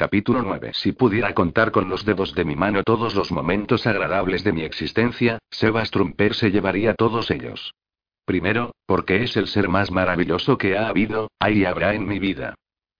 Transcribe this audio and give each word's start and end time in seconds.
Capítulo 0.00 0.40
9. 0.40 0.70
Si 0.72 0.92
pudiera 0.92 1.34
contar 1.34 1.72
con 1.72 1.90
los 1.90 2.06
dedos 2.06 2.34
de 2.34 2.46
mi 2.46 2.56
mano 2.56 2.82
todos 2.84 3.14
los 3.14 3.30
momentos 3.30 3.86
agradables 3.86 4.42
de 4.44 4.52
mi 4.54 4.62
existencia, 4.62 5.38
Sebas 5.50 5.90
Trumper 5.90 6.32
se 6.34 6.50
llevaría 6.50 6.94
todos 6.94 7.30
ellos. 7.30 7.74
Primero, 8.24 8.72
porque 8.86 9.22
es 9.22 9.36
el 9.36 9.46
ser 9.46 9.68
más 9.68 9.90
maravilloso 9.90 10.56
que 10.56 10.78
ha 10.78 10.88
habido, 10.88 11.30
hay 11.38 11.58
y 11.58 11.64
habrá 11.66 11.92
en 11.92 12.08
mi 12.08 12.18
vida. 12.18 12.54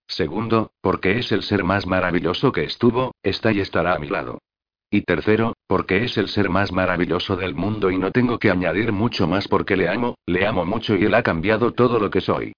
Segundo, 0.08 0.72
porque 0.82 1.16
es 1.16 1.32
el 1.32 1.42
ser 1.42 1.64
más 1.64 1.86
maravilloso 1.86 2.52
que 2.52 2.64
estuvo, 2.64 3.14
está 3.22 3.50
y 3.50 3.60
estará 3.60 3.94
a 3.94 3.98
mi 3.98 4.10
lado. 4.10 4.42
Y 4.90 5.00
tercero, 5.00 5.54
porque 5.66 6.04
es 6.04 6.18
el 6.18 6.28
ser 6.28 6.50
más 6.50 6.70
maravilloso 6.70 7.34
del 7.34 7.54
mundo 7.54 7.90
y 7.90 7.96
no 7.96 8.10
tengo 8.10 8.38
que 8.38 8.50
añadir 8.50 8.92
mucho 8.92 9.26
más 9.26 9.48
porque 9.48 9.74
le 9.74 9.88
amo, 9.88 10.16
le 10.26 10.46
amo 10.46 10.66
mucho 10.66 10.96
y 10.96 11.06
él 11.06 11.14
ha 11.14 11.22
cambiado 11.22 11.72
todo 11.72 11.98
lo 11.98 12.10
que 12.10 12.20
soy. 12.20 12.52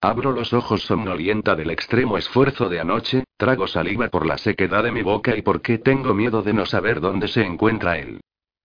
Abro 0.00 0.32
los 0.32 0.52
ojos 0.52 0.82
somnolienta 0.82 1.56
del 1.56 1.70
extremo 1.70 2.18
esfuerzo 2.18 2.68
de 2.68 2.80
anoche, 2.80 3.24
trago 3.36 3.66
saliva 3.66 4.08
por 4.08 4.26
la 4.26 4.36
sequedad 4.36 4.84
de 4.84 4.92
mi 4.92 5.02
boca 5.02 5.36
y 5.36 5.42
porque 5.42 5.78
tengo 5.78 6.12
miedo 6.12 6.42
de 6.42 6.52
no 6.52 6.66
saber 6.66 7.00
dónde 7.00 7.28
se 7.28 7.44
encuentra 7.44 7.98
él. 7.98 8.20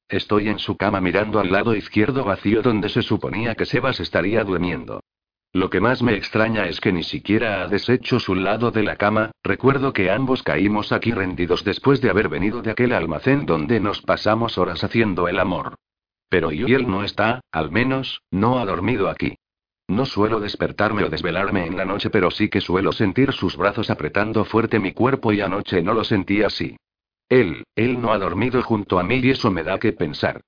Estoy 0.09 0.49
en 0.49 0.59
su 0.59 0.75
cama 0.75 0.99
mirando 0.99 1.39
al 1.39 1.51
lado 1.51 1.73
izquierdo 1.73 2.25
vacío 2.25 2.61
donde 2.61 2.89
se 2.89 3.01
suponía 3.01 3.55
que 3.55 3.65
Sebas 3.65 4.01
estaría 4.01 4.43
durmiendo. 4.43 4.99
Lo 5.53 5.69
que 5.69 5.79
más 5.79 6.01
me 6.01 6.15
extraña 6.15 6.67
es 6.67 6.81
que 6.81 6.91
ni 6.91 7.03
siquiera 7.03 7.63
ha 7.63 7.67
deshecho 7.67 8.19
su 8.19 8.35
lado 8.35 8.71
de 8.71 8.83
la 8.83 8.97
cama, 8.97 9.31
recuerdo 9.41 9.93
que 9.93 10.11
ambos 10.11 10.43
caímos 10.43 10.91
aquí 10.91 11.11
rendidos 11.11 11.63
después 11.63 12.01
de 12.01 12.09
haber 12.09 12.27
venido 12.27 12.61
de 12.61 12.71
aquel 12.71 12.91
almacén 12.91 13.45
donde 13.45 13.79
nos 13.79 14.01
pasamos 14.01 14.57
horas 14.57 14.83
haciendo 14.83 15.29
el 15.29 15.39
amor. 15.39 15.75
Pero 16.29 16.51
y 16.51 16.73
él 16.73 16.89
no 16.89 17.03
está, 17.03 17.41
al 17.51 17.71
menos, 17.71 18.21
no 18.31 18.59
ha 18.59 18.65
dormido 18.65 19.09
aquí. 19.09 19.37
No 19.91 20.05
suelo 20.05 20.39
despertarme 20.39 21.03
o 21.03 21.09
desvelarme 21.09 21.65
en 21.65 21.75
la 21.75 21.83
noche, 21.83 22.09
pero 22.09 22.31
sí 22.31 22.47
que 22.47 22.61
suelo 22.61 22.93
sentir 22.93 23.33
sus 23.33 23.57
brazos 23.57 23.89
apretando 23.89 24.45
fuerte 24.45 24.79
mi 24.79 24.93
cuerpo 24.93 25.33
y 25.33 25.41
anoche 25.41 25.81
no 25.81 25.93
lo 25.93 26.05
sentí 26.05 26.43
así. 26.43 26.77
Él, 27.27 27.65
él 27.75 28.01
no 28.01 28.13
ha 28.13 28.17
dormido 28.17 28.61
junto 28.61 28.99
a 28.99 29.03
mí 29.03 29.15
y 29.15 29.31
eso 29.31 29.51
me 29.51 29.63
da 29.63 29.79
que 29.79 29.91
pensar. 29.91 30.39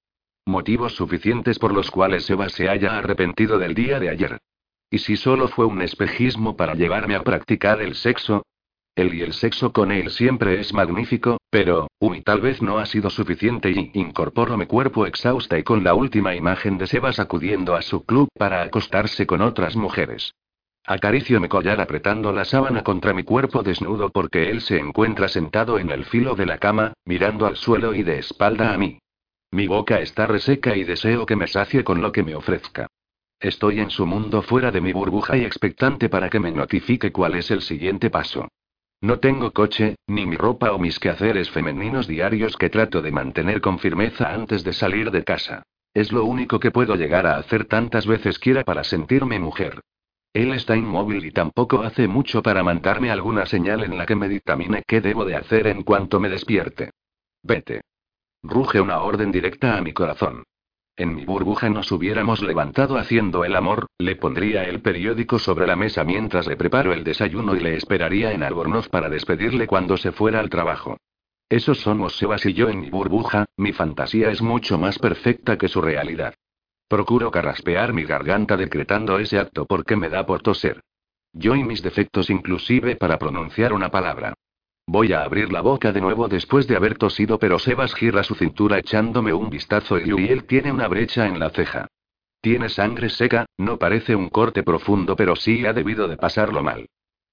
Motivos 0.45 0.95
suficientes 0.95 1.59
por 1.59 1.73
los 1.73 1.91
cuales 1.91 2.29
Eva 2.29 2.47
se 2.47 2.69
haya 2.69 2.97
arrepentido 2.97 3.59
del 3.59 3.73
día 3.73 3.99
de 3.99 4.11
ayer. 4.11 4.37
¿Y 4.89 4.99
si 4.99 5.17
solo 5.17 5.49
fue 5.49 5.65
un 5.65 5.81
espejismo 5.81 6.55
para 6.55 6.73
llevarme 6.73 7.15
a 7.15 7.23
practicar 7.23 7.81
el 7.81 7.95
sexo? 7.95 8.45
Él 8.95 9.15
y 9.15 9.21
el 9.21 9.33
sexo 9.33 9.73
con 9.73 9.91
él 9.91 10.11
siempre 10.11 10.59
es 10.59 10.71
magnífico, 10.71 11.37
pero, 11.49 11.87
uy, 11.99 12.21
tal 12.21 12.41
vez 12.41 12.61
no 12.61 12.77
ha 12.77 12.85
sido 12.85 13.09
suficiente 13.09 13.71
y 13.71 13.91
incorporo 13.95 14.55
mi 14.55 14.67
cuerpo 14.67 15.07
exhausta 15.07 15.57
y 15.57 15.63
con 15.63 15.83
la 15.83 15.95
última 15.95 16.35
imagen 16.35 16.77
de 16.77 16.85
Sebas 16.85 17.19
acudiendo 17.19 17.75
a 17.75 17.81
su 17.81 18.05
club 18.05 18.29
para 18.37 18.61
acostarse 18.61 19.25
con 19.25 19.41
otras 19.41 19.75
mujeres. 19.75 20.35
Acaricio 20.85 21.39
mi 21.39 21.47
collar 21.47 21.81
apretando 21.81 22.31
la 22.31 22.45
sábana 22.45 22.83
contra 22.83 23.13
mi 23.13 23.23
cuerpo 23.23 23.63
desnudo 23.63 24.09
porque 24.09 24.51
él 24.51 24.61
se 24.61 24.77
encuentra 24.77 25.27
sentado 25.27 25.79
en 25.79 25.89
el 25.89 26.05
filo 26.05 26.35
de 26.35 26.45
la 26.45 26.59
cama, 26.59 26.93
mirando 27.05 27.47
al 27.47 27.55
suelo 27.55 27.95
y 27.95 28.03
de 28.03 28.19
espalda 28.19 28.73
a 28.73 28.77
mí. 28.77 28.99
Mi 29.49 29.65
boca 29.65 30.01
está 30.01 30.27
reseca 30.27 30.75
y 30.75 30.83
deseo 30.83 31.25
que 31.25 31.35
me 31.35 31.47
sacie 31.47 31.83
con 31.83 32.01
lo 32.01 32.11
que 32.11 32.21
me 32.21 32.35
ofrezca. 32.35 32.87
Estoy 33.39 33.79
en 33.79 33.89
su 33.89 34.05
mundo 34.05 34.41
fuera 34.41 34.71
de 34.71 34.81
mi 34.81 34.93
burbuja 34.93 35.35
y 35.35 35.45
expectante 35.45 36.09
para 36.09 36.29
que 36.29 36.39
me 36.39 36.51
notifique 36.51 37.11
cuál 37.11 37.35
es 37.35 37.49
el 37.49 37.61
siguiente 37.61 38.09
paso. 38.09 38.49
No 39.03 39.19
tengo 39.19 39.51
coche, 39.51 39.97
ni 40.07 40.25
mi 40.25 40.37
ropa 40.37 40.71
o 40.71 40.79
mis 40.79 40.97
quehaceres 40.97 41.49
femeninos 41.49 42.07
diarios 42.07 42.55
que 42.55 42.69
trato 42.69 43.01
de 43.01 43.11
mantener 43.11 43.59
con 43.59 43.77
firmeza 43.77 44.33
antes 44.33 44.63
de 44.63 44.71
salir 44.71 45.11
de 45.11 45.25
casa. 45.25 45.63
Es 45.93 46.13
lo 46.13 46.23
único 46.23 46.57
que 46.57 46.71
puedo 46.71 46.95
llegar 46.95 47.27
a 47.27 47.35
hacer 47.35 47.65
tantas 47.65 48.07
veces 48.07 48.39
quiera 48.39 48.63
para 48.63 48.85
sentirme 48.85 49.39
mujer. 49.39 49.81
Él 50.31 50.53
está 50.53 50.77
inmóvil 50.77 51.25
y 51.25 51.31
tampoco 51.31 51.81
hace 51.81 52.07
mucho 52.07 52.41
para 52.41 52.63
mandarme 52.63 53.11
alguna 53.11 53.45
señal 53.45 53.83
en 53.83 53.97
la 53.97 54.05
que 54.05 54.15
me 54.15 54.29
dictamine 54.29 54.83
qué 54.87 55.01
debo 55.01 55.25
de 55.25 55.35
hacer 55.35 55.67
en 55.67 55.83
cuanto 55.83 56.21
me 56.21 56.29
despierte. 56.29 56.91
Vete. 57.43 57.81
Ruge 58.41 58.79
una 58.79 59.01
orden 59.01 59.33
directa 59.33 59.75
a 59.75 59.81
mi 59.81 59.91
corazón. 59.91 60.45
En 60.95 61.15
mi 61.15 61.25
burbuja 61.25 61.69
nos 61.69 61.91
hubiéramos 61.91 62.43
levantado 62.43 62.97
haciendo 62.97 63.45
el 63.45 63.55
amor, 63.55 63.87
le 63.97 64.15
pondría 64.15 64.63
el 64.65 64.81
periódico 64.81 65.39
sobre 65.39 65.65
la 65.65 65.75
mesa 65.75 66.03
mientras 66.03 66.45
le 66.45 66.55
preparo 66.55 66.93
el 66.93 67.03
desayuno 67.03 67.55
y 67.55 67.61
le 67.61 67.75
esperaría 67.75 68.31
en 68.31 68.43
Albornoz 68.43 68.89
para 68.89 69.09
despedirle 69.09 69.65
cuando 69.65 69.97
se 69.97 70.11
fuera 70.11 70.39
al 70.39 70.51
trabajo. 70.51 70.97
Esos 71.49 71.79
somos 71.79 72.15
Sebas 72.17 72.45
y 72.45 72.53
yo 72.53 72.69
en 72.69 72.79
mi 72.79 72.91
burbuja, 72.91 73.45
mi 73.57 73.73
fantasía 73.73 74.29
es 74.29 74.43
mucho 74.43 74.77
más 74.77 74.99
perfecta 74.99 75.57
que 75.57 75.67
su 75.67 75.81
realidad. 75.81 76.35
Procuro 76.87 77.31
carraspear 77.31 77.91
mi 77.91 78.03
garganta 78.03 78.55
decretando 78.55 79.17
ese 79.17 79.39
acto 79.39 79.65
porque 79.65 79.95
me 79.95 80.09
da 80.09 80.27
por 80.27 80.43
toser. 80.43 80.81
Yo 81.31 81.55
y 81.55 81.63
mis 81.63 81.81
defectos 81.81 82.29
inclusive 82.29 82.95
para 82.97 83.17
pronunciar 83.17 83.73
una 83.73 83.89
palabra. 83.89 84.35
Voy 84.85 85.13
a 85.13 85.23
abrir 85.23 85.51
la 85.51 85.61
boca 85.61 85.91
de 85.91 86.01
nuevo 86.01 86.27
después 86.27 86.67
de 86.67 86.75
haber 86.75 86.97
tosido, 86.97 87.39
pero 87.39 87.57
Sebas 87.57 87.95
gira 87.95 88.23
su 88.23 88.35
cintura 88.35 88.79
echándome 88.79 89.33
un 89.33 89.49
vistazo 89.49 89.97
y 89.97 90.27
él 90.27 90.45
tiene 90.45 90.71
una 90.71 90.87
brecha 90.87 91.25
en 91.27 91.39
la 91.39 91.49
ceja. 91.49 91.87
Tiene 92.41 92.67
sangre 92.67 93.09
seca, 93.09 93.45
no 93.57 93.77
parece 93.79 94.15
un 94.15 94.29
corte 94.29 94.63
profundo, 94.63 95.15
pero 95.15 95.35
sí 95.37 95.65
ha 95.65 95.71
debido 95.71 96.09
de 96.09 96.17
pasarlo 96.17 96.61
mal. 96.61 96.87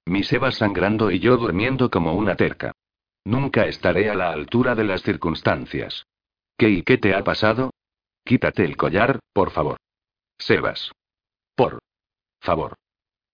Mi 0.06 0.22
Sebas 0.22 0.56
sangrando 0.56 1.10
y 1.10 1.18
yo 1.18 1.36
durmiendo 1.36 1.90
como 1.90 2.14
una 2.14 2.36
terca. 2.36 2.72
Nunca 3.24 3.66
estaré 3.66 4.08
a 4.08 4.14
la 4.14 4.30
altura 4.30 4.74
de 4.74 4.84
las 4.84 5.02
circunstancias. 5.02 6.06
¿Qué 6.56 6.70
y 6.70 6.82
qué 6.82 6.98
te 6.98 7.14
ha 7.14 7.24
pasado? 7.24 7.70
Quítate 8.24 8.64
el 8.64 8.76
collar, 8.76 9.18
por 9.32 9.50
favor. 9.50 9.78
Sebas. 10.38 10.92
Por 11.56 11.80
favor. 12.40 12.74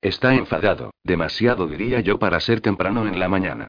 Está 0.01 0.35
enfadado, 0.35 0.93
demasiado 1.05 1.67
diría 1.67 2.01
yo 2.01 2.19
para 2.19 2.41
ser 2.41 2.61
temprano 2.61 3.07
en 3.07 3.19
la 3.19 3.29
mañana. 3.29 3.69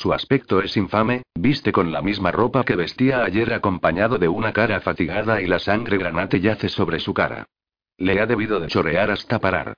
Su 0.00 0.14
aspecto 0.14 0.62
es 0.62 0.78
infame, 0.78 1.24
viste 1.34 1.72
con 1.72 1.92
la 1.92 2.00
misma 2.00 2.32
ropa 2.32 2.64
que 2.64 2.74
vestía 2.74 3.22
ayer 3.22 3.52
acompañado 3.52 4.16
de 4.16 4.28
una 4.28 4.50
cara 4.50 4.80
fatigada 4.80 5.42
y 5.42 5.46
la 5.46 5.58
sangre 5.58 5.98
granate 5.98 6.40
yace 6.40 6.70
sobre 6.70 7.00
su 7.00 7.12
cara. 7.12 7.44
Le 7.98 8.18
ha 8.18 8.24
debido 8.24 8.60
de 8.60 8.68
chorear 8.68 9.10
hasta 9.10 9.40
parar. 9.40 9.74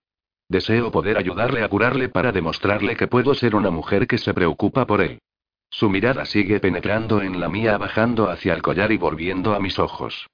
Deseo 0.49 0.93
poder 0.93 1.19
ayudarle 1.19 1.65
a 1.65 1.69
curarle 1.69 2.09
para 2.09 2.31
demostrarle 2.31 2.95
que 2.95 3.09
puedo 3.09 3.35
ser 3.35 3.57
una 3.57 3.73
mujer 3.73 4.07
que 4.07 4.17
se 4.17 4.33
preocupa 4.33 4.87
por 4.87 5.01
él. 5.01 5.19
Su 5.71 5.91
mirada 5.91 6.25
sigue 6.25 6.61
penetrando 6.61 7.21
en 7.21 7.41
la 7.41 7.49
mía 7.49 7.77
bajando 7.77 8.31
hacia 8.31 8.55
el 8.55 8.63
collar 8.63 8.93
y 8.93 8.99
volviendo 8.99 9.55
a 9.55 9.59
mis 9.59 9.81
ojos. 9.81 10.29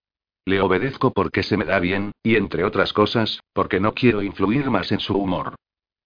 Le 0.45 0.61
obedezco 0.61 1.15
porque 1.15 1.43
se 1.43 1.57
me 1.57 1.65
da 1.65 1.79
bien, 1.79 2.13
y 2.23 2.37
entre 2.37 2.65
otras 2.65 2.93
cosas, 2.93 3.41
porque 3.55 3.81
no 3.81 3.95
quiero 3.95 4.21
influir 4.23 4.69
más 4.69 4.93
en 4.93 5.01
su 5.01 5.17
humor. 5.17 5.55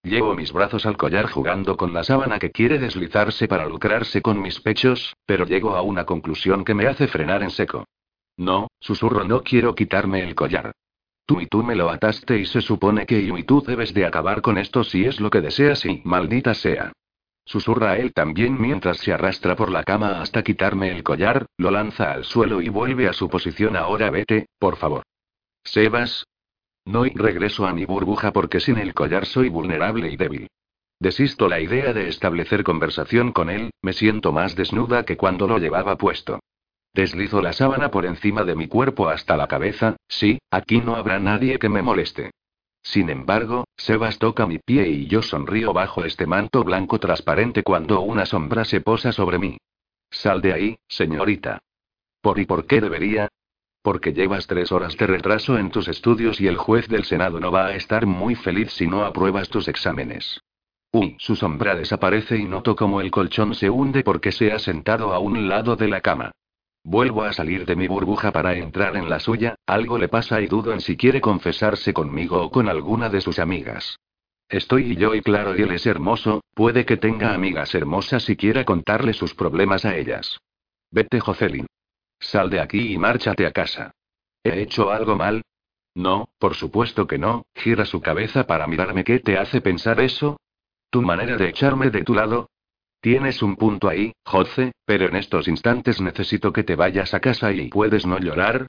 Llevo 0.03 0.35
mis 0.35 0.51
brazos 0.51 0.85
al 0.85 0.97
collar 0.97 1.29
jugando 1.29 1.77
con 1.77 1.93
la 1.93 2.03
sábana 2.03 2.37
que 2.37 2.51
quiere 2.51 2.77
deslizarse 2.77 3.47
para 3.47 3.65
lucrarse 3.65 4.21
con 4.21 4.41
mis 4.41 4.59
pechos, 4.59 5.15
pero 5.25 5.45
llego 5.45 5.77
a 5.77 5.81
una 5.81 6.05
conclusión 6.05 6.65
que 6.65 6.73
me 6.73 6.87
hace 6.87 7.07
frenar 7.07 7.41
en 7.41 7.51
seco. 7.51 7.85
No, 8.35 8.67
susurro, 8.81 9.23
no 9.23 9.43
quiero 9.43 9.75
quitarme 9.75 10.21
el 10.21 10.35
collar. 10.35 10.73
Tú 11.25 11.39
y 11.39 11.47
tú 11.47 11.63
me 11.63 11.75
lo 11.75 11.89
ataste 11.89 12.37
y 12.37 12.45
se 12.45 12.59
supone 12.59 13.05
que 13.05 13.25
yo 13.25 13.37
y 13.37 13.43
tú 13.43 13.61
debes 13.61 13.93
de 13.93 14.05
acabar 14.05 14.41
con 14.41 14.57
esto 14.57 14.83
si 14.83 15.05
es 15.05 15.21
lo 15.21 15.29
que 15.29 15.39
deseas 15.39 15.85
y 15.85 16.01
maldita 16.03 16.53
sea. 16.53 16.91
Susurra 17.45 17.97
él 17.97 18.13
también 18.13 18.59
mientras 18.59 18.97
se 18.97 19.13
arrastra 19.13 19.55
por 19.55 19.71
la 19.71 19.83
cama 19.83 20.21
hasta 20.21 20.43
quitarme 20.43 20.91
el 20.91 21.03
collar, 21.03 21.45
lo 21.57 21.71
lanza 21.71 22.11
al 22.11 22.25
suelo 22.25 22.61
y 22.61 22.67
vuelve 22.67 23.07
a 23.07 23.13
su 23.13 23.29
posición. 23.29 23.77
Ahora 23.77 24.09
vete, 24.09 24.47
por 24.59 24.75
favor. 24.75 25.03
Sebas, 25.63 26.25
no 26.85 27.03
regreso 27.03 27.65
a 27.65 27.73
mi 27.73 27.85
burbuja 27.85 28.31
porque 28.31 28.59
sin 28.59 28.77
el 28.77 28.93
collar 28.93 29.25
soy 29.25 29.49
vulnerable 29.49 30.11
y 30.11 30.17
débil. 30.17 30.47
Desisto 30.99 31.47
la 31.47 31.59
idea 31.59 31.93
de 31.93 32.07
establecer 32.07 32.63
conversación 32.63 33.31
con 33.31 33.49
él, 33.49 33.71
me 33.81 33.93
siento 33.93 34.31
más 34.31 34.55
desnuda 34.55 35.03
que 35.03 35.17
cuando 35.17 35.47
lo 35.47 35.57
llevaba 35.57 35.97
puesto. 35.97 36.39
Deslizo 36.93 37.41
la 37.41 37.53
sábana 37.53 37.89
por 37.89 38.05
encima 38.05 38.43
de 38.43 38.55
mi 38.55 38.67
cuerpo 38.67 39.09
hasta 39.09 39.35
la 39.35 39.47
cabeza, 39.47 39.97
sí, 40.07 40.39
aquí 40.51 40.79
no 40.79 40.95
habrá 40.95 41.19
nadie 41.19 41.57
que 41.57 41.69
me 41.69 41.81
moleste. 41.81 42.31
Sin 42.83 43.09
embargo, 43.09 43.65
Sebas 43.77 44.19
toca 44.19 44.45
mi 44.45 44.59
pie 44.59 44.89
y 44.89 45.07
yo 45.07 45.21
sonrío 45.21 45.73
bajo 45.73 46.03
este 46.05 46.27
manto 46.27 46.63
blanco 46.63 46.99
transparente 46.99 47.63
cuando 47.63 48.01
una 48.01 48.25
sombra 48.25 48.65
se 48.65 48.81
posa 48.81 49.11
sobre 49.11 49.39
mí. 49.39 49.57
Sal 50.11 50.41
de 50.41 50.53
ahí, 50.53 50.77
señorita. 50.87 51.59
¿Por 52.21 52.39
y 52.39 52.45
por 52.45 52.67
qué 52.67 52.79
debería? 52.79 53.29
Porque 53.83 54.13
llevas 54.13 54.47
tres 54.47 54.71
horas 54.71 54.97
de 54.97 55.05
retraso 55.05 55.59
en 55.59 55.69
tus 55.69 55.87
estudios 55.87 56.41
y 56.41 56.47
el 56.47 56.57
juez 56.57 56.87
del 56.87 57.03
Senado 57.03 57.39
no 57.39 57.51
va 57.51 57.67
a 57.67 57.75
estar 57.75 58.07
muy 58.07 58.33
feliz 58.33 58.71
si 58.71 58.87
no 58.87 59.05
apruebas 59.05 59.49
tus 59.49 59.67
exámenes. 59.67 60.41
Uy, 60.91 61.15
su 61.19 61.35
sombra 61.35 61.75
desaparece 61.75 62.37
y 62.37 62.45
noto 62.45 62.75
como 62.75 63.01
el 63.01 63.11
colchón 63.11 63.53
se 63.55 63.69
hunde 63.69 64.03
porque 64.03 64.31
se 64.31 64.51
ha 64.51 64.59
sentado 64.59 65.13
a 65.13 65.19
un 65.19 65.49
lado 65.49 65.75
de 65.75 65.87
la 65.87 66.01
cama. 66.01 66.31
Vuelvo 66.85 67.23
a 67.23 67.33
salir 67.33 67.65
de 67.65 67.75
mi 67.75 67.87
burbuja 67.87 68.31
para 68.31 68.55
entrar 68.55 68.95
en 68.95 69.09
la 69.09 69.19
suya, 69.19 69.55
algo 69.65 69.97
le 69.97 70.07
pasa 70.07 70.39
y 70.39 70.47
dudo 70.47 70.71
en 70.71 70.81
si 70.81 70.95
quiere 70.95 71.19
confesarse 71.19 71.93
conmigo 71.93 72.41
o 72.41 72.51
con 72.51 72.69
alguna 72.69 73.09
de 73.09 73.21
sus 73.21 73.39
amigas. 73.39 73.97
Estoy 74.49 74.95
yo 74.95 75.15
y 75.15 75.21
claro 75.21 75.57
y 75.57 75.61
él 75.61 75.71
es 75.71 75.85
hermoso, 75.87 76.41
puede 76.53 76.85
que 76.85 76.97
tenga 76.97 77.33
amigas 77.33 77.73
hermosas 77.73 78.29
y 78.29 78.35
quiera 78.35 78.63
contarle 78.63 79.13
sus 79.13 79.33
problemas 79.33 79.83
a 79.83 79.97
ellas. 79.97 80.37
Vete 80.91 81.19
Jocelyn. 81.19 81.65
Sal 82.23 82.49
de 82.49 82.61
aquí 82.61 82.93
y 82.93 82.97
márchate 82.97 83.45
a 83.45 83.51
casa. 83.51 83.93
¿He 84.43 84.61
hecho 84.61 84.91
algo 84.91 85.15
mal? 85.15 85.43
No, 85.93 86.29
por 86.39 86.55
supuesto 86.55 87.05
que 87.05 87.17
no, 87.17 87.45
gira 87.53 87.85
su 87.85 88.01
cabeza 88.01 88.47
para 88.47 88.65
mirarme. 88.65 89.03
¿Qué 89.03 89.19
te 89.19 89.37
hace 89.37 89.61
pensar 89.61 89.99
eso? 89.99 90.37
¿Tu 90.89 91.01
manera 91.01 91.37
de 91.37 91.49
echarme 91.49 91.89
de 91.89 92.03
tu 92.03 92.13
lado? 92.13 92.49
Tienes 93.01 93.43
un 93.43 93.57
punto 93.57 93.89
ahí, 93.89 94.13
Jose, 94.25 94.71
pero 94.85 95.07
en 95.07 95.17
estos 95.17 95.47
instantes 95.49 95.99
necesito 95.99 96.53
que 96.53 96.63
te 96.63 96.75
vayas 96.75 97.13
a 97.13 97.19
casa 97.19 97.51
y 97.51 97.67
puedes 97.67 98.05
no 98.05 98.17
llorar. 98.17 98.67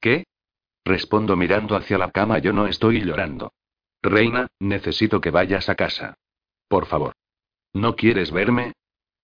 ¿Qué? 0.00 0.24
Respondo 0.84 1.36
mirando 1.36 1.74
hacia 1.74 1.98
la 1.98 2.10
cama, 2.10 2.38
yo 2.38 2.52
no 2.52 2.66
estoy 2.68 3.00
llorando. 3.00 3.52
Reina, 4.00 4.46
necesito 4.60 5.20
que 5.20 5.30
vayas 5.30 5.68
a 5.68 5.74
casa. 5.74 6.14
Por 6.68 6.86
favor. 6.86 7.14
¿No 7.72 7.96
quieres 7.96 8.30
verme? 8.30 8.72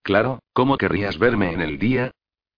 Claro, 0.02 0.40
¿cómo 0.52 0.76
querrías 0.76 1.18
verme 1.18 1.52
en 1.52 1.60
el 1.60 1.78
día? 1.78 2.12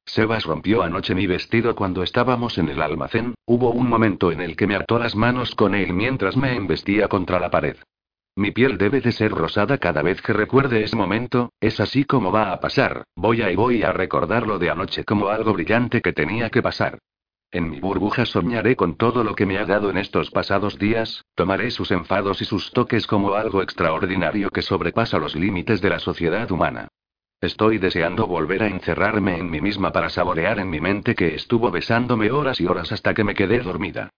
Sebas 0.05 0.45
rompió 0.45 0.83
anoche 0.83 1.15
mi 1.15 1.27
vestido 1.27 1.75
cuando 1.75 2.03
estábamos 2.03 2.59
en 2.59 2.69
el 2.69 2.83
almacén, 2.83 3.35
hubo 3.47 3.71
un 3.71 3.89
momento 3.89 4.33
en 4.33 4.41
el 4.41 4.57
que 4.57 4.67
me 4.67 4.75
ató 4.75 4.99
las 4.99 5.15
manos 5.15 5.55
con 5.55 5.75
él 5.75 5.93
mientras 5.93 6.37
me 6.37 6.55
embestía 6.57 7.09
contra 7.09 7.39
la 7.39 7.51
pared. 7.51 7.77
Mi 8.37 8.53
piel 8.53 8.79
debe 8.79 9.01
de 9.01 9.13
ser 9.13 9.33
rosada 9.33 9.79
cada 9.79 10.03
vez 10.03 10.23
que 10.23 10.33
recuerde 10.33 10.83
ese 10.83 10.97
momento, 10.97 11.53
es 11.61 11.81
así 11.81 12.05
como 12.05 12.33
va 12.33 12.53
a 12.53 12.61
pasar, 12.61 13.05
voy 13.15 13.43
a 13.43 13.51
y 13.51 13.57
voy 13.57 13.83
a 13.83 13.93
recordarlo 13.93 14.59
de 14.59 14.71
anoche 14.71 15.05
como 15.05 15.29
algo 15.29 15.53
brillante 15.53 16.01
que 16.01 16.13
tenía 16.13 16.51
que 16.51 16.63
pasar. 16.63 16.99
En 17.53 17.69
mi 17.69 17.81
burbuja 17.81 18.27
soñaré 18.27 18.77
con 18.77 18.97
todo 18.97 19.25
lo 19.25 19.35
que 19.35 19.45
me 19.45 19.59
ha 19.59 19.67
dado 19.67 19.91
en 19.91 19.99
estos 19.99 20.31
pasados 20.31 20.79
días, 20.79 21.25
tomaré 21.35 21.73
sus 21.73 21.91
enfados 21.91 22.41
y 22.41 22.45
sus 22.45 22.71
toques 22.71 23.09
como 23.09 23.35
algo 23.35 23.61
extraordinario 23.61 24.51
que 24.51 24.63
sobrepasa 24.63 25.19
los 25.19 25.35
límites 25.35 25.81
de 25.81 25.91
la 25.91 25.99
sociedad 25.99 26.49
humana. 26.53 26.89
Estoy 27.41 27.79
deseando 27.79 28.27
volver 28.27 28.63
a 28.63 28.67
encerrarme 28.67 29.39
en 29.39 29.51
mí 29.51 29.63
misma 29.63 29.93
para 29.93 30.11
saborear 30.11 30.59
en 30.59 30.69
mi 30.69 30.79
mente 30.79 31.15
que 31.15 31.35
estuvo 31.35 31.71
besándome 31.71 32.31
horas 32.31 32.61
y 32.61 32.67
horas 32.67 32.93
hasta 32.93 33.15
que 33.15 33.25
me 33.25 33.35
quedé 33.35 33.61
dormida. 33.61 34.11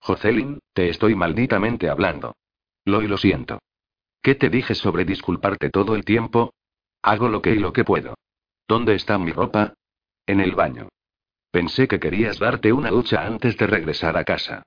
Jocelyn, 0.00 0.60
te 0.72 0.88
estoy 0.88 1.16
malditamente 1.16 1.90
hablando. 1.90 2.36
Lo 2.84 3.02
y 3.02 3.08
lo 3.08 3.18
siento. 3.18 3.58
¿Qué 4.22 4.36
te 4.36 4.48
dije 4.48 4.76
sobre 4.76 5.04
disculparte 5.04 5.70
todo 5.70 5.96
el 5.96 6.04
tiempo? 6.04 6.52
Hago 7.02 7.28
lo 7.28 7.42
que 7.42 7.50
y 7.50 7.58
lo 7.58 7.72
que 7.72 7.84
puedo. 7.84 8.14
¿Dónde 8.68 8.94
está 8.94 9.18
mi 9.18 9.32
ropa? 9.32 9.74
En 10.24 10.40
el 10.40 10.54
baño. 10.54 10.88
Pensé 11.50 11.88
que 11.88 11.98
querías 11.98 12.38
darte 12.38 12.72
una 12.72 12.90
ducha 12.90 13.26
antes 13.26 13.56
de 13.56 13.66
regresar 13.66 14.16
a 14.16 14.24
casa. 14.24 14.62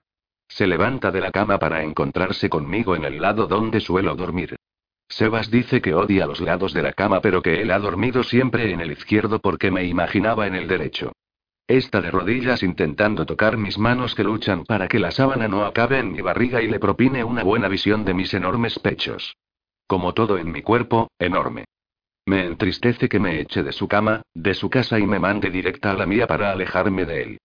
Se 0.49 0.67
levanta 0.67 1.11
de 1.11 1.21
la 1.21 1.31
cama 1.31 1.59
para 1.59 1.83
encontrarse 1.83 2.49
conmigo 2.49 2.93
en 2.93 3.05
el 3.05 3.21
lado 3.21 3.47
donde 3.47 3.79
suelo 3.79 4.15
dormir. 4.15 4.57
Sebas 5.11 5.51
dice 5.51 5.81
que 5.81 5.93
odia 5.93 6.25
los 6.25 6.39
lados 6.39 6.73
de 6.73 6.81
la 6.81 6.93
cama, 6.93 7.19
pero 7.19 7.41
que 7.41 7.61
él 7.61 7.71
ha 7.71 7.79
dormido 7.79 8.23
siempre 8.23 8.71
en 8.71 8.79
el 8.79 8.93
izquierdo 8.93 9.39
porque 9.39 9.69
me 9.69 9.83
imaginaba 9.83 10.47
en 10.47 10.55
el 10.55 10.69
derecho. 10.69 11.11
Está 11.67 11.99
de 11.99 12.11
rodillas 12.11 12.63
intentando 12.63 13.25
tocar 13.25 13.57
mis 13.57 13.77
manos 13.77 14.15
que 14.15 14.23
luchan 14.23 14.63
para 14.63 14.87
que 14.87 14.99
la 14.99 15.11
sábana 15.11 15.49
no 15.49 15.65
acabe 15.65 15.99
en 15.99 16.13
mi 16.13 16.21
barriga 16.21 16.61
y 16.61 16.67
le 16.67 16.79
propine 16.79 17.25
una 17.25 17.43
buena 17.43 17.67
visión 17.67 18.05
de 18.05 18.13
mis 18.13 18.33
enormes 18.33 18.79
pechos. 18.79 19.35
Como 19.85 20.13
todo 20.13 20.37
en 20.37 20.49
mi 20.49 20.61
cuerpo, 20.61 21.11
enorme. 21.19 21.65
Me 22.25 22.45
entristece 22.45 23.09
que 23.09 23.19
me 23.19 23.41
eche 23.41 23.63
de 23.63 23.73
su 23.73 23.89
cama, 23.89 24.21
de 24.33 24.53
su 24.53 24.69
casa 24.69 24.97
y 24.97 25.05
me 25.05 25.19
mande 25.19 25.49
directa 25.49 25.91
a 25.91 25.95
la 25.95 26.05
mía 26.05 26.25
para 26.25 26.51
alejarme 26.51 27.05
de 27.05 27.21
él. 27.21 27.37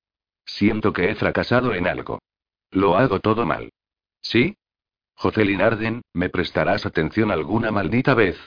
Siento 0.45 0.93
que 0.93 1.11
he 1.11 1.17
fracasado 1.17 1.75
en 1.75 1.89
algo. 1.89 2.21
Lo 2.71 2.97
hago 2.97 3.19
todo 3.19 3.45
mal. 3.45 3.71
¿Sí? 4.23 4.55
Jocelyn 5.19 5.63
Arden, 5.63 6.03
¿me 6.13 6.29
prestarás 6.29 6.85
atención 6.85 7.31
alguna 7.31 7.71
maldita 7.71 8.15
vez? 8.15 8.39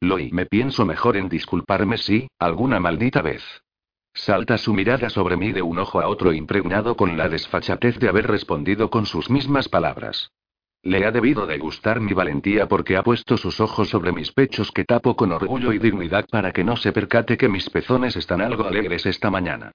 Loy, 0.00 0.30
me 0.30 0.46
pienso 0.46 0.84
mejor 0.84 1.16
en 1.16 1.28
disculparme 1.28 1.98
si, 1.98 2.28
alguna 2.38 2.78
maldita 2.78 3.20
vez. 3.20 3.42
Salta 4.12 4.56
su 4.58 4.72
mirada 4.72 5.10
sobre 5.10 5.36
mí 5.36 5.50
de 5.50 5.62
un 5.62 5.80
ojo 5.80 6.00
a 6.00 6.06
otro 6.06 6.32
impregnado 6.32 6.96
con 6.96 7.16
la 7.16 7.28
desfachatez 7.28 7.98
de 7.98 8.08
haber 8.08 8.28
respondido 8.28 8.90
con 8.90 9.06
sus 9.06 9.28
mismas 9.28 9.68
palabras. 9.68 10.30
Le 10.82 11.04
ha 11.04 11.10
debido 11.10 11.46
de 11.46 11.58
gustar 11.58 11.98
mi 11.98 12.12
valentía 12.12 12.68
porque 12.68 12.96
ha 12.96 13.02
puesto 13.02 13.36
sus 13.36 13.58
ojos 13.58 13.88
sobre 13.88 14.12
mis 14.12 14.30
pechos 14.30 14.70
que 14.70 14.84
tapo 14.84 15.16
con 15.16 15.32
orgullo 15.32 15.72
y 15.72 15.78
dignidad 15.78 16.26
para 16.30 16.52
que 16.52 16.62
no 16.62 16.76
se 16.76 16.92
percate 16.92 17.36
que 17.36 17.48
mis 17.48 17.68
pezones 17.70 18.14
están 18.14 18.40
algo 18.40 18.66
alegres 18.66 19.04
esta 19.04 19.30
mañana. 19.30 19.72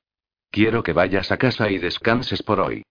Quiero 0.51 0.83
que 0.83 0.94
vayas 0.94 1.33
a 1.33 1.38
casa 1.38 1.69
y 1.69 1.80
descanses 1.80 2.41
por 2.44 2.62
hoy. 2.62 2.83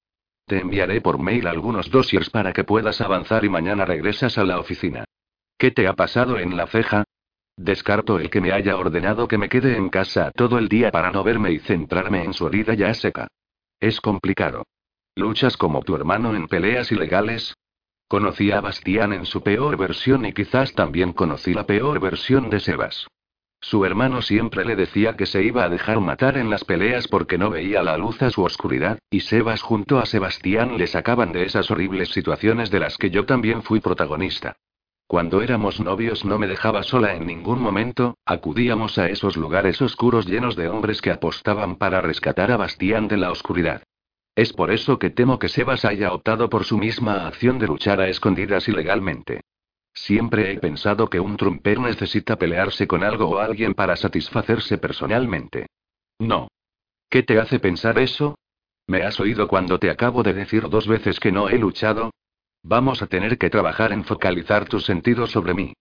Te 0.49 0.61
enviaré 0.61 1.03
por 1.03 1.19
mail 1.19 1.47
algunos 1.47 1.91
dossiers 1.91 2.31
para 2.31 2.55
que 2.55 2.65
puedas 2.65 3.03
avanzar 3.03 3.45
y 3.45 3.51
mañana 3.51 3.85
regresas 3.85 4.39
a 4.39 4.45
la 4.45 4.59
oficina. 4.59 5.05
¿Qué 5.59 5.71
te 5.71 5.87
ha 5.87 5.93
pasado 5.93 6.39
en 6.39 6.57
la 6.57 6.67
ceja? 6.67 7.05
Descarto 7.59 8.19
el 8.19 8.31
que 8.31 8.41
me 8.41 8.53
haya 8.53 8.79
ordenado 8.79 9.29
que 9.29 9.37
me 9.37 9.51
quede 9.51 9.77
en 9.77 9.91
casa 9.91 10.33
todo 10.35 10.57
el 10.57 10.69
día 10.69 10.91
para 10.91 11.11
no 11.11 11.23
verme 11.23 11.53
y 11.53 11.59
centrarme 11.59 12.25
en 12.25 12.33
su 12.33 12.47
herida 12.47 12.73
ya 12.73 12.95
seca. 12.95 13.29
Es 13.79 14.01
complicado. 14.01 14.65
¿Luchas 15.15 15.59
como 15.59 15.83
tu 15.83 15.95
hermano 15.95 16.35
en 16.35 16.49
peleas 16.49 16.91
ilegales? 16.93 17.55
Conocí 18.09 18.51
a 18.51 18.63
Bastián 18.63 19.13
en 19.13 19.27
su 19.27 19.43
peor 19.43 19.77
versión 19.77 20.25
y 20.25 20.33
quizás 20.33 20.73
también 20.73 21.13
conocí 21.13 21.53
la 21.53 21.67
peor 21.67 22.01
versión 22.01 22.49
de 22.49 22.61
Sebas. 22.61 23.07
Su 23.61 23.85
hermano 23.85 24.23
siempre 24.23 24.65
le 24.65 24.77
decía 24.77 25.17
que 25.17 25.27
se 25.27 25.43
iba 25.43 25.65
a 25.65 25.69
dejar 25.69 26.01
matar 26.01 26.39
en 26.39 26.49
las 26.49 26.65
peleas 26.65 27.09
porque 27.09 27.39
no 27.39 27.51
veía 27.51 27.83
la 27.83 27.97
luz 27.97 28.23
a 28.23 28.31
su 28.31 28.45
oscuridad, 28.45 28.99
y 29.11 29.21
Sebas 29.21 29.63
junto 29.63 29.99
a 29.99 30.07
Sebastián 30.07 30.79
le 30.79 30.87
sacaban 30.87 31.33
de 31.33 31.45
esas 31.45 31.71
horribles 31.71 32.11
situaciones 32.11 32.71
de 32.71 32.81
las 32.81 32.97
que 32.97 33.11
yo 33.11 33.27
también 33.27 33.63
fui 33.63 33.81
protagonista. 33.81 34.57
Cuando 35.09 35.41
éramos 35.41 35.81
novios 35.81 36.25
no 36.25 36.39
me 36.39 36.47
dejaba 36.47 36.83
sola 36.83 37.15
en 37.15 37.27
ningún 37.27 37.61
momento, 37.61 38.19
acudíamos 38.27 38.99
a 38.99 39.09
esos 39.09 39.37
lugares 39.37 39.81
oscuros 39.81 40.27
llenos 40.27 40.55
de 40.55 40.69
hombres 40.69 41.01
que 41.01 41.11
apostaban 41.11 41.77
para 41.77 42.01
rescatar 42.01 42.53
a 42.53 42.59
Bastián 42.59 43.09
de 43.09 43.17
la 43.17 43.33
oscuridad. 43.33 43.83
Es 44.37 44.53
por 44.53 44.71
eso 44.71 44.99
que 44.99 45.11
temo 45.11 45.39
que 45.39 45.49
Sebas 45.49 45.85
haya 45.85 46.13
optado 46.13 46.49
por 46.49 46.65
su 46.65 46.79
misma 46.79 47.27
acción 47.27 47.59
de 47.59 47.67
luchar 47.67 48.01
a 48.01 48.09
escondidas 48.09 48.69
ilegalmente. 48.69 49.41
Siempre 50.01 50.53
he 50.53 50.59
pensado 50.59 51.11
que 51.11 51.21
un 51.21 51.37
trumper 51.37 51.81
necesita 51.81 52.37
pelearse 52.37 52.87
con 52.87 53.03
algo 53.03 53.29
o 53.29 53.39
alguien 53.39 53.75
para 53.75 53.97
satisfacerse 53.97 54.79
personalmente. 54.79 55.67
No. 56.19 56.49
¿Qué 57.11 57.23
te 57.23 57.39
hace 57.39 57.59
pensar 57.59 57.99
eso? 57.99 58.39
¿Me 58.87 59.03
has 59.03 59.19
oído 59.21 59.49
cuando 59.49 59.79
te 59.79 59.91
acabo 59.91 60.23
de 60.23 60.35
decir 60.35 60.69
dos 60.69 60.87
veces 60.87 61.21
que 61.21 61.33
no 61.33 61.49
he 61.49 61.59
luchado? 61.59 62.13
Vamos 62.63 63.03
a 63.03 63.07
tener 63.07 63.39
que 63.39 63.51
trabajar 63.51 63.93
en 63.93 64.05
focalizar 64.05 64.69
tus 64.69 64.85
sentidos 64.85 65.33
sobre 65.33 65.53
mí. 65.53 65.75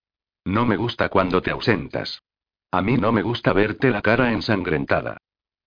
No 0.46 0.66
me 0.66 0.78
gusta 0.78 1.10
cuando 1.10 1.42
te 1.42 1.52
ausentas. 1.52 2.22
A 2.72 2.82
mí 2.82 2.98
no 2.98 3.12
me 3.12 3.22
gusta 3.22 3.54
verte 3.54 3.92
la 3.92 4.02
cara 4.02 4.34
ensangrentada. 4.34 5.18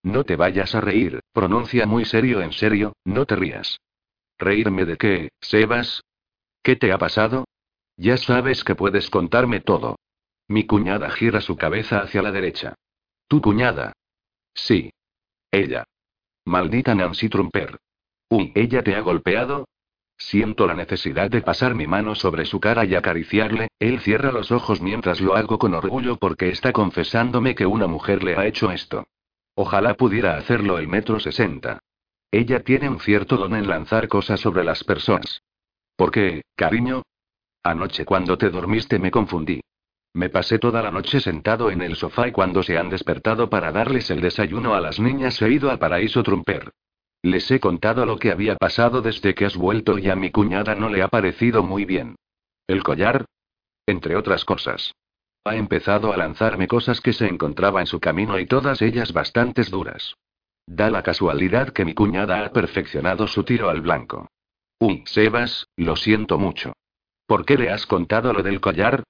No 0.02 0.24
te 0.24 0.36
vayas 0.36 0.74
a 0.74 0.80
reír, 0.80 1.20
pronuncia 1.32 1.86
muy 1.86 2.04
serio 2.04 2.42
en 2.42 2.52
serio, 2.52 2.94
no 3.04 3.26
te 3.26 3.36
rías. 3.36 3.78
¿Reírme 4.38 4.84
de 4.86 4.96
qué, 4.96 5.28
Sebas? 5.40 6.02
¿Qué 6.62 6.76
te 6.76 6.92
ha 6.92 6.98
pasado? 6.98 7.44
Ya 8.00 8.16
sabes 8.16 8.64
que 8.64 8.74
puedes 8.74 9.10
contarme 9.10 9.60
todo. 9.60 9.98
Mi 10.48 10.64
cuñada 10.66 11.10
gira 11.10 11.42
su 11.42 11.58
cabeza 11.58 11.98
hacia 11.98 12.22
la 12.22 12.32
derecha. 12.32 12.74
¿Tu 13.28 13.42
cuñada? 13.42 13.92
Sí. 14.54 14.90
Ella. 15.50 15.84
Maldita 16.46 16.94
Nancy 16.94 17.28
Trumper. 17.28 17.76
Uy, 18.30 18.52
¿ella 18.54 18.82
te 18.82 18.94
ha 18.94 19.00
golpeado? 19.00 19.68
Siento 20.16 20.66
la 20.66 20.72
necesidad 20.72 21.30
de 21.30 21.42
pasar 21.42 21.74
mi 21.74 21.86
mano 21.86 22.14
sobre 22.14 22.46
su 22.46 22.58
cara 22.58 22.86
y 22.86 22.94
acariciarle, 22.94 23.68
él 23.78 24.00
cierra 24.00 24.32
los 24.32 24.50
ojos 24.50 24.80
mientras 24.80 25.20
lo 25.20 25.36
hago 25.36 25.58
con 25.58 25.74
orgullo 25.74 26.16
porque 26.16 26.48
está 26.48 26.72
confesándome 26.72 27.54
que 27.54 27.66
una 27.66 27.86
mujer 27.86 28.24
le 28.24 28.34
ha 28.34 28.46
hecho 28.46 28.70
esto. 28.70 29.08
Ojalá 29.54 29.92
pudiera 29.92 30.38
hacerlo 30.38 30.78
el 30.78 30.88
metro 30.88 31.20
sesenta. 31.20 31.80
Ella 32.30 32.64
tiene 32.64 32.88
un 32.88 33.00
cierto 33.00 33.36
don 33.36 33.54
en 33.54 33.68
lanzar 33.68 34.08
cosas 34.08 34.40
sobre 34.40 34.64
las 34.64 34.84
personas. 34.84 35.42
¿Por 35.96 36.10
qué, 36.10 36.44
cariño? 36.56 37.02
Anoche 37.62 38.04
cuando 38.04 38.38
te 38.38 38.50
dormiste 38.50 38.98
me 38.98 39.10
confundí. 39.10 39.60
Me 40.14 40.28
pasé 40.28 40.58
toda 40.58 40.82
la 40.82 40.90
noche 40.90 41.20
sentado 41.20 41.70
en 41.70 41.82
el 41.82 41.94
sofá 41.94 42.28
y 42.28 42.32
cuando 42.32 42.62
se 42.62 42.78
han 42.78 42.88
despertado 42.88 43.48
para 43.48 43.70
darles 43.70 44.10
el 44.10 44.20
desayuno 44.20 44.74
a 44.74 44.80
las 44.80 44.98
niñas 44.98 45.40
he 45.40 45.50
ido 45.50 45.70
al 45.70 45.78
paraíso 45.78 46.22
Trumper. 46.22 46.72
Les 47.22 47.50
he 47.50 47.60
contado 47.60 48.06
lo 48.06 48.18
que 48.18 48.32
había 48.32 48.56
pasado 48.56 49.02
desde 49.02 49.34
que 49.34 49.44
has 49.44 49.56
vuelto 49.56 49.98
y 49.98 50.08
a 50.08 50.16
mi 50.16 50.30
cuñada 50.30 50.74
no 50.74 50.88
le 50.88 51.02
ha 51.02 51.08
parecido 51.08 51.62
muy 51.62 51.84
bien. 51.84 52.16
¿El 52.66 52.82
collar? 52.82 53.26
Entre 53.86 54.16
otras 54.16 54.44
cosas. 54.44 54.94
Ha 55.44 55.56
empezado 55.56 56.12
a 56.12 56.16
lanzarme 56.16 56.66
cosas 56.66 57.00
que 57.00 57.12
se 57.12 57.26
encontraba 57.26 57.80
en 57.80 57.86
su 57.86 58.00
camino 58.00 58.38
y 58.38 58.46
todas 58.46 58.82
ellas 58.82 59.12
bastantes 59.12 59.70
duras. 59.70 60.14
Da 60.66 60.90
la 60.90 61.02
casualidad 61.02 61.70
que 61.70 61.84
mi 61.84 61.94
cuñada 61.94 62.44
ha 62.44 62.52
perfeccionado 62.52 63.26
su 63.26 63.44
tiro 63.44 63.68
al 63.68 63.80
blanco. 63.80 64.28
Uy, 64.78 65.02
Sebas, 65.06 65.66
lo 65.76 65.96
siento 65.96 66.38
mucho. 66.38 66.72
¿Por 67.30 67.44
qué 67.44 67.56
le 67.56 67.70
has 67.70 67.86
contado 67.86 68.32
lo 68.32 68.42
del 68.42 68.60
collar? 68.60 69.04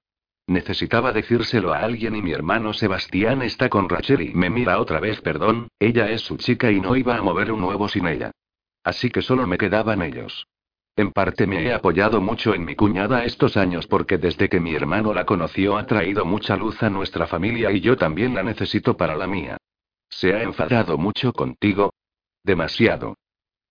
Necesitaba 0.45 1.11
decírselo 1.11 1.73
a 1.73 1.79
alguien 1.79 2.15
y 2.15 2.21
mi 2.21 2.33
hermano 2.33 2.71
Sebastián 2.71 3.41
está 3.41 3.67
con 3.67 3.89
Rachel 3.89 4.21
y 4.21 4.35
me 4.35 4.51
mira 4.51 4.79
otra 4.79 4.99
vez, 4.99 5.19
perdón, 5.21 5.69
ella 5.79 6.07
es 6.11 6.21
su 6.21 6.37
chica 6.37 6.69
y 6.69 6.79
no 6.79 6.95
iba 6.95 7.15
a 7.15 7.23
mover 7.23 7.51
un 7.51 7.63
huevo 7.63 7.89
sin 7.89 8.05
ella. 8.05 8.29
Así 8.83 9.09
que 9.09 9.23
solo 9.23 9.47
me 9.47 9.57
quedaban 9.57 10.03
ellos. 10.03 10.45
En 10.95 11.11
parte 11.11 11.47
me 11.47 11.63
he 11.63 11.73
apoyado 11.73 12.21
mucho 12.21 12.53
en 12.53 12.63
mi 12.63 12.75
cuñada 12.75 13.25
estos 13.25 13.57
años 13.57 13.87
porque 13.87 14.19
desde 14.19 14.49
que 14.49 14.59
mi 14.59 14.75
hermano 14.75 15.15
la 15.15 15.25
conoció 15.25 15.75
ha 15.75 15.87
traído 15.87 16.23
mucha 16.23 16.55
luz 16.55 16.83
a 16.83 16.91
nuestra 16.91 17.25
familia 17.25 17.71
y 17.71 17.81
yo 17.81 17.97
también 17.97 18.35
la 18.35 18.43
necesito 18.43 18.95
para 18.95 19.15
la 19.15 19.25
mía. 19.25 19.57
¿Se 20.09 20.35
ha 20.35 20.43
enfadado 20.43 20.99
mucho 20.99 21.33
contigo? 21.33 21.95
Demasiado. 22.43 23.15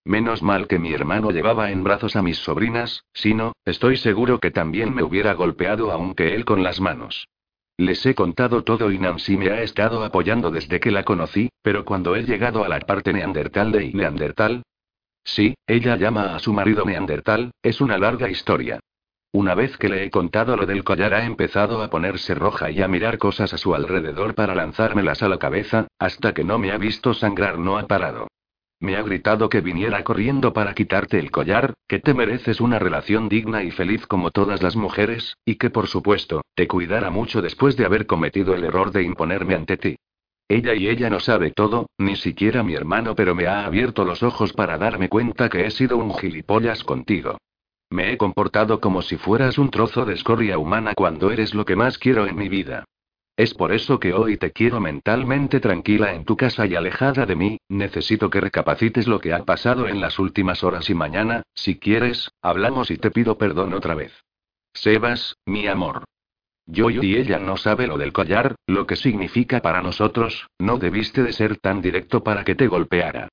Menos 0.05 0.43
mal 0.43 0.67
que 0.67 0.79
mi 0.79 0.93
hermano 0.93 1.31
llevaba 1.31 1.71
en 1.71 1.85
brazos 1.85 2.17
a 2.17 2.23
mis 2.23 2.39
sobrinas, 2.39 3.05
si 3.13 3.35
no, 3.35 3.53
estoy 3.65 3.97
seguro 3.97 4.41
que 4.41 4.51
también 4.51 4.95
me 4.95 5.03
hubiera 5.03 5.35
golpeado 5.35 5.93
aunque 5.93 6.35
él 6.35 6.45
con 6.45 6.63
las 6.63 6.81
manos. 6.81 7.29
Les 7.77 8.05
he 8.07 8.15
contado 8.15 8.63
todo 8.65 8.91
y 8.91 8.99
Nancy 8.99 9.37
me 9.37 9.51
ha 9.51 9.63
estado 9.63 10.05
apoyando 10.05 10.51
desde 10.51 10.81
que 10.81 10.91
la 10.91 11.03
conocí, 11.03 11.51
pero 11.63 11.85
cuando 11.85 12.15
he 12.15 12.25
llegado 12.25 12.65
a 12.65 12.69
la 12.69 12.81
parte 12.81 13.13
neandertal 13.13 13.73
de 13.73 13.93
Neandertal. 13.93 14.63
Sí, 15.25 15.55
ella 15.67 15.97
llama 15.97 16.35
a 16.35 16.39
su 16.39 16.53
marido 16.53 16.85
Neandertal, 16.85 17.53
es 17.63 17.81
una 17.81 17.99
larga 17.99 18.29
historia. 18.29 18.81
Una 19.33 19.55
vez 19.55 19.77
que 19.79 19.89
le 19.89 20.05
he 20.05 20.11
contado 20.11 20.57
lo 20.57 20.67
del 20.67 20.83
collar 20.83 21.15
ha 21.15 21.25
empezado 21.25 21.83
a 21.83 21.89
ponerse 21.89 22.35
roja 22.35 22.71
y 22.71 22.83
a 22.83 22.89
mirar 22.89 23.17
cosas 23.17 23.55
a 23.55 23.59
su 23.59 23.75
alrededor 23.75 24.35
para 24.35 24.55
lanzármelas 24.55 25.23
a 25.23 25.29
la 25.29 25.39
cabeza, 25.39 25.87
hasta 25.99 26.35
que 26.35 26.43
no 26.43 26.59
me 26.59 26.73
ha 26.73 26.79
visto 26.79 27.15
sangrar 27.15 27.59
no 27.59 27.79
ha 27.79 27.87
parado. 27.87 28.29
Me 28.81 28.97
ha 28.97 29.03
gritado 29.03 29.51
que 29.51 29.61
viniera 29.61 30.03
corriendo 30.05 30.55
para 30.55 30.75
quitarte 30.75 31.19
el 31.19 31.31
collar, 31.31 31.75
que 31.87 31.99
te 31.99 32.15
mereces 32.15 32.63
una 32.63 32.79
relación 32.79 33.29
digna 33.29 33.63
y 33.63 33.71
feliz 33.71 34.07
como 34.07 34.31
todas 34.31 34.63
las 34.63 34.75
mujeres, 34.75 35.37
y 35.45 35.57
que 35.57 35.69
por 35.69 35.87
supuesto, 35.87 36.41
te 36.55 36.67
cuidara 36.67 37.11
mucho 37.11 37.43
después 37.43 37.77
de 37.77 37.85
haber 37.85 38.07
cometido 38.07 38.55
el 38.55 38.65
error 38.65 38.91
de 38.91 39.03
imponerme 39.03 39.55
ante 39.55 39.77
ti. 39.77 39.97
Ella 40.49 40.75
y 40.75 40.89
ella 40.89 41.11
no 41.11 41.21
sabe 41.21 41.53
todo, 41.53 41.91
ni 41.99 42.17
siquiera 42.17 42.63
mi 42.63 42.75
hermano, 42.75 43.15
pero 43.15 43.35
me 43.35 43.47
ha 43.47 43.67
abierto 43.67 44.05
los 44.05 44.23
ojos 44.23 44.55
para 44.55 44.79
darme 44.79 45.11
cuenta 45.11 45.51
que 45.51 45.67
he 45.67 45.71
sido 45.71 45.99
un 45.99 46.15
gilipollas 46.15 46.83
contigo. 46.83 47.37
Me 47.91 48.13
he 48.13 48.17
comportado 48.17 48.81
como 48.81 49.03
si 49.03 49.19
fueras 49.19 49.59
un 49.59 49.71
trozo 49.71 50.07
de 50.07 50.15
escoria 50.15 50.57
humana 50.57 50.95
cuando 50.95 51.31
eres 51.31 51.55
lo 51.55 51.67
que 51.67 51.77
más 51.77 51.99
quiero 51.99 52.27
en 52.27 52.37
mi 52.37 52.49
vida. 52.49 52.85
Es 53.41 53.55
por 53.55 53.73
eso 53.73 53.99
que 53.99 54.13
hoy 54.13 54.37
te 54.37 54.53
quiero 54.53 54.81
mentalmente 54.81 55.61
tranquila 55.61 56.13
en 56.13 56.27
tu 56.27 56.37
casa 56.37 56.67
y 56.67 56.75
alejada 56.75 57.25
de 57.25 57.37
mí, 57.37 57.59
necesito 57.71 58.29
que 58.29 58.39
recapacites 58.39 59.09
lo 59.09 59.19
que 59.19 59.33
ha 59.33 59.47
pasado 59.47 59.89
en 59.89 59.99
las 59.99 60.19
últimas 60.19 60.63
horas 60.63 60.91
y 60.91 60.95
mañana, 60.95 61.43
si 61.55 61.79
quieres, 61.79 62.31
hablamos 62.43 62.91
y 62.91 62.99
te 62.99 63.11
pido 63.11 63.39
perdón 63.39 63.73
otra 63.73 63.95
vez. 63.95 64.13
Sebas, 64.75 65.39
mi 65.47 65.67
amor. 65.69 66.05
Yo 66.67 66.91
y 66.91 67.17
ella 67.17 67.39
no 67.39 67.57
sabe 67.57 67.87
lo 67.87 67.97
del 67.97 68.13
collar, 68.13 68.57
lo 68.67 68.87
que 68.87 68.97
significa 68.97 69.63
para 69.63 69.81
nosotros, 69.81 70.47
no 70.59 70.77
debiste 70.77 71.23
de 71.23 71.33
ser 71.33 71.57
tan 71.57 71.81
directo 71.81 72.23
para 72.23 72.45
que 72.45 72.55
te 72.55 72.67
golpeara. 72.67 73.31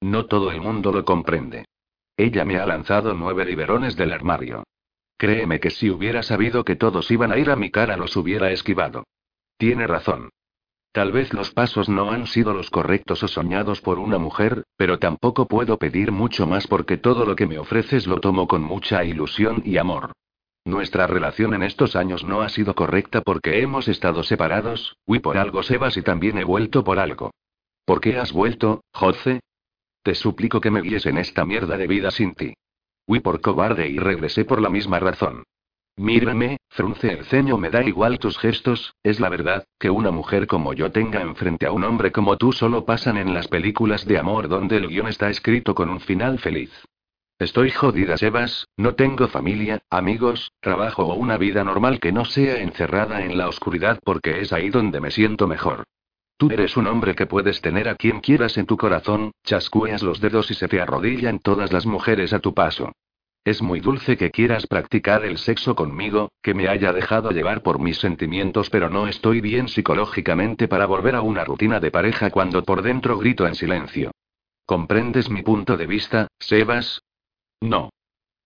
No 0.00 0.24
todo 0.24 0.52
el 0.52 0.62
mundo 0.62 0.90
lo 0.90 1.04
comprende. 1.04 1.66
Ella 2.16 2.46
me 2.46 2.56
ha 2.56 2.64
lanzado 2.64 3.12
nueve 3.12 3.44
liberones 3.44 3.94
del 3.94 4.14
armario. 4.14 4.64
Créeme 5.18 5.60
que 5.60 5.68
si 5.68 5.90
hubiera 5.90 6.22
sabido 6.22 6.64
que 6.64 6.76
todos 6.76 7.10
iban 7.10 7.30
a 7.30 7.36
ir 7.36 7.50
a 7.50 7.56
mi 7.56 7.70
cara 7.70 7.98
los 7.98 8.16
hubiera 8.16 8.52
esquivado. 8.52 9.04
Tiene 9.60 9.86
razón. 9.86 10.30
Tal 10.90 11.12
vez 11.12 11.34
los 11.34 11.50
pasos 11.50 11.90
no 11.90 12.12
han 12.12 12.26
sido 12.26 12.54
los 12.54 12.70
correctos 12.70 13.22
o 13.22 13.28
soñados 13.28 13.82
por 13.82 13.98
una 13.98 14.16
mujer, 14.16 14.64
pero 14.78 14.98
tampoco 14.98 15.46
puedo 15.48 15.76
pedir 15.76 16.12
mucho 16.12 16.46
más 16.46 16.66
porque 16.66 16.96
todo 16.96 17.26
lo 17.26 17.36
que 17.36 17.46
me 17.46 17.58
ofreces 17.58 18.06
lo 18.06 18.20
tomo 18.20 18.48
con 18.48 18.62
mucha 18.62 19.04
ilusión 19.04 19.60
y 19.66 19.76
amor. 19.76 20.12
Nuestra 20.64 21.06
relación 21.06 21.52
en 21.52 21.62
estos 21.62 21.94
años 21.94 22.24
no 22.24 22.40
ha 22.40 22.48
sido 22.48 22.74
correcta 22.74 23.20
porque 23.20 23.60
hemos 23.60 23.86
estado 23.86 24.22
separados, 24.22 24.96
y 25.06 25.18
por 25.18 25.36
algo 25.36 25.62
Sebas 25.62 25.94
y 25.98 26.02
también 26.02 26.38
he 26.38 26.44
vuelto 26.44 26.82
por 26.82 26.98
algo. 26.98 27.30
¿Por 27.84 28.00
qué 28.00 28.16
has 28.16 28.32
vuelto, 28.32 28.82
Jose? 28.94 29.40
Te 30.02 30.14
suplico 30.14 30.62
que 30.62 30.70
me 30.70 30.80
guíes 30.80 31.04
en 31.04 31.18
esta 31.18 31.44
mierda 31.44 31.76
de 31.76 31.86
vida 31.86 32.10
sin 32.10 32.34
ti. 32.34 32.54
Fui 33.04 33.20
por 33.20 33.42
cobarde 33.42 33.90
y 33.90 33.98
regresé 33.98 34.46
por 34.46 34.62
la 34.62 34.70
misma 34.70 35.00
razón. 35.00 35.44
Mírame, 36.00 36.56
frunce 36.70 37.12
el 37.12 37.26
ceño, 37.26 37.58
me 37.58 37.68
da 37.68 37.84
igual 37.84 38.18
tus 38.18 38.38
gestos, 38.38 38.94
es 39.02 39.20
la 39.20 39.28
verdad, 39.28 39.66
que 39.78 39.90
una 39.90 40.10
mujer 40.10 40.46
como 40.46 40.72
yo 40.72 40.90
tenga 40.90 41.20
enfrente 41.20 41.66
a 41.66 41.72
un 41.72 41.84
hombre 41.84 42.10
como 42.10 42.38
tú 42.38 42.52
solo 42.52 42.86
pasan 42.86 43.18
en 43.18 43.34
las 43.34 43.48
películas 43.48 44.06
de 44.06 44.16
amor 44.16 44.48
donde 44.48 44.78
el 44.78 44.88
guion 44.88 45.08
está 45.08 45.28
escrito 45.28 45.74
con 45.74 45.90
un 45.90 46.00
final 46.00 46.38
feliz. 46.38 46.72
Estoy 47.38 47.70
jodida, 47.70 48.16
Sebas, 48.16 48.66
no 48.78 48.94
tengo 48.94 49.28
familia, 49.28 49.82
amigos, 49.90 50.52
trabajo 50.60 51.04
o 51.04 51.16
una 51.16 51.36
vida 51.36 51.64
normal 51.64 52.00
que 52.00 52.12
no 52.12 52.24
sea 52.24 52.62
encerrada 52.62 53.22
en 53.22 53.36
la 53.36 53.46
oscuridad 53.46 54.00
porque 54.02 54.40
es 54.40 54.54
ahí 54.54 54.70
donde 54.70 55.02
me 55.02 55.10
siento 55.10 55.46
mejor. 55.46 55.84
Tú 56.38 56.48
eres 56.50 56.78
un 56.78 56.86
hombre 56.86 57.14
que 57.14 57.26
puedes 57.26 57.60
tener 57.60 57.90
a 57.90 57.96
quien 57.96 58.20
quieras 58.20 58.56
en 58.56 58.64
tu 58.64 58.78
corazón, 58.78 59.32
chascueas 59.44 60.02
los 60.02 60.18
dedos 60.18 60.50
y 60.50 60.54
se 60.54 60.66
te 60.66 60.80
arrodillan 60.80 61.40
todas 61.40 61.74
las 61.74 61.84
mujeres 61.84 62.32
a 62.32 62.38
tu 62.38 62.54
paso. 62.54 62.90
Es 63.42 63.62
muy 63.62 63.80
dulce 63.80 64.18
que 64.18 64.30
quieras 64.30 64.66
practicar 64.66 65.24
el 65.24 65.38
sexo 65.38 65.74
conmigo, 65.74 66.30
que 66.42 66.52
me 66.52 66.68
haya 66.68 66.92
dejado 66.92 67.30
llevar 67.30 67.62
por 67.62 67.78
mis 67.78 67.98
sentimientos, 67.98 68.68
pero 68.68 68.90
no 68.90 69.06
estoy 69.06 69.40
bien 69.40 69.68
psicológicamente 69.68 70.68
para 70.68 70.84
volver 70.84 71.14
a 71.14 71.22
una 71.22 71.44
rutina 71.44 71.80
de 71.80 71.90
pareja 71.90 72.30
cuando 72.30 72.62
por 72.64 72.82
dentro 72.82 73.16
grito 73.16 73.46
en 73.46 73.54
silencio. 73.54 74.10
¿Comprendes 74.66 75.30
mi 75.30 75.42
punto 75.42 75.78
de 75.78 75.86
vista, 75.86 76.28
Sebas? 76.38 77.00
No. 77.62 77.88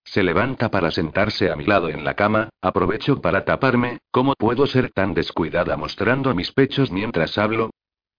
Se 0.05 0.23
levanta 0.23 0.71
para 0.71 0.93
sentarse 0.93 1.51
a 1.51 1.57
mi 1.57 1.65
lado 1.65 1.89
en 1.89 2.05
la 2.05 2.15
cama, 2.15 2.51
aprovecho 2.61 3.21
para 3.21 3.45
taparme, 3.45 3.99
¿cómo 4.13 4.35
puedo 4.35 4.67
ser 4.67 4.93
tan 4.93 5.13
descuidada 5.13 5.77
mostrando 5.77 6.35
mis 6.35 6.53
pechos 6.53 6.93
mientras 6.93 7.37
hablo? 7.37 7.71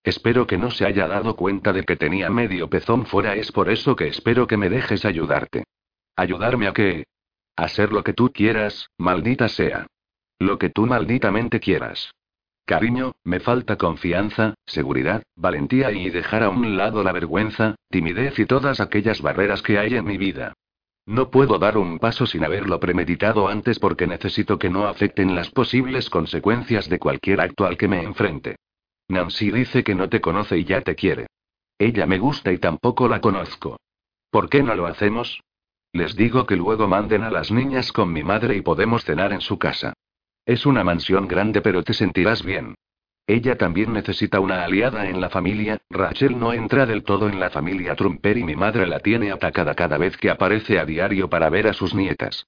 Espero 0.04 0.46
que 0.46 0.58
no 0.58 0.72
se 0.72 0.86
haya 0.86 1.08
dado 1.08 1.36
cuenta 1.36 1.72
de 1.72 1.84
que 1.84 1.96
tenía 1.96 2.30
medio 2.30 2.70
pezón 2.70 3.06
fuera, 3.06 3.36
es 3.36 3.52
por 3.52 3.70
eso 3.70 3.96
que 3.96 4.08
espero 4.08 4.46
que 4.46 4.58
me 4.58 4.70
dejes 4.70 5.06
ayudarte. 5.06 5.64
¿Ayudarme 6.16 6.68
a 6.68 6.74
qué? 6.74 7.06
A 7.56 7.64
hacer 7.64 7.92
lo 7.92 8.04
que 8.04 8.14
tú 8.14 8.32
quieras, 8.32 8.90
maldita 8.98 9.50
sea. 9.50 9.88
Lo 10.40 10.58
que 10.58 10.70
tú 10.70 10.86
malditamente 10.86 11.60
quieras. 11.60 12.12
Cariño, 12.66 13.14
me 13.24 13.40
falta 13.40 13.78
confianza, 13.78 14.56
seguridad, 14.66 15.24
valentía 15.36 15.92
y 15.92 16.10
dejar 16.10 16.44
a 16.44 16.50
un 16.50 16.78
lado 16.78 17.04
la 17.04 17.12
vergüenza, 17.12 17.76
timidez 17.90 18.40
y 18.40 18.46
todas 18.46 18.80
aquellas 18.80 19.22
barreras 19.22 19.62
que 19.62 19.78
hay 19.78 19.96
en 19.96 20.06
mi 20.06 20.18
vida. 20.18 20.54
No 21.06 21.30
puedo 21.30 21.60
dar 21.60 21.78
un 21.78 22.00
paso 22.00 22.26
sin 22.26 22.44
haberlo 22.44 22.80
premeditado 22.80 23.48
antes 23.48 23.78
porque 23.78 24.08
necesito 24.08 24.58
que 24.58 24.72
no 24.72 24.88
afecten 24.88 25.36
las 25.36 25.52
posibles 25.52 26.10
consecuencias 26.10 26.90
de 26.90 26.98
cualquier 26.98 27.42
acto 27.42 27.66
al 27.66 27.78
que 27.78 27.88
me 27.88 28.02
enfrente. 28.02 28.56
Nancy 29.08 29.52
dice 29.52 29.84
que 29.84 29.94
no 29.94 30.10
te 30.10 30.20
conoce 30.20 30.58
y 30.58 30.64
ya 30.64 30.82
te 30.82 30.96
quiere. 30.96 31.28
Ella 31.78 32.08
me 32.08 32.18
gusta 32.18 32.52
y 32.52 32.58
tampoco 32.58 33.08
la 33.08 33.22
conozco. 33.22 33.78
¿Por 34.32 34.50
qué 34.50 34.64
no 34.64 34.74
lo 34.74 34.88
hacemos? 34.88 35.40
Les 35.96 36.14
digo 36.14 36.46
que 36.46 36.58
luego 36.58 36.90
manden 36.90 37.24
a 37.24 37.32
las 37.32 37.52
niñas 37.52 37.94
con 37.94 38.12
mi 38.12 38.22
madre 38.22 38.58
y 38.58 38.62
podemos 38.62 39.06
cenar 39.06 39.32
en 39.32 39.40
su 39.40 39.58
casa. 39.58 39.94
Es 40.46 40.66
una 40.66 40.84
mansión 40.84 41.26
grande 41.26 41.62
pero 41.62 41.84
te 41.84 41.94
sentirás 41.94 42.44
bien. 42.44 42.76
Ella 43.26 43.58
también 43.58 43.94
necesita 43.94 44.42
una 44.42 44.66
aliada 44.66 45.08
en 45.08 45.22
la 45.22 45.30
familia, 45.30 45.78
Rachel 45.90 46.38
no 46.38 46.52
entra 46.52 46.86
del 46.86 47.06
todo 47.06 47.30
en 47.30 47.40
la 47.40 47.50
familia 47.50 47.96
Trumper 47.96 48.38
y 48.38 48.44
mi 48.44 48.58
madre 48.58 48.88
la 48.88 49.00
tiene 49.00 49.32
atacada 49.32 49.74
cada 49.74 49.98
vez 49.98 50.18
que 50.18 50.30
aparece 50.30 50.80
a 50.80 50.86
diario 50.86 51.30
para 51.30 51.50
ver 51.50 51.66
a 51.66 51.74
sus 51.74 51.96
nietas. 51.96 52.46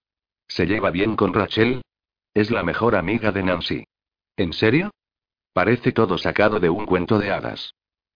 ¿Se 0.50 0.66
lleva 0.66 0.92
bien 0.92 1.16
con 1.16 1.34
Rachel? 1.34 1.84
Es 2.34 2.52
la 2.52 2.64
mejor 2.64 2.98
amiga 2.98 3.32
de 3.32 3.44
Nancy. 3.44 3.86
¿En 4.36 4.52
serio? 4.52 4.92
Parece 5.54 5.94
todo 5.94 6.18
sacado 6.18 6.60
de 6.60 6.70
un 6.70 6.86
cuento 6.86 7.18
de 7.18 7.32
hadas. 7.32 7.74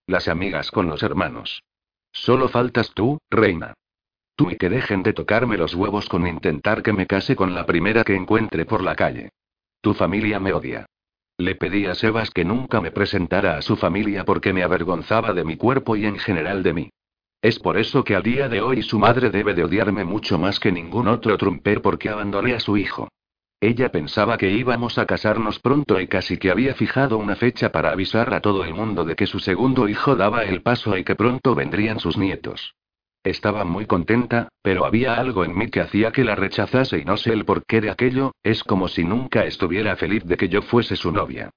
Las 0.07 0.27
amigas 0.27 0.71
con 0.71 0.87
los 0.87 1.01
hermanos. 1.03 1.63
Solo 2.11 2.49
faltas 2.49 2.91
tú, 2.93 3.17
reina. 3.29 3.75
Tú 4.35 4.49
y 4.49 4.55
que 4.57 4.69
dejen 4.69 5.03
de 5.03 5.13
tocarme 5.13 5.57
los 5.57 5.75
huevos 5.75 6.07
con 6.09 6.27
intentar 6.27 6.81
que 6.81 6.93
me 6.93 7.07
case 7.07 7.35
con 7.35 7.53
la 7.53 7.65
primera 7.65 8.03
que 8.03 8.15
encuentre 8.15 8.65
por 8.65 8.83
la 8.83 8.95
calle. 8.95 9.29
Tu 9.81 9.93
familia 9.93 10.39
me 10.39 10.53
odia. 10.53 10.85
Le 11.37 11.55
pedí 11.55 11.85
a 11.85 11.95
Sebas 11.95 12.29
que 12.29 12.45
nunca 12.45 12.81
me 12.81 12.91
presentara 12.91 13.57
a 13.57 13.61
su 13.61 13.75
familia 13.75 14.25
porque 14.25 14.53
me 14.53 14.63
avergonzaba 14.63 15.33
de 15.33 15.43
mi 15.43 15.57
cuerpo 15.57 15.95
y 15.95 16.05
en 16.05 16.19
general 16.19 16.61
de 16.61 16.73
mí. 16.73 16.89
Es 17.41 17.57
por 17.57 17.77
eso 17.77 18.03
que 18.03 18.15
a 18.15 18.21
día 18.21 18.47
de 18.47 18.61
hoy 18.61 18.83
su 18.83 18.99
madre 18.99 19.31
debe 19.31 19.55
de 19.55 19.63
odiarme 19.63 20.03
mucho 20.03 20.37
más 20.37 20.59
que 20.59 20.71
ningún 20.71 21.07
otro 21.07 21.37
trumper 21.37 21.81
porque 21.81 22.09
abandoné 22.09 22.53
a 22.53 22.59
su 22.59 22.77
hijo. 22.77 23.07
Ella 23.59 23.91
pensaba 23.91 24.37
que 24.37 24.51
íbamos 24.51 24.97
a 24.99 25.05
casarnos 25.05 25.59
pronto 25.59 25.99
y 25.99 26.07
casi 26.07 26.37
que 26.37 26.51
había 26.51 26.75
fijado 26.75 27.17
una 27.17 27.35
fecha 27.35 27.71
para 27.71 27.91
avisar 27.91 28.33
a 28.33 28.41
todo 28.41 28.63
el 28.63 28.73
mundo 28.73 29.05
de 29.05 29.15
que 29.15 29.25
su 29.27 29.39
segundo 29.39 29.87
hijo 29.87 30.15
daba 30.15 30.43
el 30.43 30.61
paso 30.61 30.97
y 30.97 31.03
que 31.03 31.15
pronto 31.15 31.55
vendrían 31.55 31.99
sus 31.99 32.17
nietos. 32.17 32.75
Estaba 33.23 33.65
muy 33.65 33.85
contenta, 33.85 34.49
pero 34.63 34.83
había 34.83 35.13
algo 35.13 35.45
en 35.45 35.55
mí 35.55 35.69
que 35.69 35.81
hacía 35.81 36.11
que 36.11 36.23
la 36.23 36.35
rechazase 36.35 36.97
y 36.97 37.05
no 37.05 37.17
sé 37.17 37.31
el 37.33 37.45
porqué 37.45 37.79
de 37.79 37.91
aquello, 37.91 38.31
es 38.41 38.63
como 38.63 38.87
si 38.87 39.03
nunca 39.03 39.45
estuviera 39.45 39.95
feliz 39.95 40.23
de 40.25 40.37
que 40.37 40.49
yo 40.49 40.63
fuese 40.63 40.95
su 40.95 41.11
novia. 41.11 41.51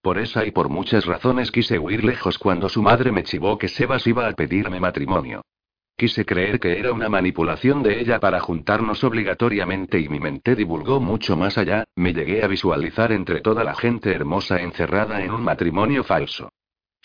Por 0.00 0.18
esa 0.18 0.46
y 0.46 0.52
por 0.52 0.68
muchas 0.68 1.06
razones 1.06 1.50
quise 1.50 1.76
huir 1.78 2.04
lejos 2.04 2.38
cuando 2.38 2.68
su 2.68 2.82
madre 2.82 3.10
me 3.10 3.24
chivó 3.24 3.58
que 3.58 3.66
Sebas 3.66 4.06
iba 4.06 4.28
a 4.28 4.32
pedirme 4.32 4.78
matrimonio. 4.78 5.42
Quise 5.96 6.24
creer 6.24 6.60
que 6.60 6.78
era 6.78 6.92
una 6.92 7.08
manipulación 7.08 7.82
de 7.82 8.00
ella 8.00 8.20
para 8.20 8.38
juntarnos 8.38 9.02
obligatoriamente 9.02 9.98
y 9.98 10.08
mi 10.08 10.20
mente 10.20 10.54
divulgó 10.54 11.00
mucho 11.00 11.36
más 11.36 11.58
allá, 11.58 11.82
me 11.96 12.14
llegué 12.14 12.44
a 12.44 12.46
visualizar 12.46 13.10
entre 13.10 13.40
toda 13.40 13.64
la 13.64 13.74
gente 13.74 14.12
hermosa 14.12 14.60
encerrada 14.60 15.20
en 15.24 15.32
un 15.32 15.42
matrimonio 15.42 16.04
falso. 16.04 16.50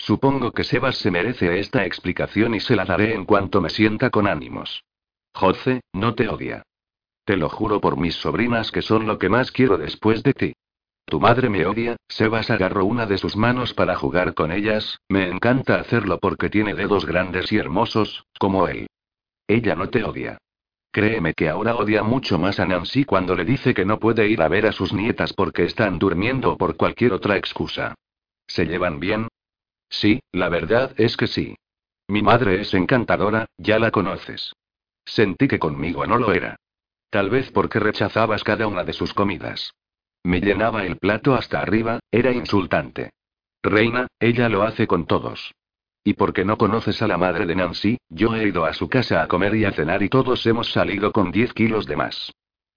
Supongo 0.06 0.52
que 0.52 0.66
Sebas 0.66 0.98
se 0.98 1.12
merece 1.12 1.60
esta 1.60 1.86
explicación 1.86 2.56
y 2.56 2.60
se 2.60 2.76
la 2.76 2.84
daré 2.84 3.14
en 3.14 3.24
cuanto 3.24 3.62
me 3.62 3.70
sienta 3.70 4.10
con 4.10 4.28
ánimos. 4.28 4.84
Jose, 5.34 5.80
no 5.94 6.14
te 6.14 6.28
odia. 6.28 6.64
Te 7.24 7.38
lo 7.38 7.48
juro 7.48 7.80
por 7.80 7.96
mis 7.96 8.16
sobrinas 8.16 8.70
que 8.70 8.82
son 8.82 9.08
lo 9.08 9.18
que 9.18 9.30
más 9.30 9.54
quiero 9.54 9.78
después 9.78 10.22
de 10.22 10.34
ti. 10.34 10.54
Tu 11.06 11.22
madre 11.22 11.48
me 11.48 11.66
odia, 11.66 11.96
Sebas 12.10 12.50
agarró 12.50 12.84
una 12.84 13.06
de 13.06 13.18
sus 13.18 13.38
manos 13.38 13.74
para 13.74 13.96
jugar 13.96 14.34
con 14.34 14.52
ellas, 14.52 15.00
me 15.08 15.30
encanta 15.30 15.76
hacerlo 15.76 16.20
porque 16.20 16.50
tiene 16.50 16.74
dedos 16.74 17.06
grandes 17.06 17.50
y 17.54 17.58
hermosos, 17.58 18.26
como 18.38 18.68
él. 18.68 18.88
Ella 19.48 19.74
no 19.76 19.88
te 19.88 20.04
odia. 20.04 20.38
Créeme 20.92 21.34
que 21.34 21.48
ahora 21.48 21.78
odia 21.78 22.04
mucho 22.04 22.38
más 22.38 22.60
a 22.60 22.66
Nancy 22.66 23.06
cuando 23.06 23.36
le 23.36 23.46
dice 23.46 23.74
que 23.74 23.86
no 23.86 24.00
puede 24.00 24.28
ir 24.28 24.42
a 24.42 24.50
ver 24.50 24.66
a 24.66 24.74
sus 24.74 24.92
nietas 24.92 25.32
porque 25.32 25.64
están 25.64 25.98
durmiendo 25.98 26.52
o 26.52 26.58
por 26.58 26.76
cualquier 26.76 27.14
otra 27.14 27.38
excusa. 27.38 27.96
¿Se 28.48 28.66
llevan 28.66 29.00
bien? 29.00 29.30
Sí, 29.94 30.22
la 30.32 30.50
verdad 30.50 30.92
es 30.98 31.16
que 31.16 31.28
sí. 31.28 31.56
Mi 32.08 32.24
madre 32.24 32.62
es 32.62 32.74
encantadora, 32.74 33.46
ya 33.58 33.78
la 33.78 33.92
conoces. 33.92 34.54
Sentí 35.06 35.48
que 35.48 35.60
conmigo 35.60 36.08
no 36.08 36.18
lo 36.18 36.34
era. 36.34 36.56
Tal 37.12 37.30
vez 37.30 37.52
porque 37.52 37.80
rechazabas 37.80 38.44
cada 38.44 38.66
una 38.66 38.84
de 38.84 38.94
sus 38.94 39.14
comidas. 39.14 39.72
Me 40.24 40.42
llenaba 40.42 40.84
el 40.84 40.98
plato 40.98 41.36
hasta 41.36 41.62
arriba, 41.62 42.00
era 42.10 42.32
insultante. 42.32 43.12
Reina, 43.62 44.08
ella 44.20 44.50
lo 44.50 44.64
hace 44.64 44.88
con 44.88 45.06
todos. 45.06 45.54
Y 46.04 46.16
porque 46.16 46.44
no 46.44 46.58
conoces 46.58 47.02
a 47.04 47.08
la 47.08 47.20
madre 47.20 47.46
de 47.46 47.56
Nancy, 47.56 47.98
yo 48.10 48.36
he 48.36 48.48
ido 48.48 48.66
a 48.66 48.74
su 48.74 48.90
casa 48.90 49.22
a 49.22 49.28
comer 49.28 49.56
y 49.56 49.66
a 49.66 49.74
cenar 49.74 50.02
y 50.02 50.10
todos 50.10 50.44
hemos 50.48 50.72
salido 50.72 51.12
con 51.12 51.32
10 51.32 51.54
kilos 51.54 51.86
de 51.86 51.98
más. 51.98 52.32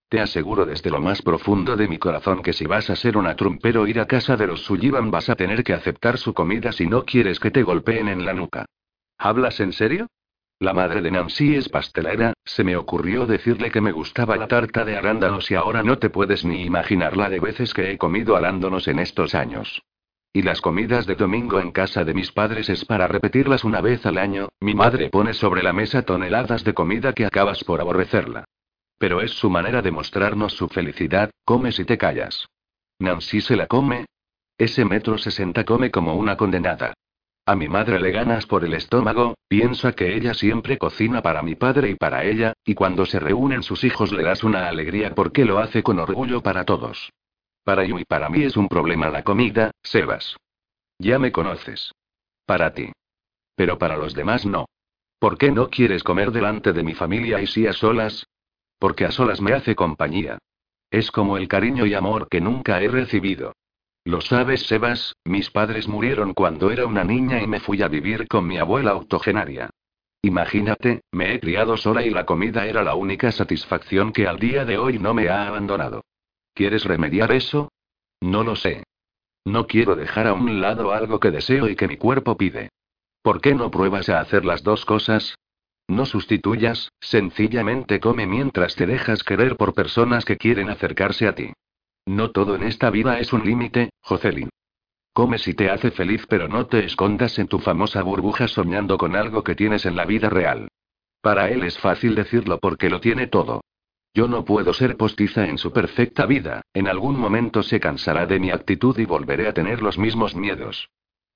Te 0.08 0.20
aseguro 0.20 0.64
desde 0.64 0.90
lo 0.90 1.00
más 1.00 1.20
profundo 1.20 1.76
de 1.76 1.88
mi 1.88 1.98
corazón 1.98 2.40
que 2.40 2.52
si 2.52 2.64
vas 2.64 2.90
a 2.90 2.96
ser 2.96 3.16
una 3.16 3.34
trumpero 3.34 3.88
ir 3.88 3.98
a 3.98 4.06
casa 4.06 4.36
de 4.36 4.46
los 4.46 4.62
Sullivan 4.62 5.10
vas 5.10 5.28
a 5.28 5.34
tener 5.34 5.64
que 5.64 5.72
aceptar 5.72 6.16
su 6.16 6.32
comida 6.32 6.70
si 6.70 6.86
no 6.86 7.04
quieres 7.04 7.40
que 7.40 7.50
te 7.50 7.64
golpeen 7.64 8.06
en 8.06 8.24
la 8.24 8.32
nuca. 8.32 8.66
¿Hablas 9.18 9.58
en 9.58 9.72
serio? 9.72 10.06
La 10.60 10.72
madre 10.72 11.02
de 11.02 11.10
Nancy 11.10 11.56
es 11.56 11.68
pastelera, 11.68 12.34
se 12.44 12.62
me 12.62 12.76
ocurrió 12.76 13.26
decirle 13.26 13.72
que 13.72 13.80
me 13.80 13.90
gustaba 13.90 14.36
la 14.36 14.46
tarta 14.46 14.84
de 14.84 14.96
arándanos 14.96 15.50
y 15.50 15.56
ahora 15.56 15.82
no 15.82 15.98
te 15.98 16.08
puedes 16.08 16.44
ni 16.44 16.62
imaginar 16.62 17.16
la 17.16 17.28
de 17.28 17.40
veces 17.40 17.74
que 17.74 17.90
he 17.90 17.98
comido 17.98 18.36
arándanos 18.36 18.86
en 18.86 19.00
estos 19.00 19.34
años. 19.34 19.82
Y 20.32 20.42
las 20.42 20.60
comidas 20.60 21.06
de 21.06 21.16
domingo 21.16 21.58
en 21.58 21.72
casa 21.72 22.04
de 22.04 22.14
mis 22.14 22.30
padres 22.30 22.68
es 22.68 22.84
para 22.84 23.08
repetirlas 23.08 23.64
una 23.64 23.80
vez 23.80 24.06
al 24.06 24.18
año, 24.18 24.50
mi 24.60 24.74
madre 24.74 25.10
pone 25.10 25.34
sobre 25.34 25.64
la 25.64 25.72
mesa 25.72 26.02
toneladas 26.02 26.62
de 26.62 26.74
comida 26.74 27.12
que 27.12 27.26
acabas 27.26 27.64
por 27.64 27.80
aborrecerla. 27.80 28.44
Pero 28.98 29.20
es 29.20 29.32
su 29.32 29.50
manera 29.50 29.82
de 29.82 29.90
mostrarnos 29.90 30.54
su 30.54 30.68
felicidad, 30.68 31.30
come 31.44 31.72
si 31.72 31.84
te 31.84 31.98
callas. 31.98 32.48
Nancy 32.98 33.40
se 33.40 33.56
la 33.56 33.66
come. 33.66 34.06
Ese 34.58 34.84
metro 34.84 35.18
sesenta 35.18 35.64
come 35.64 35.90
como 35.90 36.14
una 36.14 36.36
condenada. 36.36 36.94
A 37.48 37.54
mi 37.54 37.68
madre 37.68 38.00
le 38.00 38.10
ganas 38.10 38.46
por 38.46 38.64
el 38.64 38.74
estómago, 38.74 39.36
piensa 39.46 39.92
que 39.92 40.16
ella 40.16 40.34
siempre 40.34 40.78
cocina 40.78 41.22
para 41.22 41.42
mi 41.42 41.54
padre 41.54 41.90
y 41.90 41.94
para 41.94 42.24
ella, 42.24 42.54
y 42.64 42.74
cuando 42.74 43.06
se 43.06 43.20
reúnen 43.20 43.62
sus 43.62 43.84
hijos 43.84 44.12
le 44.12 44.24
das 44.24 44.42
una 44.42 44.68
alegría 44.68 45.14
porque 45.14 45.44
lo 45.44 45.58
hace 45.58 45.82
con 45.82 46.00
orgullo 46.00 46.42
para 46.42 46.64
todos. 46.64 47.12
Para 47.62 47.84
yo 47.84 47.98
y 47.98 48.04
para 48.04 48.28
mí 48.30 48.42
es 48.42 48.56
un 48.56 48.68
problema 48.68 49.10
la 49.10 49.22
comida, 49.22 49.70
Sebas. 49.82 50.36
Ya 50.98 51.18
me 51.18 51.30
conoces. 51.30 51.92
Para 52.46 52.72
ti. 52.72 52.90
Pero 53.54 53.78
para 53.78 53.96
los 53.96 54.14
demás 54.14 54.44
no. 54.44 54.66
¿Por 55.18 55.38
qué 55.38 55.52
no 55.52 55.68
quieres 55.68 56.02
comer 56.02 56.32
delante 56.32 56.72
de 56.72 56.82
mi 56.82 56.94
familia 56.94 57.40
y 57.40 57.46
sí 57.46 57.66
a 57.66 57.72
solas? 57.72 58.26
Porque 58.78 59.04
a 59.04 59.10
solas 59.10 59.40
me 59.40 59.52
hace 59.52 59.74
compañía. 59.74 60.38
Es 60.90 61.10
como 61.10 61.36
el 61.36 61.48
cariño 61.48 61.86
y 61.86 61.94
amor 61.94 62.28
que 62.28 62.40
nunca 62.40 62.80
he 62.80 62.88
recibido. 62.88 63.52
Lo 64.04 64.20
sabes, 64.20 64.66
Sebas, 64.66 65.14
mis 65.24 65.50
padres 65.50 65.88
murieron 65.88 66.32
cuando 66.32 66.70
era 66.70 66.86
una 66.86 67.02
niña 67.02 67.42
y 67.42 67.46
me 67.46 67.58
fui 67.58 67.82
a 67.82 67.88
vivir 67.88 68.28
con 68.28 68.46
mi 68.46 68.58
abuela 68.58 68.94
octogenaria. 68.94 69.70
Imagínate, 70.22 71.02
me 71.12 71.34
he 71.34 71.40
criado 71.40 71.76
sola 71.76 72.04
y 72.04 72.10
la 72.10 72.24
comida 72.24 72.66
era 72.66 72.82
la 72.82 72.94
única 72.94 73.32
satisfacción 73.32 74.12
que 74.12 74.26
al 74.26 74.38
día 74.38 74.64
de 74.64 74.78
hoy 74.78 74.98
no 74.98 75.14
me 75.14 75.28
ha 75.28 75.46
abandonado. 75.48 76.04
¿Quieres 76.54 76.84
remediar 76.84 77.32
eso? 77.32 77.70
No 78.20 78.42
lo 78.42 78.56
sé. 78.56 78.84
No 79.44 79.66
quiero 79.66 79.94
dejar 79.94 80.26
a 80.26 80.32
un 80.32 80.60
lado 80.60 80.92
algo 80.92 81.20
que 81.20 81.30
deseo 81.30 81.68
y 81.68 81.76
que 81.76 81.86
mi 81.86 81.96
cuerpo 81.96 82.36
pide. 82.36 82.70
¿Por 83.22 83.40
qué 83.40 83.54
no 83.54 83.70
pruebas 83.70 84.08
a 84.08 84.20
hacer 84.20 84.44
las 84.44 84.62
dos 84.62 84.84
cosas? 84.84 85.36
No 85.88 86.04
sustituyas, 86.04 86.92
sencillamente 87.00 88.00
come 88.00 88.26
mientras 88.26 88.74
te 88.74 88.86
dejas 88.86 89.22
querer 89.22 89.56
por 89.56 89.72
personas 89.72 90.24
que 90.24 90.36
quieren 90.36 90.68
acercarse 90.68 91.28
a 91.28 91.34
ti. 91.34 91.52
No 92.06 92.30
todo 92.30 92.54
en 92.56 92.64
esta 92.64 92.90
vida 92.90 93.18
es 93.18 93.32
un 93.32 93.44
límite, 93.44 93.90
Jocelyn. 94.02 94.48
Come 95.12 95.38
si 95.38 95.54
te 95.54 95.70
hace 95.70 95.90
feliz, 95.90 96.26
pero 96.28 96.48
no 96.48 96.66
te 96.66 96.84
escondas 96.84 97.38
en 97.38 97.48
tu 97.48 97.58
famosa 97.58 98.02
burbuja 98.02 98.48
soñando 98.48 98.98
con 98.98 99.16
algo 99.16 99.42
que 99.42 99.54
tienes 99.54 99.86
en 99.86 99.96
la 99.96 100.04
vida 100.04 100.28
real. 100.28 100.68
Para 101.20 101.50
él 101.50 101.64
es 101.64 101.78
fácil 101.78 102.14
decirlo 102.14 102.58
porque 102.58 102.90
lo 102.90 103.00
tiene 103.00 103.26
todo. 103.26 103.62
Yo 104.12 104.28
no 104.28 104.44
puedo 104.44 104.72
ser 104.72 104.96
postiza 104.96 105.46
en 105.46 105.58
su 105.58 105.72
perfecta 105.72 106.26
vida, 106.26 106.62
en 106.72 106.88
algún 106.88 107.18
momento 107.18 107.62
se 107.62 107.80
cansará 107.80 108.26
de 108.26 108.38
mi 108.38 108.50
actitud 108.50 108.98
y 108.98 109.04
volveré 109.04 109.48
a 109.48 109.52
tener 109.52 109.82
los 109.82 109.98
mismos 109.98 110.34
miedos. 110.34 110.88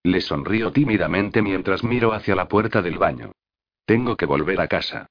Le 0.03 0.21
sonrío 0.21 0.73
tímidamente 0.73 1.43
mientras 1.43 1.85
miro 1.85 2.13
hacia 2.13 2.35
la 2.35 2.49
puerta 2.49 2.83
del 2.83 2.99
baño. 2.99 3.33
Tengo 3.91 4.17
que 4.17 4.25
volver 4.25 4.61
a 4.61 4.69
casa. 4.69 5.09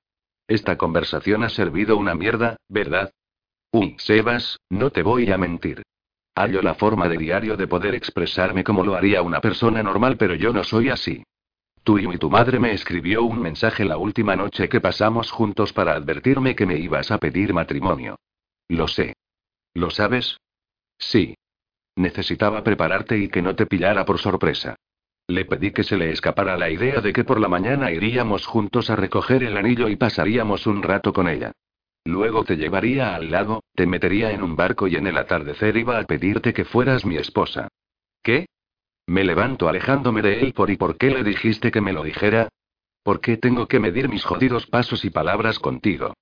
Esta 0.47 0.77
conversación 0.77 1.43
ha 1.43 1.49
servido 1.49 1.97
una 1.97 2.15
mierda, 2.15 2.55
¿verdad? 2.69 3.11
Uy, 3.73 3.97
Sebas, 3.99 4.57
no 4.69 4.89
te 4.89 5.03
voy 5.03 5.29
a 5.33 5.37
mentir. 5.37 5.83
Hallo 6.33 6.61
la 6.61 6.75
forma 6.75 7.09
de 7.09 7.17
diario 7.17 7.57
de 7.57 7.67
poder 7.67 7.93
expresarme 7.93 8.63
como 8.63 8.85
lo 8.85 8.95
haría 8.95 9.21
una 9.21 9.41
persona 9.41 9.83
normal, 9.83 10.15
pero 10.15 10.33
yo 10.33 10.53
no 10.53 10.63
soy 10.63 10.87
así. 10.87 11.23
Tú 11.83 11.99
y 11.99 12.17
tu 12.17 12.29
madre 12.29 12.57
me 12.57 12.71
escribió 12.71 13.23
un 13.23 13.41
mensaje 13.41 13.83
la 13.83 13.97
última 13.97 14.37
noche 14.37 14.69
que 14.69 14.79
pasamos 14.79 15.29
juntos 15.29 15.73
para 15.73 15.91
advertirme 15.91 16.55
que 16.55 16.65
me 16.65 16.77
ibas 16.77 17.11
a 17.11 17.17
pedir 17.17 17.53
matrimonio. 17.53 18.15
Lo 18.69 18.87
sé. 18.87 19.13
¿Lo 19.73 19.89
sabes? 19.89 20.37
Sí. 20.97 21.35
Necesitaba 21.97 22.63
prepararte 22.63 23.17
y 23.17 23.27
que 23.27 23.41
no 23.41 23.57
te 23.57 23.65
pillara 23.65 24.05
por 24.05 24.19
sorpresa. 24.19 24.77
Le 25.29 25.45
pedí 25.45 25.69
que 25.69 25.83
se 25.83 25.95
le 25.95 26.09
escapara 26.09 26.57
la 26.57 26.71
idea 26.71 27.01
de 27.01 27.13
que 27.13 27.23
por 27.23 27.39
la 27.39 27.47
mañana 27.47 27.91
iríamos 27.91 28.47
juntos 28.47 28.89
a 28.89 28.95
recoger 28.95 29.43
el 29.43 29.57
anillo 29.57 29.87
y 29.87 29.95
pasaríamos 29.95 30.65
un 30.65 30.81
rato 30.81 31.13
con 31.13 31.29
ella. 31.29 31.51
Luego 32.03 32.43
te 32.43 32.57
llevaría 32.57 33.13
al 33.13 33.29
lago, 33.29 33.61
te 33.75 33.85
metería 33.85 34.31
en 34.31 34.41
un 34.41 34.55
barco 34.55 34.87
y 34.87 34.95
en 34.95 35.05
el 35.05 35.15
atardecer 35.19 35.77
iba 35.77 35.99
a 35.99 36.03
pedirte 36.05 36.51
que 36.51 36.65
fueras 36.65 37.05
mi 37.05 37.17
esposa. 37.17 37.67
¿Qué? 38.23 38.47
Me 39.05 39.23
levanto 39.23 39.69
alejándome 39.69 40.23
de 40.23 40.41
él 40.41 40.53
por 40.53 40.71
y 40.71 40.77
por 40.77 40.97
qué 40.97 41.11
le 41.11 41.23
dijiste 41.23 41.69
que 41.69 41.79
me 41.79 41.93
lo 41.93 42.01
dijera. 42.01 42.49
¿Por 43.03 43.21
qué 43.21 43.37
tengo 43.37 43.67
que 43.67 43.79
medir 43.79 44.09
mis 44.09 44.23
jodidos 44.23 44.65
pasos 44.65 45.05
y 45.05 45.11
palabras 45.11 45.59
contigo? 45.59 46.15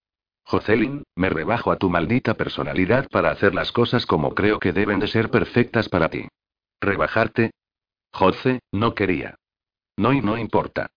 Jocelyn, 0.43 1.03
me 1.15 1.29
rebajo 1.29 1.71
a 1.71 1.77
tu 1.77 1.89
maldita 1.89 2.33
personalidad 2.33 3.07
para 3.09 3.31
hacer 3.31 3.55
las 3.55 3.71
cosas 3.71 4.05
como 4.05 4.35
creo 4.35 4.59
que 4.59 4.73
deben 4.73 4.99
de 4.99 5.07
ser 5.07 5.29
perfectas 5.29 5.87
para 5.87 6.09
ti. 6.09 6.27
¿Rebajarte? 6.81 7.51
Jose, 8.17 8.61
no 8.71 8.95
quería. 8.95 9.35
No 9.95 10.11
y 10.11 10.21
no 10.21 10.39
importa. 10.39 10.89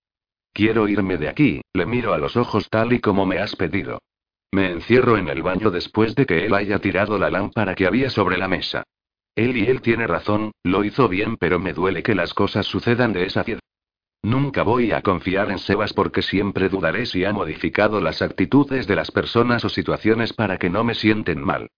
Quiero 0.54 0.88
irme 0.88 1.18
de 1.18 1.28
aquí, 1.28 1.60
le 1.74 1.84
miro 1.84 2.14
a 2.14 2.18
los 2.18 2.34
ojos 2.34 2.70
tal 2.70 2.94
y 2.94 3.00
como 3.00 3.26
me 3.26 3.38
has 3.38 3.54
pedido. 3.56 4.00
Me 4.52 4.70
encierro 4.70 5.18
en 5.18 5.28
el 5.28 5.42
baño 5.42 5.70
después 5.70 6.14
de 6.14 6.24
que 6.24 6.46
él 6.46 6.54
haya 6.54 6.78
tirado 6.78 7.18
la 7.18 7.28
lámpara 7.28 7.74
que 7.74 7.86
había 7.86 8.08
sobre 8.08 8.38
la 8.38 8.48
mesa. 8.48 8.84
Él 9.34 9.58
y 9.58 9.66
él 9.66 9.82
tiene 9.82 10.06
razón, 10.06 10.52
lo 10.62 10.82
hizo 10.82 11.08
bien, 11.08 11.36
pero 11.36 11.58
me 11.58 11.74
duele 11.74 12.02
que 12.02 12.14
las 12.14 12.32
cosas 12.32 12.64
sucedan 12.64 13.12
de 13.12 13.26
esa 13.26 13.42
manera. 13.42 13.60
Nunca 14.22 14.62
voy 14.62 14.92
a 14.92 15.02
confiar 15.02 15.50
en 15.50 15.58
Sebas 15.58 15.92
porque 15.92 16.22
siempre 16.22 16.70
dudaré 16.70 17.04
si 17.04 17.26
ha 17.26 17.34
modificado 17.34 18.00
las 18.00 18.22
actitudes 18.22 18.86
de 18.86 18.96
las 18.96 19.10
personas 19.10 19.62
o 19.66 19.68
situaciones 19.68 20.32
para 20.32 20.56
que 20.56 20.70
no 20.70 20.84
me 20.84 20.94
sienten 20.94 21.42
mal. 21.44 21.68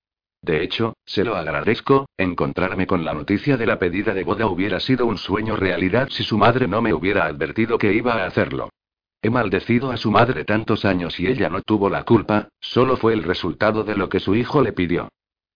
De 0.42 0.64
hecho, 0.64 0.96
se 1.06 1.24
lo 1.24 1.36
agradezco, 1.36 2.06
encontrarme 2.16 2.88
con 2.88 3.04
la 3.04 3.14
noticia 3.14 3.56
de 3.56 3.64
la 3.64 3.78
pedida 3.78 4.12
de 4.12 4.24
boda 4.24 4.46
hubiera 4.46 4.80
sido 4.80 5.06
un 5.06 5.16
sueño 5.16 5.54
realidad 5.54 6.08
si 6.10 6.24
su 6.24 6.36
madre 6.36 6.66
no 6.66 6.82
me 6.82 6.92
hubiera 6.92 7.26
advertido 7.26 7.78
que 7.78 7.92
iba 7.92 8.14
a 8.14 8.26
hacerlo. 8.26 8.70
He 9.22 9.30
maldecido 9.30 9.92
a 9.92 9.96
su 9.96 10.10
madre 10.10 10.44
tantos 10.44 10.84
años 10.84 11.20
y 11.20 11.28
ella 11.28 11.48
no 11.48 11.62
tuvo 11.62 11.88
la 11.88 12.02
culpa, 12.02 12.48
solo 12.58 12.96
fue 12.96 13.12
el 13.12 13.22
resultado 13.22 13.84
de 13.84 13.94
lo 13.94 14.08
que 14.08 14.18
su 14.18 14.34
hijo 14.34 14.62
le 14.62 14.72
pidió. 14.72 15.08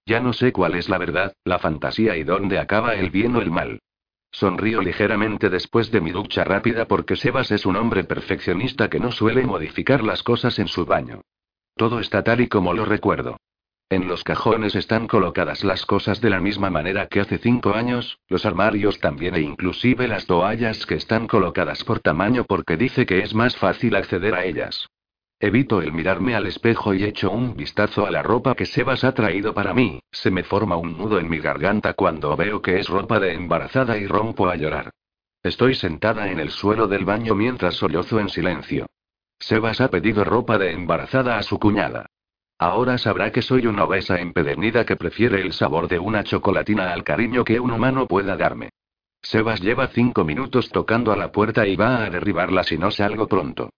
Ya 0.07 0.21
no 0.21 0.33
sé 0.33 0.53
cuál 0.53 0.77
es 0.77 0.89
la 0.89 0.99
verdad, 0.99 1.33
la 1.43 1.59
fantasía 1.59 2.17
y 2.17 2.23
dónde 2.23 2.61
acaba 2.61 2.95
el 2.95 3.11
bien 3.11 3.35
o 3.35 3.41
el 3.41 3.51
mal. 3.51 3.81
Sonrío 4.31 4.83
ligeramente 4.83 5.51
después 5.51 5.91
de 5.91 6.01
mi 6.01 6.13
ducha 6.13 6.45
rápida 6.45 6.87
porque 6.87 7.17
Sebas 7.17 7.51
es 7.51 7.67
un 7.67 7.75
hombre 7.75 8.05
perfeccionista 8.05 8.89
que 8.89 9.01
no 9.01 9.11
suele 9.11 9.45
modificar 9.45 10.05
las 10.05 10.23
cosas 10.23 10.61
en 10.61 10.69
su 10.69 10.87
baño. 10.87 11.23
Todo 11.75 11.99
está 11.99 12.23
tal 12.23 12.41
y 12.41 12.47
como 12.47 12.73
lo 12.73 12.85
recuerdo. 12.85 13.37
En 13.89 14.09
los 14.09 14.25
cajones 14.25 14.75
están 14.75 15.07
colocadas 15.07 15.63
las 15.63 15.87
cosas 15.87 16.21
de 16.21 16.29
la 16.29 16.41
misma 16.41 16.71
manera 16.71 17.07
que 17.07 17.21
hace 17.21 17.39
cinco 17.39 17.75
años, 17.75 18.19
los 18.29 18.45
armarios 18.45 18.99
también 18.99 19.37
e 19.37 19.41
inclusive 19.41 20.09
las 20.09 20.27
toallas 20.27 20.87
que 20.87 20.97
están 20.97 21.29
colocadas 21.29 21.85
por 21.85 22.01
tamaño 22.01 22.45
porque 22.45 22.77
dice 22.77 23.07
que 23.07 23.21
es 23.21 23.33
más 23.33 23.57
fácil 23.57 23.95
acceder 23.95 24.35
a 24.35 24.45
ellas. 24.45 24.89
Evito 25.39 25.83
el 25.83 25.93
mirarme 25.93 26.35
al 26.35 26.47
espejo 26.47 26.95
y 26.95 27.05
echo 27.05 27.31
un 27.31 27.55
vistazo 27.55 28.07
a 28.07 28.11
la 28.11 28.25
ropa 28.25 28.57
que 28.57 28.67
Sebas 28.67 29.05
ha 29.05 29.13
traído 29.13 29.55
para 29.55 29.73
mí, 29.73 30.01
se 30.11 30.33
me 30.33 30.43
forma 30.43 30.77
un 30.77 30.99
nudo 30.99 31.21
en 31.21 31.29
mi 31.29 31.39
garganta 31.39 31.93
cuando 31.93 32.35
veo 32.35 32.61
que 32.63 32.81
es 32.81 32.89
ropa 32.89 33.21
de 33.21 33.35
embarazada 33.35 33.99
y 33.99 34.09
rompo 34.09 34.49
a 34.49 34.57
llorar. 34.57 34.91
Estoy 35.45 35.77
sentada 35.77 36.29
en 36.29 36.41
el 36.41 36.51
suelo 36.51 36.89
del 36.89 37.05
baño 37.05 37.37
mientras 37.37 37.75
sollozo 37.75 38.19
en 38.19 38.31
silencio. 38.31 38.87
Sebas 39.39 39.81
ha 39.81 39.91
pedido 39.91 40.25
ropa 40.25 40.59
de 40.59 40.73
embarazada 40.73 41.39
a 41.39 41.45
su 41.45 41.61
cuñada. 41.61 42.07
Ahora 42.59 42.97
sabrá 42.97 43.33
que 43.33 43.43
soy 43.43 43.67
una 43.67 43.85
obesa 43.85 44.19
empedernida 44.19 44.87
que 44.87 44.97
prefiere 44.97 45.43
el 45.43 45.53
sabor 45.53 45.89
de 45.89 45.99
una 45.99 46.25
chocolatina 46.25 46.93
al 46.93 47.05
cariño 47.05 47.45
que 47.45 47.61
un 47.61 47.71
humano 47.71 48.07
pueda 48.07 48.37
darme. 48.37 48.71
Sebas 49.21 49.61
lleva 49.61 49.89
cinco 49.89 50.25
minutos 50.25 50.71
tocando 50.71 51.13
a 51.13 51.17
la 51.17 51.33
puerta 51.33 51.67
y 51.67 51.77
va 51.77 52.05
a 52.05 52.11
derribarla 52.11 52.65
si 52.65 52.79
no 52.79 52.91
salgo 52.91 53.27
pronto. 53.27 53.71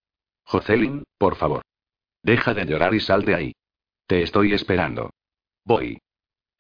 Jocelyn, 0.45 1.05
por 1.19 1.37
favor. 1.37 1.63
Deja 2.23 2.55
de 2.55 2.67
llorar 2.67 2.95
y 2.95 3.01
sal 3.01 3.25
de 3.25 3.35
ahí. 3.35 3.53
Te 4.07 4.23
estoy 4.23 4.53
esperando. 4.53 5.11
Voy. 5.65 5.99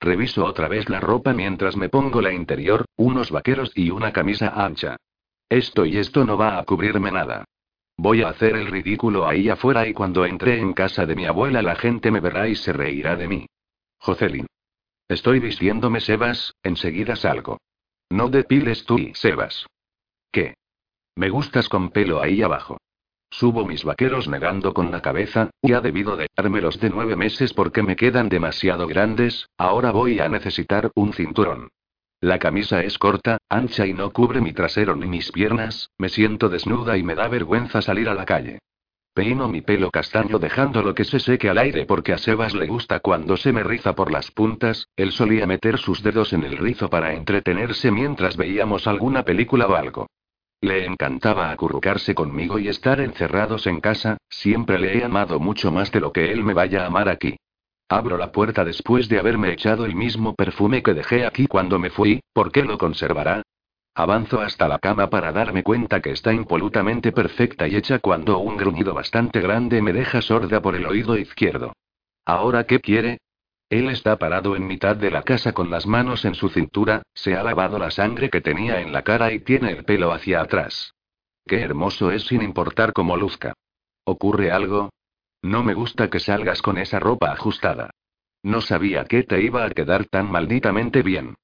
Reviso 0.00 0.44
otra 0.44 0.68
vez 0.68 0.88
la 0.88 1.00
ropa 1.00 1.32
mientras 1.32 1.76
me 1.76 1.88
pongo 1.88 2.20
la 2.20 2.32
interior, 2.32 2.84
unos 2.96 3.30
vaqueros 3.30 3.72
y 3.74 3.90
una 3.90 4.12
camisa 4.12 4.52
ancha. 4.54 4.96
Esto 5.48 5.86
y 5.86 5.98
esto 5.98 6.24
no 6.24 6.36
va 6.36 6.58
a 6.58 6.64
cubrirme 6.64 7.10
nada. 7.10 7.44
Voy 8.00 8.22
a 8.22 8.28
hacer 8.28 8.54
el 8.54 8.68
ridículo 8.68 9.26
ahí 9.26 9.48
afuera 9.48 9.88
y 9.88 9.92
cuando 9.92 10.24
entre 10.24 10.60
en 10.60 10.72
casa 10.72 11.04
de 11.04 11.16
mi 11.16 11.26
abuela 11.26 11.62
la 11.62 11.74
gente 11.74 12.12
me 12.12 12.20
verá 12.20 12.46
y 12.46 12.54
se 12.54 12.72
reirá 12.72 13.16
de 13.16 13.26
mí. 13.26 13.46
Jocelyn. 13.98 14.46
Estoy 15.08 15.40
vistiéndome, 15.40 16.00
Sebas, 16.00 16.54
enseguida 16.62 17.16
salgo. 17.16 17.58
No 18.10 18.28
depiles 18.28 18.84
tú 18.84 18.98
y 18.98 19.14
Sebas. 19.14 19.66
¿Qué? 20.30 20.54
Me 21.16 21.28
gustas 21.28 21.68
con 21.68 21.90
pelo 21.90 22.22
ahí 22.22 22.40
abajo. 22.40 22.78
Subo 23.30 23.66
mis 23.66 23.82
vaqueros 23.82 24.28
negando 24.28 24.72
con 24.72 24.92
la 24.92 25.02
cabeza, 25.02 25.50
y 25.60 25.72
ha 25.72 25.80
debido 25.80 26.16
de 26.16 26.28
dármelos 26.36 26.78
de 26.78 26.90
nueve 26.90 27.16
meses 27.16 27.52
porque 27.52 27.82
me 27.82 27.96
quedan 27.96 28.28
demasiado 28.28 28.86
grandes, 28.86 29.48
ahora 29.58 29.90
voy 29.90 30.20
a 30.20 30.28
necesitar 30.28 30.92
un 30.94 31.12
cinturón. 31.12 31.68
La 32.20 32.40
camisa 32.40 32.82
es 32.82 32.98
corta, 32.98 33.38
ancha 33.48 33.86
y 33.86 33.94
no 33.94 34.10
cubre 34.10 34.40
mi 34.40 34.52
trasero 34.52 34.96
ni 34.96 35.06
mis 35.06 35.30
piernas, 35.30 35.90
me 35.98 36.08
siento 36.08 36.48
desnuda 36.48 36.96
y 36.96 37.04
me 37.04 37.14
da 37.14 37.28
vergüenza 37.28 37.80
salir 37.80 38.08
a 38.08 38.14
la 38.14 38.24
calle. 38.24 38.58
Peino 39.14 39.48
mi 39.48 39.60
pelo 39.60 39.92
castaño 39.92 40.40
dejándolo 40.40 40.96
que 40.96 41.04
se 41.04 41.20
seque 41.20 41.48
al 41.48 41.58
aire 41.58 41.86
porque 41.86 42.12
a 42.12 42.18
Sebas 42.18 42.54
le 42.54 42.66
gusta 42.66 42.98
cuando 42.98 43.36
se 43.36 43.52
me 43.52 43.62
riza 43.62 43.94
por 43.94 44.10
las 44.10 44.32
puntas, 44.32 44.88
él 44.96 45.12
solía 45.12 45.46
meter 45.46 45.78
sus 45.78 46.02
dedos 46.02 46.32
en 46.32 46.42
el 46.42 46.56
rizo 46.56 46.90
para 46.90 47.14
entretenerse 47.14 47.92
mientras 47.92 48.36
veíamos 48.36 48.88
alguna 48.88 49.22
película 49.22 49.68
o 49.68 49.76
algo. 49.76 50.08
Le 50.60 50.86
encantaba 50.86 51.52
acurrucarse 51.52 52.16
conmigo 52.16 52.58
y 52.58 52.66
estar 52.66 53.00
encerrados 53.00 53.68
en 53.68 53.80
casa, 53.80 54.18
siempre 54.28 54.80
le 54.80 54.98
he 54.98 55.04
amado 55.04 55.38
mucho 55.38 55.70
más 55.70 55.92
de 55.92 56.00
lo 56.00 56.12
que 56.12 56.32
él 56.32 56.42
me 56.42 56.52
vaya 56.52 56.82
a 56.82 56.86
amar 56.86 57.08
aquí. 57.08 57.36
Abro 57.90 58.18
la 58.18 58.32
puerta 58.32 58.64
después 58.64 59.08
de 59.08 59.18
haberme 59.18 59.50
echado 59.52 59.86
el 59.86 59.94
mismo 59.94 60.34
perfume 60.34 60.82
que 60.82 60.92
dejé 60.92 61.24
aquí 61.24 61.46
cuando 61.46 61.78
me 61.78 61.88
fui, 61.88 62.20
¿por 62.34 62.52
qué 62.52 62.62
lo 62.62 62.76
conservará? 62.76 63.42
Avanzo 63.94 64.40
hasta 64.40 64.68
la 64.68 64.78
cama 64.78 65.08
para 65.08 65.32
darme 65.32 65.62
cuenta 65.62 66.00
que 66.00 66.10
está 66.10 66.32
impolutamente 66.32 67.12
perfecta 67.12 67.66
y 67.66 67.76
hecha 67.76 67.98
cuando 67.98 68.38
un 68.38 68.58
gruñido 68.58 68.92
bastante 68.92 69.40
grande 69.40 69.80
me 69.80 69.94
deja 69.94 70.20
sorda 70.20 70.60
por 70.60 70.76
el 70.76 70.86
oído 70.86 71.16
izquierdo. 71.16 71.72
¿Ahora 72.26 72.64
qué 72.64 72.78
quiere? 72.78 73.18
Él 73.70 73.88
está 73.88 74.18
parado 74.18 74.54
en 74.54 74.66
mitad 74.66 74.94
de 74.94 75.10
la 75.10 75.22
casa 75.22 75.52
con 75.52 75.70
las 75.70 75.86
manos 75.86 76.24
en 76.26 76.34
su 76.34 76.50
cintura, 76.50 77.02
se 77.14 77.36
ha 77.36 77.42
lavado 77.42 77.78
la 77.78 77.90
sangre 77.90 78.28
que 78.28 78.40
tenía 78.40 78.80
en 78.82 78.92
la 78.92 79.02
cara 79.02 79.32
y 79.32 79.40
tiene 79.40 79.72
el 79.72 79.84
pelo 79.84 80.12
hacia 80.12 80.42
atrás. 80.42 80.92
Qué 81.46 81.60
hermoso 81.60 82.10
es 82.10 82.26
sin 82.26 82.42
importar 82.42 82.92
cómo 82.92 83.16
luzca. 83.16 83.54
¿Ocurre 84.04 84.52
algo? 84.52 84.90
No 85.42 85.62
me 85.62 85.74
gusta 85.74 86.10
que 86.10 86.20
salgas 86.20 86.62
con 86.62 86.78
esa 86.78 86.98
ropa 86.98 87.32
ajustada. 87.32 87.90
No 88.42 88.60
sabía 88.60 89.04
que 89.04 89.22
te 89.22 89.42
iba 89.42 89.64
a 89.64 89.70
quedar 89.70 90.06
tan 90.06 90.30
malditamente 90.30 91.02
bien. 91.02 91.34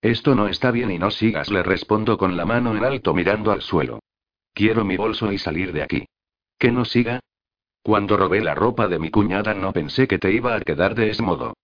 Esto 0.00 0.34
no 0.34 0.48
está 0.48 0.70
bien 0.70 0.90
y 0.90 0.98
no 0.98 1.10
sigas, 1.10 1.50
le 1.50 1.62
respondo 1.62 2.18
con 2.18 2.36
la 2.36 2.44
mano 2.44 2.76
en 2.76 2.84
alto 2.84 3.14
mirando 3.14 3.52
al 3.52 3.62
suelo. 3.62 4.00
Quiero 4.52 4.84
mi 4.84 4.96
bolso 4.96 5.32
y 5.32 5.38
salir 5.38 5.72
de 5.72 5.82
aquí. 5.82 6.06
¿Que 6.58 6.72
no 6.72 6.84
siga? 6.84 7.20
Cuando 7.82 8.16
robé 8.16 8.40
la 8.40 8.54
ropa 8.54 8.88
de 8.88 8.98
mi 8.98 9.10
cuñada 9.10 9.54
no 9.54 9.72
pensé 9.72 10.06
que 10.06 10.18
te 10.18 10.32
iba 10.32 10.54
a 10.54 10.60
quedar 10.60 10.94
de 10.94 11.10
ese 11.10 11.22
modo. 11.22 11.54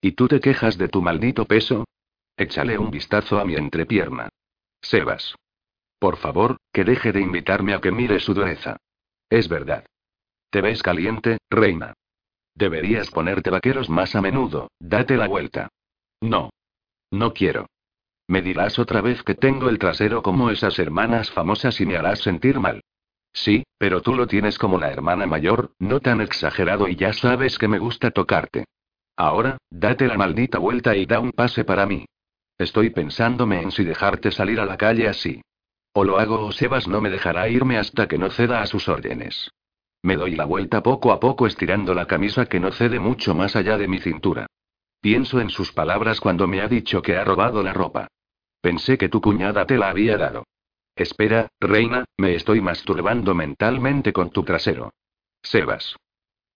¿Y 0.00 0.12
tú 0.12 0.28
te 0.28 0.40
quejas 0.40 0.78
de 0.78 0.88
tu 0.88 1.02
maldito 1.02 1.44
peso? 1.44 1.84
Échale 2.36 2.78
un 2.78 2.90
vistazo 2.90 3.38
a 3.38 3.44
mi 3.44 3.54
entrepierna. 3.54 4.28
Sebas. 4.80 5.34
Por 5.98 6.16
favor, 6.16 6.58
que 6.72 6.84
deje 6.84 7.12
de 7.12 7.20
invitarme 7.20 7.74
a 7.74 7.80
que 7.80 7.90
mire 7.90 8.20
su 8.20 8.32
dureza. 8.32 8.76
Es 9.28 9.48
verdad. 9.48 9.84
Te 10.50 10.60
ves 10.60 10.82
caliente, 10.82 11.38
reina. 11.50 11.94
Deberías 12.54 13.10
ponerte 13.10 13.50
vaqueros 13.50 13.88
más 13.90 14.16
a 14.16 14.22
menudo, 14.22 14.70
date 14.80 15.16
la 15.16 15.28
vuelta. 15.28 15.68
No. 16.20 16.50
No 17.10 17.32
quiero. 17.32 17.66
Me 18.26 18.42
dirás 18.42 18.78
otra 18.78 19.00
vez 19.00 19.22
que 19.22 19.34
tengo 19.34 19.68
el 19.68 19.78
trasero 19.78 20.22
como 20.22 20.50
esas 20.50 20.78
hermanas 20.78 21.30
famosas 21.30 21.80
y 21.80 21.86
me 21.86 21.96
harás 21.96 22.20
sentir 22.20 22.60
mal. 22.60 22.82
Sí, 23.32 23.64
pero 23.78 24.02
tú 24.02 24.14
lo 24.14 24.26
tienes 24.26 24.58
como 24.58 24.78
la 24.78 24.90
hermana 24.90 25.26
mayor, 25.26 25.72
no 25.78 26.00
tan 26.00 26.20
exagerado 26.20 26.88
y 26.88 26.96
ya 26.96 27.12
sabes 27.12 27.58
que 27.58 27.68
me 27.68 27.78
gusta 27.78 28.10
tocarte. 28.10 28.64
Ahora, 29.16 29.58
date 29.70 30.06
la 30.06 30.16
maldita 30.16 30.58
vuelta 30.58 30.96
y 30.96 31.06
da 31.06 31.20
un 31.20 31.32
pase 31.32 31.64
para 31.64 31.86
mí. 31.86 32.06
Estoy 32.58 32.90
pensándome 32.90 33.62
en 33.62 33.70
si 33.70 33.84
dejarte 33.84 34.30
salir 34.30 34.60
a 34.60 34.66
la 34.66 34.76
calle 34.76 35.08
así. 35.08 35.40
O 35.92 36.04
lo 36.04 36.18
hago 36.18 36.44
o 36.44 36.52
Sebas 36.52 36.88
no 36.88 37.00
me 37.00 37.10
dejará 37.10 37.48
irme 37.48 37.78
hasta 37.78 38.08
que 38.08 38.18
no 38.18 38.30
ceda 38.30 38.62
a 38.62 38.66
sus 38.66 38.88
órdenes. 38.88 39.50
Me 40.02 40.16
doy 40.16 40.36
la 40.36 40.44
vuelta 40.44 40.82
poco 40.82 41.12
a 41.12 41.20
poco 41.20 41.46
estirando 41.46 41.94
la 41.94 42.06
camisa 42.06 42.46
que 42.46 42.60
no 42.60 42.72
cede 42.72 42.98
mucho 42.98 43.34
más 43.34 43.56
allá 43.56 43.76
de 43.76 43.88
mi 43.88 43.98
cintura. 43.98 44.46
Pienso 45.00 45.40
en 45.40 45.50
sus 45.50 45.72
palabras 45.72 46.20
cuando 46.20 46.46
me 46.46 46.60
ha 46.60 46.68
dicho 46.68 47.02
que 47.02 47.16
ha 47.16 47.24
robado 47.24 47.62
la 47.62 47.72
ropa. 47.72 48.08
Pensé 48.60 48.98
que 48.98 49.08
tu 49.08 49.20
cuñada 49.20 49.66
te 49.66 49.78
la 49.78 49.90
había 49.90 50.16
dado. 50.16 50.44
Espera, 50.96 51.48
reina, 51.60 52.04
me 52.16 52.34
estoy 52.34 52.60
masturbando 52.60 53.34
mentalmente 53.34 54.12
con 54.12 54.30
tu 54.30 54.42
trasero. 54.42 54.92
Sebas. 55.42 55.96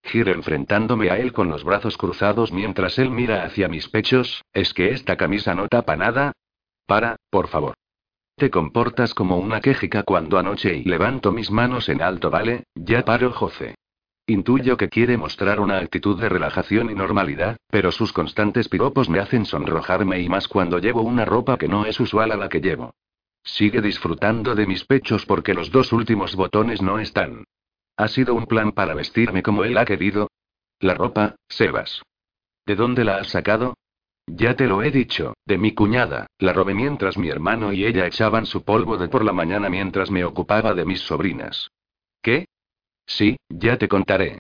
Giro 0.03 0.33
enfrentándome 0.33 1.11
a 1.11 1.19
él 1.19 1.33
con 1.33 1.49
los 1.49 1.63
brazos 1.63 1.97
cruzados 1.97 2.51
mientras 2.51 2.99
él 2.99 3.11
mira 3.11 3.45
hacia 3.45 3.69
mis 3.69 3.89
pechos, 3.89 4.43
¿es 4.53 4.75
que 4.75 4.91
esta 4.91 5.17
camisa 5.17 5.55
no 5.55 5.69
tapa 5.69 5.97
nada? 5.97 6.33
Para, 6.87 7.17
por 7.31 7.47
favor. 7.47 7.75
Te 8.43 8.51
comportas 8.51 9.15
como 9.15 9.37
una 9.37 9.61
quejica 9.61 10.03
cuando 10.03 10.37
anoche 10.37 10.75
y 10.75 10.83
levanto 10.83 11.31
mis 11.31 11.53
manos 11.53 11.89
en 11.89 12.03
alto, 12.03 12.29
¿vale? 12.29 12.65
Ya 12.75 13.05
paro, 13.05 13.31
José. 13.31 13.77
Intuyo 14.27 14.77
que 14.77 14.89
quiere 14.89 15.17
mostrar 15.17 15.61
una 15.61 15.79
actitud 15.79 16.21
de 16.21 16.29
relajación 16.29 16.91
y 16.91 16.95
normalidad, 16.97 17.57
pero 17.69 17.93
sus 17.93 18.13
constantes 18.13 18.69
piropos 18.69 19.09
me 19.09 19.21
hacen 19.21 19.47
sonrojarme 19.47 20.19
y 20.19 20.29
más 20.29 20.49
cuando 20.49 20.81
llevo 20.81 21.03
una 21.03 21.25
ropa 21.25 21.57
que 21.57 21.69
no 21.69 21.87
es 21.87 22.01
usual 22.01 22.33
a 22.33 22.37
la 22.37 22.49
que 22.49 22.61
llevo. 22.61 22.97
Sigue 23.45 23.81
disfrutando 23.81 24.57
de 24.57 24.67
mis 24.67 24.87
pechos 24.87 25.25
porque 25.25 25.55
los 25.55 25.71
dos 25.71 25.93
últimos 25.93 26.35
botones 26.35 26.83
no 26.83 26.99
están. 26.99 27.45
¿Ha 27.97 28.09
sido 28.09 28.35
un 28.35 28.47
plan 28.47 28.73
para 28.73 28.95
vestirme 28.95 29.45
como 29.45 29.63
él 29.63 29.79
ha 29.79 29.85
querido? 29.85 30.33
La 30.81 30.95
ropa, 30.95 31.37
Sebas. 31.49 32.03
¿De 32.67 32.75
dónde 32.75 33.05
la 33.05 33.19
has 33.19 33.29
sacado? 33.29 33.75
Ya 34.27 34.55
te 34.55 34.67
lo 34.67 34.83
he 34.83 34.91
dicho, 34.91 35.35
de 35.45 35.59
mi 35.59 35.75
cuñada, 35.75 36.27
la 36.39 36.53
robé 36.53 36.75
mientras 36.75 37.19
mi 37.19 37.29
hermano 37.29 37.73
y 37.73 37.85
ella 37.85 38.07
echaban 38.07 38.47
su 38.47 38.65
polvo 38.65 38.97
de 38.97 39.09
por 39.09 39.25
la 39.25 39.33
mañana 39.33 39.69
mientras 39.69 40.11
me 40.11 40.25
ocupaba 40.25 40.75
de 40.75 40.85
mis 40.85 41.01
sobrinas. 41.01 41.71
¿Qué? 42.23 42.47
Sí, 43.05 43.37
ya 43.49 43.79
te 43.79 43.89
contaré. 43.89 44.39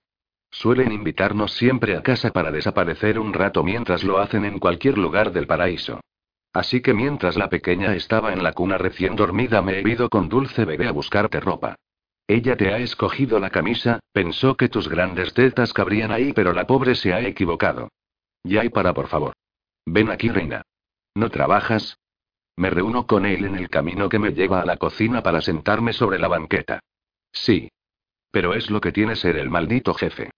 Suelen 0.51 0.92
invitarnos 0.92 1.53
siempre 1.55 1.97
a 1.97 2.03
casa 2.03 2.31
para 2.31 2.53
desaparecer 2.53 3.18
un 3.18 3.33
rato 3.33 3.64
mientras 3.64 4.05
lo 4.05 4.18
hacen 4.18 4.45
en 4.45 4.59
cualquier 4.59 4.99
lugar 4.99 5.33
del 5.33 5.47
paraíso. 5.47 6.01
Así 6.53 6.81
que 6.81 6.92
mientras 6.92 7.37
la 7.37 7.49
pequeña 7.49 7.95
estaba 7.95 8.33
en 8.33 8.42
la 8.42 8.53
cuna 8.53 8.79
recién 8.79 9.16
dormida 9.16 9.62
me 9.62 9.79
he 9.79 9.88
ido 9.88 10.09
con 10.09 10.29
dulce 10.29 10.64
bebé 10.64 10.87
a 10.87 10.92
buscarte 10.92 11.40
ropa. 11.40 11.75
Ella 12.29 12.57
te 12.57 12.73
ha 12.73 12.79
escogido 12.79 13.40
la 13.40 13.51
camisa, 13.51 14.01
pensó 14.12 14.57
que 14.57 14.68
tus 14.68 14.88
grandes 14.88 15.35
tetas 15.35 15.73
cabrían 15.73 16.12
ahí, 16.12 16.33
pero 16.33 16.53
la 16.53 16.66
pobre 16.66 16.95
se 16.95 17.12
ha 17.12 17.21
equivocado. 17.21 17.88
Ya 18.45 18.62
para, 18.71 18.92
por 18.92 19.09
favor. 19.09 19.33
Ven 19.87 20.11
aquí, 20.11 20.29
reina. 20.29 20.62
¿No 21.14 21.31
trabajas? 21.31 21.99
Me 22.57 22.71
reúno 22.71 23.07
con 23.07 23.27
él 23.27 23.45
en 23.45 23.57
el 23.57 23.68
camino 23.68 24.09
que 24.09 24.18
me 24.18 24.33
lleva 24.33 24.61
a 24.61 24.66
la 24.66 24.77
cocina 24.77 25.23
para 25.23 25.40
sentarme 25.40 25.92
sobre 25.92 26.18
la 26.18 26.29
banqueta. 26.29 26.81
Sí. 27.33 27.71
Pero 28.31 28.55
es 28.55 28.71
lo 28.71 28.81
que 28.81 28.92
tiene 28.92 29.16
ser 29.16 29.37
el 29.37 29.51
maldito 29.51 29.95
jefe. 29.95 30.31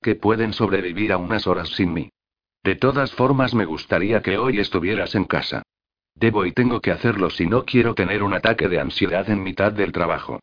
Que 0.00 0.14
pueden 0.14 0.52
sobrevivir 0.52 1.12
a 1.12 1.18
unas 1.18 1.46
horas 1.46 1.68
sin 1.70 1.92
mí. 1.92 2.10
De 2.62 2.76
todas 2.76 3.12
formas, 3.12 3.54
me 3.54 3.64
gustaría 3.64 4.22
que 4.22 4.38
hoy 4.38 4.58
estuvieras 4.58 5.14
en 5.14 5.24
casa. 5.24 5.62
Debo 6.14 6.44
y 6.46 6.52
tengo 6.52 6.80
que 6.80 6.90
hacerlo 6.90 7.30
si 7.30 7.46
no 7.46 7.64
quiero 7.64 7.94
tener 7.94 8.22
un 8.22 8.34
ataque 8.34 8.68
de 8.68 8.80
ansiedad 8.80 9.28
en 9.30 9.42
mitad 9.42 9.72
del 9.72 9.92
trabajo. 9.92 10.40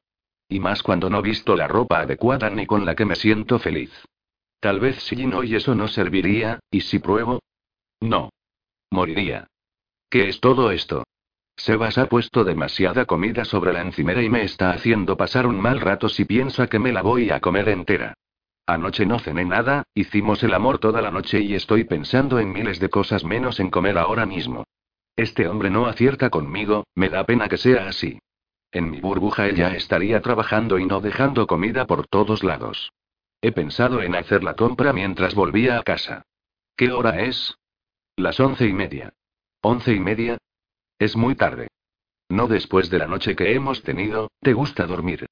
Y 0.48 0.60
más 0.60 0.84
cuando 0.84 1.10
no 1.10 1.22
visto 1.22 1.56
la 1.56 1.68
ropa 1.68 2.00
adecuada 2.00 2.50
ni 2.50 2.66
con 2.66 2.86
la 2.86 2.96
que 2.96 3.06
me 3.06 3.16
siento 3.16 3.60
feliz. 3.60 3.92
Tal 4.60 4.80
vez 4.80 5.04
si 5.04 5.26
no 5.26 5.44
y 5.44 5.56
eso 5.56 5.76
no 5.76 5.88
serviría, 5.88 6.60
¿y 6.72 6.82
si 6.82 7.00
pruebo? 7.00 7.42
No. 8.00 8.30
Moriría. 8.92 9.48
¿Qué 10.10 10.30
es 10.30 10.40
todo 10.40 10.72
esto? 10.72 11.04
Sebas 11.58 11.98
ha 11.98 12.08
puesto 12.08 12.44
demasiada 12.44 13.06
comida 13.06 13.46
sobre 13.46 13.74
la 13.74 13.82
encimera 13.82 14.22
y 14.22 14.30
me 14.30 14.44
está 14.44 14.72
haciendo 14.72 15.18
pasar 15.18 15.48
un 15.48 15.60
mal 15.60 15.80
rato 15.80 16.10
si 16.10 16.26
piensa 16.26 16.68
que 16.68 16.80
me 16.80 16.92
la 16.92 17.02
voy 17.02 17.30
a 17.30 17.40
comer 17.40 17.70
entera. 17.70 18.14
Anoche 18.68 19.06
no 19.06 19.20
cené 19.20 19.46
nada, 19.46 19.84
hicimos 19.94 20.44
el 20.44 20.54
amor 20.54 20.80
toda 20.80 21.02
la 21.02 21.12
noche 21.12 21.40
y 21.40 21.54
estoy 21.54 21.84
pensando 21.84 22.40
en 22.40 22.52
miles 22.52 22.80
de 22.80 22.90
cosas 22.90 23.24
menos 23.24 23.60
en 23.60 23.70
comer 23.70 23.98
ahora 23.98 24.26
mismo. 24.26 24.64
Este 25.16 25.48
hombre 25.48 25.70
no 25.70 25.86
acierta 25.86 26.30
conmigo, 26.30 26.86
me 26.96 27.10
da 27.10 27.26
pena 27.26 27.48
que 27.48 27.58
sea 27.58 27.88
así. 27.88 28.20
En 28.72 28.90
mi 28.90 29.00
burbuja 29.00 29.48
ella 29.48 29.76
estaría 29.76 30.20
trabajando 30.22 30.78
y 30.80 30.86
no 30.86 31.00
dejando 31.00 31.48
comida 31.48 31.86
por 31.86 32.08
todos 32.08 32.44
lados. 32.44 32.92
He 33.40 33.52
pensado 33.52 34.02
en 34.02 34.16
hacer 34.16 34.44
la 34.44 34.56
compra 34.56 34.92
mientras 34.92 35.36
volvía 35.36 35.78
a 35.78 35.84
casa. 35.84 36.24
¿Qué 36.76 36.92
hora 36.92 37.22
es? 37.22 37.56
Las 38.18 38.40
once 38.40 38.66
y 38.66 38.72
media. 38.72 39.14
¿Once 39.62 39.94
y 39.94 40.00
media? 40.00 40.38
Es 40.98 41.18
muy 41.18 41.36
tarde. 41.36 41.68
No 42.30 42.48
después 42.48 42.90
de 42.90 43.00
la 43.00 43.08
noche 43.08 43.36
que 43.36 43.54
hemos 43.54 43.84
tenido, 43.84 44.32
¿te 44.40 44.54
gusta 44.54 44.88
dormir? 44.88 45.26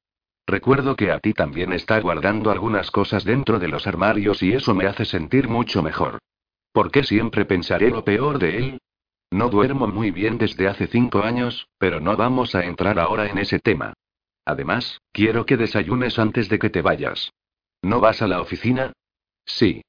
Recuerdo 0.46 0.98
que 0.98 1.10
a 1.10 1.20
ti 1.20 1.34
también 1.34 1.72
está 1.72 2.02
guardando 2.02 2.52
algunas 2.52 2.92
cosas 2.92 3.24
dentro 3.24 3.58
de 3.60 3.70
los 3.70 3.88
armarios 3.88 4.44
y 4.44 4.52
eso 4.52 4.76
me 4.76 4.86
hace 4.86 5.06
sentir 5.06 5.48
mucho 5.48 5.82
mejor. 5.82 6.20
¿Por 6.74 6.92
qué 6.92 7.04
siempre 7.04 7.46
pensaré 7.46 7.90
lo 7.90 8.04
peor 8.04 8.38
de 8.38 8.58
él? 8.58 8.82
No 9.32 9.48
duermo 9.48 9.88
muy 9.88 10.12
bien 10.12 10.38
desde 10.38 10.68
hace 10.68 10.88
cinco 10.88 11.24
años, 11.24 11.68
pero 11.78 12.02
no 12.02 12.18
vamos 12.18 12.54
a 12.54 12.66
entrar 12.66 13.00
ahora 13.00 13.28
en 13.28 13.38
ese 13.38 13.60
tema. 13.60 13.94
Además, 14.44 15.00
quiero 15.14 15.46
que 15.46 15.56
desayunes 15.56 16.20
antes 16.20 16.50
de 16.50 16.60
que 16.60 16.70
te 16.70 16.82
vayas. 16.82 17.32
¿No 17.82 18.02
vas 18.02 18.22
a 18.22 18.28
la 18.28 18.42
oficina? 18.42 18.92
Sí. 19.46 19.84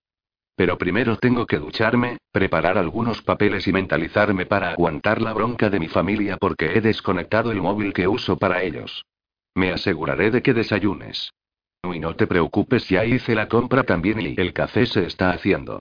Pero 0.57 0.79
primero 0.79 1.17
tengo 1.17 1.47
que 1.47 1.59
ducharme, 1.59 2.19
preparar 2.31 2.79
algunos 2.79 3.23
papeles 3.23 3.67
y 3.67 3.73
mentalizarme 3.73 4.47
para 4.47 4.71
aguantar 4.71 5.21
la 5.21 5.33
bronca 5.33 5.69
de 5.69 5.81
mi 5.81 5.88
familia 5.88 6.37
porque 6.37 6.77
he 6.77 6.81
desconectado 6.81 7.51
el 7.51 7.61
móvil 7.61 7.93
que 7.93 8.07
uso 8.07 8.37
para 8.37 8.62
ellos. 8.62 9.05
Me 9.55 9.73
aseguraré 9.73 10.31
de 10.31 10.43
que 10.43 10.55
desayunes. 10.55 11.33
Y 11.83 11.99
no 11.99 12.14
te 12.14 12.27
preocupes, 12.27 12.88
ya 12.88 13.05
hice 13.05 13.35
la 13.35 13.49
compra 13.49 13.83
también 13.83 14.21
y 14.21 14.35
el 14.40 14.53
café 14.53 14.87
se 14.87 15.07
está 15.07 15.31
haciendo. 15.31 15.81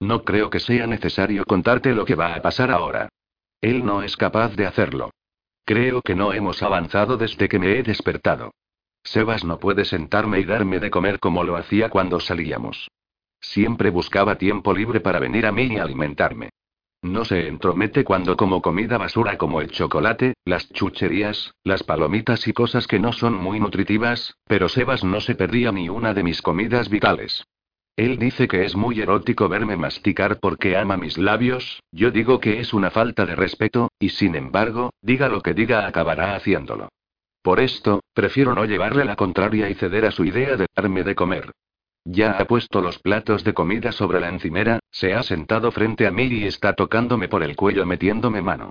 No 0.00 0.24
creo 0.24 0.50
que 0.50 0.60
sea 0.60 0.86
necesario 0.86 1.44
contarte 1.44 1.92
lo 1.92 2.04
que 2.04 2.14
va 2.14 2.34
a 2.34 2.42
pasar 2.42 2.70
ahora. 2.70 3.08
Él 3.60 3.84
no 3.84 4.02
es 4.02 4.16
capaz 4.16 4.56
de 4.56 4.66
hacerlo. 4.66 5.10
Creo 5.64 6.02
que 6.02 6.16
no 6.16 6.32
hemos 6.32 6.62
avanzado 6.62 7.16
desde 7.16 7.48
que 7.48 7.58
me 7.58 7.78
he 7.78 7.82
despertado. 7.82 8.52
Sebas 9.04 9.44
no 9.44 9.58
puede 9.58 9.84
sentarme 9.84 10.40
y 10.40 10.44
darme 10.44 10.80
de 10.80 10.90
comer 10.90 11.18
como 11.18 11.44
lo 11.44 11.56
hacía 11.56 11.88
cuando 11.88 12.18
salíamos. 12.18 12.88
Siempre 13.42 13.90
buscaba 13.90 14.38
tiempo 14.38 14.72
libre 14.72 15.00
para 15.00 15.18
venir 15.18 15.44
a 15.44 15.52
mí 15.52 15.64
y 15.64 15.76
alimentarme. 15.76 16.50
No 17.02 17.24
se 17.24 17.48
entromete 17.48 18.04
cuando 18.04 18.36
como 18.36 18.62
comida 18.62 18.96
basura 18.96 19.36
como 19.36 19.60
el 19.60 19.70
chocolate, 19.70 20.34
las 20.44 20.72
chucherías, 20.72 21.52
las 21.64 21.82
palomitas 21.82 22.46
y 22.46 22.52
cosas 22.52 22.86
que 22.86 23.00
no 23.00 23.12
son 23.12 23.34
muy 23.34 23.58
nutritivas, 23.58 24.36
pero 24.46 24.68
Sebas 24.68 25.02
no 25.02 25.20
se 25.20 25.34
perdía 25.34 25.72
ni 25.72 25.88
una 25.88 26.14
de 26.14 26.22
mis 26.22 26.40
comidas 26.40 26.88
vitales. 26.88 27.44
Él 27.96 28.18
dice 28.18 28.46
que 28.46 28.64
es 28.64 28.76
muy 28.76 29.00
erótico 29.00 29.48
verme 29.48 29.76
masticar 29.76 30.38
porque 30.40 30.76
ama 30.76 30.96
mis 30.96 31.18
labios, 31.18 31.82
yo 31.90 32.12
digo 32.12 32.38
que 32.38 32.60
es 32.60 32.72
una 32.72 32.90
falta 32.90 33.26
de 33.26 33.34
respeto, 33.34 33.90
y 33.98 34.10
sin 34.10 34.36
embargo, 34.36 34.90
diga 35.02 35.28
lo 35.28 35.42
que 35.42 35.54
diga 35.54 35.86
acabará 35.86 36.36
haciéndolo. 36.36 36.88
Por 37.42 37.58
esto, 37.58 38.00
prefiero 38.14 38.54
no 38.54 38.64
llevarle 38.64 39.04
la 39.04 39.16
contraria 39.16 39.68
y 39.68 39.74
ceder 39.74 40.06
a 40.06 40.12
su 40.12 40.24
idea 40.24 40.56
de 40.56 40.66
darme 40.74 41.02
de 41.02 41.16
comer. 41.16 41.50
Ya 42.04 42.32
ha 42.32 42.44
puesto 42.46 42.80
los 42.80 42.98
platos 42.98 43.44
de 43.44 43.54
comida 43.54 43.92
sobre 43.92 44.20
la 44.20 44.28
encimera, 44.28 44.80
se 44.90 45.14
ha 45.14 45.22
sentado 45.22 45.70
frente 45.70 46.06
a 46.06 46.10
mí 46.10 46.24
y 46.24 46.44
está 46.44 46.74
tocándome 46.74 47.28
por 47.28 47.42
el 47.42 47.54
cuello 47.54 47.86
metiéndome 47.86 48.42
mano. 48.42 48.70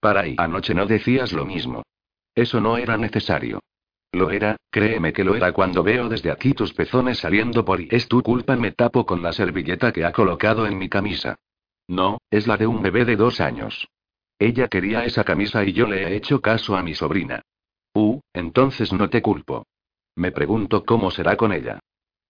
Para 0.00 0.20
ahí, 0.20 0.36
anoche 0.38 0.74
no 0.74 0.86
decías 0.86 1.32
lo 1.32 1.44
mismo. 1.44 1.82
Eso 2.34 2.60
no 2.60 2.76
era 2.76 2.96
necesario. 2.96 3.60
Lo 4.12 4.30
era, 4.30 4.56
créeme 4.70 5.12
que 5.12 5.24
lo 5.24 5.34
era 5.34 5.52
cuando 5.52 5.82
veo 5.82 6.08
desde 6.08 6.30
aquí 6.30 6.54
tus 6.54 6.72
pezones 6.72 7.18
saliendo 7.18 7.64
por 7.64 7.80
y 7.80 7.88
es 7.90 8.08
tu 8.08 8.22
culpa 8.22 8.56
me 8.56 8.72
tapo 8.72 9.04
con 9.04 9.22
la 9.22 9.32
servilleta 9.32 9.92
que 9.92 10.04
ha 10.04 10.12
colocado 10.12 10.66
en 10.66 10.78
mi 10.78 10.88
camisa. 10.88 11.36
No, 11.88 12.18
es 12.30 12.46
la 12.46 12.56
de 12.56 12.66
un 12.66 12.80
bebé 12.80 13.04
de 13.04 13.16
dos 13.16 13.40
años. 13.40 13.88
Ella 14.38 14.68
quería 14.68 15.04
esa 15.04 15.24
camisa 15.24 15.64
y 15.64 15.72
yo 15.72 15.88
le 15.88 16.04
he 16.04 16.16
hecho 16.16 16.40
caso 16.40 16.76
a 16.76 16.82
mi 16.82 16.94
sobrina. 16.94 17.42
Uh, 17.92 18.20
entonces 18.32 18.92
no 18.92 19.10
te 19.10 19.20
culpo. 19.20 19.66
Me 20.14 20.30
pregunto 20.30 20.84
cómo 20.84 21.10
será 21.10 21.36
con 21.36 21.52
ella. 21.52 21.80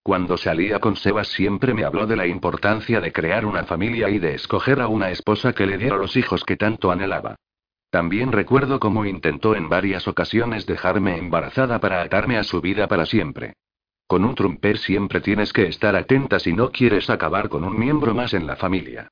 Cuando 0.08 0.38
salía 0.38 0.78
con 0.78 0.96
Sebas 0.96 1.28
siempre 1.28 1.74
me 1.74 1.84
habló 1.84 2.06
de 2.06 2.16
la 2.16 2.26
importancia 2.26 2.98
de 2.98 3.12
crear 3.12 3.44
una 3.44 3.64
familia 3.64 4.08
y 4.08 4.18
de 4.18 4.36
escoger 4.36 4.80
a 4.80 4.88
una 4.88 5.10
esposa 5.10 5.52
que 5.52 5.66
le 5.66 5.76
diera 5.76 5.98
los 5.98 6.16
hijos 6.16 6.44
que 6.44 6.56
tanto 6.56 6.90
anhelaba. 6.90 7.36
También 7.90 8.32
recuerdo 8.32 8.80
cómo 8.80 9.04
intentó 9.04 9.54
en 9.54 9.68
varias 9.68 10.08
ocasiones 10.08 10.64
dejarme 10.64 11.18
embarazada 11.18 11.78
para 11.78 12.00
atarme 12.00 12.38
a 12.38 12.44
su 12.44 12.62
vida 12.62 12.88
para 12.88 13.04
siempre. 13.04 13.52
Con 14.06 14.24
un 14.24 14.34
trumper 14.34 14.78
siempre 14.78 15.20
tienes 15.20 15.52
que 15.52 15.66
estar 15.66 15.94
atenta 15.94 16.38
si 16.38 16.54
no 16.54 16.70
quieres 16.70 17.10
acabar 17.10 17.50
con 17.50 17.62
un 17.62 17.78
miembro 17.78 18.14
más 18.14 18.32
en 18.32 18.46
la 18.46 18.56
familia. 18.56 19.10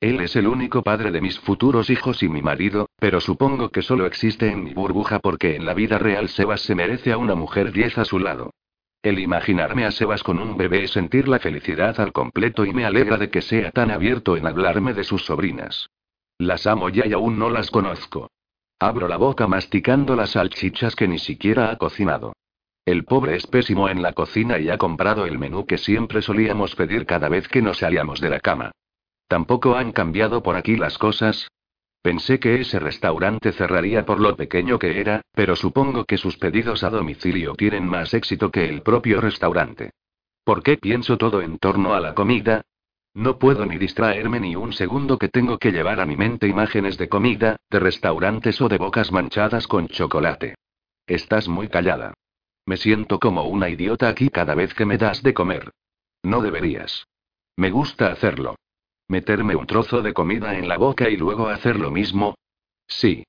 Él 0.00 0.18
es 0.22 0.34
el 0.34 0.46
único 0.46 0.82
padre 0.82 1.10
de 1.10 1.20
mis 1.20 1.38
futuros 1.38 1.90
hijos 1.90 2.22
y 2.22 2.30
mi 2.30 2.40
marido, 2.40 2.88
pero 2.98 3.20
supongo 3.20 3.68
que 3.68 3.82
solo 3.82 4.06
existe 4.06 4.50
en 4.50 4.64
mi 4.64 4.72
burbuja 4.72 5.18
porque 5.18 5.56
en 5.56 5.66
la 5.66 5.74
vida 5.74 5.98
real 5.98 6.30
Sebas 6.30 6.62
se 6.62 6.74
merece 6.74 7.12
a 7.12 7.18
una 7.18 7.34
mujer 7.34 7.70
diez 7.70 7.98
a 7.98 8.06
su 8.06 8.18
lado. 8.18 8.52
El 9.02 9.20
imaginarme 9.20 9.84
a 9.84 9.92
Sebas 9.92 10.22
con 10.22 10.38
un 10.38 10.56
bebé 10.56 10.84
es 10.84 10.90
sentir 10.90 11.28
la 11.28 11.38
felicidad 11.38 12.00
al 12.00 12.12
completo 12.12 12.64
y 12.64 12.72
me 12.72 12.84
alegra 12.84 13.16
de 13.16 13.30
que 13.30 13.42
sea 13.42 13.70
tan 13.70 13.90
abierto 13.90 14.36
en 14.36 14.46
hablarme 14.46 14.92
de 14.92 15.04
sus 15.04 15.24
sobrinas. 15.24 15.88
Las 16.38 16.66
amo 16.66 16.88
ya 16.88 17.06
y 17.06 17.12
aún 17.12 17.38
no 17.38 17.50
las 17.50 17.70
conozco. 17.70 18.30
Abro 18.80 19.08
la 19.08 19.16
boca 19.16 19.46
masticando 19.46 20.16
las 20.16 20.30
salchichas 20.30 20.96
que 20.96 21.08
ni 21.08 21.18
siquiera 21.18 21.70
ha 21.70 21.76
cocinado. 21.76 22.32
El 22.84 23.04
pobre 23.04 23.36
es 23.36 23.46
pésimo 23.46 23.88
en 23.88 24.02
la 24.02 24.14
cocina 24.14 24.58
y 24.58 24.70
ha 24.70 24.78
comprado 24.78 25.26
el 25.26 25.38
menú 25.38 25.66
que 25.66 25.78
siempre 25.78 26.22
solíamos 26.22 26.74
pedir 26.74 27.06
cada 27.06 27.28
vez 27.28 27.46
que 27.48 27.60
nos 27.60 27.78
salíamos 27.78 28.20
de 28.20 28.30
la 28.30 28.40
cama. 28.40 28.72
Tampoco 29.28 29.76
han 29.76 29.92
cambiado 29.92 30.42
por 30.42 30.56
aquí 30.56 30.76
las 30.76 30.96
cosas, 30.96 31.48
Pensé 32.02 32.38
que 32.38 32.60
ese 32.60 32.78
restaurante 32.78 33.52
cerraría 33.52 34.06
por 34.06 34.20
lo 34.20 34.36
pequeño 34.36 34.78
que 34.78 35.00
era, 35.00 35.22
pero 35.32 35.56
supongo 35.56 36.04
que 36.04 36.16
sus 36.16 36.36
pedidos 36.36 36.84
a 36.84 36.90
domicilio 36.90 37.54
tienen 37.54 37.86
más 37.86 38.14
éxito 38.14 38.50
que 38.50 38.68
el 38.68 38.82
propio 38.82 39.20
restaurante. 39.20 39.90
¿Por 40.44 40.62
qué 40.62 40.78
pienso 40.78 41.18
todo 41.18 41.42
en 41.42 41.58
torno 41.58 41.94
a 41.94 42.00
la 42.00 42.14
comida? 42.14 42.62
No 43.14 43.38
puedo 43.38 43.66
ni 43.66 43.78
distraerme 43.78 44.38
ni 44.38 44.54
un 44.54 44.72
segundo 44.72 45.18
que 45.18 45.28
tengo 45.28 45.58
que 45.58 45.72
llevar 45.72 46.00
a 46.00 46.06
mi 46.06 46.16
mente 46.16 46.46
imágenes 46.46 46.96
de 46.98 47.08
comida, 47.08 47.56
de 47.68 47.80
restaurantes 47.80 48.60
o 48.60 48.68
de 48.68 48.78
bocas 48.78 49.10
manchadas 49.10 49.66
con 49.66 49.88
chocolate. 49.88 50.54
Estás 51.06 51.48
muy 51.48 51.68
callada. 51.68 52.14
Me 52.64 52.76
siento 52.76 53.18
como 53.18 53.44
una 53.44 53.70
idiota 53.70 54.08
aquí 54.08 54.28
cada 54.28 54.54
vez 54.54 54.72
que 54.74 54.86
me 54.86 54.98
das 54.98 55.22
de 55.22 55.34
comer. 55.34 55.72
No 56.22 56.42
deberías. 56.42 57.06
Me 57.56 57.70
gusta 57.70 58.12
hacerlo. 58.12 58.56
¿Meterme 59.08 59.56
un 59.56 59.66
trozo 59.66 60.02
de 60.02 60.12
comida 60.12 60.56
en 60.58 60.68
la 60.68 60.76
boca 60.76 61.08
y 61.08 61.16
luego 61.16 61.48
hacer 61.48 61.80
lo 61.80 61.90
mismo? 61.90 62.34
Sí. 62.86 63.24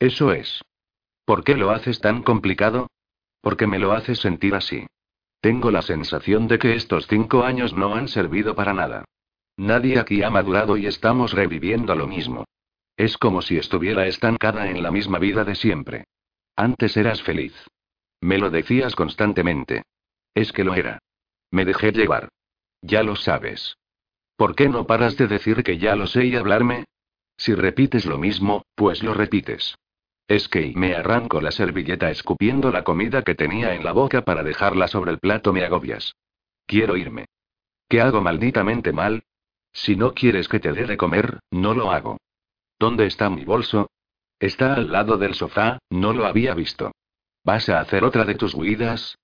Eso 0.00 0.32
es. 0.32 0.62
¿Por 1.24 1.44
qué 1.44 1.56
lo 1.56 1.70
haces 1.70 2.00
tan 2.00 2.22
complicado? 2.24 2.88
Porque 3.40 3.68
me 3.68 3.78
lo 3.78 3.92
haces 3.92 4.18
sentir 4.18 4.54
así. 4.54 4.86
Tengo 5.40 5.70
la 5.70 5.82
sensación 5.82 6.48
de 6.48 6.58
que 6.58 6.74
estos 6.74 7.06
cinco 7.06 7.44
años 7.44 7.72
no 7.72 7.94
han 7.94 8.08
servido 8.08 8.56
para 8.56 8.74
nada. 8.74 9.04
Nadie 9.56 10.00
aquí 10.00 10.22
ha 10.22 10.30
madurado 10.30 10.76
y 10.76 10.86
estamos 10.86 11.32
reviviendo 11.32 11.94
lo 11.94 12.08
mismo. 12.08 12.44
Es 12.96 13.16
como 13.16 13.42
si 13.42 13.56
estuviera 13.56 14.06
estancada 14.06 14.68
en 14.68 14.82
la 14.82 14.90
misma 14.90 15.18
vida 15.18 15.44
de 15.44 15.54
siempre. 15.54 16.04
Antes 16.56 16.96
eras 16.96 17.22
feliz. 17.22 17.54
Me 18.20 18.38
lo 18.38 18.50
decías 18.50 18.94
constantemente. 18.94 19.82
Es 20.34 20.52
que 20.52 20.64
lo 20.64 20.74
era. 20.74 20.98
Me 21.50 21.64
dejé 21.64 21.92
llevar. 21.92 22.28
Ya 22.80 23.02
lo 23.02 23.16
sabes. 23.16 23.76
¿Por 24.42 24.56
qué 24.56 24.68
no 24.68 24.88
paras 24.88 25.16
de 25.16 25.28
decir 25.28 25.62
que 25.62 25.78
ya 25.78 25.94
lo 25.94 26.08
sé 26.08 26.26
y 26.26 26.34
hablarme? 26.34 26.84
Si 27.36 27.54
repites 27.54 28.06
lo 28.06 28.18
mismo, 28.18 28.64
pues 28.74 29.04
lo 29.04 29.14
repites. 29.14 29.76
Es 30.26 30.48
que 30.48 30.72
me 30.74 30.96
arranco 30.96 31.40
la 31.40 31.52
servilleta 31.52 32.10
escupiendo 32.10 32.72
la 32.72 32.82
comida 32.82 33.22
que 33.22 33.36
tenía 33.36 33.72
en 33.76 33.84
la 33.84 33.92
boca 33.92 34.22
para 34.22 34.42
dejarla 34.42 34.88
sobre 34.88 35.12
el 35.12 35.20
plato, 35.20 35.52
me 35.52 35.64
agobias. 35.64 36.16
Quiero 36.66 36.96
irme. 36.96 37.26
¿Qué 37.88 38.00
hago 38.00 38.20
malditamente 38.20 38.90
mal? 38.90 39.22
Si 39.72 39.94
no 39.94 40.12
quieres 40.12 40.48
que 40.48 40.58
te 40.58 40.72
dé 40.72 40.86
de 40.86 40.96
comer, 40.96 41.38
no 41.52 41.72
lo 41.72 41.92
hago. 41.92 42.18
¿Dónde 42.80 43.06
está 43.06 43.30
mi 43.30 43.44
bolso? 43.44 43.90
Está 44.40 44.74
al 44.74 44.90
lado 44.90 45.18
del 45.18 45.34
sofá, 45.34 45.78
no 45.88 46.12
lo 46.12 46.26
había 46.26 46.52
visto. 46.54 46.90
¿Vas 47.44 47.68
a 47.68 47.78
hacer 47.78 48.02
otra 48.02 48.24
de 48.24 48.34
tus 48.34 48.54
huidas? 48.54 49.16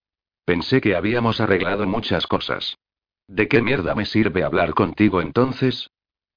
Pensé 0.44 0.80
que 0.80 0.94
habíamos 0.94 1.40
arreglado 1.40 1.88
muchas 1.88 2.28
cosas. 2.28 2.76
¿De 3.28 3.46
qué 3.46 3.60
mierda 3.60 3.94
me 3.94 4.06
sirve 4.06 4.42
hablar 4.42 4.72
contigo 4.72 5.20
entonces? 5.20 5.90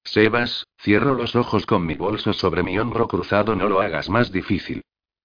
Sebas, 0.04 0.66
cierro 0.78 1.14
los 1.14 1.34
ojos 1.34 1.64
con 1.64 1.86
mi 1.86 1.94
bolso 1.94 2.34
sobre 2.34 2.62
mi 2.62 2.78
hombro 2.78 3.08
cruzado, 3.08 3.56
no 3.56 3.68
lo 3.68 3.80
hagas 3.80 4.10
más 4.10 4.30
difícil. 4.30 4.82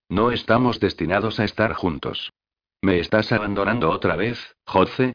No 0.08 0.32
estamos 0.32 0.80
destinados 0.80 1.41
a 1.41 1.43
estar 1.43 1.73
juntos. 1.73 2.32
¿Me 2.82 2.99
estás 2.99 3.34
abandonando 3.34 3.89
otra 3.89 4.15
vez, 4.15 4.56
Jose? 4.65 5.13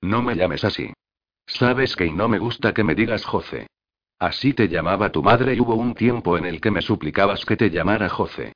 No 0.00 0.22
me 0.22 0.34
llames 0.34 0.64
así. 0.64 0.92
Sabes 1.46 1.94
que 1.94 2.10
no 2.10 2.28
me 2.28 2.38
gusta 2.38 2.74
que 2.74 2.82
me 2.82 2.96
digas 2.96 3.24
Jose. 3.24 3.68
Así 4.18 4.52
te 4.52 4.68
llamaba 4.68 5.12
tu 5.12 5.22
madre 5.22 5.54
y 5.54 5.60
hubo 5.60 5.74
un 5.76 5.94
tiempo 5.94 6.36
en 6.36 6.46
el 6.46 6.60
que 6.60 6.72
me 6.72 6.82
suplicabas 6.82 7.44
que 7.44 7.56
te 7.56 7.70
llamara 7.70 8.08
Jose. 8.08 8.52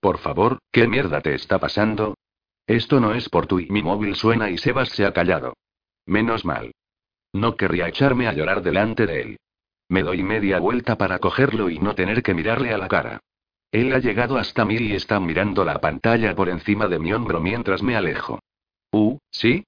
Por 0.00 0.18
favor, 0.18 0.58
¿qué 0.72 0.88
mierda 0.88 1.20
te 1.20 1.34
está 1.34 1.58
pasando? 1.58 2.14
Esto 2.66 3.00
no 3.00 3.12
es 3.14 3.28
por 3.28 3.46
tu 3.46 3.58
y 3.58 3.66
mi 3.68 3.82
móvil 3.82 4.14
suena 4.14 4.48
y 4.48 4.56
Sebas 4.56 4.90
se 4.90 5.04
ha 5.04 5.12
callado. 5.12 5.54
Menos 6.08 6.46
mal. 6.46 6.72
No 7.34 7.56
querría 7.56 7.86
echarme 7.86 8.28
a 8.28 8.32
llorar 8.32 8.62
delante 8.62 9.06
de 9.06 9.20
él. 9.20 9.36
Me 9.90 10.02
doy 10.02 10.22
media 10.22 10.58
vuelta 10.58 10.96
para 10.96 11.18
cogerlo 11.18 11.68
y 11.68 11.78
no 11.80 11.94
tener 11.94 12.22
que 12.22 12.32
mirarle 12.32 12.72
a 12.72 12.78
la 12.78 12.88
cara. 12.88 13.20
Él 13.70 13.92
ha 13.92 13.98
llegado 13.98 14.38
hasta 14.38 14.64
mí 14.64 14.76
y 14.76 14.94
está 14.94 15.20
mirando 15.20 15.66
la 15.66 15.82
pantalla 15.82 16.34
por 16.34 16.48
encima 16.48 16.88
de 16.88 16.98
mi 16.98 17.12
hombro 17.12 17.40
mientras 17.40 17.82
me 17.82 17.94
alejo. 17.94 18.40
Uh, 18.90 19.18
¿sí? 19.30 19.66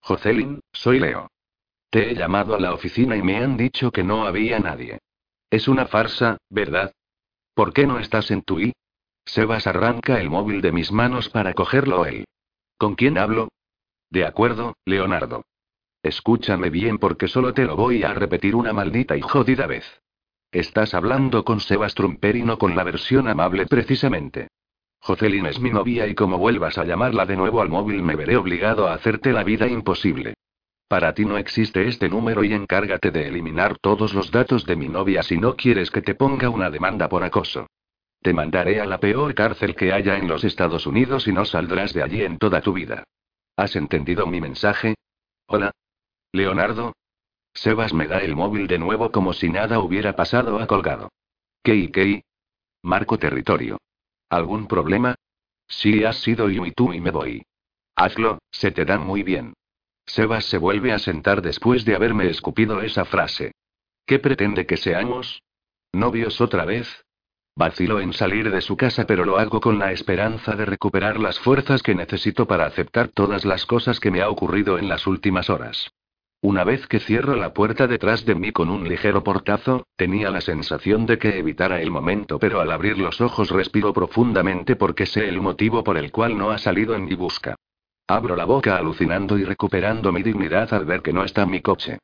Jocelyn, 0.00 0.60
soy 0.72 1.00
Leo. 1.00 1.28
Te 1.90 2.10
he 2.10 2.14
llamado 2.14 2.54
a 2.54 2.60
la 2.60 2.72
oficina 2.72 3.14
y 3.14 3.22
me 3.22 3.36
han 3.36 3.58
dicho 3.58 3.90
que 3.90 4.04
no 4.04 4.26
había 4.26 4.58
nadie. 4.60 5.00
Es 5.50 5.68
una 5.68 5.84
farsa, 5.84 6.38
¿verdad? 6.48 6.92
¿Por 7.52 7.74
qué 7.74 7.86
no 7.86 7.98
estás 7.98 8.30
en 8.30 8.40
tu 8.40 8.58
I? 8.58 8.72
Sebas 9.26 9.66
arranca 9.66 10.18
el 10.18 10.30
móvil 10.30 10.62
de 10.62 10.72
mis 10.72 10.90
manos 10.90 11.28
para 11.28 11.52
cogerlo 11.52 12.06
él. 12.06 12.24
¿Con 12.78 12.94
quién 12.94 13.18
hablo? 13.18 13.48
De 14.08 14.24
acuerdo, 14.24 14.78
Leonardo. 14.86 15.44
Escúchame 16.04 16.68
bien 16.68 16.98
porque 16.98 17.28
solo 17.28 17.54
te 17.54 17.64
lo 17.64 17.76
voy 17.76 18.02
a 18.02 18.12
repetir 18.12 18.54
una 18.54 18.74
maldita 18.74 19.16
y 19.16 19.22
jodida 19.22 19.66
vez. 19.66 20.02
Estás 20.52 20.92
hablando 20.92 21.46
con 21.46 21.60
Sebas 21.60 21.94
Trumper 21.94 22.36
y 22.36 22.42
no 22.42 22.58
con 22.58 22.76
la 22.76 22.84
versión 22.84 23.26
amable 23.26 23.64
precisamente. 23.64 24.48
Jocelyn 25.00 25.46
es 25.46 25.58
mi 25.58 25.70
novia 25.70 26.06
y 26.06 26.14
como 26.14 26.36
vuelvas 26.36 26.76
a 26.76 26.84
llamarla 26.84 27.24
de 27.24 27.36
nuevo 27.36 27.62
al 27.62 27.70
móvil 27.70 28.02
me 28.02 28.16
veré 28.16 28.36
obligado 28.36 28.86
a 28.86 28.92
hacerte 28.92 29.32
la 29.32 29.44
vida 29.44 29.66
imposible. 29.66 30.34
Para 30.88 31.14
ti 31.14 31.24
no 31.24 31.38
existe 31.38 31.88
este 31.88 32.10
número 32.10 32.44
y 32.44 32.52
encárgate 32.52 33.10
de 33.10 33.26
eliminar 33.26 33.78
todos 33.78 34.12
los 34.12 34.30
datos 34.30 34.66
de 34.66 34.76
mi 34.76 34.90
novia 34.90 35.22
si 35.22 35.38
no 35.38 35.56
quieres 35.56 35.90
que 35.90 36.02
te 36.02 36.14
ponga 36.14 36.50
una 36.50 36.68
demanda 36.68 37.08
por 37.08 37.24
acoso. 37.24 37.66
Te 38.20 38.34
mandaré 38.34 38.78
a 38.78 38.84
la 38.84 39.00
peor 39.00 39.34
cárcel 39.34 39.74
que 39.74 39.90
haya 39.90 40.18
en 40.18 40.28
los 40.28 40.44
Estados 40.44 40.86
Unidos 40.86 41.26
y 41.28 41.32
no 41.32 41.46
saldrás 41.46 41.94
de 41.94 42.02
allí 42.02 42.22
en 42.22 42.36
toda 42.36 42.60
tu 42.60 42.74
vida. 42.74 43.04
¿Has 43.56 43.74
entendido 43.74 44.26
mi 44.26 44.42
mensaje? 44.42 44.96
Hola. 45.46 45.72
Leonardo. 46.34 46.96
Sebas 47.54 47.94
me 47.94 48.08
da 48.08 48.18
el 48.18 48.34
móvil 48.34 48.66
de 48.66 48.76
nuevo 48.76 49.12
como 49.12 49.32
si 49.32 49.48
nada 49.48 49.78
hubiera 49.78 50.16
pasado 50.16 50.58
a 50.58 50.66
colgado. 50.66 51.12
¿Qué 51.62 51.76
y 51.76 52.22
Marco 52.82 53.18
territorio. 53.20 53.78
¿Algún 54.30 54.66
problema? 54.66 55.14
Sí, 55.68 56.02
has 56.02 56.16
sido 56.16 56.50
yo 56.50 56.66
y 56.66 56.72
tú 56.72 56.92
y 56.92 57.00
me 57.00 57.12
voy. 57.12 57.46
Hazlo, 57.94 58.40
se 58.50 58.72
te 58.72 58.84
da 58.84 58.98
muy 58.98 59.22
bien. 59.22 59.54
Sebas 60.06 60.46
se 60.46 60.58
vuelve 60.58 60.92
a 60.92 60.98
sentar 60.98 61.40
después 61.40 61.84
de 61.84 61.94
haberme 61.94 62.28
escupido 62.28 62.82
esa 62.82 63.04
frase. 63.04 63.52
¿Qué 64.04 64.18
pretende 64.18 64.66
que 64.66 64.76
seamos? 64.76 65.40
¿Novios 65.92 66.40
otra 66.40 66.64
vez? 66.64 67.04
Vacilo 67.54 68.00
en 68.00 68.12
salir 68.12 68.50
de 68.50 68.60
su 68.60 68.76
casa, 68.76 69.06
pero 69.06 69.24
lo 69.24 69.38
hago 69.38 69.60
con 69.60 69.78
la 69.78 69.92
esperanza 69.92 70.56
de 70.56 70.64
recuperar 70.64 71.20
las 71.20 71.38
fuerzas 71.38 71.84
que 71.84 71.94
necesito 71.94 72.48
para 72.48 72.66
aceptar 72.66 73.06
todas 73.06 73.44
las 73.44 73.66
cosas 73.66 74.00
que 74.00 74.10
me 74.10 74.20
ha 74.20 74.28
ocurrido 74.28 74.78
en 74.78 74.88
las 74.88 75.06
últimas 75.06 75.48
horas. 75.48 75.92
Una 76.44 76.62
vez 76.62 76.86
que 76.88 77.00
cierro 77.00 77.36
la 77.36 77.54
puerta 77.54 77.86
detrás 77.86 78.26
de 78.26 78.34
mí 78.34 78.52
con 78.52 78.68
un 78.68 78.86
ligero 78.86 79.24
portazo, 79.24 79.86
tenía 79.96 80.28
la 80.28 80.42
sensación 80.42 81.06
de 81.06 81.16
que 81.16 81.38
evitara 81.38 81.80
el 81.80 81.90
momento, 81.90 82.38
pero 82.38 82.60
al 82.60 82.70
abrir 82.70 82.98
los 82.98 83.22
ojos 83.22 83.48
respiro 83.48 83.94
profundamente 83.94 84.76
porque 84.76 85.06
sé 85.06 85.26
el 85.26 85.40
motivo 85.40 85.82
por 85.82 85.96
el 85.96 86.12
cual 86.12 86.36
no 86.36 86.50
ha 86.50 86.58
salido 86.58 86.94
en 86.94 87.06
mi 87.06 87.14
busca. 87.14 87.56
Abro 88.06 88.36
la 88.36 88.44
boca 88.44 88.76
alucinando 88.76 89.38
y 89.38 89.44
recuperando 89.44 90.12
mi 90.12 90.22
dignidad 90.22 90.74
al 90.74 90.84
ver 90.84 91.00
que 91.00 91.14
no 91.14 91.24
está 91.24 91.46
mi 91.46 91.62
coche. 91.62 91.98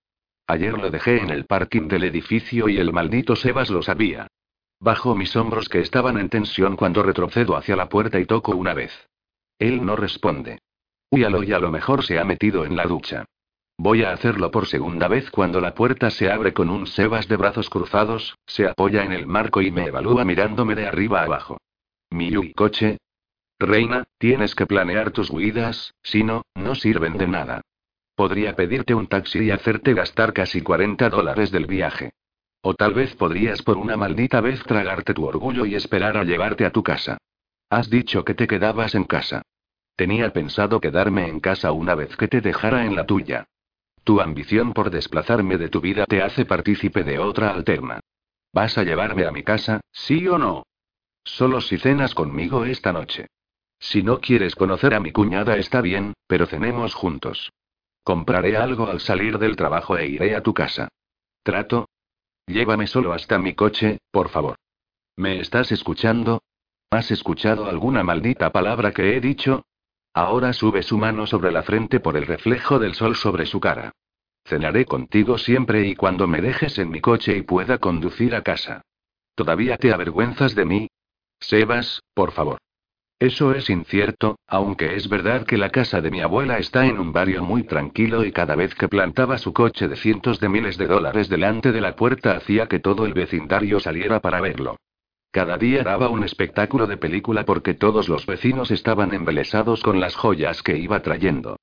Ayer 0.47 0.73
lo 0.73 0.91
dejé 0.91 1.19
en 1.21 1.29
el 1.29 1.45
parking 1.45 1.87
del 1.87 2.05
edificio 2.05 2.71
y 2.71 2.79
el 2.79 2.95
maldito 2.95 3.37
Sebas 3.37 3.69
lo 3.69 3.83
sabía. 3.83 4.27
Bajo 4.81 5.15
mis 5.15 5.37
hombros 5.37 5.69
que 5.69 5.81
estaban 5.81 6.17
en 6.17 6.31
tensión 6.31 6.77
cuando 6.77 7.03
retrocedo 7.03 7.57
hacia 7.57 7.77
la 7.77 7.91
puerta 7.91 8.19
y 8.19 8.25
toco 8.25 8.57
una 8.57 8.73
vez. 8.73 9.07
Él 9.59 9.85
no 9.85 9.97
responde. 9.97 10.61
Uyalo 11.11 11.43
y 11.43 11.53
a 11.53 11.59
lo 11.59 11.71
mejor 11.71 12.03
se 12.07 12.19
ha 12.19 12.25
metido 12.25 12.65
en 12.65 12.75
la 12.75 12.85
ducha. 12.85 13.27
Voy 13.83 14.03
a 14.03 14.13
hacerlo 14.13 14.51
por 14.51 14.67
segunda 14.67 15.09
vez 15.09 15.31
cuando 15.31 15.59
la 15.59 15.75
puerta 15.75 16.11
se 16.11 16.31
abre 16.31 16.53
con 16.53 16.69
un 16.69 16.87
Sebas 16.87 17.29
de 17.29 17.37
brazos 17.37 17.71
cruzados, 17.71 18.37
se 18.47 18.69
apoya 18.69 19.05
en 19.05 19.13
el 19.13 19.27
marco 19.27 19.63
y 19.63 19.71
me 19.71 19.87
evalúa 19.87 20.23
mirándome 20.23 20.75
de 20.75 20.87
arriba 20.87 21.23
abajo. 21.23 21.57
Mi 22.11 22.53
coche, 22.53 22.99
Reina, 23.59 24.05
tienes 24.19 24.55
que 24.55 24.67
planear 24.67 25.13
tus 25.13 25.31
huidas, 25.31 25.95
si 26.03 26.23
no, 26.23 26.43
no 26.55 26.75
sirven 26.75 27.17
de 27.17 27.27
nada. 27.27 27.63
Podría 28.15 28.55
pedirte 28.55 28.95
un 28.95 29.07
taxi 29.07 29.45
y 29.45 29.51
hacerte 29.51 29.95
gastar 29.95 30.35
casi 30.35 30.61
40 30.61 31.09
dólares 31.09 31.51
del 31.51 31.65
viaje. 31.65 32.13
O 32.61 32.75
tal 32.75 32.93
vez 32.93 33.17
podrías 33.17 33.63
por 33.63 33.79
una 33.79 33.97
maldita 33.97 34.43
vez 34.43 34.63
tragarte 34.65 35.15
tu 35.15 35.25
orgullo 35.25 35.65
y 35.65 35.75
esperar 35.75 36.19
a 36.19 36.25
llevarte 36.25 36.67
a 36.67 36.71
tu 36.71 36.83
casa. 36.83 37.17
Has 37.71 37.89
dicho 37.89 38.27
que 38.27 38.35
te 38.35 38.47
quedabas 38.47 38.95
en 38.95 39.05
casa. 39.05 39.41
Tenía 39.97 40.35
pensado 40.35 40.83
quedarme 40.83 41.29
en 41.29 41.41
casa 41.41 41.73
una 41.73 41.95
vez 41.95 42.15
que 42.19 42.29
te 42.29 42.43
dejara 42.43 42.85
en 42.85 42.95
la 42.95 43.07
tuya. 43.07 43.47
Tu 44.11 44.21
ambición 44.21 44.73
por 44.73 44.91
desplazarme 44.91 45.57
de 45.57 45.69
tu 45.69 45.81
vida 45.81 46.05
te 46.05 46.21
hace 46.21 46.45
partícipe 46.45 47.05
de 47.05 47.21
otra 47.21 47.51
alterna. 47.51 48.01
¿Vas 48.53 48.77
a 48.77 48.83
llevarme 48.83 49.25
a 49.25 49.31
mi 49.31 49.45
casa, 49.45 49.83
sí 49.93 50.27
o 50.27 50.37
no? 50.37 50.65
Solo 51.23 51.61
si 51.61 51.79
cenas 51.79 52.13
conmigo 52.13 52.65
esta 52.65 52.93
noche. 52.93 53.29
Si 53.79 54.03
no 54.03 54.19
quieres 54.19 54.57
conocer 54.57 54.95
a 54.95 54.99
mi 54.99 55.13
cuñada 55.13 55.59
está 55.59 55.81
bien, 55.81 56.15
pero 56.27 56.47
cenemos 56.47 56.93
juntos. 56.93 57.53
Compraré 58.03 58.57
algo 58.57 58.89
al 58.89 58.99
salir 58.99 59.39
del 59.39 59.55
trabajo 59.55 59.97
e 59.97 60.09
iré 60.09 60.35
a 60.35 60.43
tu 60.43 60.55
casa. 60.55 60.89
¿Trato? 61.45 61.89
Llévame 62.49 62.89
solo 62.89 63.13
hasta 63.13 63.39
mi 63.39 63.55
coche, 63.55 63.99
por 64.11 64.29
favor. 64.29 64.57
¿Me 65.15 65.39
estás 65.39 65.71
escuchando? 65.71 66.43
¿Has 66.91 67.13
escuchado 67.13 67.67
alguna 67.67 68.03
maldita 68.03 68.51
palabra 68.51 68.91
que 68.91 69.17
he 69.17 69.21
dicho? 69.21 69.63
Ahora 70.13 70.53
sube 70.53 70.83
su 70.83 70.99
mano 70.99 71.27
sobre 71.27 71.53
la 71.53 71.63
frente 71.63 72.01
por 72.01 72.17
el 72.17 72.27
reflejo 72.27 72.79
del 72.79 72.95
sol 72.95 73.15
sobre 73.15 73.47
su 73.47 73.61
cara. 73.61 73.93
Cenaré 74.45 74.85
contigo 74.85 75.39
siempre 75.39 75.87
y 75.87 75.95
cuando 75.95 76.27
me 76.27 76.41
dejes 76.41 76.79
en 76.79 76.91
mi 76.91 77.01
coche 77.01 77.37
y 77.37 77.43
pueda 77.43 77.79
conducir 77.79 78.35
a 78.35 78.43
casa. 78.43 78.83
¿Todavía 79.35 79.77
te 79.77 79.93
avergüenzas 79.93 80.55
de 80.55 80.65
mí? 80.65 80.89
Sebas, 81.39 82.03
por 82.15 82.33
favor. 82.33 82.59
Eso 83.21 83.53
es 83.53 83.69
incierto, 83.69 84.39
aunque 84.47 84.97
es 84.97 85.09
verdad 85.09 85.45
que 85.45 85.59
la 85.59 85.71
casa 85.71 86.01
de 86.01 86.11
mi 86.11 86.23
abuela 86.23 86.59
está 86.59 86.87
en 86.87 86.99
un 86.99 87.13
barrio 87.13 87.45
muy 87.45 87.65
tranquilo 87.65 88.25
y 88.25 88.33
cada 88.33 88.57
vez 88.57 88.75
que 88.75 88.89
plantaba 88.89 89.37
su 89.37 89.53
coche 89.53 89.89
de 89.89 89.97
cientos 89.97 90.41
de 90.41 90.49
miles 90.49 90.79
de 90.79 90.87
dólares 90.87 91.29
delante 91.29 91.71
de 91.71 91.83
la 91.83 91.95
puerta 91.97 92.33
hacía 92.33 92.67
que 92.67 92.81
todo 92.81 93.05
el 93.05 93.13
vecindario 93.13 93.79
saliera 93.79 94.21
para 94.21 94.41
verlo. 94.41 94.77
Cada 95.33 95.59
día 95.59 95.85
daba 95.85 96.09
un 96.09 96.25
espectáculo 96.25 96.89
de 96.89 96.97
película 96.97 97.45
porque 97.45 97.75
todos 97.75 98.09
los 98.09 98.27
vecinos 98.27 98.73
estaban 98.73 99.15
embelesados 99.15 99.81
con 99.81 100.01
las 100.01 100.17
joyas 100.17 100.63
que 100.65 100.77
iba 100.77 101.01
trayendo. 101.03 101.57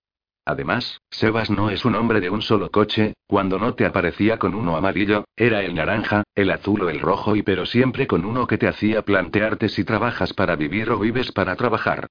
Además, 0.46 1.02
Sebas 1.12 1.50
no 1.50 1.70
es 1.70 1.84
un 1.84 1.96
hombre 1.96 2.22
de 2.22 2.30
un 2.30 2.42
solo 2.42 2.72
coche, 2.72 3.16
cuando 3.28 3.60
no 3.60 3.74
te 3.74 3.86
aparecía 3.86 4.40
con 4.40 4.56
uno 4.56 4.78
amarillo, 4.78 5.26
era 5.36 5.62
el 5.64 5.76
naranja, 5.76 6.24
el 6.34 6.52
azul 6.52 6.84
o 6.84 6.90
el 6.90 7.02
rojo 7.02 7.36
y 7.36 7.44
pero 7.44 7.66
siempre 7.66 8.08
con 8.08 8.24
uno 8.24 8.48
que 8.48 8.58
te 8.58 8.70
hacía 8.70 9.02
plantearte 9.02 9.68
si 9.68 9.84
trabajas 9.84 10.34
para 10.34 10.56
vivir 10.56 10.90
o 10.90 11.00
vives 11.00 11.34
para 11.34 11.58
trabajar. 11.58 12.08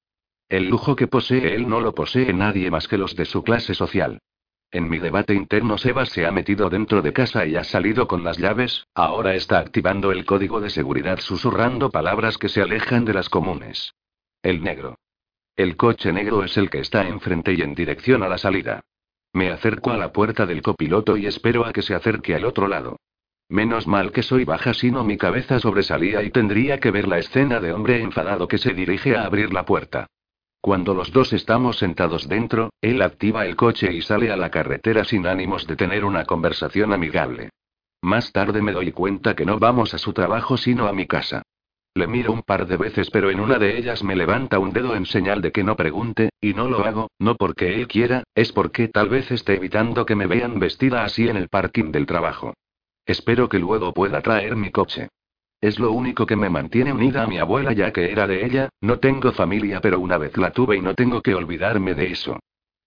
El 0.51 0.69
lujo 0.69 0.95
que 0.95 1.07
posee 1.07 1.55
él 1.55 1.67
no 1.67 1.81
lo 1.81 1.95
posee 1.95 2.35
nadie 2.35 2.71
más 2.71 2.87
que 2.87 2.99
los 2.99 3.17
de 3.17 3.25
su 3.25 3.43
clase 3.43 3.73
social. 3.73 4.19
En 4.77 4.91
mi 4.91 4.99
debate 4.99 5.33
interno 5.33 5.79
Sebas 5.79 6.11
se 6.11 6.27
ha 6.27 6.31
metido 6.31 6.69
dentro 6.69 7.01
de 7.01 7.15
casa 7.15 7.47
y 7.47 7.57
ha 7.57 7.65
salido 7.65 8.07
con 8.07 8.23
las 8.23 8.37
llaves, 8.37 8.87
ahora 8.95 9.35
está 9.35 9.59
activando 9.59 10.13
el 10.13 10.27
código 10.27 10.61
de 10.61 10.69
seguridad 10.69 11.19
susurrando 11.19 11.89
palabras 11.89 12.37
que 12.37 12.51
se 12.51 12.61
alejan 12.61 13.07
de 13.07 13.15
las 13.15 13.31
comunes. 13.31 13.95
El 14.43 14.63
negro. 14.63 14.99
El 15.57 15.79
coche 15.79 16.13
negro 16.13 16.45
es 16.45 16.59
el 16.59 16.69
que 16.69 16.81
está 16.81 17.09
enfrente 17.09 17.55
y 17.55 17.63
en 17.63 17.75
dirección 17.75 18.23
a 18.23 18.29
la 18.29 18.37
salida. 18.37 18.83
Me 19.33 19.51
acerco 19.51 19.93
a 19.93 19.97
la 19.97 20.13
puerta 20.13 20.45
del 20.45 20.61
copiloto 20.61 21.17
y 21.17 21.25
espero 21.25 21.65
a 21.65 21.73
que 21.73 21.81
se 21.81 21.95
acerque 21.95 22.35
al 22.35 22.45
otro 22.45 22.69
lado. 22.69 22.99
Menos 23.49 23.87
mal 23.87 24.13
que 24.13 24.23
soy 24.23 24.45
baja, 24.45 24.75
sino 24.75 25.05
mi 25.05 25.17
cabeza 25.17 25.59
sobresalía 25.59 26.23
y 26.23 26.29
tendría 26.29 26.81
que 26.81 26.91
ver 26.91 27.09
la 27.09 27.17
escena 27.17 27.61
de 27.61 27.73
hombre 27.73 28.03
enfadado 28.03 28.47
que 28.47 28.59
se 28.59 28.75
dirige 28.75 29.17
a 29.17 29.25
abrir 29.25 29.55
la 29.55 29.65
puerta. 29.65 30.07
Cuando 30.67 30.95
los 30.95 31.13
dos 31.13 31.33
estamos 31.33 31.77
sentados 31.77 32.29
dentro, 32.29 32.71
él 32.81 33.01
activa 33.01 33.47
el 33.47 33.55
coche 33.55 33.93
y 33.93 34.03
sale 34.03 34.33
a 34.33 34.37
la 34.37 34.51
carretera 34.51 35.05
sin 35.05 35.25
ánimos 35.25 35.65
de 35.69 35.77
tener 35.77 36.05
una 36.05 36.25
conversación 36.25 36.93
amigable. 36.93 37.51
Más 38.03 38.33
tarde 38.33 38.61
me 38.61 38.73
doy 38.73 38.91
cuenta 38.91 39.37
que 39.37 39.47
no 39.47 39.61
vamos 39.61 39.95
a 39.95 39.99
su 39.99 40.13
trabajo 40.13 40.57
sino 40.57 40.89
a 40.89 40.93
mi 40.93 41.07
casa. 41.07 41.43
Le 41.95 42.09
miro 42.09 42.33
un 42.33 42.43
par 42.43 42.67
de 42.67 42.77
veces, 42.77 43.11
pero 43.11 43.31
en 43.31 43.39
una 43.39 43.61
de 43.61 43.79
ellas 43.79 44.03
me 44.03 44.17
levanta 44.17 44.59
un 44.59 44.73
dedo 44.73 44.97
en 44.97 45.07
señal 45.07 45.41
de 45.41 45.53
que 45.53 45.63
no 45.63 45.77
pregunte, 45.77 46.31
y 46.41 46.53
no 46.53 46.67
lo 46.67 46.85
hago, 46.85 47.11
no 47.21 47.37
porque 47.37 47.77
él 47.77 47.87
quiera, 47.87 48.25
es 48.35 48.51
porque 48.51 48.89
tal 48.89 49.09
vez 49.09 49.31
esté 49.31 49.55
evitando 49.55 50.05
que 50.05 50.17
me 50.17 50.27
vean 50.27 50.59
vestida 50.59 51.05
así 51.05 51.29
en 51.29 51.37
el 51.37 51.49
parking 51.49 51.93
del 51.93 52.07
trabajo. 52.07 52.55
Espero 53.07 53.49
que 53.49 53.61
luego 53.61 53.95
pueda 53.95 54.21
traer 54.21 54.57
mi 54.57 54.73
coche. 54.73 55.11
Es 55.61 55.79
lo 55.79 55.93
único 55.93 56.27
que 56.27 56.37
me 56.37 56.51
mantiene 56.51 56.93
unida 56.93 57.23
a 57.23 57.27
mi 57.27 57.39
abuela 57.39 57.73
ya 57.73 57.93
que 57.93 58.11
era 58.13 58.27
de 58.27 58.45
ella, 58.45 58.69
no 58.81 58.99
tengo 58.99 59.33
familia 59.33 59.81
pero 59.81 60.01
una 60.01 60.19
vez 60.19 60.37
la 60.37 60.53
tuve 60.53 60.77
y 60.77 60.81
no 60.81 60.95
tengo 60.95 61.23
que 61.23 61.35
olvidarme 61.35 61.95
de 61.95 62.13
eso. 62.13 62.39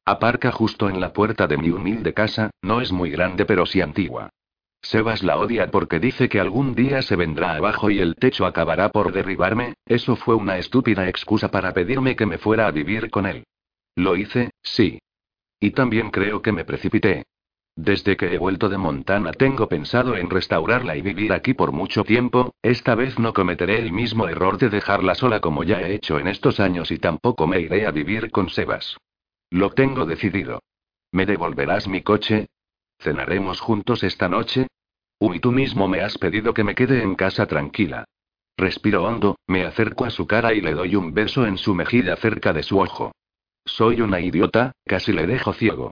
Aparca 0.06 0.52
justo 0.52 0.90
en 0.90 1.00
la 1.00 1.14
puerta 1.14 1.48
de 1.48 1.58
mi 1.58 1.70
humilde 1.70 2.14
casa, 2.14 2.52
no 2.62 2.82
es 2.82 2.92
muy 2.92 3.10
grande 3.10 3.46
pero 3.46 3.66
sí 3.66 3.82
antigua. 3.82 4.30
Sebas 4.82 5.24
la 5.24 5.38
odia 5.38 5.70
porque 5.72 6.00
dice 6.00 6.30
que 6.30 6.40
algún 6.40 6.74
día 6.74 7.02
se 7.02 7.16
vendrá 7.16 7.56
abajo 7.56 7.90
y 7.90 8.00
el 8.00 8.16
techo 8.16 8.46
acabará 8.46 8.90
por 8.90 9.12
derribarme, 9.12 9.74
eso 9.86 10.16
fue 10.16 10.36
una 10.36 10.58
estúpida 10.58 11.10
excusa 11.10 11.52
para 11.52 11.74
pedirme 11.74 12.16
que 12.16 12.26
me 12.26 12.38
fuera 12.38 12.68
a 12.68 12.72
vivir 12.72 13.10
con 13.10 13.26
él. 13.26 13.44
Lo 13.96 14.16
hice, 14.16 14.52
sí. 14.64 15.00
Y 15.60 15.72
también 15.72 16.12
creo 16.12 16.42
que 16.42 16.54
me 16.54 16.64
precipité. 16.64 17.26
Desde 17.82 18.18
que 18.18 18.36
he 18.36 18.38
vuelto 18.38 18.68
de 18.68 18.78
Montana 18.78 19.32
tengo 19.32 19.70
pensado 19.70 20.18
en 20.18 20.30
restaurarla 20.30 20.98
y 20.98 21.02
vivir 21.02 21.32
aquí 21.32 21.54
por 21.54 21.72
mucho 21.72 22.04
tiempo, 22.04 22.54
esta 22.62 22.94
vez 22.94 23.18
no 23.18 23.32
cometeré 23.32 23.80
el 23.80 23.94
mismo 23.94 24.28
error 24.28 24.58
de 24.58 24.70
dejarla 24.70 25.16
sola 25.16 25.40
como 25.40 25.64
ya 25.64 25.80
he 25.80 25.94
hecho 25.94 26.20
en 26.20 26.28
estos 26.28 26.60
años 26.60 26.92
y 26.92 26.98
tampoco 26.98 27.48
me 27.48 27.62
iré 27.62 27.88
a 27.88 27.92
vivir 27.92 28.32
con 28.32 28.50
Sebas. 28.50 28.98
Lo 29.50 29.70
tengo 29.70 30.06
decidido. 30.06 30.62
¿Me 31.14 31.26
devolverás 31.26 31.88
mi 31.88 32.02
coche? 32.02 32.48
¿Cenaremos 33.00 33.62
juntos 33.62 34.04
esta 34.04 34.28
noche? 34.28 34.68
Uy, 35.18 35.40
tú 35.40 35.54
mismo 35.54 35.88
me 35.88 36.02
has 36.02 36.18
pedido 36.18 36.54
que 36.54 36.66
me 36.66 36.76
quede 36.76 37.02
en 37.02 37.16
casa 37.16 37.46
tranquila. 37.46 38.04
Respiro 38.58 39.06
hondo, 39.06 39.38
me 39.48 39.64
acerco 39.64 40.04
a 40.04 40.10
su 40.10 40.28
cara 40.28 40.54
y 40.54 40.60
le 40.60 40.74
doy 40.74 40.98
un 40.98 41.14
beso 41.14 41.46
en 41.46 41.58
su 41.58 41.74
mejilla 41.74 42.18
cerca 42.18 42.52
de 42.52 42.64
su 42.64 42.78
ojo. 42.78 43.14
Soy 43.64 44.02
una 44.02 44.20
idiota, 44.20 44.74
casi 44.84 45.14
le 45.14 45.26
dejo 45.28 45.54
ciego. 45.54 45.92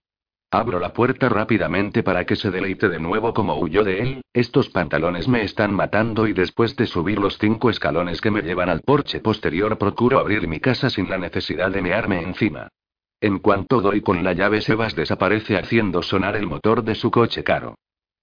Abro 0.49 0.79
la 0.79 0.93
puerta 0.93 1.27
rápidamente 1.27 2.03
para 2.03 2.25
que 2.25 2.37
se 2.37 2.51
deleite 2.51 2.87
de 2.87 2.99
nuevo 2.99 3.33
como 3.33 3.59
huyó 3.59 3.83
de 3.83 3.99
él, 3.99 4.21
estos 4.31 4.69
pantalones 4.69 5.27
me 5.27 5.43
están 5.43 5.73
matando 5.73 6.25
y 6.25 6.31
después 6.31 6.73
de 6.77 6.87
subir 6.87 7.19
los 7.19 7.37
cinco 7.37 7.69
escalones 7.69 8.21
que 8.21 8.31
me 8.31 8.41
llevan 8.41 8.69
al 8.69 8.79
porche 8.79 9.19
posterior 9.19 9.77
procuro 9.77 10.19
abrir 10.19 10.47
mi 10.47 10.61
casa 10.61 10.89
sin 10.89 11.09
la 11.09 11.17
necesidad 11.17 11.69
de 11.69 11.81
mearme 11.81 12.21
encima. 12.21 12.69
En 13.19 13.39
cuanto 13.39 13.81
doy 13.81 13.99
con 13.99 14.23
la 14.23 14.31
llave 14.31 14.61
Sebas 14.61 14.95
desaparece 14.95 15.57
haciendo 15.57 16.01
sonar 16.01 16.37
el 16.37 16.47
motor 16.47 16.81
de 16.81 16.95
su 16.95 17.11
coche 17.11 17.43
caro. 17.43 17.75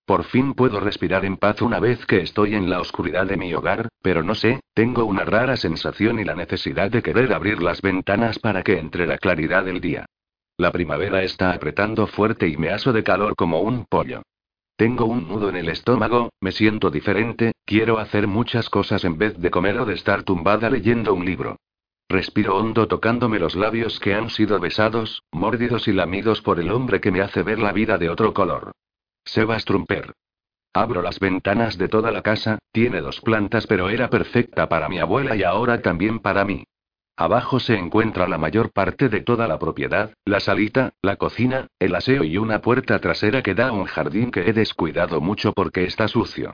Por 0.06 0.24
fin 0.24 0.54
puedo 0.54 0.80
respirar 0.80 1.26
en 1.26 1.36
paz 1.36 1.60
una 1.60 1.78
vez 1.78 2.06
que 2.06 2.22
estoy 2.22 2.54
en 2.54 2.70
la 2.70 2.80
oscuridad 2.80 3.26
de 3.26 3.36
mi 3.36 3.52
hogar, 3.52 3.88
pero 4.00 4.22
no 4.22 4.34
sé, 4.34 4.60
tengo 4.72 5.04
una 5.04 5.26
rara 5.26 5.58
sensación 5.58 6.18
y 6.18 6.24
la 6.24 6.34
necesidad 6.34 6.90
de 6.90 7.02
querer 7.02 7.34
abrir 7.34 7.62
las 7.62 7.82
ventanas 7.82 8.38
para 8.38 8.62
que 8.62 8.78
entre 8.78 9.06
la 9.06 9.18
claridad 9.18 9.64
del 9.64 9.82
día. 9.82 10.06
La 10.56 10.70
primavera 10.70 11.24
está 11.24 11.50
apretando 11.50 12.06
fuerte 12.06 12.46
y 12.46 12.56
me 12.56 12.70
aso 12.70 12.92
de 12.92 13.02
calor 13.02 13.34
como 13.34 13.60
un 13.60 13.86
pollo. 13.86 14.22
Tengo 14.76 15.04
un 15.04 15.28
nudo 15.28 15.48
en 15.48 15.56
el 15.56 15.68
estómago, 15.68 16.30
me 16.40 16.52
siento 16.52 16.90
diferente, 16.90 17.52
quiero 17.64 17.98
hacer 17.98 18.28
muchas 18.28 18.70
cosas 18.70 19.04
en 19.04 19.18
vez 19.18 19.36
de 19.38 19.50
comer 19.50 19.78
o 19.80 19.84
de 19.84 19.94
estar 19.94 20.22
tumbada 20.22 20.70
leyendo 20.70 21.12
un 21.12 21.24
libro. 21.24 21.56
Respiro 22.08 22.56
hondo 22.56 22.86
tocándome 22.86 23.40
los 23.40 23.56
labios 23.56 23.98
que 23.98 24.14
han 24.14 24.30
sido 24.30 24.60
besados, 24.60 25.22
mordidos 25.32 25.88
y 25.88 25.92
lamidos 25.92 26.40
por 26.40 26.60
el 26.60 26.70
hombre 26.70 27.00
que 27.00 27.10
me 27.10 27.20
hace 27.20 27.42
ver 27.42 27.58
la 27.58 27.72
vida 27.72 27.98
de 27.98 28.10
otro 28.10 28.32
color. 28.32 28.72
Sebas 29.24 29.64
Trumper. 29.64 30.12
Abro 30.72 31.02
las 31.02 31.18
ventanas 31.18 31.78
de 31.78 31.88
toda 31.88 32.12
la 32.12 32.22
casa, 32.22 32.58
tiene 32.72 33.00
dos 33.00 33.20
plantas 33.20 33.66
pero 33.66 33.88
era 33.88 34.10
perfecta 34.10 34.68
para 34.68 34.88
mi 34.88 34.98
abuela 34.98 35.34
y 35.34 35.42
ahora 35.42 35.82
también 35.82 36.20
para 36.20 36.44
mí. 36.44 36.64
Abajo 37.16 37.60
se 37.60 37.76
encuentra 37.78 38.26
la 38.26 38.38
mayor 38.38 38.72
parte 38.72 39.08
de 39.08 39.20
toda 39.20 39.46
la 39.46 39.60
propiedad, 39.60 40.14
la 40.24 40.40
salita, 40.40 40.94
la 41.00 41.14
cocina, 41.14 41.68
el 41.78 41.94
aseo 41.94 42.24
y 42.24 42.38
una 42.38 42.60
puerta 42.60 42.98
trasera 42.98 43.40
que 43.40 43.54
da 43.54 43.68
a 43.68 43.72
un 43.72 43.84
jardín 43.84 44.32
que 44.32 44.48
he 44.48 44.52
descuidado 44.52 45.20
mucho 45.20 45.52
porque 45.52 45.84
está 45.84 46.08
sucio. 46.08 46.52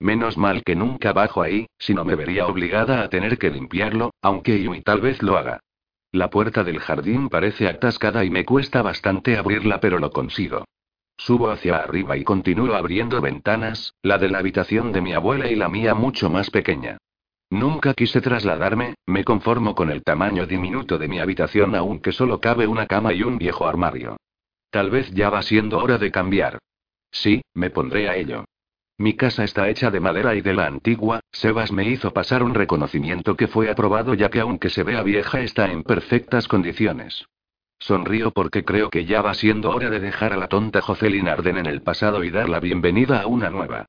Menos 0.00 0.38
mal 0.38 0.64
que 0.64 0.76
nunca 0.76 1.12
bajo 1.12 1.42
ahí, 1.42 1.66
si 1.78 1.92
no 1.92 2.06
me 2.06 2.14
vería 2.14 2.46
obligada 2.46 3.02
a 3.02 3.10
tener 3.10 3.36
que 3.36 3.50
limpiarlo, 3.50 4.14
aunque 4.22 4.62
Yui 4.62 4.80
tal 4.80 5.02
vez 5.02 5.22
lo 5.22 5.36
haga. 5.36 5.60
La 6.10 6.30
puerta 6.30 6.64
del 6.64 6.78
jardín 6.78 7.28
parece 7.28 7.68
atascada 7.68 8.24
y 8.24 8.30
me 8.30 8.46
cuesta 8.46 8.80
bastante 8.80 9.36
abrirla 9.36 9.78
pero 9.78 9.98
lo 9.98 10.10
consigo. 10.10 10.64
Subo 11.18 11.50
hacia 11.50 11.76
arriba 11.76 12.16
y 12.16 12.24
continúo 12.24 12.74
abriendo 12.74 13.20
ventanas, 13.20 13.92
la 14.02 14.16
de 14.16 14.30
la 14.30 14.38
habitación 14.38 14.92
de 14.92 15.02
mi 15.02 15.12
abuela 15.12 15.50
y 15.50 15.56
la 15.56 15.68
mía 15.68 15.94
mucho 15.94 16.30
más 16.30 16.48
pequeña. 16.48 16.96
Nunca 17.50 17.94
quise 17.94 18.20
trasladarme, 18.20 18.94
me 19.06 19.24
conformo 19.24 19.74
con 19.74 19.90
el 19.90 20.02
tamaño 20.02 20.46
diminuto 20.46 20.98
de 20.98 21.08
mi 21.08 21.18
habitación 21.18 21.74
aunque 21.74 22.12
solo 22.12 22.40
cabe 22.40 22.66
una 22.66 22.86
cama 22.86 23.14
y 23.14 23.22
un 23.22 23.38
viejo 23.38 23.66
armario. 23.66 24.18
Tal 24.70 24.90
vez 24.90 25.10
ya 25.12 25.30
va 25.30 25.42
siendo 25.42 25.78
hora 25.78 25.96
de 25.96 26.10
cambiar. 26.10 26.58
Sí, 27.10 27.40
me 27.54 27.70
pondré 27.70 28.08
a 28.10 28.16
ello. 28.16 28.44
Mi 28.98 29.14
casa 29.14 29.44
está 29.44 29.68
hecha 29.70 29.90
de 29.90 30.00
madera 30.00 30.34
y 30.34 30.42
de 30.42 30.52
la 30.52 30.66
antigua, 30.66 31.20
Sebas 31.32 31.72
me 31.72 31.88
hizo 31.88 32.12
pasar 32.12 32.42
un 32.42 32.52
reconocimiento 32.52 33.36
que 33.36 33.46
fue 33.46 33.70
aprobado 33.70 34.12
ya 34.12 34.28
que 34.28 34.40
aunque 34.40 34.68
se 34.68 34.82
vea 34.82 35.02
vieja 35.02 35.40
está 35.40 35.70
en 35.70 35.84
perfectas 35.84 36.48
condiciones. 36.48 37.24
Sonrío 37.78 38.32
porque 38.32 38.64
creo 38.64 38.90
que 38.90 39.04
ya 39.04 39.22
va 39.22 39.34
siendo 39.34 39.70
hora 39.70 39.88
de 39.88 40.00
dejar 40.00 40.32
a 40.32 40.36
la 40.36 40.48
tonta 40.48 40.82
Jocelyn 40.82 41.28
Arden 41.28 41.58
en 41.58 41.66
el 41.66 41.80
pasado 41.80 42.24
y 42.24 42.30
dar 42.30 42.48
la 42.48 42.60
bienvenida 42.60 43.22
a 43.22 43.26
una 43.26 43.50
nueva. 43.50 43.86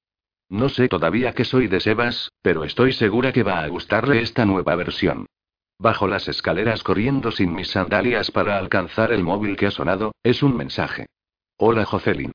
No 0.50 0.68
sé 0.68 0.88
todavía 0.88 1.34
que 1.34 1.45
soy 1.45 1.68
de 1.68 1.80
Sebas, 1.80 2.32
pero 2.41 2.64
estoy 2.64 2.91
segura 2.91 3.32
que 3.32 3.43
va 3.43 3.62
a 3.62 3.68
gustarle 3.68 4.22
esta 4.22 4.45
nueva 4.45 4.76
versión. 4.76 5.28
Bajo 5.78 6.08
las 6.08 6.28
escaleras 6.28 6.84
corriendo 6.84 7.32
sin 7.32 7.54
mis 7.54 7.70
sandalias 7.70 8.32
para 8.32 8.58
alcanzar 8.58 9.14
el 9.14 9.24
móvil 9.24 9.56
que 9.56 9.68
ha 9.68 9.72
sonado, 9.72 10.14
es 10.24 10.41
un 10.41 10.58
mensaje. 10.58 11.06
Hola 11.58 11.86
Jocelyn. 11.86 12.32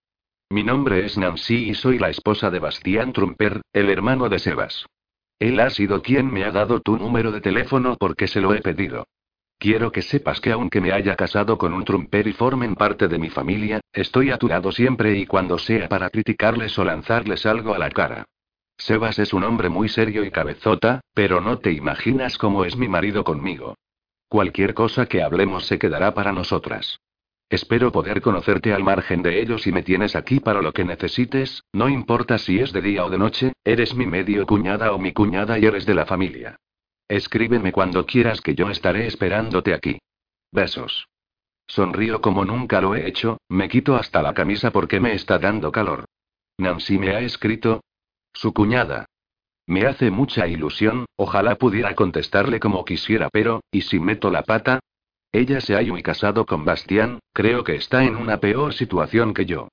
Mi 0.49 0.63
nombre 0.63 1.05
es 1.05 1.19
Nancy 1.19 1.71
y 1.71 1.75
soy 1.75 1.99
la 1.99 2.09
esposa 2.09 2.51
de 2.51 2.61
Bastián 2.61 3.13
Trumper, 3.13 3.63
el 3.73 3.91
hermano 3.91 4.29
de 4.29 4.39
Sebas. 4.39 4.87
Él 5.41 5.59
ha 5.59 5.71
sido 5.71 6.01
quien 6.01 6.33
me 6.33 6.45
ha 6.45 6.53
dado 6.53 6.81
tu 6.81 6.97
número 6.97 7.33
de 7.33 7.41
teléfono 7.41 7.97
porque 7.99 8.29
se 8.29 8.41
lo 8.41 8.55
he 8.55 8.61
pedido. 8.61 9.07
Quiero 9.65 9.93
que 9.93 10.03
sepas 10.03 10.43
que 10.43 10.53
aunque 10.53 10.83
me 10.83 10.93
haya 10.93 11.17
casado 11.17 11.57
con 11.57 11.73
un 11.73 11.87
trumper 11.87 12.27
y 12.27 12.35
formen 12.35 12.75
parte 12.75 13.09
de 13.09 13.19
mi 13.19 13.31
familia, 13.31 13.81
estoy 13.95 14.31
a 14.31 14.37
tu 14.37 14.47
lado 14.47 14.71
siempre 14.73 15.17
y 15.17 15.25
cuando 15.25 15.57
sea 15.57 15.89
para 15.89 16.11
criticarles 16.11 16.79
o 16.79 16.85
lanzarles 16.85 17.47
algo 17.47 17.73
a 17.73 17.79
la 17.79 17.89
cara. 17.89 18.27
Sebas 18.77 19.19
es 19.19 19.33
un 19.33 19.43
hombre 19.43 19.71
muy 19.71 19.89
serio 19.89 20.23
y 20.23 20.31
cabezota, 20.31 21.01
pero 21.15 21.41
no 21.41 21.61
te 21.61 21.73
imaginas 21.73 22.37
cómo 22.37 22.67
es 22.67 22.77
mi 22.77 22.89
marido 22.89 23.25
conmigo. 23.25 23.79
Cualquier 24.29 24.75
cosa 24.75 25.07
que 25.07 25.23
hablemos 25.23 25.65
se 25.65 25.79
quedará 25.79 26.13
para 26.13 26.33
nosotras. 26.33 27.01
Espero 27.49 27.91
poder 27.91 28.21
conocerte 28.21 28.75
al 28.75 28.85
margen 28.85 29.23
de 29.23 29.41
ellos 29.41 29.63
si 29.63 29.73
me 29.73 29.83
tienes 29.83 30.15
aquí 30.15 30.41
para 30.41 30.61
lo 30.61 30.75
que 30.75 30.85
necesites, 30.85 31.65
no 31.73 31.89
importa 31.89 32.37
si 32.37 32.61
es 32.61 32.71
de 32.75 32.83
día 32.83 33.03
o 33.07 33.09
de 33.09 33.17
noche, 33.17 33.55
eres 33.65 33.95
mi 33.95 34.05
medio 34.05 34.45
cuñada 34.45 34.93
o 34.93 34.99
mi 34.99 35.15
cuñada 35.15 35.59
y 35.59 35.65
eres 35.65 35.87
de 35.87 35.95
la 35.95 36.05
familia. 36.05 36.59
Escríbeme 37.09 37.73
cuando 37.73 38.07
quieras 38.07 38.41
que 38.41 38.55
yo 38.55 38.71
estaré 38.71 39.07
esperándote 39.07 39.75
aquí. 39.75 39.99
Besos. 40.51 41.09
Sonrío 41.67 42.21
como 42.21 42.45
nunca 42.45 42.81
lo 42.81 42.95
he 42.95 43.07
hecho, 43.07 43.39
me 43.49 43.69
quito 43.69 43.97
hasta 43.97 44.23
la 44.23 44.35
camisa 44.35 44.71
porque 44.71 45.01
me 45.01 45.15
está 45.15 45.39
dando 45.39 45.73
calor. 45.73 46.05
Nancy 46.59 46.99
me 46.99 47.11
ha 47.11 47.21
escrito. 47.21 47.83
Su 48.33 48.53
cuñada. 48.53 49.07
Me 49.67 49.87
hace 49.87 50.11
mucha 50.11 50.47
ilusión, 50.47 51.07
ojalá 51.17 51.57
pudiera 51.57 51.95
contestarle 51.95 52.61
como 52.61 52.85
quisiera, 52.85 53.29
pero, 53.31 53.63
¿y 53.71 53.83
si 53.83 53.99
meto 53.99 54.31
la 54.31 54.43
pata? 54.43 54.81
Ella 55.33 55.61
se 55.61 55.75
ha 55.75 56.03
casado 56.03 56.45
con 56.45 56.65
Bastián, 56.65 57.21
creo 57.33 57.65
que 57.65 57.77
está 57.77 58.05
en 58.05 58.17
una 58.17 58.39
peor 58.41 58.75
situación 58.75 59.33
que 59.33 59.47
yo. 59.47 59.69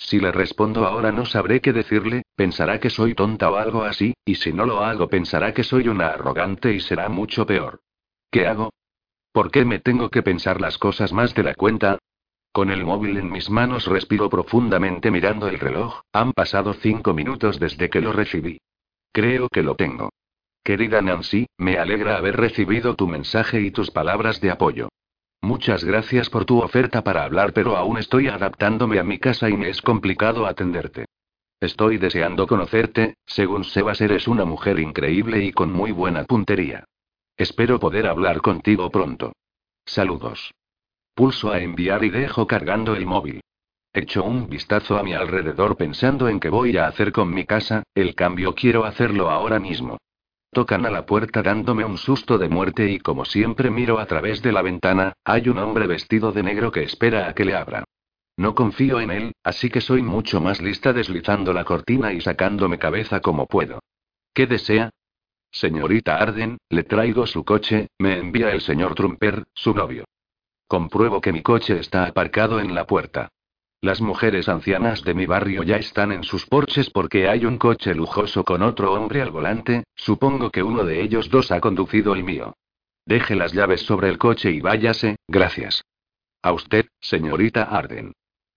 Si 0.00 0.18
le 0.18 0.32
respondo 0.32 0.86
ahora 0.86 1.12
no 1.12 1.26
sabré 1.26 1.60
qué 1.60 1.74
decirle, 1.74 2.22
pensará 2.34 2.80
que 2.80 2.88
soy 2.88 3.14
tonta 3.14 3.50
o 3.50 3.56
algo 3.56 3.84
así, 3.84 4.14
y 4.24 4.36
si 4.36 4.50
no 4.52 4.64
lo 4.64 4.82
hago 4.82 5.08
pensará 5.08 5.52
que 5.52 5.62
soy 5.62 5.88
una 5.88 6.08
arrogante 6.08 6.72
y 6.72 6.80
será 6.80 7.10
mucho 7.10 7.44
peor. 7.44 7.80
¿Qué 8.30 8.46
hago? 8.46 8.72
¿Por 9.30 9.50
qué 9.50 9.64
me 9.64 9.78
tengo 9.78 10.08
que 10.08 10.22
pensar 10.22 10.58
las 10.60 10.78
cosas 10.78 11.12
más 11.12 11.34
de 11.34 11.42
la 11.42 11.54
cuenta? 11.54 11.98
Con 12.50 12.70
el 12.70 12.84
móvil 12.84 13.18
en 13.18 13.30
mis 13.30 13.50
manos 13.50 13.86
respiro 13.86 14.30
profundamente 14.30 15.10
mirando 15.10 15.48
el 15.48 15.60
reloj, 15.60 16.00
han 16.12 16.32
pasado 16.32 16.72
cinco 16.72 17.12
minutos 17.12 17.60
desde 17.60 17.90
que 17.90 18.00
lo 18.00 18.12
recibí. 18.12 18.58
Creo 19.12 19.48
que 19.48 19.62
lo 19.62 19.76
tengo. 19.76 20.10
Querida 20.64 21.02
Nancy, 21.02 21.46
me 21.58 21.78
alegra 21.78 22.16
haber 22.16 22.36
recibido 22.36 22.96
tu 22.96 23.06
mensaje 23.06 23.60
y 23.60 23.70
tus 23.70 23.90
palabras 23.90 24.40
de 24.40 24.50
apoyo. 24.50 24.88
Muchas 25.42 25.84
gracias 25.84 26.28
por 26.28 26.44
tu 26.44 26.60
oferta 26.60 27.02
para 27.02 27.24
hablar, 27.24 27.52
pero 27.52 27.76
aún 27.76 27.98
estoy 27.98 28.28
adaptándome 28.28 28.98
a 28.98 29.04
mi 29.04 29.18
casa 29.18 29.48
y 29.48 29.56
me 29.56 29.70
es 29.70 29.80
complicado 29.80 30.46
atenderte. 30.46 31.06
Estoy 31.60 31.98
deseando 31.98 32.46
conocerte, 32.46 33.16
según 33.26 33.64
Sebas 33.64 34.00
eres 34.00 34.28
una 34.28 34.44
mujer 34.44 34.78
increíble 34.78 35.42
y 35.44 35.52
con 35.52 35.72
muy 35.72 35.92
buena 35.92 36.24
puntería. 36.24 36.84
Espero 37.36 37.78
poder 37.80 38.06
hablar 38.06 38.40
contigo 38.40 38.90
pronto. 38.90 39.32
Saludos. 39.84 40.52
Pulso 41.14 41.50
a 41.50 41.60
enviar 41.60 42.04
y 42.04 42.10
dejo 42.10 42.46
cargando 42.46 42.94
el 42.94 43.06
móvil. 43.06 43.40
Echo 43.92 44.22
un 44.22 44.48
vistazo 44.48 44.98
a 44.98 45.02
mi 45.02 45.14
alrededor 45.14 45.76
pensando 45.76 46.28
en 46.28 46.38
qué 46.38 46.48
voy 46.48 46.76
a 46.76 46.86
hacer 46.86 47.12
con 47.12 47.34
mi 47.34 47.44
casa, 47.44 47.82
el 47.94 48.14
cambio 48.14 48.54
quiero 48.54 48.84
hacerlo 48.84 49.30
ahora 49.30 49.58
mismo. 49.58 49.98
Tocan 50.52 50.84
a 50.84 50.90
la 50.90 51.06
puerta 51.06 51.42
dándome 51.42 51.84
un 51.84 51.96
susto 51.96 52.36
de 52.36 52.48
muerte 52.48 52.90
y 52.90 52.98
como 52.98 53.24
siempre 53.24 53.70
miro 53.70 54.00
a 54.00 54.06
través 54.06 54.42
de 54.42 54.50
la 54.50 54.62
ventana, 54.62 55.12
hay 55.24 55.48
un 55.48 55.58
hombre 55.58 55.86
vestido 55.86 56.32
de 56.32 56.42
negro 56.42 56.72
que 56.72 56.82
espera 56.82 57.28
a 57.28 57.34
que 57.34 57.44
le 57.44 57.54
abra. 57.54 57.84
No 58.36 58.54
confío 58.54 59.00
en 59.00 59.12
él, 59.12 59.32
así 59.44 59.70
que 59.70 59.80
soy 59.80 60.02
mucho 60.02 60.40
más 60.40 60.60
lista 60.60 60.92
deslizando 60.92 61.52
la 61.52 61.64
cortina 61.64 62.12
y 62.12 62.20
sacándome 62.20 62.78
cabeza 62.78 63.20
como 63.20 63.46
puedo. 63.46 63.78
¿Qué 64.34 64.46
desea? 64.48 64.90
Señorita 65.52 66.16
Arden, 66.16 66.58
le 66.68 66.82
traigo 66.82 67.26
su 67.26 67.44
coche, 67.44 67.88
me 67.98 68.18
envía 68.18 68.50
el 68.50 68.60
señor 68.60 68.94
Trumper, 68.94 69.44
su 69.54 69.72
novio. 69.74 70.04
Compruebo 70.66 71.20
que 71.20 71.32
mi 71.32 71.42
coche 71.42 71.78
está 71.78 72.06
aparcado 72.06 72.60
en 72.60 72.74
la 72.74 72.86
puerta. 72.86 73.28
Las 73.82 74.02
mujeres 74.02 74.50
ancianas 74.50 75.02
de 75.04 75.14
mi 75.14 75.24
barrio 75.24 75.62
ya 75.62 75.76
están 75.76 76.12
en 76.12 76.22
sus 76.22 76.44
porches 76.44 76.90
porque 76.90 77.28
hay 77.28 77.46
un 77.46 77.56
coche 77.56 77.94
lujoso 77.94 78.44
con 78.44 78.62
otro 78.62 78.92
hombre 78.92 79.22
al 79.22 79.30
volante, 79.30 79.84
supongo 79.94 80.50
que 80.50 80.62
uno 80.62 80.84
de 80.84 81.00
ellos 81.00 81.30
dos 81.30 81.50
ha 81.50 81.60
conducido 81.60 82.12
el 82.12 82.22
mío. 82.22 82.52
Deje 83.06 83.34
las 83.34 83.54
llaves 83.54 83.80
sobre 83.80 84.10
el 84.10 84.18
coche 84.18 84.50
y 84.50 84.60
váyase, 84.60 85.16
gracias. 85.26 85.82
A 86.42 86.52
usted, 86.52 86.88
señorita 87.00 87.62
Arden. 87.62 88.12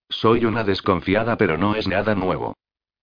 Soy 0.09 0.43
una 0.43 0.65
desconfiada 0.65 1.37
pero 1.37 1.57
no 1.57 1.75
es 1.75 1.87
nada 1.87 2.15
nuevo. 2.15 2.57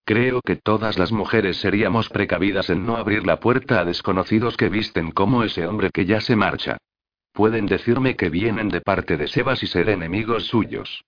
Creo 0.05 0.43
que 0.43 0.57
todas 0.57 0.99
las 0.99 1.13
mujeres 1.13 1.57
seríamos 1.57 2.11
precavidas 2.11 2.69
en 2.69 2.85
no 2.85 2.97
abrir 2.97 3.25
la 3.25 3.41
puerta 3.41 3.81
a 3.81 3.87
desconocidos 3.87 4.59
que 4.59 4.69
visten 4.69 5.11
como 5.11 5.43
ese 5.43 5.67
hombre 5.67 5.89
que 5.91 6.05
ya 6.05 6.21
se 6.21 6.37
marcha. 6.37 6.77
Pueden 7.33 7.65
decirme 7.65 8.15
que 8.17 8.29
vienen 8.29 8.69
de 8.69 8.83
parte 8.83 9.17
de 9.17 9.27
Sebas 9.27 9.63
y 9.63 9.67
ser 9.67 9.89
enemigos 9.89 10.47
suyos. 10.47 11.03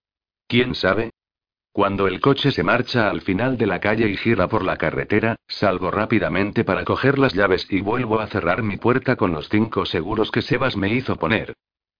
¿Quién 0.46 0.74
sabe? 0.74 1.10
Cuando 1.72 2.06
el 2.06 2.20
coche 2.20 2.52
se 2.52 2.62
marcha 2.62 3.08
al 3.08 3.22
final 3.22 3.56
de 3.56 3.66
la 3.66 3.80
calle 3.80 4.06
y 4.08 4.16
gira 4.18 4.46
por 4.46 4.62
la 4.62 4.76
carretera, 4.76 5.36
salgo 5.48 5.90
rápidamente 5.90 6.64
para 6.64 6.84
coger 6.84 7.18
las 7.18 7.32
llaves 7.32 7.66
y 7.70 7.80
vuelvo 7.80 8.20
a 8.20 8.26
cerrar 8.26 8.62
mi 8.62 8.76
puerta 8.76 9.16
con 9.16 9.32
los 9.32 9.48
cinco 9.48 9.86
seguros 9.86 10.30
que 10.30 10.42
Sebas 10.42 10.76
me 10.76 10.92
hizo 10.92 11.16
poner. 11.16 11.54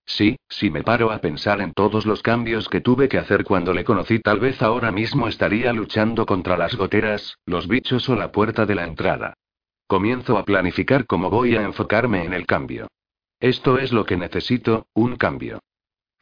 Sí, 0.04 0.36
si 0.48 0.70
me 0.70 0.82
paro 0.82 1.10
a 1.10 1.18
pensar 1.18 1.62
en 1.62 1.72
todos 1.72 2.04
los 2.04 2.22
cambios 2.22 2.68
que 2.68 2.82
tuve 2.82 3.08
que 3.08 3.18
hacer 3.18 3.44
cuando 3.44 3.72
le 3.72 3.84
conocí, 3.84 4.18
tal 4.18 4.40
vez 4.40 4.60
ahora 4.60 4.92
mismo 4.92 5.26
estaría 5.26 5.72
luchando 5.72 6.26
contra 6.26 6.58
las 6.58 6.74
goteras, 6.74 7.38
los 7.46 7.66
bichos 7.66 8.08
o 8.10 8.16
la 8.16 8.30
puerta 8.30 8.66
de 8.66 8.74
la 8.74 8.84
entrada. 8.84 9.34
Comienzo 9.86 10.36
a 10.36 10.44
planificar 10.44 11.06
cómo 11.06 11.30
voy 11.30 11.56
a 11.56 11.62
enfocarme 11.62 12.24
en 12.24 12.34
el 12.34 12.46
cambio. 12.46 12.88
Esto 13.40 13.78
es 13.78 13.92
lo 13.92 14.04
que 14.04 14.16
necesito, 14.16 14.86
un 14.92 15.16
cambio. 15.16 15.60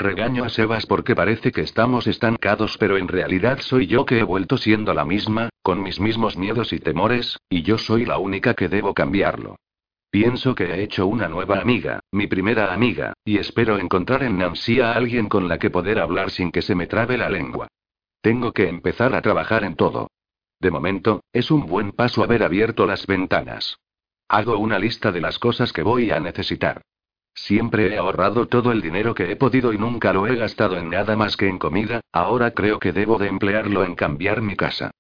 Regaño 0.01 0.45
a 0.45 0.49
Sebas 0.49 0.87
porque 0.87 1.15
parece 1.15 1.53
que 1.53 1.61
estamos 1.61 2.07
estancados, 2.07 2.79
pero 2.79 2.97
en 2.97 3.07
realidad 3.07 3.59
soy 3.61 3.87
yo 3.87 4.07
que 4.07 4.19
he 4.19 4.23
vuelto 4.23 4.57
siendo 4.57 4.95
la 4.95 5.05
misma, 5.05 5.51
con 5.61 5.83
mis 5.83 6.01
mismos 6.01 6.39
miedos 6.39 6.73
y 6.73 6.79
temores, 6.79 7.39
y 7.51 7.61
yo 7.65 7.77
soy 7.77 8.07
la 8.07 8.17
única 8.17 8.55
que 8.55 8.71
debo 8.71 8.95
cambiarlo. 8.95 9.57
Pienso 10.11 10.55
que 10.55 10.65
he 10.65 10.83
hecho 10.83 11.07
una 11.07 11.29
nueva 11.29 11.61
amiga, 11.61 12.01
mi 12.13 12.29
primera 12.29 12.73
amiga, 12.73 13.13
y 13.27 13.37
espero 13.37 13.79
encontrar 13.79 14.23
en 14.23 14.39
Nancy 14.39 14.81
a 14.81 14.95
alguien 14.95 15.29
con 15.29 15.49
la 15.49 15.59
que 15.59 15.69
poder 15.69 15.99
hablar 15.99 16.31
sin 16.31 16.51
que 16.51 16.63
se 16.63 16.75
me 16.75 16.87
trabe 16.87 17.19
la 17.19 17.29
lengua. 17.29 17.69
Tengo 18.23 18.53
que 18.53 18.71
empezar 18.71 19.15
a 19.15 19.21
trabajar 19.21 19.65
en 19.65 19.77
todo. 19.77 20.09
De 20.61 20.71
momento, 20.71 21.25
es 21.31 21.51
un 21.51 21.67
buen 21.67 21.93
paso 21.93 22.25
haber 22.25 22.43
abierto 22.43 22.87
las 22.87 23.07
ventanas. 23.07 23.77
Hago 24.29 24.57
una 24.57 24.79
lista 24.79 25.13
de 25.13 25.21
las 25.21 25.39
cosas 25.39 25.75
que 25.75 25.83
voy 25.83 26.11
a 26.11 26.21
necesitar. 26.21 26.81
Siempre 27.43 27.89
he 27.89 27.97
ahorrado 27.97 28.47
todo 28.49 28.71
el 28.71 28.83
dinero 28.83 29.15
que 29.15 29.33
he 29.33 29.35
podido 29.35 29.73
y 29.73 29.79
nunca 29.79 30.13
lo 30.13 30.27
he 30.27 30.37
gastado 30.37 30.77
en 30.77 30.91
nada 30.91 31.17
más 31.17 31.39
que 31.39 31.49
en 31.49 31.59
comida, 31.59 32.03
ahora 32.13 32.51
creo 32.51 32.79
que 32.79 32.93
debo 32.93 33.19
de 33.19 33.29
emplearlo 33.29 33.83
en 33.83 33.95
cambiar 33.95 34.43
mi 34.43 34.57
casa. 34.57 34.91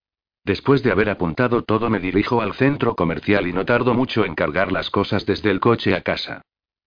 Después 0.42 0.82
de 0.82 0.90
haber 0.90 1.10
apuntado 1.10 1.62
todo 1.64 1.90
me 1.90 2.00
dirijo 2.00 2.40
al 2.40 2.54
centro 2.54 2.96
comercial 2.96 3.46
y 3.46 3.52
no 3.52 3.66
tardo 3.66 3.92
mucho 3.92 4.24
en 4.24 4.34
cargar 4.34 4.72
las 4.72 4.88
cosas 4.88 5.26
desde 5.26 5.50
el 5.50 5.60
coche 5.60 5.94
a 5.94 6.00
casa. 6.00 6.40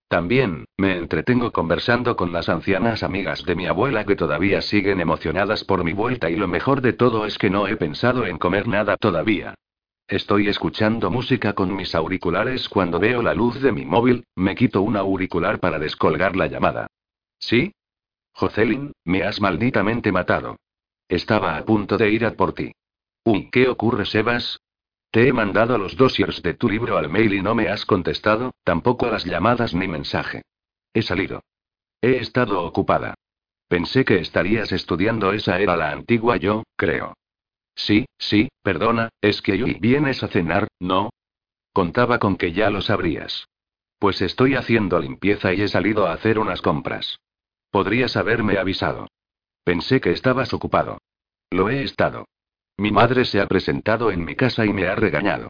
También, 0.08 0.66
me 0.76 0.98
entretengo 0.98 1.52
conversando 1.52 2.16
con 2.16 2.34
las 2.34 2.50
ancianas 2.50 3.04
amigas 3.04 3.46
de 3.46 3.56
mi 3.56 3.68
abuela 3.68 4.06
que 4.06 4.16
todavía 4.16 4.60
siguen 4.62 5.02
emocionadas 5.02 5.64
por 5.64 5.84
mi 5.84 5.94
vuelta 5.94 6.32
y 6.32 6.36
lo 6.36 6.48
mejor 6.48 6.82
de 6.82 6.94
todo 6.94 7.28
es 7.28 7.38
que 7.38 7.52
no 7.52 7.68
he 7.68 7.78
pensado 7.78 8.26
en 8.26 8.40
comer 8.40 8.68
nada 8.68 8.98
todavía. 8.98 9.54
Estoy 10.14 10.48
escuchando 10.48 11.10
música 11.10 11.54
con 11.54 11.76
mis 11.76 11.96
auriculares 11.96 12.70
cuando 12.70 13.00
veo 13.00 13.24
la 13.24 13.34
luz 13.34 13.60
de 13.60 13.72
mi 13.72 13.84
móvil, 13.84 14.28
me 14.36 14.54
quito 14.54 14.84
un 14.84 14.96
auricular 14.96 15.60
para 15.60 15.80
descolgar 15.80 16.36
la 16.36 16.46
llamada. 16.46 16.86
¿Sí? 17.40 17.74
Jocelyn, 18.32 18.92
me 19.06 19.24
has 19.24 19.42
malditamente 19.42 20.12
matado. 20.12 20.58
Estaba 21.10 21.58
a 21.58 21.66
punto 21.66 21.98
de 21.98 22.12
ir 22.12 22.28
a 22.28 22.34
por 22.34 22.54
ti. 22.54 22.74
Uy, 23.24 23.50
¿qué 23.52 23.68
ocurre, 23.68 24.06
Sebas? 24.06 24.60
Te 25.10 25.28
he 25.28 25.34
mandado 25.34 25.80
los 25.80 25.98
dossiers 25.98 26.44
de 26.44 26.54
tu 26.54 26.70
libro 26.70 27.00
al 27.00 27.10
mail 27.10 27.34
y 27.34 27.42
no 27.42 27.56
me 27.56 27.70
has 27.70 27.84
contestado, 27.84 28.54
tampoco 28.64 29.08
a 29.08 29.10
las 29.14 29.26
llamadas 29.26 29.74
ni 29.74 29.88
mensaje. 29.88 30.44
He 30.94 31.02
salido. 31.02 31.42
He 32.02 32.18
estado 32.18 32.62
ocupada. 32.62 33.16
Pensé 33.68 34.06
que 34.06 34.20
estarías 34.20 34.74
estudiando, 34.74 35.34
esa 35.34 35.60
era 35.60 35.76
la 35.76 35.90
antigua 35.90 36.38
yo, 36.38 36.62
creo. 36.76 37.16
Sí, 37.76 38.06
sí, 38.18 38.50
perdona, 38.62 39.10
es 39.22 39.42
que 39.42 39.64
hoy 39.64 39.78
vienes 39.80 40.24
a 40.24 40.28
cenar, 40.28 40.68
¿no? 40.80 41.10
Contaba 41.74 42.20
con 42.20 42.38
que 42.38 42.52
ya 42.52 42.70
lo 42.70 42.82
sabrías. 42.82 43.48
Pues 44.00 44.22
estoy 44.22 44.56
haciendo 44.56 45.00
limpieza 45.00 45.54
y 45.54 45.62
he 45.62 45.68
salido 45.68 46.08
a 46.08 46.14
hacer 46.14 46.38
unas 46.38 46.62
compras. 46.62 47.20
Podrías 47.72 48.16
haberme 48.18 48.58
avisado. 48.58 49.08
Pensé 49.64 50.02
que 50.02 50.12
estabas 50.12 50.54
ocupado. 50.54 51.00
Lo 51.50 51.70
he 51.70 51.84
estado. 51.84 52.26
Mi 52.78 52.92
madre 52.92 53.26
se 53.26 53.40
ha 53.40 53.48
presentado 53.48 54.12
en 54.12 54.26
mi 54.26 54.36
casa 54.36 54.66
y 54.66 54.74
me 54.74 54.88
ha 54.88 54.96
regañado. 54.96 55.50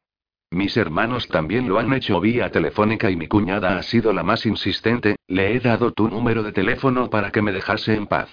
Mis 0.51 0.77
hermanos 0.77 1.27
también 1.29 1.67
lo 1.67 1.79
han 1.79 1.91
hecho 1.93 2.19
vía 2.19 2.51
telefónica 2.51 3.09
y 3.09 3.15
mi 3.15 3.27
cuñada 3.27 3.77
ha 3.77 3.83
sido 3.83 4.13
la 4.13 4.21
más 4.21 4.45
insistente, 4.45 5.15
le 5.27 5.55
he 5.55 5.59
dado 5.59 5.91
tu 5.91 6.07
número 6.07 6.43
de 6.43 6.51
teléfono 6.51 7.09
para 7.09 7.31
que 7.31 7.41
me 7.41 7.51
dejase 7.51 7.95
en 7.95 8.05
paz. 8.05 8.29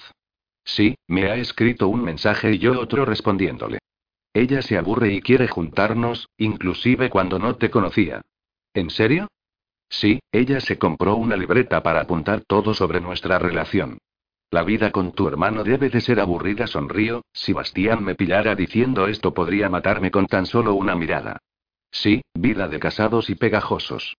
Sí, 0.73 0.95
me 1.09 1.29
ha 1.29 1.35
escrito 1.35 1.89
un 1.89 2.05
mensaje 2.05 2.53
y 2.53 2.59
yo 2.59 2.79
otro 2.79 3.05
respondiéndole. 3.05 3.81
Ella 4.33 4.63
se 4.63 4.79
aburre 4.79 5.13
y 5.13 5.21
quiere 5.21 5.49
juntarnos, 5.49 6.29
inclusive 6.39 7.11
cuando 7.11 7.41
no 7.41 7.57
te 7.57 7.71
conocía. 7.71 8.21
¿En 8.73 8.89
serio? 8.91 9.27
Sí, 9.89 10.21
ella 10.31 10.61
se 10.61 10.79
compró 10.79 11.17
una 11.17 11.37
libreta 11.37 11.83
para 11.83 12.03
apuntar 12.03 12.43
todo 12.47 12.73
sobre 12.73 13.01
nuestra 13.01 13.41
relación. 13.41 13.99
La 14.53 14.63
vida 14.63 14.93
con 14.93 15.11
tu 15.11 15.27
hermano 15.27 15.65
debe 15.65 15.91
de 15.91 16.01
ser 16.01 16.21
aburrida, 16.21 16.69
sonrío, 16.69 17.23
si 17.33 17.53
Bastián 17.53 18.05
me 18.05 18.15
pillara 18.15 18.55
diciendo 18.55 19.09
esto 19.09 19.35
podría 19.35 19.69
matarme 19.69 20.13
con 20.13 20.27
tan 20.27 20.47
solo 20.47 20.75
una 20.75 20.95
mirada. 20.95 21.39
Sí, 21.91 22.23
vida 22.33 22.69
de 22.69 22.79
casados 22.79 23.29
y 23.29 23.35
pegajosos. 23.35 24.17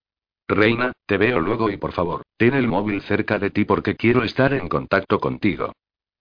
Reina, 0.50 0.92
te 1.06 1.18
veo 1.18 1.40
luego 1.40 1.70
y 1.70 1.78
por 1.78 1.94
favor, 1.94 2.24
ten 2.36 2.56
el 2.56 2.68
móvil 2.68 3.02
cerca 3.04 3.40
de 3.40 3.52
ti 3.52 3.64
porque 3.64 3.96
quiero 3.96 4.26
estar 4.26 4.54
en 4.54 4.68
contacto 4.68 5.18
contigo. 5.18 5.72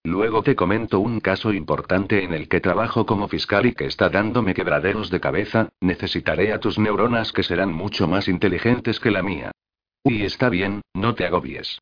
Luego 0.02 0.42
te 0.42 0.56
comento 0.56 0.98
un 1.00 1.20
caso 1.20 1.52
importante 1.52 2.24
en 2.24 2.32
el 2.32 2.48
que 2.48 2.60
trabajo 2.60 3.04
como 3.04 3.28
fiscal 3.28 3.66
y 3.66 3.74
que 3.74 3.84
está 3.84 4.08
dándome 4.08 4.54
quebraderos 4.54 5.10
de 5.10 5.20
cabeza, 5.20 5.68
necesitaré 5.80 6.52
a 6.52 6.60
tus 6.60 6.78
neuronas 6.78 7.32
que 7.32 7.42
serán 7.42 7.72
mucho 7.72 8.08
más 8.08 8.26
inteligentes 8.26 8.98
que 8.98 9.10
la 9.10 9.22
mía. 9.22 9.52
Y 10.02 10.22
está 10.22 10.48
bien, 10.48 10.80
no 10.94 11.14
te 11.14 11.26
agobies. 11.26 11.78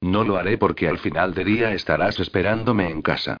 No 0.00 0.24
lo 0.24 0.36
haré 0.36 0.58
porque 0.58 0.88
al 0.88 0.98
final 0.98 1.34
de 1.34 1.44
día 1.44 1.72
estarás 1.72 2.18
esperándome 2.18 2.90
en 2.90 3.02
casa. 3.02 3.36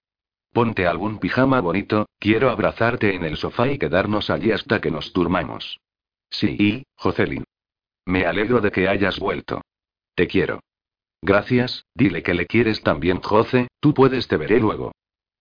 Ponte 0.52 0.86
algún 0.86 1.18
pijama 1.18 1.60
bonito, 1.60 2.06
quiero 2.18 2.50
abrazarte 2.50 3.14
en 3.14 3.24
el 3.24 3.36
sofá 3.36 3.68
y 3.68 3.78
quedarnos 3.78 4.30
allí 4.30 4.52
hasta 4.52 4.80
que 4.80 4.90
nos 4.90 5.12
durmamos. 5.12 5.80
Sí, 6.28 6.84
Jocelyn. 6.96 7.44
Me 8.04 8.26
alegro 8.26 8.60
de 8.60 8.70
que 8.70 8.88
hayas 8.88 9.18
vuelto. 9.18 9.62
Te 10.14 10.28
quiero. 10.28 10.60
Gracias, 11.22 11.84
dile 11.94 12.22
que 12.22 12.34
le 12.34 12.46
quieres 12.46 12.82
también, 12.82 13.20
Jose, 13.20 13.68
tú 13.80 13.92
puedes, 13.92 14.26
te 14.26 14.36
veré 14.36 14.58
luego. 14.58 14.92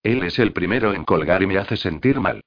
Él 0.04 0.24
es 0.24 0.40
el 0.40 0.54
primero 0.54 0.94
en 0.94 1.06
colgar 1.06 1.42
y 1.42 1.48
me 1.48 1.58
hace 1.58 1.78
sentir 1.78 2.20
mal. 2.20 2.42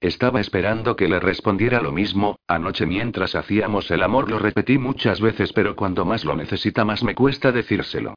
Estaba 0.00 0.40
esperando 0.40 0.94
que 0.94 1.08
le 1.08 1.18
respondiera 1.18 1.80
lo 1.80 1.90
mismo, 1.90 2.36
anoche 2.46 2.84
mientras 2.84 3.34
hacíamos 3.34 3.90
el 3.90 4.02
amor 4.02 4.30
lo 4.30 4.38
repetí 4.38 4.78
muchas 4.78 5.20
veces, 5.20 5.52
pero 5.52 5.74
cuando 5.74 6.04
más 6.04 6.24
lo 6.24 6.36
necesita 6.36 6.84
más 6.84 7.02
me 7.02 7.14
cuesta 7.14 7.50
decírselo. 7.50 8.14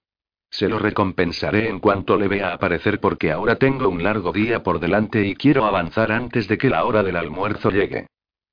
Se 0.52 0.68
lo 0.68 0.80
recompensaré 0.80 1.70
en 1.70 1.80
cuanto 1.80 2.18
le 2.18 2.28
vea 2.28 2.54
aparecer 2.54 3.00
porque 3.00 3.32
ahora 3.32 3.56
tengo 3.56 3.88
un 3.88 4.04
largo 4.04 4.32
día 4.32 4.62
por 4.62 4.80
delante 4.80 5.26
y 5.26 5.36
quiero 5.36 5.66
avanzar 5.66 6.12
antes 6.12 6.48
de 6.48 6.58
que 6.58 6.70
la 6.70 6.84
hora 6.86 7.04
del 7.04 7.16
almuerzo 7.16 7.70
llegue. 7.70 8.08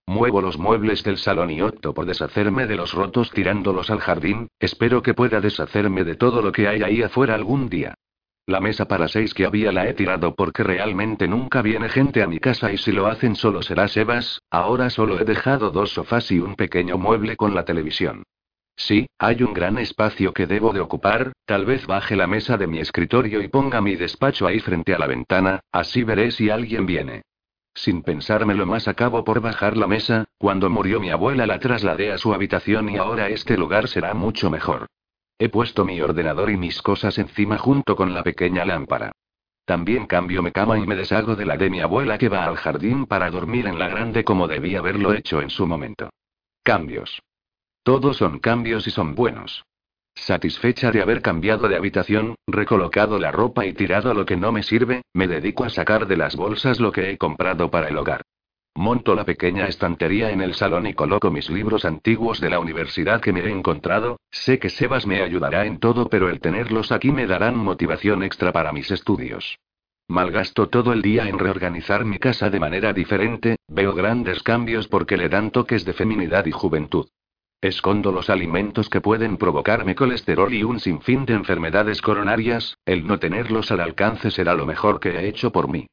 Muevo 0.08 0.40
los 0.40 0.56
muebles 0.56 1.02
del 1.02 1.18
salón 1.18 1.50
y 1.50 1.60
opto 1.60 1.92
por 1.92 2.06
deshacerme 2.06 2.66
de 2.66 2.76
los 2.76 2.94
rotos 2.94 3.32
tirándolos 3.32 3.90
al 3.90 3.98
jardín, 3.98 4.48
espero 4.60 5.02
que 5.02 5.14
pueda 5.14 5.40
deshacerme 5.40 6.04
de 6.04 6.14
todo 6.14 6.42
lo 6.42 6.52
que 6.52 6.68
hay 6.68 6.82
ahí 6.82 7.02
afuera 7.02 7.34
algún 7.34 7.68
día. 7.68 7.94
La 8.46 8.60
mesa 8.60 8.86
para 8.86 9.08
seis 9.08 9.34
que 9.34 9.44
había 9.44 9.72
la 9.72 9.88
he 9.88 9.94
tirado 9.94 10.36
porque 10.36 10.62
realmente 10.62 11.26
nunca 11.26 11.60
viene 11.60 11.88
gente 11.88 12.22
a 12.22 12.28
mi 12.28 12.38
casa 12.38 12.70
y 12.72 12.78
si 12.78 12.92
lo 12.92 13.08
hacen 13.08 13.34
solo 13.34 13.62
será 13.62 13.88
Sebas, 13.88 14.40
ahora 14.48 14.90
solo 14.90 15.18
he 15.18 15.24
dejado 15.24 15.72
dos 15.72 15.90
sofás 15.90 16.30
y 16.30 16.38
un 16.38 16.54
pequeño 16.54 16.96
mueble 16.96 17.36
con 17.36 17.56
la 17.56 17.64
televisión. 17.64 18.22
Sí, 18.76 19.08
hay 19.18 19.42
un 19.42 19.54
gran 19.54 19.76
espacio 19.78 20.32
que 20.32 20.46
debo 20.46 20.72
de 20.72 20.80
ocupar, 20.80 21.32
tal 21.46 21.64
vez 21.64 21.84
baje 21.86 22.14
la 22.14 22.28
mesa 22.28 22.56
de 22.56 22.68
mi 22.68 22.78
escritorio 22.78 23.42
y 23.42 23.48
ponga 23.48 23.80
mi 23.80 23.96
despacho 23.96 24.46
ahí 24.46 24.60
frente 24.60 24.94
a 24.94 24.98
la 25.00 25.08
ventana, 25.08 25.58
así 25.72 26.04
veré 26.04 26.30
si 26.30 26.48
alguien 26.48 26.86
viene. 26.86 27.22
Sin 27.76 28.02
pensármelo 28.02 28.64
más 28.64 28.88
acabo 28.88 29.22
por 29.22 29.40
bajar 29.40 29.76
la 29.76 29.86
mesa, 29.86 30.24
cuando 30.38 30.70
murió 30.70 30.98
mi 30.98 31.10
abuela 31.10 31.46
la 31.46 31.60
trasladé 31.60 32.10
a 32.10 32.16
su 32.16 32.32
habitación 32.32 32.88
y 32.88 32.96
ahora 32.96 33.28
este 33.28 33.58
lugar 33.58 33.86
será 33.86 34.14
mucho 34.14 34.50
mejor. 34.50 34.86
He 35.38 35.50
puesto 35.50 35.84
mi 35.84 36.00
ordenador 36.00 36.50
y 36.50 36.56
mis 36.56 36.80
cosas 36.80 37.18
encima 37.18 37.58
junto 37.58 37.94
con 37.94 38.14
la 38.14 38.22
pequeña 38.22 38.64
lámpara. 38.64 39.12
También 39.66 40.06
cambio 40.06 40.42
mi 40.42 40.52
cama 40.52 40.78
y 40.78 40.86
me 40.86 40.96
deshago 40.96 41.36
de 41.36 41.44
la 41.44 41.58
de 41.58 41.68
mi 41.68 41.80
abuela 41.80 42.16
que 42.16 42.30
va 42.30 42.46
al 42.46 42.56
jardín 42.56 43.04
para 43.04 43.30
dormir 43.30 43.66
en 43.66 43.78
la 43.78 43.88
grande 43.88 44.24
como 44.24 44.48
debía 44.48 44.78
haberlo 44.78 45.12
hecho 45.12 45.42
en 45.42 45.50
su 45.50 45.66
momento. 45.66 46.08
Cambios. 46.62 47.20
Todos 47.82 48.16
son 48.16 48.38
cambios 48.38 48.86
y 48.86 48.90
son 48.90 49.14
buenos. 49.14 49.66
Satisfecha 50.16 50.90
de 50.90 51.02
haber 51.02 51.22
cambiado 51.22 51.68
de 51.68 51.76
habitación, 51.76 52.34
recolocado 52.48 53.18
la 53.20 53.30
ropa 53.30 53.64
y 53.64 53.74
tirado 53.74 54.12
lo 54.12 54.26
que 54.26 54.36
no 54.36 54.50
me 54.50 54.64
sirve, 54.64 55.02
me 55.12 55.28
dedico 55.28 55.62
a 55.62 55.70
sacar 55.70 56.08
de 56.08 56.16
las 56.16 56.34
bolsas 56.34 56.80
lo 56.80 56.90
que 56.90 57.10
he 57.10 57.18
comprado 57.18 57.70
para 57.70 57.88
el 57.88 57.96
hogar. 57.96 58.22
Monto 58.74 59.14
la 59.14 59.24
pequeña 59.24 59.68
estantería 59.68 60.30
en 60.30 60.40
el 60.40 60.54
salón 60.54 60.86
y 60.86 60.94
coloco 60.94 61.30
mis 61.30 61.48
libros 61.48 61.84
antiguos 61.84 62.40
de 62.40 62.50
la 62.50 62.58
universidad 62.58 63.20
que 63.20 63.32
me 63.32 63.40
he 63.40 63.50
encontrado, 63.50 64.18
sé 64.30 64.58
que 64.58 64.68
Sebas 64.68 65.06
me 65.06 65.22
ayudará 65.22 65.64
en 65.64 65.78
todo 65.78 66.08
pero 66.08 66.28
el 66.28 66.40
tenerlos 66.40 66.92
aquí 66.92 67.12
me 67.12 67.26
darán 67.26 67.56
motivación 67.56 68.22
extra 68.22 68.52
para 68.52 68.72
mis 68.72 68.90
estudios. 68.90 69.58
Malgasto 70.08 70.68
todo 70.68 70.92
el 70.92 71.02
día 71.02 71.28
en 71.28 71.38
reorganizar 71.38 72.04
mi 72.04 72.18
casa 72.18 72.50
de 72.50 72.60
manera 72.60 72.92
diferente, 72.92 73.56
veo 73.68 73.94
grandes 73.94 74.42
cambios 74.42 74.88
porque 74.88 75.16
le 75.16 75.28
dan 75.28 75.50
toques 75.50 75.84
de 75.84 75.92
feminidad 75.92 76.46
y 76.46 76.52
juventud. 76.52 77.06
Escondo 77.60 78.12
los 78.12 78.28
alimentos 78.28 78.90
que 78.90 79.00
pueden 79.00 79.38
provocarme 79.38 79.94
colesterol 79.94 80.52
y 80.52 80.62
un 80.62 80.78
sinfín 80.78 81.24
de 81.24 81.34
enfermedades 81.34 82.02
coronarias, 82.02 82.76
el 82.84 83.06
no 83.06 83.18
tenerlos 83.18 83.70
al 83.70 83.80
alcance 83.80 84.30
será 84.30 84.54
lo 84.54 84.66
mejor 84.66 85.00
que 85.00 85.10
he 85.10 85.26
hecho 85.28 85.50
por 85.50 85.68
mí. 85.68 85.86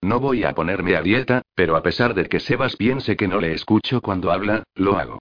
No 0.00 0.20
voy 0.20 0.44
a 0.44 0.54
ponerme 0.54 0.94
a 0.94 1.02
dieta, 1.02 1.42
pero 1.54 1.76
a 1.76 1.82
pesar 1.82 2.14
de 2.14 2.28
que 2.28 2.38
Sebas 2.38 2.76
piense 2.76 3.16
que 3.16 3.26
no 3.26 3.40
le 3.40 3.52
escucho 3.52 4.00
cuando 4.00 4.30
habla, 4.30 4.62
lo 4.74 4.96
hago. 4.96 5.18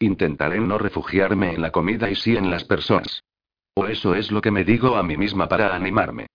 Intentaré 0.00 0.58
no 0.58 0.76
refugiarme 0.76 1.54
en 1.54 1.62
la 1.62 1.70
comida 1.70 2.10
y 2.10 2.16
sí 2.16 2.36
en 2.36 2.50
las 2.50 2.64
personas. 2.64 3.22
O 3.74 3.86
eso 3.86 4.16
es 4.16 4.32
lo 4.32 4.40
que 4.40 4.50
me 4.50 4.64
digo 4.64 4.96
a 4.96 5.04
mí 5.04 5.16
misma 5.16 5.48
para 5.48 5.74
animarme. 5.74 6.26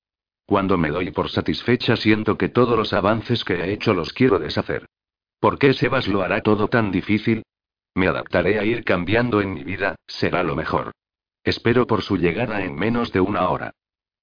Cuando 0.45 0.77
me 0.77 0.89
doy 0.89 1.11
por 1.11 1.29
satisfecha 1.29 1.97
siento 1.97 2.37
que 2.37 2.49
todos 2.49 2.77
los 2.77 2.93
avances 2.93 3.43
que 3.43 3.55
he 3.55 3.73
hecho 3.73 3.93
los 3.93 4.13
quiero 4.13 4.39
deshacer. 4.39 4.85
¿Por 5.39 5.59
qué 5.59 5.73
Sebas 5.73 6.07
lo 6.07 6.21
hará 6.21 6.41
todo 6.41 6.69
tan 6.69 6.89
difícil? 6.89 7.43
Me 7.95 8.07
adaptaré 8.07 8.59
a 8.59 8.65
ir 8.65 8.83
cambiando 8.83 9.41
en 9.41 9.53
mi 9.53 9.63
vida, 9.63 9.95
será 10.07 10.43
lo 10.43 10.55
mejor. 10.55 10.91
Espero 11.43 11.85
por 11.85 12.01
su 12.01 12.17
llegada 12.17 12.63
en 12.63 12.75
menos 12.75 13.11
de 13.11 13.19
una 13.19 13.49
hora. 13.49 13.73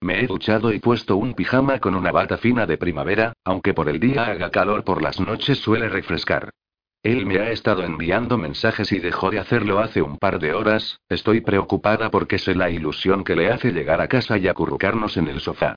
Me 0.00 0.20
he 0.20 0.26
duchado 0.26 0.72
y 0.72 0.78
puesto 0.78 1.16
un 1.16 1.34
pijama 1.34 1.78
con 1.78 1.94
una 1.94 2.10
bata 2.10 2.38
fina 2.38 2.66
de 2.66 2.78
primavera, 2.78 3.34
aunque 3.44 3.74
por 3.74 3.88
el 3.88 4.00
día 4.00 4.24
haga 4.24 4.50
calor 4.50 4.82
por 4.82 5.02
las 5.02 5.20
noches 5.20 5.58
suele 5.58 5.88
refrescar. 5.88 6.50
Él 7.02 7.26
me 7.26 7.38
ha 7.38 7.50
estado 7.50 7.82
enviando 7.82 8.38
mensajes 8.38 8.92
y 8.92 8.98
dejó 8.98 9.30
de 9.30 9.38
hacerlo 9.38 9.78
hace 9.78 10.02
un 10.02 10.18
par 10.18 10.38
de 10.38 10.52
horas, 10.52 11.00
estoy 11.08 11.40
preocupada 11.40 12.10
porque 12.10 12.38
sé 12.38 12.54
la 12.54 12.70
ilusión 12.70 13.24
que 13.24 13.36
le 13.36 13.50
hace 13.50 13.72
llegar 13.72 14.00
a 14.00 14.08
casa 14.08 14.36
y 14.38 14.48
acurrucarnos 14.48 15.16
en 15.16 15.28
el 15.28 15.40
sofá. 15.40 15.76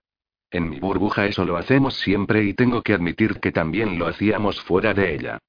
En 0.51 0.69
mi 0.69 0.79
burbuja 0.79 1.25
eso 1.25 1.45
lo 1.45 1.57
hacemos 1.57 1.95
siempre 1.95 2.43
y 2.43 2.53
tengo 2.53 2.81
que 2.81 2.93
admitir 2.93 3.39
que 3.39 3.51
también 3.51 3.99
lo 3.99 4.07
hacíamos 4.07 4.61
fuera 4.61 4.93
de 4.93 5.15
ella. 5.15 5.39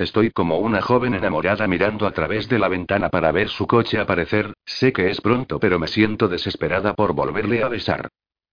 Estoy 0.00 0.30
como 0.30 0.56
una 0.56 0.80
joven 0.80 1.12
enamorada 1.12 1.68
mirando 1.68 2.06
a 2.06 2.12
través 2.12 2.48
de 2.48 2.58
la 2.58 2.68
ventana 2.68 3.10
para 3.10 3.32
ver 3.32 3.50
su 3.50 3.66
coche 3.66 3.98
aparecer, 3.98 4.54
sé 4.64 4.94
que 4.94 5.10
es 5.10 5.20
pronto 5.20 5.60
pero 5.60 5.78
me 5.78 5.88
siento 5.88 6.26
desesperada 6.26 6.94
por 6.94 7.12
volverle 7.12 7.62
a 7.62 7.68
besar. 7.68 8.08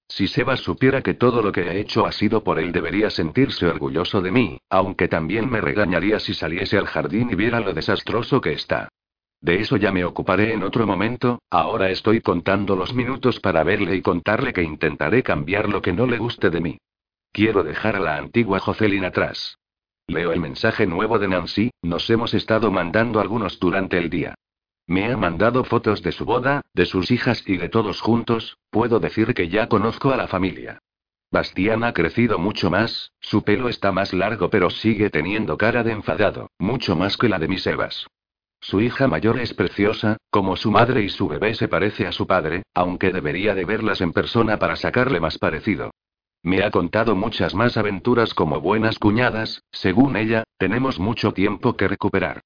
Si 0.09 0.27
Sebas 0.27 0.59
supiera 0.59 1.01
que 1.01 1.13
todo 1.13 1.41
lo 1.41 1.53
que 1.53 1.61
he 1.61 1.79
hecho 1.79 2.05
ha 2.05 2.11
sido 2.11 2.43
por 2.43 2.59
él 2.59 2.73
debería 2.73 3.09
sentirse 3.09 3.65
orgulloso 3.65 4.21
de 4.21 4.29
mí, 4.29 4.59
aunque 4.69 5.07
también 5.07 5.49
me 5.49 5.61
regañaría 5.61 6.19
si 6.19 6.33
saliese 6.33 6.77
al 6.77 6.87
jardín 6.87 7.29
y 7.31 7.35
viera 7.35 7.61
lo 7.61 7.73
desastroso 7.73 8.41
que 8.41 8.51
está. 8.51 8.89
De 9.39 9.61
eso 9.61 9.77
ya 9.77 9.93
me 9.93 10.03
ocuparé 10.03 10.51
en 10.51 10.63
otro 10.63 10.85
momento, 10.85 11.39
ahora 11.49 11.89
estoy 11.91 12.19
contando 12.19 12.75
los 12.75 12.93
minutos 12.93 13.39
para 13.39 13.63
verle 13.63 13.95
y 13.95 14.01
contarle 14.01 14.51
que 14.51 14.63
intentaré 14.63 15.23
cambiar 15.23 15.69
lo 15.69 15.81
que 15.81 15.93
no 15.93 16.07
le 16.07 16.17
guste 16.17 16.49
de 16.49 16.59
mí. 16.59 16.77
Quiero 17.31 17.63
dejar 17.63 17.95
a 17.95 18.01
la 18.01 18.17
antigua 18.17 18.59
Jocelyn 18.59 19.05
atrás. 19.05 19.57
Leo 20.09 20.31
el 20.31 20.39
mensaje 20.39 20.87
nuevo 20.87 21.19
de 21.19 21.27
Nancy, 21.27 21.69
nos 21.81 22.09
hemos 22.09 22.33
estado 22.33 22.71
mandando 22.71 23.19
algunos 23.19 23.59
durante 23.59 23.97
el 23.97 24.09
día. 24.09 24.35
Me 24.87 25.11
ha 25.11 25.17
mandado 25.17 25.65
fotos 25.65 26.01
de 26.01 26.13
su 26.13 26.23
boda, 26.23 26.61
de 26.73 26.85
sus 26.85 27.11
hijas 27.11 27.43
y 27.45 27.57
de 27.57 27.67
todos 27.67 27.99
juntos, 27.99 28.57
puedo 28.69 29.01
decir 29.01 29.33
que 29.33 29.49
ya 29.49 29.67
conozco 29.67 30.11
a 30.11 30.15
la 30.15 30.27
familia. 30.27 30.79
Bastián 31.29 31.83
ha 31.83 31.91
crecido 31.91 32.39
mucho 32.39 32.69
más, 32.69 33.11
su 33.19 33.43
pelo 33.43 33.67
está 33.67 33.91
más 33.91 34.13
largo 34.13 34.49
pero 34.49 34.69
sigue 34.69 35.09
teniendo 35.09 35.57
cara 35.57 35.83
de 35.83 35.91
enfadado, 35.91 36.51
mucho 36.57 36.95
más 36.95 37.17
que 37.17 37.27
la 37.27 37.37
de 37.37 37.49
mis 37.49 37.67
Evas. 37.67 38.07
Su 38.61 38.79
hija 38.79 39.09
mayor 39.09 39.37
es 39.39 39.53
preciosa, 39.53 40.15
como 40.29 40.55
su 40.55 40.71
madre 40.71 41.03
y 41.03 41.09
su 41.09 41.27
bebé 41.27 41.53
se 41.53 41.67
parece 41.67 42.07
a 42.07 42.13
su 42.13 42.25
padre, 42.25 42.63
aunque 42.73 43.11
debería 43.11 43.53
de 43.55 43.65
verlas 43.65 43.99
en 43.99 44.13
persona 44.13 44.57
para 44.57 44.77
sacarle 44.77 45.19
más 45.19 45.37
parecido. 45.37 45.91
Me 46.43 46.63
ha 46.63 46.71
contado 46.71 47.15
muchas 47.15 47.55
más 47.55 47.77
aventuras 47.77 48.33
como 48.33 48.61
buenas 48.61 48.99
cuñadas, 48.99 49.63
según 49.71 50.15
ella, 50.15 50.43
tenemos 50.57 50.99
mucho 50.99 51.33
tiempo 51.33 51.75
que 51.75 51.87
recuperar. 51.87 52.41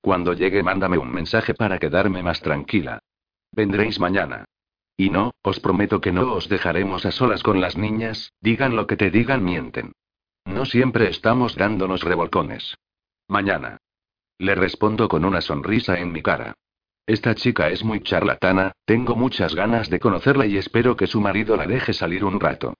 Cuando 0.00 0.32
llegue 0.32 0.62
mándame 0.62 0.98
un 0.98 1.12
mensaje 1.12 1.54
para 1.54 1.78
quedarme 1.78 2.22
más 2.22 2.40
tranquila. 2.40 2.98
Vendréis 3.52 4.00
mañana. 4.00 4.44
Y 4.96 5.10
no, 5.10 5.32
os 5.42 5.60
prometo 5.60 6.00
que 6.00 6.12
no 6.12 6.32
os 6.32 6.48
dejaremos 6.48 7.06
a 7.06 7.10
solas 7.10 7.42
con 7.42 7.60
las 7.60 7.76
niñas, 7.76 8.32
digan 8.40 8.76
lo 8.76 8.86
que 8.86 8.96
te 8.96 9.10
digan 9.10 9.42
mienten. 9.44 9.92
No 10.44 10.66
siempre 10.66 11.08
estamos 11.08 11.56
dándonos 11.56 12.02
revolcones. 12.02 12.76
Mañana. 13.28 13.78
Le 14.38 14.54
respondo 14.54 15.08
con 15.08 15.24
una 15.24 15.40
sonrisa 15.40 15.98
en 15.98 16.12
mi 16.12 16.22
cara. 16.22 16.54
Esta 17.06 17.34
chica 17.34 17.68
es 17.70 17.84
muy 17.84 18.02
charlatana, 18.02 18.72
tengo 18.84 19.14
muchas 19.14 19.54
ganas 19.54 19.90
de 19.90 20.00
conocerla 20.00 20.46
y 20.46 20.56
espero 20.56 20.96
que 20.96 21.06
su 21.06 21.20
marido 21.20 21.56
la 21.56 21.66
deje 21.66 21.92
salir 21.92 22.24
un 22.24 22.40
rato. 22.40 22.74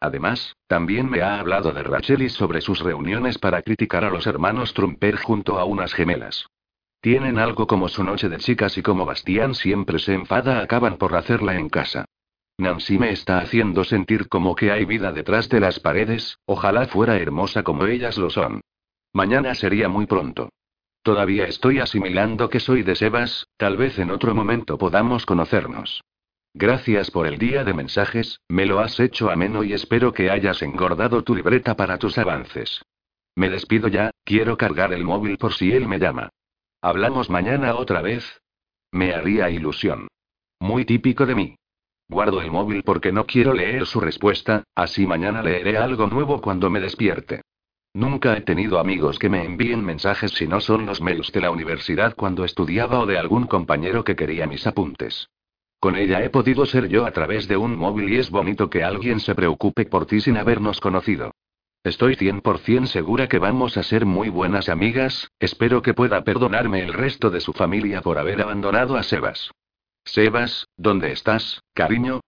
Además, 0.00 0.56
también 0.66 1.10
me 1.10 1.22
ha 1.22 1.40
hablado 1.40 1.72
de 1.72 1.82
Rachel 1.82 2.22
y 2.22 2.28
sobre 2.28 2.60
sus 2.60 2.80
reuniones 2.80 3.38
para 3.38 3.62
criticar 3.62 4.04
a 4.04 4.10
los 4.10 4.26
hermanos 4.26 4.74
Trumper 4.74 5.16
junto 5.16 5.58
a 5.58 5.64
unas 5.64 5.92
gemelas. 5.92 6.46
Tienen 7.00 7.38
algo 7.38 7.66
como 7.66 7.88
su 7.88 8.04
noche 8.04 8.28
de 8.28 8.38
chicas 8.38 8.76
y 8.78 8.82
como 8.82 9.06
Bastián 9.06 9.54
siempre 9.54 9.98
se 9.98 10.14
enfada 10.14 10.60
acaban 10.60 10.98
por 10.98 11.14
hacerla 11.14 11.56
en 11.56 11.68
casa. 11.68 12.04
Nancy 12.58 12.98
me 12.98 13.10
está 13.10 13.38
haciendo 13.38 13.84
sentir 13.84 14.28
como 14.28 14.56
que 14.56 14.72
hay 14.72 14.84
vida 14.84 15.12
detrás 15.12 15.48
de 15.48 15.60
las 15.60 15.78
paredes, 15.78 16.38
ojalá 16.44 16.86
fuera 16.86 17.16
hermosa 17.16 17.62
como 17.62 17.86
ellas 17.86 18.18
lo 18.18 18.30
son. 18.30 18.62
Mañana 19.12 19.54
sería 19.54 19.88
muy 19.88 20.06
pronto. 20.06 20.48
Todavía 21.02 21.46
estoy 21.46 21.78
asimilando 21.78 22.50
que 22.50 22.58
soy 22.58 22.82
de 22.82 22.96
Sebas, 22.96 23.46
tal 23.56 23.76
vez 23.76 23.98
en 23.98 24.10
otro 24.10 24.34
momento 24.34 24.76
podamos 24.76 25.24
conocernos. 25.24 26.02
Gracias 26.60 27.12
por 27.12 27.28
el 27.28 27.38
día 27.38 27.62
de 27.62 27.72
mensajes, 27.72 28.40
me 28.48 28.66
lo 28.66 28.80
has 28.80 28.98
hecho 28.98 29.30
ameno 29.30 29.62
y 29.62 29.74
espero 29.74 30.12
que 30.12 30.28
hayas 30.28 30.60
engordado 30.60 31.22
tu 31.22 31.36
libreta 31.36 31.76
para 31.76 31.98
tus 31.98 32.18
avances. 32.18 32.82
Me 33.36 33.48
despido 33.48 33.86
ya, 33.86 34.10
quiero 34.24 34.56
cargar 34.56 34.92
el 34.92 35.04
móvil 35.04 35.38
por 35.38 35.54
si 35.54 35.70
él 35.70 35.86
me 35.86 36.00
llama. 36.00 36.30
¿Hablamos 36.82 37.30
mañana 37.30 37.76
otra 37.76 38.02
vez? 38.02 38.24
Me 38.90 39.14
haría 39.14 39.48
ilusión. 39.50 40.08
Muy 40.58 40.84
típico 40.84 41.26
de 41.26 41.36
mí. 41.36 41.54
Guardo 42.08 42.40
el 42.42 42.50
móvil 42.50 42.82
porque 42.82 43.12
no 43.12 43.24
quiero 43.24 43.54
leer 43.54 43.86
su 43.86 44.00
respuesta, 44.00 44.64
así 44.74 45.06
mañana 45.06 45.44
leeré 45.44 45.78
algo 45.78 46.08
nuevo 46.08 46.40
cuando 46.40 46.70
me 46.70 46.80
despierte. 46.80 47.42
Nunca 47.94 48.36
he 48.36 48.40
tenido 48.40 48.80
amigos 48.80 49.20
que 49.20 49.28
me 49.28 49.44
envíen 49.44 49.84
mensajes 49.84 50.32
si 50.32 50.48
no 50.48 50.60
son 50.60 50.86
los 50.86 51.00
mails 51.00 51.30
de 51.30 51.40
la 51.40 51.52
universidad 51.52 52.16
cuando 52.16 52.44
estudiaba 52.44 52.98
o 52.98 53.06
de 53.06 53.16
algún 53.16 53.46
compañero 53.46 54.02
que 54.02 54.16
quería 54.16 54.48
mis 54.48 54.66
apuntes. 54.66 55.28
Con 55.80 55.94
ella 55.94 56.24
he 56.24 56.30
podido 56.30 56.66
ser 56.66 56.88
yo 56.88 57.06
a 57.06 57.12
través 57.12 57.46
de 57.46 57.56
un 57.56 57.76
móvil 57.76 58.12
y 58.12 58.16
es 58.16 58.30
bonito 58.30 58.68
que 58.68 58.82
alguien 58.82 59.20
se 59.20 59.36
preocupe 59.36 59.86
por 59.86 60.06
ti 60.06 60.20
sin 60.20 60.36
habernos 60.36 60.80
conocido. 60.80 61.30
Estoy 61.84 62.16
100% 62.16 62.86
segura 62.86 63.28
que 63.28 63.38
vamos 63.38 63.76
a 63.76 63.84
ser 63.84 64.04
muy 64.04 64.28
buenas 64.28 64.68
amigas, 64.68 65.30
espero 65.38 65.80
que 65.80 65.94
pueda 65.94 66.24
perdonarme 66.24 66.82
el 66.82 66.92
resto 66.92 67.30
de 67.30 67.40
su 67.40 67.52
familia 67.52 68.02
por 68.02 68.18
haber 68.18 68.42
abandonado 68.42 68.96
a 68.96 69.04
Sebas. 69.04 69.52
Sebas, 70.04 70.66
¿dónde 70.76 71.12
estás, 71.12 71.62
cariño? 71.74 72.20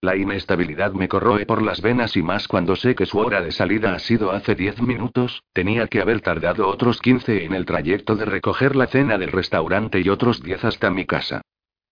La 0.00 0.16
inestabilidad 0.16 0.92
me 0.92 1.08
corroe 1.08 1.46
por 1.46 1.62
las 1.62 1.80
venas 1.80 2.16
y 2.16 2.22
más 2.22 2.48
cuando 2.48 2.74
sé 2.74 2.96
que 2.96 3.06
su 3.06 3.18
hora 3.18 3.40
de 3.42 3.52
salida 3.52 3.94
ha 3.94 3.98
sido 4.00 4.32
hace 4.32 4.56
10 4.56 4.82
minutos, 4.82 5.42
tenía 5.52 5.86
que 5.86 6.00
haber 6.00 6.20
tardado 6.20 6.68
otros 6.68 7.00
15 7.00 7.44
en 7.44 7.54
el 7.54 7.64
trayecto 7.64 8.16
de 8.16 8.24
recoger 8.24 8.74
la 8.74 8.88
cena 8.88 9.18
del 9.18 9.30
restaurante 9.30 10.00
y 10.00 10.08
otros 10.08 10.42
10 10.42 10.64
hasta 10.64 10.90
mi 10.90 11.04
casa. 11.04 11.42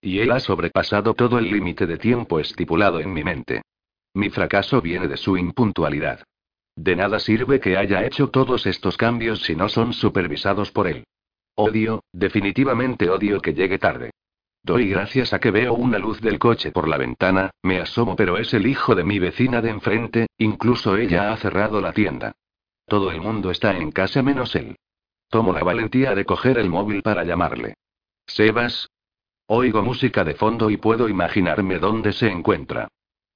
Y 0.01 0.21
él 0.21 0.31
ha 0.31 0.41
sobrepasado 0.41 1.15
todo 1.15 1.39
el 1.39 1.51
límite 1.51 1.87
de 1.87 1.99
tiempo 1.99 2.39
estipulado 2.41 3.01
en 3.01 3.13
mi 3.13 3.25
mente. 3.25 3.63
Mi 4.15 4.31
fracaso 4.31 4.81
viene 4.81 5.09
de 5.09 5.17
su 5.17 5.37
impuntualidad. 5.37 6.21
De 6.77 6.95
nada 6.95 7.19
sirve 7.19 7.59
que 7.59 7.77
haya 7.77 8.05
hecho 8.05 8.29
todos 8.29 8.67
estos 8.67 8.97
cambios 8.97 9.43
si 9.43 9.57
no 9.57 9.69
son 9.69 9.93
supervisados 9.93 10.71
por 10.71 10.87
él. 10.87 11.05
Odio, 11.55 12.05
definitivamente 12.13 13.09
odio 13.09 13.41
que 13.41 13.55
llegue 13.55 13.79
tarde. 13.79 14.11
Doy 14.63 14.89
gracias 14.89 15.33
a 15.33 15.39
que 15.39 15.51
veo 15.51 15.75
una 15.75 15.99
luz 15.99 16.21
del 16.21 16.39
coche 16.39 16.73
por 16.73 16.89
la 16.89 16.99
ventana, 16.99 17.51
me 17.63 17.81
asomo 17.81 18.17
pero 18.17 18.37
es 18.37 18.53
el 18.53 18.67
hijo 18.67 18.95
de 18.95 19.05
mi 19.05 19.19
vecina 19.19 19.63
de 19.63 19.71
enfrente, 19.71 20.27
incluso 20.39 20.97
ella 20.97 21.33
ha 21.33 21.37
cerrado 21.37 21.81
la 21.81 21.93
tienda. 21.93 22.33
Todo 22.85 23.11
el 23.11 23.21
mundo 23.21 23.51
está 23.51 23.77
en 23.77 23.91
casa 23.91 24.23
menos 24.23 24.55
él. 24.55 24.77
Tomo 25.29 25.53
la 25.53 25.63
valentía 25.63 26.15
de 26.15 26.25
coger 26.25 26.59
el 26.59 26.69
móvil 26.69 27.03
para 27.03 27.25
llamarle. 27.25 27.75
Sebas. 28.27 28.89
Oigo 29.49 29.81
música 29.83 30.25
de 30.25 30.35
fondo 30.35 30.71
y 30.71 30.77
puedo 30.77 31.09
imaginarme 31.09 31.79
dónde 31.79 32.13
se 32.13 32.29
encuentra. 32.29 32.89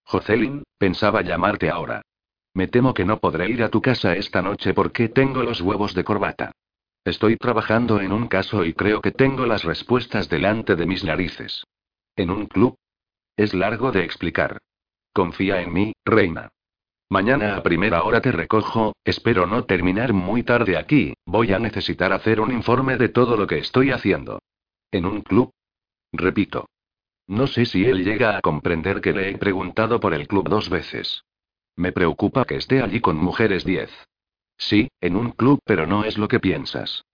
Jocelyn, 0.05 0.65
pensaba 0.77 1.23
llamarte 1.23 1.71
ahora. 1.71 2.03
Me 2.53 2.67
temo 2.67 2.95
que 2.95 3.05
no 3.05 3.21
podré 3.21 3.49
ir 3.49 3.63
a 3.63 3.69
tu 3.69 3.81
casa 3.81 4.17
esta 4.17 4.43
noche 4.43 4.75
porque 4.75 5.09
tengo 5.09 5.45
los 5.45 5.61
huevos 5.61 5.95
de 5.95 6.03
corbata. 6.03 6.51
Estoy 7.05 7.37
trabajando 7.37 8.01
en 8.01 8.11
un 8.11 8.27
caso 8.27 8.65
y 8.65 8.75
creo 8.75 9.01
que 9.01 9.13
tengo 9.13 9.47
las 9.47 9.63
respuestas 9.63 10.29
delante 10.29 10.75
de 10.75 10.85
mis 10.85 11.05
narices. 11.05 11.65
¿En 12.17 12.31
un 12.31 12.47
club? 12.47 12.75
Es 13.37 13.55
largo 13.55 13.93
de 13.93 14.03
explicar. 14.03 14.59
Confía 15.13 15.63
en 15.63 15.73
mí, 15.73 15.93
reina. 16.05 16.49
Mañana 17.09 17.57
a 17.57 17.63
primera 17.63 18.03
hora 18.03 18.21
te 18.21 18.33
recojo, 18.33 18.95
espero 19.05 19.47
no 19.47 19.65
terminar 19.65 20.13
muy 20.13 20.43
tarde 20.43 20.77
aquí, 20.77 21.15
voy 21.25 21.53
a 21.53 21.61
necesitar 21.61 22.13
hacer 22.13 22.41
un 22.41 22.53
informe 22.53 22.97
de 22.97 23.09
todo 23.09 23.37
lo 23.37 23.47
que 23.47 23.59
estoy 23.59 23.93
haciendo. 23.93 24.41
¿En 24.91 25.07
un 25.07 25.23
club? 25.23 25.51
Repito. 26.13 26.69
No 27.27 27.47
sé 27.47 27.65
si 27.65 27.85
él 27.85 28.05
llega 28.05 28.37
a 28.37 28.41
comprender 28.41 29.01
que 29.01 29.13
le 29.13 29.31
he 29.31 29.39
preguntado 29.39 30.01
por 30.01 30.15
el 30.15 30.27
club 30.27 30.49
dos 30.49 30.69
veces. 30.69 31.25
Me 31.77 31.93
preocupa 31.93 32.45
que 32.45 32.57
esté 32.57 32.83
allí 32.83 33.01
con 33.01 33.17
mujeres 33.17 33.65
diez. 33.65 33.91
Sí, 34.59 34.91
en 35.01 35.17
un 35.17 35.31
club, 35.31 35.61
pero 35.65 35.87
no 35.87 36.05
es 36.05 36.19
lo 36.19 36.29
que 36.29 36.41
piensas. 36.41 37.05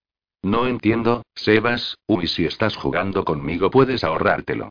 No 0.43 0.67
entiendo, 0.67 1.23
Sebas, 1.35 1.97
uy, 2.07 2.27
si 2.27 2.45
estás 2.45 2.77
jugando 2.77 3.25
conmigo 3.25 3.71
puedes 3.71 4.05
ahorrártelo. 4.05 4.71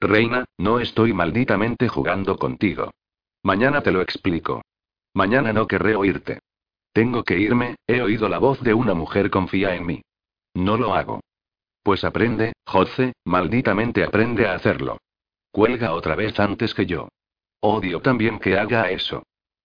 Reina, 0.00 0.44
no 0.58 0.80
estoy 0.80 1.12
malditamente 1.12 1.88
jugando 1.88 2.36
contigo. 2.36 2.90
Mañana 3.42 3.82
te 3.82 3.90
lo 3.90 4.00
explico. 4.00 4.62
Mañana 5.12 5.52
no 5.52 5.66
querré 5.66 5.96
oírte. 5.96 6.40
Tengo 6.92 7.24
que 7.24 7.38
irme, 7.38 7.76
he 7.86 8.00
oído 8.02 8.28
la 8.28 8.38
voz 8.38 8.60
de 8.62 8.74
una 8.74 8.94
mujer 8.94 9.30
confía 9.30 9.74
en 9.74 9.86
mí. 9.86 10.02
No 10.54 10.76
lo 10.76 10.94
hago. 10.94 11.20
Pues 11.84 12.02
aprende, 12.02 12.54
Jose, 12.64 13.12
malditamente 13.26 14.04
aprende 14.04 14.48
a 14.48 14.54
hacerlo. 14.54 14.96
Cuelga 15.52 15.92
otra 15.92 16.14
vez 16.14 16.40
antes 16.40 16.72
que 16.72 16.86
yo. 16.86 17.10
Odio 17.60 18.00
también 18.00 18.38
que 18.38 18.58
haga 18.58 18.90
eso. 18.90 19.22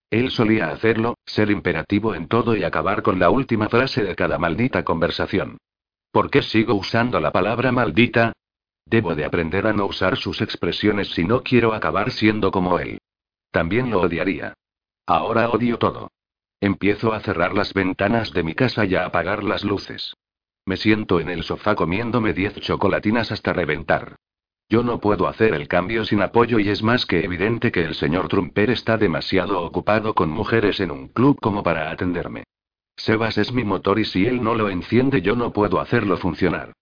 Él 0.09 0.29
solía 0.29 0.67
hacerlo, 0.67 1.17
ser 1.25 1.49
imperativo 1.49 2.13
en 2.13 2.27
todo 2.27 2.57
y 2.57 2.65
acabar 2.65 3.03
con 3.03 3.19
la 3.19 3.29
última 3.29 3.69
frase 3.69 4.03
de 4.03 4.17
cada 4.17 4.37
maldita 4.37 4.83
conversación. 4.83 5.59
¿Por 6.11 6.29
qué 6.29 6.41
sigo 6.41 6.75
usando 6.75 7.21
la 7.21 7.31
palabra 7.31 7.71
maldita? 7.71 8.33
Debo 8.85 9.15
de 9.15 9.23
aprender 9.23 9.65
a 9.65 9.71
no 9.71 9.85
usar 9.85 10.17
sus 10.17 10.41
expresiones 10.41 11.11
si 11.11 11.23
no 11.23 11.41
quiero 11.41 11.73
acabar 11.73 12.11
siendo 12.11 12.51
como 12.51 12.79
él. 12.79 12.99
También 13.49 13.91
lo 13.91 14.01
odiaría. 14.01 14.55
Ahora 15.05 15.49
odio 15.49 15.77
todo. 15.77 16.11
Empiezo 16.59 17.13
a 17.13 17.21
cerrar 17.21 17.53
las 17.53 17.73
ventanas 17.73 18.33
de 18.33 18.43
mi 18.43 18.55
casa 18.55 18.83
y 18.83 18.95
a 18.95 19.05
apagar 19.05 19.45
las 19.45 19.63
luces. 19.63 20.15
Me 20.69 20.77
siento 20.77 21.19
en 21.19 21.29
el 21.29 21.41
sofá 21.41 21.73
comiéndome 21.73 22.31
diez 22.31 22.53
chocolatinas 22.59 23.31
hasta 23.31 23.53
reventar. 23.53 24.17
Yo 24.69 24.83
no 24.83 24.99
puedo 24.99 25.27
hacer 25.27 25.55
el 25.55 25.67
cambio 25.67 26.05
sin 26.05 26.21
apoyo 26.21 26.59
y 26.59 26.69
es 26.69 26.83
más 26.83 27.07
que 27.07 27.25
evidente 27.25 27.71
que 27.71 27.83
el 27.83 27.95
señor 27.95 28.27
Trumper 28.27 28.69
está 28.69 28.95
demasiado 28.95 29.63
ocupado 29.63 30.13
con 30.13 30.29
mujeres 30.29 30.79
en 30.79 30.91
un 30.91 31.07
club 31.07 31.39
como 31.41 31.63
para 31.63 31.89
atenderme. 31.89 32.43
Sebas 32.95 33.39
es 33.39 33.51
mi 33.51 33.63
motor 33.63 33.97
y 33.97 34.05
si 34.05 34.27
él 34.27 34.43
no 34.43 34.53
lo 34.53 34.69
enciende 34.69 35.23
yo 35.23 35.35
no 35.35 35.51
puedo 35.53 35.79
hacerlo 35.79 36.17
funcionar. 36.17 36.73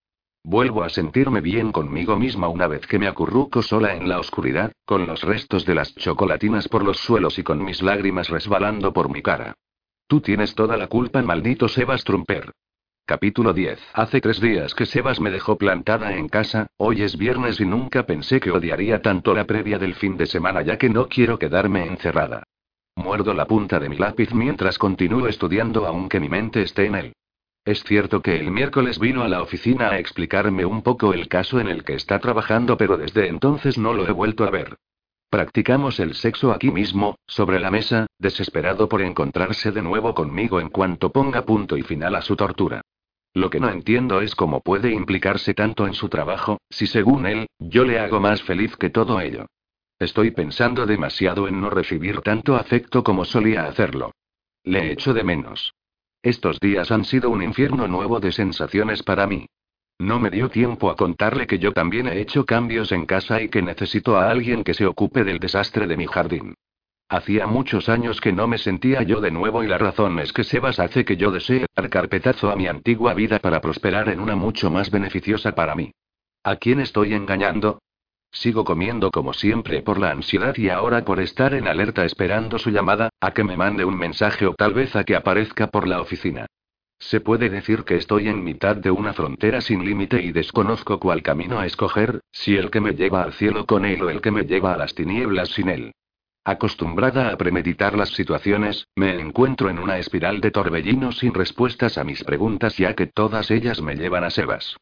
Vuelvo 0.43 0.83
a 0.83 0.89
sentirme 0.89 1.39
bien 1.39 1.71
conmigo 1.71 2.17
misma 2.17 2.49
una 2.49 2.67
vez 2.67 2.85
que 2.87 2.99
me 2.99 3.07
acurruco 3.07 3.61
sola 3.61 3.95
en 3.95 4.09
la 4.09 4.19
oscuridad, 4.19 4.73
con 4.83 5.07
los 5.07 5.21
restos 5.21 5.65
de 5.65 5.75
las 5.75 5.95
chocolatinas 5.95 6.67
por 6.67 6.83
los 6.83 6.97
suelos 6.97 7.39
y 7.39 7.43
con 7.43 7.63
mis 7.63 7.81
lágrimas 7.81 8.27
resbalando 8.27 8.91
por 8.91 9.09
mi 9.09 9.21
cara. 9.21 9.53
Tú 10.07 10.19
tienes 10.19 10.55
toda 10.55 10.75
la 10.75 10.87
culpa, 10.87 11.21
maldito 11.21 11.69
Sebas 11.69 12.03
Trumper. 12.03 12.51
Capítulo 13.09 13.53
10. 13.53 13.79
Hace 13.93 14.19
tres 14.19 14.41
días 14.41 14.75
que 14.75 14.85
Sebas 14.85 15.21
me 15.21 15.31
dejó 15.31 15.57
plantada 15.57 16.17
en 16.17 16.27
casa, 16.27 16.67
hoy 16.75 17.03
es 17.03 17.17
viernes 17.17 17.61
y 17.61 17.65
nunca 17.65 18.05
pensé 18.05 18.41
que 18.41 18.51
odiaría 18.51 19.01
tanto 19.01 19.33
la 19.33 19.45
previa 19.45 19.79
del 19.79 19.95
fin 19.95 20.17
de 20.17 20.25
semana 20.25 20.61
ya 20.61 20.77
que 20.77 20.89
no 20.89 21.07
quiero 21.07 21.39
quedarme 21.39 21.85
encerrada. 21.85 22.43
Muerdo 22.97 23.33
la 23.33 23.45
punta 23.45 23.79
de 23.79 23.87
mi 23.87 23.95
lápiz 23.95 24.33
mientras 24.33 24.77
continúo 24.77 25.29
estudiando 25.29 25.87
aunque 25.87 26.19
mi 26.19 26.27
mente 26.27 26.61
esté 26.61 26.87
en 26.87 26.95
él. 26.95 27.13
Es 27.63 27.81
cierto 27.85 28.21
que 28.21 28.41
el 28.41 28.51
miércoles 28.51 28.99
vino 28.99 29.23
a 29.23 29.29
la 29.29 29.41
oficina 29.41 29.91
a 29.91 29.99
explicarme 29.99 30.65
un 30.65 30.81
poco 30.81 31.13
el 31.13 31.29
caso 31.29 31.61
en 31.61 31.69
el 31.69 31.85
que 31.85 31.93
está 31.93 32.19
trabajando 32.19 32.75
pero 32.75 32.97
desde 32.97 33.29
entonces 33.29 33.77
no 33.77 33.93
lo 33.93 34.05
he 34.05 34.11
vuelto 34.11 34.43
a 34.43 34.49
ver. 34.49 34.75
Practicamos 35.29 36.01
el 36.01 36.13
sexo 36.13 36.51
aquí 36.51 36.71
mismo, 36.71 37.15
sobre 37.25 37.61
la 37.61 37.71
mesa, 37.71 38.07
desesperado 38.19 38.89
por 38.89 39.01
encontrarse 39.01 39.71
de 39.71 39.81
nuevo 39.81 40.13
conmigo 40.13 40.59
en 40.59 40.67
cuanto 40.67 41.09
ponga 41.13 41.45
punto 41.45 41.77
y 41.77 41.83
final 41.83 42.13
a 42.13 42.21
su 42.21 42.35
tortura. 42.35 42.81
Lo 43.37 43.51
que 43.51 43.59
no 43.59 43.69
entiendo 43.69 44.21
es 44.21 44.33
cómo 44.33 44.61
puede 44.61 44.91
implicarse 44.91 45.53
tanto 45.53 45.85
en 45.85 45.93
su 45.93 46.09
trabajo, 46.09 46.59
si 46.71 46.87
según 46.87 47.27
él, 47.27 47.45
yo 47.59 47.83
le 47.83 47.99
hago 47.99 48.19
más 48.19 48.41
feliz 48.41 48.75
que 48.75 48.89
todo 48.89 49.21
ello. 49.21 49.45
Estoy 49.99 50.31
pensando 50.31 50.87
demasiado 50.87 51.47
en 51.47 51.61
no 51.61 51.69
recibir 51.69 52.21
tanto 52.21 52.55
afecto 52.55 53.03
como 53.03 53.25
solía 53.25 53.65
hacerlo. 53.65 54.09
Le 54.63 54.91
echo 54.91 55.13
de 55.13 55.23
menos. 55.23 55.75
Estos 56.23 56.59
días 56.59 56.89
han 56.89 57.05
sido 57.05 57.29
un 57.29 57.43
infierno 57.43 57.87
nuevo 57.87 58.19
de 58.19 58.31
sensaciones 58.31 59.03
para 59.03 59.27
mí. 59.27 59.45
No 59.99 60.19
me 60.19 60.31
dio 60.31 60.49
tiempo 60.49 60.89
a 60.89 60.95
contarle 60.95 61.45
que 61.45 61.59
yo 61.59 61.73
también 61.73 62.07
he 62.07 62.19
hecho 62.19 62.43
cambios 62.43 62.91
en 62.91 63.05
casa 63.05 63.39
y 63.39 63.49
que 63.49 63.61
necesito 63.61 64.17
a 64.17 64.31
alguien 64.31 64.63
que 64.63 64.73
se 64.73 64.87
ocupe 64.87 65.23
del 65.23 65.37
desastre 65.37 65.85
de 65.85 65.95
mi 65.95 66.07
jardín. 66.07 66.55
Hacía 67.09 67.47
muchos 67.47 67.87
años 67.87 68.19
que 68.19 68.33
no 68.33 68.47
me 68.47 68.57
sentía 68.57 69.01
yo 69.01 69.21
de 69.21 69.31
nuevo 69.31 69.63
y 69.63 69.67
la 69.67 69.77
razón 69.77 70.19
es 70.19 70.33
que 70.33 70.43
Sebas 70.43 70.77
hace 70.77 71.05
que 71.05 71.15
yo 71.15 71.31
desee 71.31 71.65
dar 71.73 71.89
carpetazo 71.89 72.51
a 72.51 72.57
mi 72.57 72.67
antigua 72.67 73.13
vida 73.13 73.39
para 73.39 73.61
prosperar 73.61 74.09
en 74.09 74.19
una 74.19 74.35
mucho 74.35 74.69
más 74.69 74.91
beneficiosa 74.91 75.55
para 75.55 75.73
mí. 75.73 75.93
¿A 76.43 76.57
quién 76.57 76.81
estoy 76.81 77.13
engañando? 77.13 77.79
Sigo 78.29 78.65
comiendo 78.65 79.09
como 79.09 79.33
siempre 79.33 79.81
por 79.81 79.99
la 79.99 80.11
ansiedad 80.11 80.53
y 80.57 80.67
ahora 80.67 81.05
por 81.05 81.21
estar 81.21 81.53
en 81.53 81.67
alerta 81.67 82.03
esperando 82.03 82.59
su 82.59 82.71
llamada, 82.71 83.09
a 83.21 83.31
que 83.31 83.45
me 83.45 83.55
mande 83.55 83.85
un 83.85 83.97
mensaje 83.97 84.45
o 84.45 84.53
tal 84.53 84.73
vez 84.73 84.93
a 84.97 85.05
que 85.05 85.15
aparezca 85.15 85.67
por 85.67 85.87
la 85.87 86.01
oficina. 86.01 86.45
Se 86.99 87.21
puede 87.21 87.49
decir 87.49 87.85
que 87.85 87.95
estoy 87.95 88.27
en 88.27 88.43
mitad 88.43 88.75
de 88.75 88.91
una 88.91 89.13
frontera 89.13 89.61
sin 89.61 89.85
límite 89.85 90.21
y 90.21 90.33
desconozco 90.33 90.99
cuál 90.99 91.21
camino 91.21 91.57
a 91.57 91.65
escoger, 91.65 92.19
si 92.33 92.57
el 92.57 92.69
que 92.69 92.81
me 92.81 92.95
lleva 92.95 93.23
al 93.23 93.31
cielo 93.31 93.65
con 93.65 93.85
él 93.85 94.03
o 94.03 94.09
el 94.09 94.19
que 94.19 94.31
me 94.31 94.43
lleva 94.43 94.73
a 94.73 94.77
las 94.77 94.93
tinieblas 94.93 95.49
sin 95.49 95.69
él. 95.69 95.93
Acostumbrada 96.47 97.27
a 97.27 97.37
premeditar 97.37 97.97
las 97.97 98.11
situaciones, 98.11 98.87
me 98.95 99.19
encuentro 99.19 99.69
en 99.69 99.79
una 99.79 99.97
espiral 99.97 100.39
de 100.39 100.49
torbellino 100.49 101.11
sin 101.11 101.33
respuestas 101.33 101.97
a 101.97 102.05
mis 102.05 102.23
preguntas 102.23 102.77
ya 102.77 102.93
que 102.93 103.05
todas 103.05 103.51
ellas 103.51 103.81
me 103.81 103.95
llevan 103.95 104.23
a 104.23 104.29
Sebas. 104.29 104.77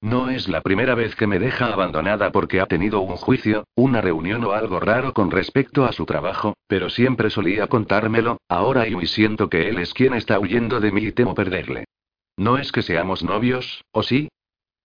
No 0.00 0.30
es 0.30 0.46
la 0.46 0.60
primera 0.60 0.94
vez 0.94 1.16
que 1.16 1.26
me 1.26 1.40
deja 1.40 1.72
abandonada 1.72 2.30
porque 2.30 2.60
ha 2.60 2.66
tenido 2.66 3.00
un 3.00 3.16
juicio, 3.16 3.64
una 3.74 4.00
reunión 4.00 4.44
o 4.44 4.52
algo 4.52 4.78
raro 4.78 5.12
con 5.12 5.32
respecto 5.32 5.86
a 5.86 5.92
su 5.92 6.06
trabajo, 6.06 6.54
pero 6.68 6.88
siempre 6.88 7.30
solía 7.30 7.66
contármelo, 7.66 8.38
ahora 8.48 8.86
y 8.86 8.94
siento 9.08 9.48
que 9.48 9.68
él 9.68 9.80
es 9.80 9.94
quien 9.94 10.14
está 10.14 10.38
huyendo 10.38 10.78
de 10.78 10.92
mí 10.92 11.02
y 11.02 11.10
temo 11.10 11.34
perderle. 11.34 11.86
No 12.36 12.58
es 12.58 12.70
que 12.70 12.82
seamos 12.82 13.24
novios, 13.24 13.82
¿o 13.90 14.04
sí? 14.04 14.28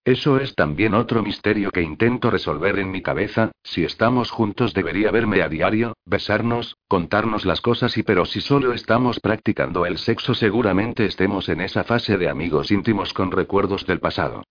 Eso 0.06 0.38
es 0.38 0.54
también 0.54 0.96
otro 0.96 1.24
misterio 1.24 1.72
que 1.72 1.82
intento 1.82 2.30
resolver 2.30 2.78
en 2.78 2.92
mi 2.92 3.02
cabeza, 3.02 3.54
si 3.64 3.86
estamos 3.86 4.32
juntos 4.32 4.74
debería 4.74 5.12
verme 5.12 5.42
a 5.42 5.48
diario, 5.48 5.96
besarnos, 6.06 6.76
contarnos 6.90 7.46
las 7.46 7.62
cosas 7.62 7.98
y 7.98 8.04
pero 8.04 8.26
si 8.26 8.42
solo 8.42 8.74
estamos 8.74 9.22
practicando 9.22 9.86
el 9.86 9.98
sexo 9.98 10.34
seguramente 10.36 11.06
estemos 11.06 11.48
en 11.48 11.62
esa 11.62 11.86
fase 11.86 12.18
de 12.18 12.28
amigos 12.28 12.70
íntimos 12.70 13.14
con 13.14 13.32
recuerdos 13.32 13.86
del 13.86 14.02
pasado. 14.02 14.44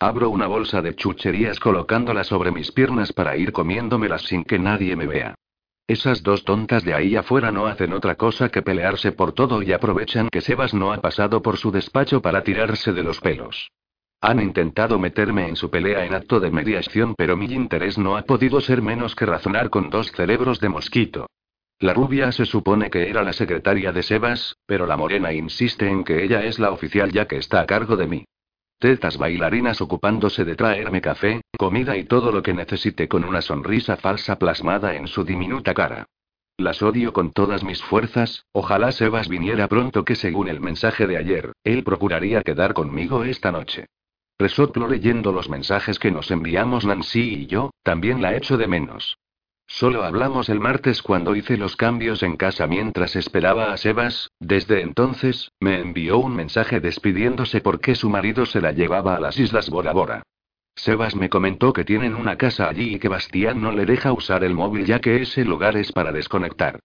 Abro 0.00 0.30
una 0.30 0.46
bolsa 0.46 0.80
de 0.80 0.94
chucherías 0.94 1.60
colocándola 1.60 2.24
sobre 2.24 2.50
mis 2.50 2.72
piernas 2.72 3.12
para 3.12 3.36
ir 3.36 3.52
comiéndomelas 3.52 4.22
sin 4.22 4.42
que 4.42 4.58
nadie 4.58 4.96
me 4.96 5.06
vea. 5.06 5.34
Esas 5.86 6.22
dos 6.22 6.44
tontas 6.44 6.82
de 6.82 6.94
ahí 6.94 7.14
afuera 7.14 7.52
no 7.52 7.66
hacen 7.66 7.92
otra 7.92 8.14
cosa 8.14 8.48
que 8.48 8.62
pelearse 8.62 9.12
por 9.12 9.32
todo 9.32 9.62
y 9.62 9.72
aprovechan 9.72 10.30
que 10.30 10.40
Sebas 10.40 10.72
no 10.72 10.94
ha 10.94 11.02
pasado 11.02 11.42
por 11.42 11.58
su 11.58 11.70
despacho 11.70 12.22
para 12.22 12.42
tirarse 12.42 12.94
de 12.94 13.02
los 13.02 13.20
pelos. 13.20 13.70
Han 14.26 14.40
intentado 14.40 14.98
meterme 14.98 15.48
en 15.48 15.54
su 15.54 15.68
pelea 15.68 16.06
en 16.06 16.14
acto 16.14 16.40
de 16.40 16.50
mediación, 16.50 17.14
pero 17.14 17.36
mi 17.36 17.44
interés 17.44 17.98
no 17.98 18.16
ha 18.16 18.22
podido 18.22 18.62
ser 18.62 18.80
menos 18.80 19.14
que 19.14 19.26
razonar 19.26 19.68
con 19.68 19.90
dos 19.90 20.12
cerebros 20.12 20.60
de 20.60 20.70
mosquito. 20.70 21.26
La 21.78 21.92
rubia 21.92 22.32
se 22.32 22.46
supone 22.46 22.88
que 22.88 23.10
era 23.10 23.22
la 23.22 23.34
secretaria 23.34 23.92
de 23.92 24.02
Sebas, 24.02 24.56
pero 24.64 24.86
la 24.86 24.96
morena 24.96 25.34
insiste 25.34 25.90
en 25.90 26.04
que 26.04 26.24
ella 26.24 26.42
es 26.42 26.58
la 26.58 26.70
oficial 26.70 27.12
ya 27.12 27.26
que 27.26 27.36
está 27.36 27.60
a 27.60 27.66
cargo 27.66 27.96
de 27.98 28.06
mí. 28.06 28.24
Tetas 28.78 29.18
bailarinas 29.18 29.82
ocupándose 29.82 30.46
de 30.46 30.56
traerme 30.56 31.02
café, 31.02 31.42
comida 31.58 31.94
y 31.94 32.04
todo 32.04 32.32
lo 32.32 32.42
que 32.42 32.54
necesite 32.54 33.08
con 33.08 33.24
una 33.24 33.42
sonrisa 33.42 33.98
falsa 33.98 34.38
plasmada 34.38 34.94
en 34.94 35.06
su 35.06 35.24
diminuta 35.24 35.74
cara. 35.74 36.06
Las 36.56 36.80
odio 36.80 37.12
con 37.12 37.30
todas 37.30 37.62
mis 37.62 37.82
fuerzas, 37.82 38.46
ojalá 38.52 38.90
Sebas 38.90 39.28
viniera 39.28 39.68
pronto 39.68 40.02
que 40.02 40.14
según 40.14 40.48
el 40.48 40.60
mensaje 40.60 41.06
de 41.06 41.18
ayer, 41.18 41.52
él 41.62 41.84
procuraría 41.84 42.40
quedar 42.40 42.72
conmigo 42.72 43.24
esta 43.24 43.52
noche. 43.52 43.84
Resoplo 44.38 44.88
leyendo 44.88 45.30
los 45.30 45.48
mensajes 45.48 45.98
que 45.98 46.10
nos 46.10 46.30
enviamos 46.30 46.84
Nancy 46.84 47.34
y 47.34 47.46
yo, 47.46 47.70
también 47.82 48.20
la 48.20 48.34
echo 48.34 48.56
de 48.56 48.66
menos. 48.66 49.16
Solo 49.66 50.04
hablamos 50.04 50.48
el 50.48 50.60
martes 50.60 51.02
cuando 51.02 51.36
hice 51.36 51.56
los 51.56 51.76
cambios 51.76 52.22
en 52.22 52.36
casa 52.36 52.66
mientras 52.66 53.16
esperaba 53.16 53.72
a 53.72 53.76
Sebas, 53.76 54.30
desde 54.40 54.82
entonces, 54.82 55.50
me 55.60 55.80
envió 55.80 56.18
un 56.18 56.34
mensaje 56.34 56.80
despidiéndose 56.80 57.60
porque 57.60 57.94
su 57.94 58.10
marido 58.10 58.44
se 58.44 58.60
la 58.60 58.72
llevaba 58.72 59.16
a 59.16 59.20
las 59.20 59.38
Islas 59.38 59.70
Bora 59.70 59.92
Bora. 59.92 60.22
Sebas 60.76 61.14
me 61.14 61.28
comentó 61.28 61.72
que 61.72 61.84
tienen 61.84 62.14
una 62.14 62.36
casa 62.36 62.68
allí 62.68 62.96
y 62.96 62.98
que 62.98 63.08
Bastián 63.08 63.62
no 63.62 63.72
le 63.72 63.86
deja 63.86 64.12
usar 64.12 64.42
el 64.42 64.54
móvil 64.54 64.84
ya 64.84 65.00
que 65.00 65.22
ese 65.22 65.44
lugar 65.44 65.76
es 65.76 65.92
para 65.92 66.12
desconectar. 66.12 66.80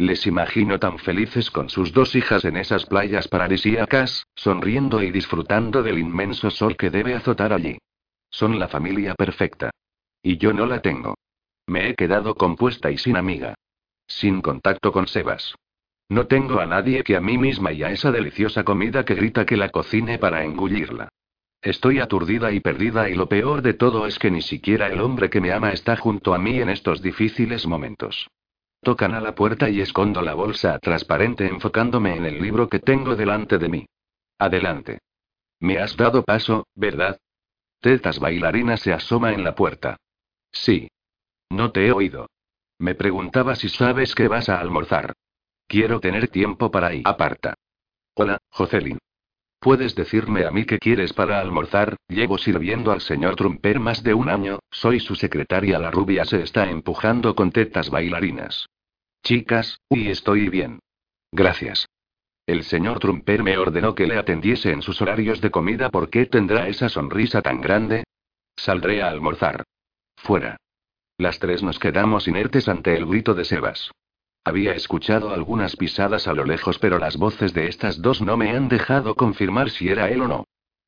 Les 0.00 0.26
imagino 0.26 0.78
tan 0.78 0.98
felices 0.98 1.50
con 1.50 1.68
sus 1.68 1.92
dos 1.92 2.14
hijas 2.14 2.46
en 2.46 2.56
esas 2.56 2.86
playas 2.86 3.28
paradisíacas, 3.28 4.26
sonriendo 4.34 5.02
y 5.02 5.10
disfrutando 5.10 5.82
del 5.82 5.98
inmenso 5.98 6.50
sol 6.50 6.74
que 6.78 6.88
debe 6.88 7.12
azotar 7.12 7.52
allí. 7.52 7.76
Son 8.30 8.58
la 8.58 8.66
familia 8.66 9.14
perfecta. 9.14 9.70
Y 10.22 10.38
yo 10.38 10.54
no 10.54 10.64
la 10.64 10.80
tengo. 10.80 11.18
Me 11.66 11.90
he 11.90 11.94
quedado 11.96 12.34
compuesta 12.34 12.90
y 12.90 12.96
sin 12.96 13.18
amiga. 13.18 13.52
Sin 14.06 14.40
contacto 14.40 14.90
con 14.90 15.06
Sebas. 15.06 15.54
No 16.08 16.26
tengo 16.26 16.60
a 16.60 16.66
nadie 16.66 17.04
que 17.04 17.14
a 17.14 17.20
mí 17.20 17.36
misma 17.36 17.70
y 17.72 17.82
a 17.82 17.90
esa 17.90 18.10
deliciosa 18.10 18.64
comida 18.64 19.04
que 19.04 19.14
grita 19.14 19.44
que 19.44 19.58
la 19.58 19.68
cocine 19.68 20.16
para 20.16 20.44
engullirla. 20.44 21.10
Estoy 21.60 22.00
aturdida 22.00 22.52
y 22.52 22.60
perdida 22.60 23.10
y 23.10 23.14
lo 23.14 23.28
peor 23.28 23.60
de 23.60 23.74
todo 23.74 24.06
es 24.06 24.18
que 24.18 24.30
ni 24.30 24.40
siquiera 24.40 24.86
el 24.86 25.02
hombre 25.02 25.28
que 25.28 25.42
me 25.42 25.52
ama 25.52 25.72
está 25.72 25.94
junto 25.98 26.32
a 26.32 26.38
mí 26.38 26.58
en 26.58 26.70
estos 26.70 27.02
difíciles 27.02 27.66
momentos. 27.66 28.30
Tocan 28.82 29.14
a 29.14 29.20
la 29.20 29.34
puerta 29.34 29.68
y 29.68 29.80
escondo 29.80 30.22
la 30.22 30.34
bolsa 30.34 30.78
transparente 30.78 31.46
enfocándome 31.46 32.16
en 32.16 32.24
el 32.24 32.40
libro 32.40 32.68
que 32.68 32.78
tengo 32.78 33.14
delante 33.14 33.58
de 33.58 33.68
mí. 33.68 33.86
Adelante. 34.38 35.00
Me 35.60 35.78
has 35.78 35.96
dado 35.96 36.24
paso, 36.24 36.66
¿verdad? 36.74 37.18
Tetas 37.80 38.18
bailarina 38.18 38.78
se 38.78 38.92
asoma 38.92 39.32
en 39.32 39.44
la 39.44 39.54
puerta. 39.54 39.98
Sí. 40.50 40.88
No 41.50 41.72
te 41.72 41.86
he 41.86 41.92
oído. 41.92 42.28
Me 42.78 42.94
preguntaba 42.94 43.54
si 43.54 43.68
sabes 43.68 44.14
que 44.14 44.28
vas 44.28 44.48
a 44.48 44.58
almorzar. 44.60 45.12
Quiero 45.66 46.00
tener 46.00 46.28
tiempo 46.28 46.70
para 46.70 46.94
ir. 46.94 47.02
Aparta. 47.04 47.54
Hola, 48.14 48.38
Jocelyn. 48.50 48.98
Puedes 49.60 49.94
decirme 49.94 50.46
a 50.46 50.50
mí 50.50 50.64
qué 50.64 50.78
quieres 50.78 51.12
para 51.12 51.38
almorzar, 51.38 51.96
llevo 52.08 52.38
sirviendo 52.38 52.92
al 52.92 53.02
señor 53.02 53.36
Trumper 53.36 53.78
más 53.78 54.02
de 54.02 54.14
un 54.14 54.30
año, 54.30 54.58
soy 54.70 55.00
su 55.00 55.14
secretaria. 55.16 55.78
La 55.78 55.90
rubia 55.90 56.24
se 56.24 56.42
está 56.42 56.70
empujando 56.70 57.34
con 57.34 57.52
tetas 57.52 57.90
bailarinas. 57.90 58.70
Chicas, 59.22 59.78
y 59.90 60.08
estoy 60.08 60.48
bien. 60.48 60.78
Gracias. 61.30 61.86
El 62.46 62.64
señor 62.64 63.00
Trumper 63.00 63.42
me 63.42 63.58
ordenó 63.58 63.94
que 63.94 64.06
le 64.06 64.16
atendiese 64.16 64.72
en 64.72 64.80
sus 64.80 65.02
horarios 65.02 65.42
de 65.42 65.50
comida. 65.50 65.90
¿Por 65.90 66.08
qué 66.08 66.24
tendrá 66.24 66.66
esa 66.68 66.88
sonrisa 66.88 67.42
tan 67.42 67.60
grande? 67.60 68.04
Saldré 68.56 69.02
a 69.02 69.08
almorzar. 69.08 69.62
Fuera. 70.16 70.56
Las 71.18 71.38
tres 71.38 71.62
nos 71.62 71.78
quedamos 71.78 72.26
inertes 72.26 72.66
ante 72.66 72.96
el 72.96 73.04
grito 73.04 73.34
de 73.34 73.44
Sebas. 73.44 73.90
Había 74.44 74.72
escuchado 74.72 75.30
algunas 75.30 75.76
pisadas 75.76 76.26
a 76.26 76.32
lo 76.32 76.44
lejos, 76.44 76.78
pero 76.78 76.98
las 76.98 77.16
voces 77.16 77.52
de 77.52 77.68
estas 77.68 78.00
dos 78.00 78.22
no 78.22 78.36
me 78.36 78.50
han 78.50 78.68
dejado 78.68 79.14
confirmar 79.14 79.70
si 79.70 79.88
era 79.88 80.08
él 80.10 80.22
o 80.22 80.28
no. 80.28 80.44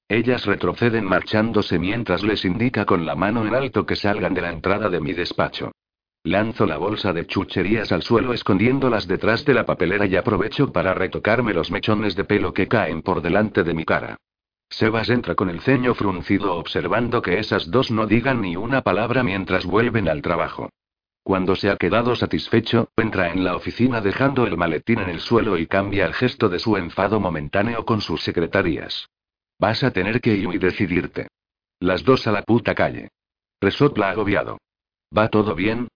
Ellas 0.09 0.47
retroceden 0.47 1.05
marchándose 1.05 1.79
mientras 1.79 2.23
les 2.23 2.45
indica 2.45 2.85
con 2.85 3.07
la 3.07 3.15
mano 3.15 3.47
en 3.47 3.55
alto 3.55 3.87
que 3.87 3.97
salgan 3.97 4.35
de 4.35 4.43
la 4.43 4.53
entrada 4.53 4.89
de 4.89 5.01
mi 5.01 5.13
despacho. 5.13 5.73
Lanzo 6.25 6.67
la 6.67 6.79
bolsa 6.79 7.13
de 7.13 7.27
chucherías 7.27 7.93
al 7.93 8.03
suelo 8.03 8.33
escondiéndolas 8.33 9.09
detrás 9.09 9.45
de 9.45 9.55
la 9.55 9.67
papelera 9.67 10.07
y 10.07 10.17
aprovecho 10.17 10.73
para 10.73 10.95
retocarme 10.95 11.53
los 11.53 11.71
mechones 11.71 12.15
de 12.15 12.25
pelo 12.25 12.55
que 12.55 12.69
caen 12.69 13.03
por 13.03 13.23
delante 13.23 13.65
de 13.65 13.75
mi 13.75 13.85
cara. 13.85 14.17
Sebas 14.69 15.11
entra 15.11 15.35
con 15.35 15.51
el 15.51 15.61
ceño 15.61 15.95
fruncido 15.95 16.55
observando 16.55 17.21
que 17.21 17.39
esas 17.39 17.71
dos 17.71 17.91
no 17.91 18.07
digan 18.07 18.41
ni 18.41 18.57
una 18.57 18.83
palabra 18.83 19.23
mientras 19.23 19.67
vuelven 19.67 20.09
al 20.09 20.23
trabajo. 20.23 20.71
Cuando 21.23 21.55
se 21.55 21.71
ha 21.71 21.77
quedado 21.77 22.17
satisfecho, 22.17 22.89
entra 22.97 23.33
en 23.33 23.45
la 23.45 23.55
oficina 23.55 24.01
dejando 24.01 24.45
el 24.45 24.57
maletín 24.57 24.99
en 24.99 25.09
el 25.09 25.21
suelo 25.21 25.57
y 25.57 25.67
cambia 25.67 26.05
el 26.07 26.15
gesto 26.15 26.49
de 26.49 26.59
su 26.59 26.77
enfado 26.77 27.21
momentáneo 27.21 27.85
con 27.85 28.01
sus 28.01 28.23
secretarias. 28.23 29.09
Vas 29.59 29.85
a 29.85 29.93
tener 29.93 30.21
que 30.21 30.35
ir 30.35 30.49
y 30.53 30.59
decidirte. 30.59 31.29
Las 31.79 32.05
dos 32.05 32.27
a 32.27 32.33
la 32.33 32.43
puta 32.43 32.75
calle. 32.75 33.11
Resopla 33.61 34.11
agobiado. 34.11 34.59
¿Va 35.17 35.29
todo 35.29 35.55
bien? 35.55 35.89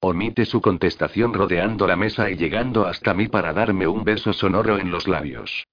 Omite 0.00 0.44
su 0.44 0.60
contestación 0.60 1.32
rodeando 1.32 1.86
la 1.86 1.96
mesa 1.96 2.28
y 2.28 2.36
llegando 2.36 2.86
hasta 2.86 3.14
mí 3.14 3.28
para 3.28 3.52
darme 3.52 3.86
un 3.86 4.02
beso 4.02 4.32
sonoro 4.32 4.78
en 4.78 4.90
los 4.90 5.06
labios. 5.06 5.64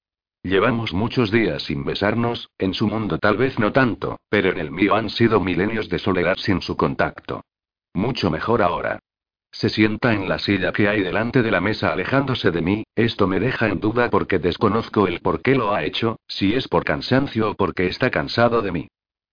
Llevamos 0.43 0.93
muchos 0.93 1.31
días 1.31 1.63
sin 1.63 1.83
besarnos, 1.83 2.49
en 2.57 2.73
su 2.73 2.87
mundo 2.87 3.17
tal 3.17 3.37
vez 3.37 3.59
no 3.59 3.71
tanto, 3.71 4.19
pero 4.29 4.51
en 4.51 4.59
el 4.59 4.71
mío 4.71 4.95
han 4.95 5.09
sido 5.09 5.39
milenios 5.39 5.89
de 5.89 5.99
soledad 5.99 6.37
sin 6.37 6.61
su 6.61 6.77
contacto. 6.77 7.43
Mucho 7.93 8.29
mejor 8.29 8.61
ahora. 8.61 8.99
Se 9.51 9.67
sienta 9.67 10.13
en 10.13 10.29
la 10.29 10.39
silla 10.39 10.71
que 10.71 10.87
hay 10.87 11.01
delante 11.01 11.41
de 11.41 11.51
la 11.51 11.59
mesa 11.59 11.91
alejándose 11.91 12.51
de 12.51 12.61
mí, 12.61 12.83
esto 12.95 13.27
me 13.27 13.39
deja 13.39 13.67
en 13.67 13.81
duda 13.81 14.09
porque 14.09 14.39
desconozco 14.39 15.07
el 15.07 15.19
por 15.19 15.41
qué 15.41 15.55
lo 15.55 15.73
ha 15.73 15.83
hecho, 15.83 16.17
si 16.27 16.53
es 16.53 16.69
por 16.69 16.85
cansancio 16.85 17.51
o 17.51 17.55
porque 17.55 17.87
está 17.87 18.09
cansado 18.09 18.61
de 18.61 18.71
mí. 18.71 18.87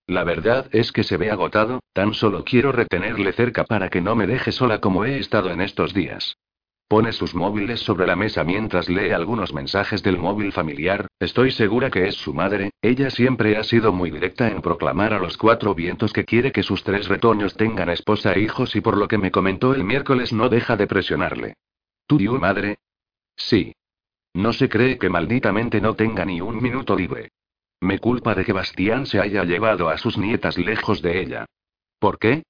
La 0.09 0.25
verdad 0.25 0.69
es 0.73 0.91
que 0.91 1.05
se 1.05 1.19
ve 1.19 1.31
agotado, 1.31 1.81
tan 1.93 2.15
solo 2.15 2.43
quiero 2.45 2.73
retenerle 2.73 3.33
cerca 3.33 3.65
para 3.65 3.91
que 3.91 4.01
no 4.01 4.17
me 4.17 4.27
deje 4.27 4.51
sola 4.51 4.81
como 4.81 5.05
he 5.05 5.19
estado 5.19 5.51
en 5.51 5.61
estos 5.61 5.95
días. 5.95 6.37
Pone 6.89 7.13
sus 7.13 7.35
móviles 7.35 7.81
sobre 7.81 8.07
la 8.07 8.17
mesa 8.17 8.45
mientras 8.45 8.89
lee 8.89 9.11
algunos 9.11 9.53
mensajes 9.53 10.03
del 10.03 10.17
móvil 10.17 10.53
familiar, 10.53 11.07
estoy 11.21 11.51
segura 11.51 11.91
que 11.91 12.09
es 12.09 12.15
su 12.15 12.33
madre, 12.33 12.71
ella 12.81 13.11
siempre 13.11 13.59
ha 13.59 13.65
sido 13.65 13.93
muy 13.93 14.11
directa 14.11 14.49
en 14.49 14.63
proclamar 14.63 15.13
a 15.13 15.19
los 15.19 15.37
cuatro 15.37 15.75
vientos 15.75 16.15
que 16.15 16.25
quiere 16.25 16.51
que 16.51 16.63
sus 16.63 16.83
tres 16.85 17.07
retoños 17.07 17.55
tengan 17.59 17.91
esposa 17.91 18.33
e 18.33 18.41
hijos 18.41 18.75
y 18.75 18.81
por 18.81 18.97
lo 18.97 19.07
que 19.07 19.19
me 19.19 19.31
comentó 19.31 19.75
el 19.75 19.85
miércoles 19.85 20.33
no 20.33 20.49
deja 20.49 20.79
de 20.79 20.87
presionarle. 20.87 21.57
¿Tu 22.07 22.19
madre? 22.39 22.79
Sí. 23.37 23.75
No 24.33 24.55
se 24.55 24.71
cree 24.71 24.97
que 24.97 25.11
malditamente 25.11 25.83
no 25.83 25.95
tenga 25.95 26.25
ni 26.25 26.41
un 26.41 26.63
minuto 26.63 26.97
libre. 26.97 27.33
Me 27.81 27.99
culpa 27.99 28.35
de 28.35 28.47
que 28.47 28.55
Bastián 28.55 29.05
se 29.05 29.21
haya 29.21 29.45
llevado 29.45 29.91
a 29.91 29.99
sus 29.99 30.17
nietas 30.17 30.57
lejos 30.57 31.03
de 31.03 31.21
ella. 31.21 31.45
¿Por 31.99 32.19
qué? 32.19 32.45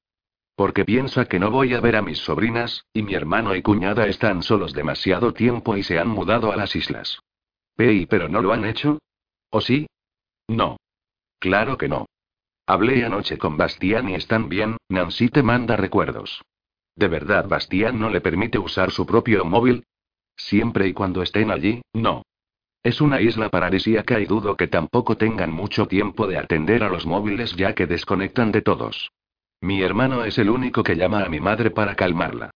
Porque 0.59 0.84
piensa 0.84 1.26
que 1.26 1.38
no 1.38 1.52
voy 1.52 1.72
a 1.74 1.80
ver 1.80 1.94
a 1.94 2.02
mis 2.02 2.18
sobrinas, 2.18 2.84
y 2.92 3.04
mi 3.04 3.14
hermano 3.14 3.54
y 3.54 3.62
cuñada 3.62 4.09
están 4.09 4.42
solos 4.42 4.72
demasiado 4.72 5.32
tiempo 5.32 5.76
y 5.76 5.84
se 5.84 6.00
han 6.00 6.09
mudado 6.09 6.50
a 6.50 6.56
las 6.56 6.74
islas. 6.74 7.20
Pei, 7.76 8.06
pero 8.06 8.28
no 8.28 8.42
lo 8.42 8.52
han 8.52 8.64
hecho? 8.64 8.98
¿O 9.50 9.61
sí? 9.61 9.86
No. 10.48 10.76
Claro 11.38 11.78
que 11.78 11.86
no. 11.86 12.06
Hablé 12.66 13.04
anoche 13.04 13.38
con 13.38 13.56
Bastián 13.56 14.09
y 14.09 14.16
están 14.16 14.48
bien, 14.48 14.78
Nancy 14.88 15.28
te 15.28 15.44
manda 15.44 15.76
recuerdos. 15.76 16.42
¿De 16.96 17.06
verdad 17.06 17.46
Bastián 17.46 18.00
no 18.00 18.11
le 18.11 18.20
permite 18.20 18.59
usar 18.59 18.90
su 18.90 19.06
propio 19.06 19.44
móvil? 19.44 19.84
Siempre 20.34 20.88
y 20.88 20.92
cuando 20.92 21.22
estén 21.22 21.52
allí, 21.52 21.82
no. 21.92 22.24
Es 22.82 23.00
una 23.00 23.20
isla 23.20 23.48
paradisíaca 23.48 24.18
y 24.18 24.24
dudo 24.24 24.56
que 24.56 24.66
tampoco 24.66 25.16
tengan 25.16 25.52
mucho 25.52 25.86
tiempo 25.86 26.26
de 26.26 26.36
atender 26.36 26.82
a 26.82 26.88
los 26.88 27.06
móviles 27.06 27.54
ya 27.54 27.76
que 27.76 27.86
desconectan 27.86 28.50
de 28.50 28.62
todos. 28.62 29.12
Mi 29.61 29.82
hermano 29.82 30.24
es 30.24 30.38
el 30.38 30.50
único 30.50 30.82
que 30.82 30.96
llama 30.96 31.24
a 31.24 31.28
mi 31.28 31.40
madre 31.40 31.70
para 31.70 31.94
calmarla. 31.96 32.50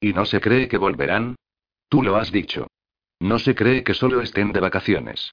¿Y 0.00 0.12
no 0.12 0.24
se 0.24 0.40
cree 0.40 0.68
que 0.68 0.78
volverán? 0.78 1.36
Tú 1.88 2.02
lo 2.02 2.16
has 2.16 2.32
dicho. 2.32 2.66
No 3.20 3.38
se 3.38 3.54
cree 3.54 3.84
que 3.84 3.94
solo 3.94 4.20
estén 4.20 4.52
de 4.52 4.60
vacaciones. 4.60 5.32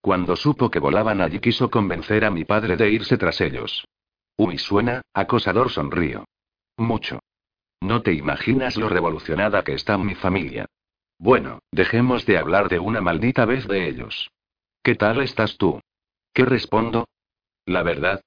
Cuando 0.00 0.36
supo 0.36 0.70
que 0.70 0.78
volaban 0.78 1.20
allí 1.20 1.38
quiso 1.40 1.70
convencer 1.70 2.24
a 2.24 2.30
mi 2.30 2.44
padre 2.44 2.76
de 2.76 2.90
irse 2.90 3.16
tras 3.16 3.40
ellos. 3.40 3.86
Uy, 4.36 4.58
suena, 4.58 5.02
acosador 5.12 5.70
sonrío. 5.70 6.24
Mucho. 6.76 7.20
No 7.80 8.02
te 8.02 8.12
imaginas 8.12 8.76
lo 8.76 8.88
revolucionada 8.88 9.62
que 9.62 9.74
está 9.74 9.96
mi 9.96 10.14
familia. 10.14 10.66
Bueno, 11.18 11.60
dejemos 11.70 12.26
de 12.26 12.38
hablar 12.38 12.68
de 12.68 12.80
una 12.80 13.00
maldita 13.00 13.44
vez 13.44 13.66
de 13.68 13.88
ellos. 13.88 14.30
¿Qué 14.82 14.94
tal 14.94 15.22
estás 15.22 15.56
tú? 15.56 15.80
¿Qué 16.32 16.44
respondo? 16.44 17.08
La 17.64 17.82
verdad, 17.82 18.20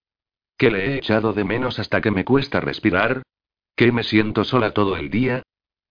¿Que 0.58 0.72
le 0.72 0.86
he 0.86 0.98
echado 0.98 1.34
de 1.34 1.44
menos 1.44 1.78
hasta 1.78 2.02
que 2.02 2.10
me 2.10 2.26
cuesta 2.26 2.60
respirar? 2.60 3.22
¿Que 3.76 3.92
me 3.92 4.04
siento 4.04 4.44
sola 4.44 4.74
todo 4.74 4.98
el 4.98 5.12
día? 5.12 5.44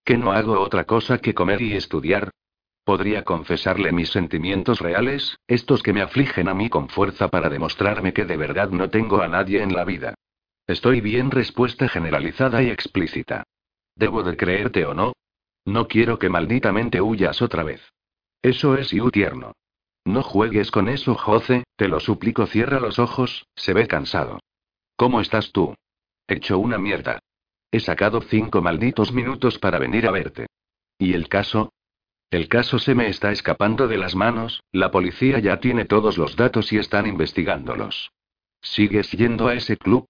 ¿Que 0.05 0.19
no 0.19 0.33
hago 0.33 0.59
otra 0.61 0.85
cosa 0.85 1.19
que 1.19 1.35
comer 1.35 1.63
y 1.63 1.75
estudiar? 1.75 2.31
Podría 2.85 3.25
confesarle 3.25 3.93
mis 3.93 4.11
sentimientos 4.11 4.81
reales, 4.81 5.39
estos 5.47 5.83
que 5.83 5.93
me 5.93 6.03
afligen 6.03 6.49
a 6.49 6.55
mí 6.55 6.69
con 6.69 6.89
fuerza 6.89 7.29
para 7.29 7.49
demostrarme 7.49 8.13
que 8.13 8.25
de 8.25 8.37
verdad 8.37 8.71
no 8.71 8.91
tengo 8.91 9.23
a 9.23 9.29
nadie 9.29 9.63
en 9.63 9.73
la 9.73 9.85
vida. 9.85 10.15
Estoy 10.67 11.01
bien, 11.01 11.31
respuesta 11.31 11.89
generalizada 11.89 12.63
y 12.63 12.71
explícita. 12.71 13.45
¿Debo 13.95 14.25
de 14.25 14.37
creerte 14.37 14.85
o 14.85 14.95
no? 14.95 15.13
No 15.65 15.87
quiero 15.87 16.19
que 16.19 16.29
malditamente 16.29 17.01
huyas 17.01 17.41
otra 17.41 17.63
vez. 17.63 17.83
Eso 18.43 18.77
es 18.77 18.93
y 18.93 19.01
tierno. 19.11 19.53
No 20.05 20.23
juegues 20.23 20.71
con 20.71 20.89
eso, 20.89 21.15
Jose, 21.15 21.65
te 21.77 21.89
lo 21.89 21.99
suplico, 21.99 22.47
cierra 22.47 22.79
los 22.79 22.99
ojos, 22.99 23.47
se 23.57 23.73
ve 23.73 23.89
cansado. 23.89 24.41
¿Cómo 24.97 25.21
estás 25.21 25.53
tú? 25.53 25.75
Hecho 26.27 26.59
una 26.59 26.79
mierda. 26.79 27.19
He 27.71 27.81
sacado 27.81 28.23
cinco 28.23 28.63
malditos 28.63 29.13
minutos 29.13 29.59
para 29.59 29.79
venir 29.79 30.07
a 30.07 30.11
verte. 30.11 30.47
¿Y 30.99 31.13
el 31.13 31.29
caso? 31.29 31.73
El 32.31 32.49
caso 32.49 32.79
se 32.79 32.95
me 32.95 33.09
está 33.09 33.31
escapando 33.31 33.87
de 33.87 33.99
las 33.99 34.17
manos, 34.17 34.63
la 34.73 34.91
policía 34.91 35.39
ya 35.39 35.61
tiene 35.61 35.85
todos 35.85 36.17
los 36.17 36.35
datos 36.35 36.73
y 36.73 36.79
están 36.79 37.07
investigándolos. 37.07 38.11
¿Sigues 38.63 39.13
yendo 39.13 39.49
a 39.49 39.55
ese 39.55 39.77
club? 39.77 40.07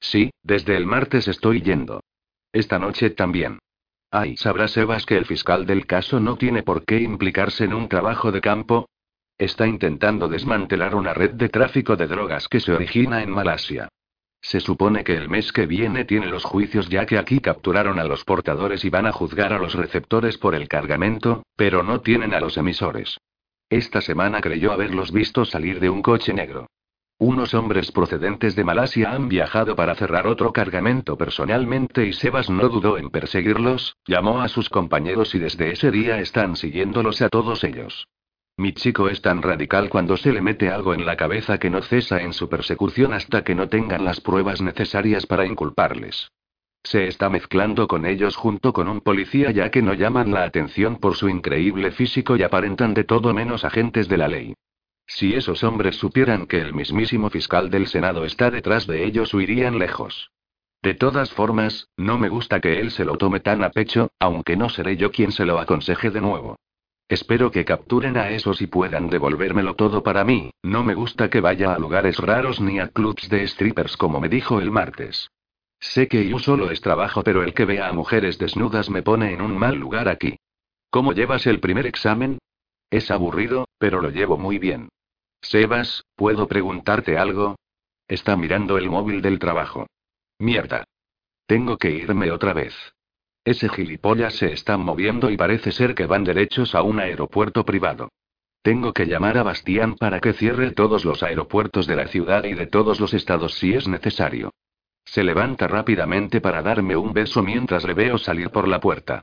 Sí, 0.00 0.30
desde 0.42 0.76
el 0.76 0.86
martes 0.86 1.28
estoy 1.28 1.60
yendo. 1.60 2.00
Esta 2.52 2.78
noche 2.78 3.10
también. 3.10 3.58
Ay, 4.10 4.36
sabrás 4.36 4.76
Evas 4.76 5.04
que 5.04 5.18
el 5.18 5.26
fiscal 5.26 5.66
del 5.66 5.84
caso 5.84 6.20
no 6.20 6.36
tiene 6.36 6.62
por 6.62 6.84
qué 6.84 7.00
implicarse 7.00 7.64
en 7.64 7.74
un 7.74 7.88
trabajo 7.88 8.32
de 8.32 8.40
campo. 8.40 8.88
Está 9.36 9.66
intentando 9.66 10.28
desmantelar 10.28 10.94
una 10.94 11.12
red 11.12 11.32
de 11.32 11.48
tráfico 11.48 11.96
de 11.96 12.06
drogas 12.06 12.48
que 12.48 12.60
se 12.60 12.72
origina 12.72 13.22
en 13.22 13.30
Malasia. 13.30 13.88
Se 14.40 14.60
supone 14.60 15.04
que 15.04 15.16
el 15.16 15.28
mes 15.28 15.52
que 15.52 15.66
viene 15.66 16.04
tiene 16.04 16.26
los 16.26 16.44
juicios 16.44 16.88
ya 16.88 17.06
que 17.06 17.18
aquí 17.18 17.40
capturaron 17.40 17.98
a 17.98 18.04
los 18.04 18.24
portadores 18.24 18.84
y 18.84 18.90
van 18.90 19.06
a 19.06 19.12
juzgar 19.12 19.52
a 19.52 19.58
los 19.58 19.74
receptores 19.74 20.38
por 20.38 20.54
el 20.54 20.68
cargamento, 20.68 21.42
pero 21.56 21.82
no 21.82 22.00
tienen 22.00 22.34
a 22.34 22.40
los 22.40 22.56
emisores. 22.56 23.18
Esta 23.68 24.00
semana 24.00 24.40
creyó 24.40 24.72
haberlos 24.72 25.12
visto 25.12 25.44
salir 25.44 25.80
de 25.80 25.90
un 25.90 26.00
coche 26.02 26.32
negro. 26.32 26.66
Unos 27.20 27.52
hombres 27.52 27.90
procedentes 27.90 28.54
de 28.54 28.62
Malasia 28.62 29.10
han 29.10 29.28
viajado 29.28 29.74
para 29.74 29.96
cerrar 29.96 30.28
otro 30.28 30.52
cargamento 30.52 31.18
personalmente 31.18 32.06
y 32.06 32.12
Sebas 32.12 32.48
no 32.48 32.68
dudó 32.68 32.96
en 32.96 33.10
perseguirlos, 33.10 33.96
llamó 34.06 34.40
a 34.40 34.48
sus 34.48 34.70
compañeros 34.70 35.34
y 35.34 35.40
desde 35.40 35.72
ese 35.72 35.90
día 35.90 36.20
están 36.20 36.54
siguiéndolos 36.54 37.20
a 37.20 37.28
todos 37.28 37.64
ellos. 37.64 38.06
Mi 38.58 38.72
chico 38.72 39.08
es 39.08 39.22
tan 39.22 39.40
radical 39.40 39.88
cuando 39.88 40.16
se 40.16 40.32
le 40.32 40.40
mete 40.40 40.68
algo 40.68 40.92
en 40.92 41.06
la 41.06 41.16
cabeza 41.16 41.58
que 41.58 41.70
no 41.70 41.80
cesa 41.80 42.20
en 42.20 42.32
su 42.32 42.48
persecución 42.48 43.12
hasta 43.12 43.44
que 43.44 43.54
no 43.54 43.68
tengan 43.68 44.04
las 44.04 44.20
pruebas 44.20 44.60
necesarias 44.60 45.26
para 45.26 45.46
inculparles. 45.46 46.32
Se 46.82 47.06
está 47.06 47.30
mezclando 47.30 47.86
con 47.86 48.04
ellos 48.04 48.34
junto 48.34 48.72
con 48.72 48.88
un 48.88 49.00
policía 49.00 49.52
ya 49.52 49.70
que 49.70 49.80
no 49.80 49.94
llaman 49.94 50.32
la 50.32 50.42
atención 50.42 50.96
por 50.96 51.14
su 51.14 51.28
increíble 51.28 51.92
físico 51.92 52.36
y 52.36 52.42
aparentan 52.42 52.94
de 52.94 53.04
todo 53.04 53.32
menos 53.32 53.64
agentes 53.64 54.08
de 54.08 54.16
la 54.16 54.26
ley. 54.26 54.54
Si 55.06 55.34
esos 55.34 55.62
hombres 55.62 55.94
supieran 55.94 56.46
que 56.48 56.60
el 56.60 56.74
mismísimo 56.74 57.30
fiscal 57.30 57.70
del 57.70 57.86
Senado 57.86 58.24
está 58.24 58.50
detrás 58.50 58.88
de 58.88 59.04
ellos 59.04 59.32
huirían 59.34 59.78
lejos. 59.78 60.32
De 60.82 60.94
todas 60.94 61.30
formas, 61.30 61.90
no 61.96 62.18
me 62.18 62.28
gusta 62.28 62.60
que 62.60 62.80
él 62.80 62.90
se 62.90 63.04
lo 63.04 63.18
tome 63.18 63.38
tan 63.38 63.62
a 63.62 63.70
pecho, 63.70 64.10
aunque 64.18 64.56
no 64.56 64.68
seré 64.68 64.96
yo 64.96 65.12
quien 65.12 65.30
se 65.30 65.44
lo 65.44 65.60
aconseje 65.60 66.10
de 66.10 66.20
nuevo. 66.20 66.56
Espero 67.08 67.50
que 67.50 67.64
capturen 67.64 68.18
a 68.18 68.30
esos 68.30 68.60
y 68.60 68.66
puedan 68.66 69.08
devolvérmelo 69.08 69.74
todo 69.74 70.02
para 70.02 70.24
mí. 70.24 70.50
No 70.62 70.84
me 70.84 70.94
gusta 70.94 71.30
que 71.30 71.40
vaya 71.40 71.72
a 71.72 71.78
lugares 71.78 72.18
raros 72.18 72.60
ni 72.60 72.80
a 72.80 72.88
clubs 72.88 73.30
de 73.30 73.48
strippers 73.48 73.96
como 73.96 74.20
me 74.20 74.28
dijo 74.28 74.60
el 74.60 74.70
martes. 74.70 75.30
Sé 75.80 76.06
que 76.08 76.28
yo 76.28 76.38
solo 76.38 76.70
es 76.70 76.80
trabajo, 76.82 77.22
pero 77.22 77.42
el 77.42 77.54
que 77.54 77.64
vea 77.64 77.88
a 77.88 77.92
mujeres 77.92 78.38
desnudas 78.38 78.90
me 78.90 79.02
pone 79.02 79.32
en 79.32 79.40
un 79.40 79.56
mal 79.56 79.76
lugar 79.76 80.08
aquí. 80.08 80.36
¿Cómo 80.90 81.12
llevas 81.12 81.46
el 81.46 81.60
primer 81.60 81.86
examen? 81.86 82.38
Es 82.90 83.10
aburrido, 83.10 83.68
pero 83.78 84.02
lo 84.02 84.10
llevo 84.10 84.36
muy 84.36 84.58
bien. 84.58 84.88
Sebas, 85.40 86.04
¿puedo 86.14 86.46
preguntarte 86.46 87.16
algo? 87.16 87.56
Está 88.06 88.36
mirando 88.36 88.76
el 88.76 88.90
móvil 88.90 89.22
del 89.22 89.38
trabajo. 89.38 89.86
Mierda. 90.38 90.84
Tengo 91.46 91.78
que 91.78 91.90
irme 91.90 92.30
otra 92.30 92.52
vez. 92.52 92.74
Ese 93.48 93.70
gilipollas 93.70 94.34
se 94.34 94.52
está 94.52 94.76
moviendo 94.76 95.30
y 95.30 95.38
parece 95.38 95.72
ser 95.72 95.94
que 95.94 96.04
van 96.04 96.22
derechos 96.22 96.74
a 96.74 96.82
un 96.82 97.00
aeropuerto 97.00 97.64
privado. 97.64 98.10
Tengo 98.60 98.92
que 98.92 99.06
llamar 99.06 99.38
a 99.38 99.42
Bastián 99.42 99.94
para 99.94 100.20
que 100.20 100.34
cierre 100.34 100.72
todos 100.72 101.06
los 101.06 101.22
aeropuertos 101.22 101.86
de 101.86 101.96
la 101.96 102.08
ciudad 102.08 102.44
y 102.44 102.52
de 102.52 102.66
todos 102.66 103.00
los 103.00 103.14
estados 103.14 103.54
si 103.54 103.72
es 103.72 103.88
necesario. 103.88 104.50
Se 105.06 105.24
levanta 105.24 105.66
rápidamente 105.66 106.42
para 106.42 106.60
darme 106.60 106.94
un 106.94 107.14
beso 107.14 107.42
mientras 107.42 107.84
le 107.84 107.94
veo 107.94 108.18
salir 108.18 108.50
por 108.50 108.68
la 108.68 108.80
puerta. 108.80 109.22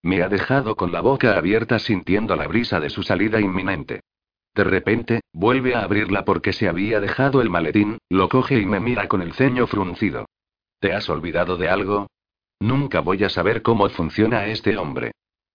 Me 0.00 0.22
ha 0.22 0.30
dejado 0.30 0.74
con 0.74 0.90
la 0.90 1.02
boca 1.02 1.36
abierta 1.36 1.78
sintiendo 1.78 2.34
la 2.34 2.48
brisa 2.48 2.80
de 2.80 2.88
su 2.88 3.02
salida 3.02 3.42
inminente. 3.42 4.00
De 4.54 4.64
repente, 4.64 5.20
vuelve 5.34 5.74
a 5.74 5.82
abrirla 5.82 6.24
porque 6.24 6.54
se 6.54 6.66
había 6.66 6.98
dejado 6.98 7.42
el 7.42 7.50
maletín, 7.50 7.98
lo 8.08 8.30
coge 8.30 8.58
y 8.58 8.64
me 8.64 8.80
mira 8.80 9.06
con 9.06 9.20
el 9.20 9.34
ceño 9.34 9.66
fruncido. 9.66 10.24
¿Te 10.80 10.94
has 10.94 11.10
olvidado 11.10 11.58
de 11.58 11.68
algo? 11.68 12.06
Nunca 12.60 13.00
voy 13.00 13.22
a 13.24 13.28
saber 13.28 13.62
cómo 13.62 13.88
funciona 13.88 14.46
este 14.46 14.76
hombre. 14.76 15.12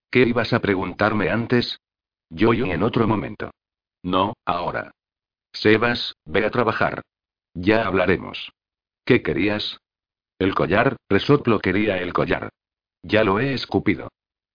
¿Qué 0.10 0.22
ibas 0.24 0.54
a 0.54 0.60
preguntarme 0.60 1.30
antes? 1.30 1.80
Yo 2.30 2.54
y 2.54 2.62
en 2.70 2.84
otro 2.84 3.08
momento. 3.08 3.52
No, 4.04 4.34
ahora. 4.46 4.92
Sebas, 5.54 6.16
ve 6.26 6.46
a 6.46 6.52
trabajar. 6.52 7.02
Ya 7.54 7.86
hablaremos. 7.86 8.52
¿Qué 9.06 9.22
querías? 9.22 9.80
El 10.40 10.56
collar, 10.56 10.98
resoplo 11.10 11.60
quería 11.60 11.98
el 11.98 12.14
collar. 12.14 12.50
Ya 13.04 13.24
lo 13.24 13.40
he 13.40 13.54
escupido. 13.54 14.10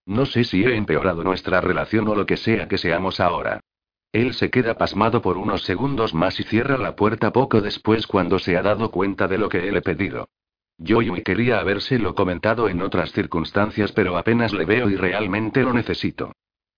No 0.06 0.24
sé 0.24 0.44
si 0.44 0.64
he 0.64 0.76
empeorado 0.76 1.24
nuestra 1.24 1.60
relación 1.60 2.08
o 2.08 2.14
lo 2.14 2.26
que 2.26 2.36
sea 2.36 2.68
que 2.68 2.78
seamos 2.78 3.20
ahora. 3.20 3.60
Él 4.12 4.34
se 4.34 4.50
queda 4.50 4.78
pasmado 4.78 5.20
por 5.20 5.36
unos 5.36 5.62
segundos 5.64 6.14
más 6.14 6.40
y 6.40 6.44
cierra 6.44 6.78
la 6.78 6.96
puerta 6.96 7.32
poco 7.32 7.60
después 7.60 8.06
cuando 8.06 8.38
se 8.38 8.56
ha 8.56 8.62
dado 8.62 8.90
cuenta 8.90 9.28
de 9.28 9.38
lo 9.38 9.48
que 9.48 9.68
él 9.68 9.76
he 9.76 9.82
pedido. 9.82 10.28
Yo 10.78 11.00
y 11.00 11.22
quería 11.22 11.58
habérselo 11.58 12.14
comentado 12.14 12.68
en 12.68 12.82
otras 12.82 13.12
circunstancias, 13.12 13.92
pero 13.92 14.18
apenas 14.18 14.52
le 14.52 14.64
veo 14.64 14.90
y 14.90 14.96
realmente 14.96 15.62
lo 15.62 15.72
necesito. 15.72 16.32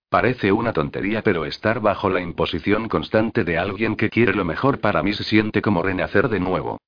Parece 0.09 0.51
una 0.51 0.73
tontería, 0.73 1.21
pero 1.21 1.45
estar 1.45 1.81
bajo 1.81 2.09
la 2.09 2.21
imposición 2.21 2.87
constante 2.87 3.43
de 3.43 3.57
alguien 3.57 3.95
que 3.95 4.09
quiere 4.09 4.33
lo 4.33 4.45
mejor 4.45 4.79
para 4.79 5.03
mí 5.03 5.13
se 5.13 5.23
siente 5.23 5.61
como 5.61 5.83
renacer 5.83 6.29
de 6.29 6.39
nuevo. 6.39 6.79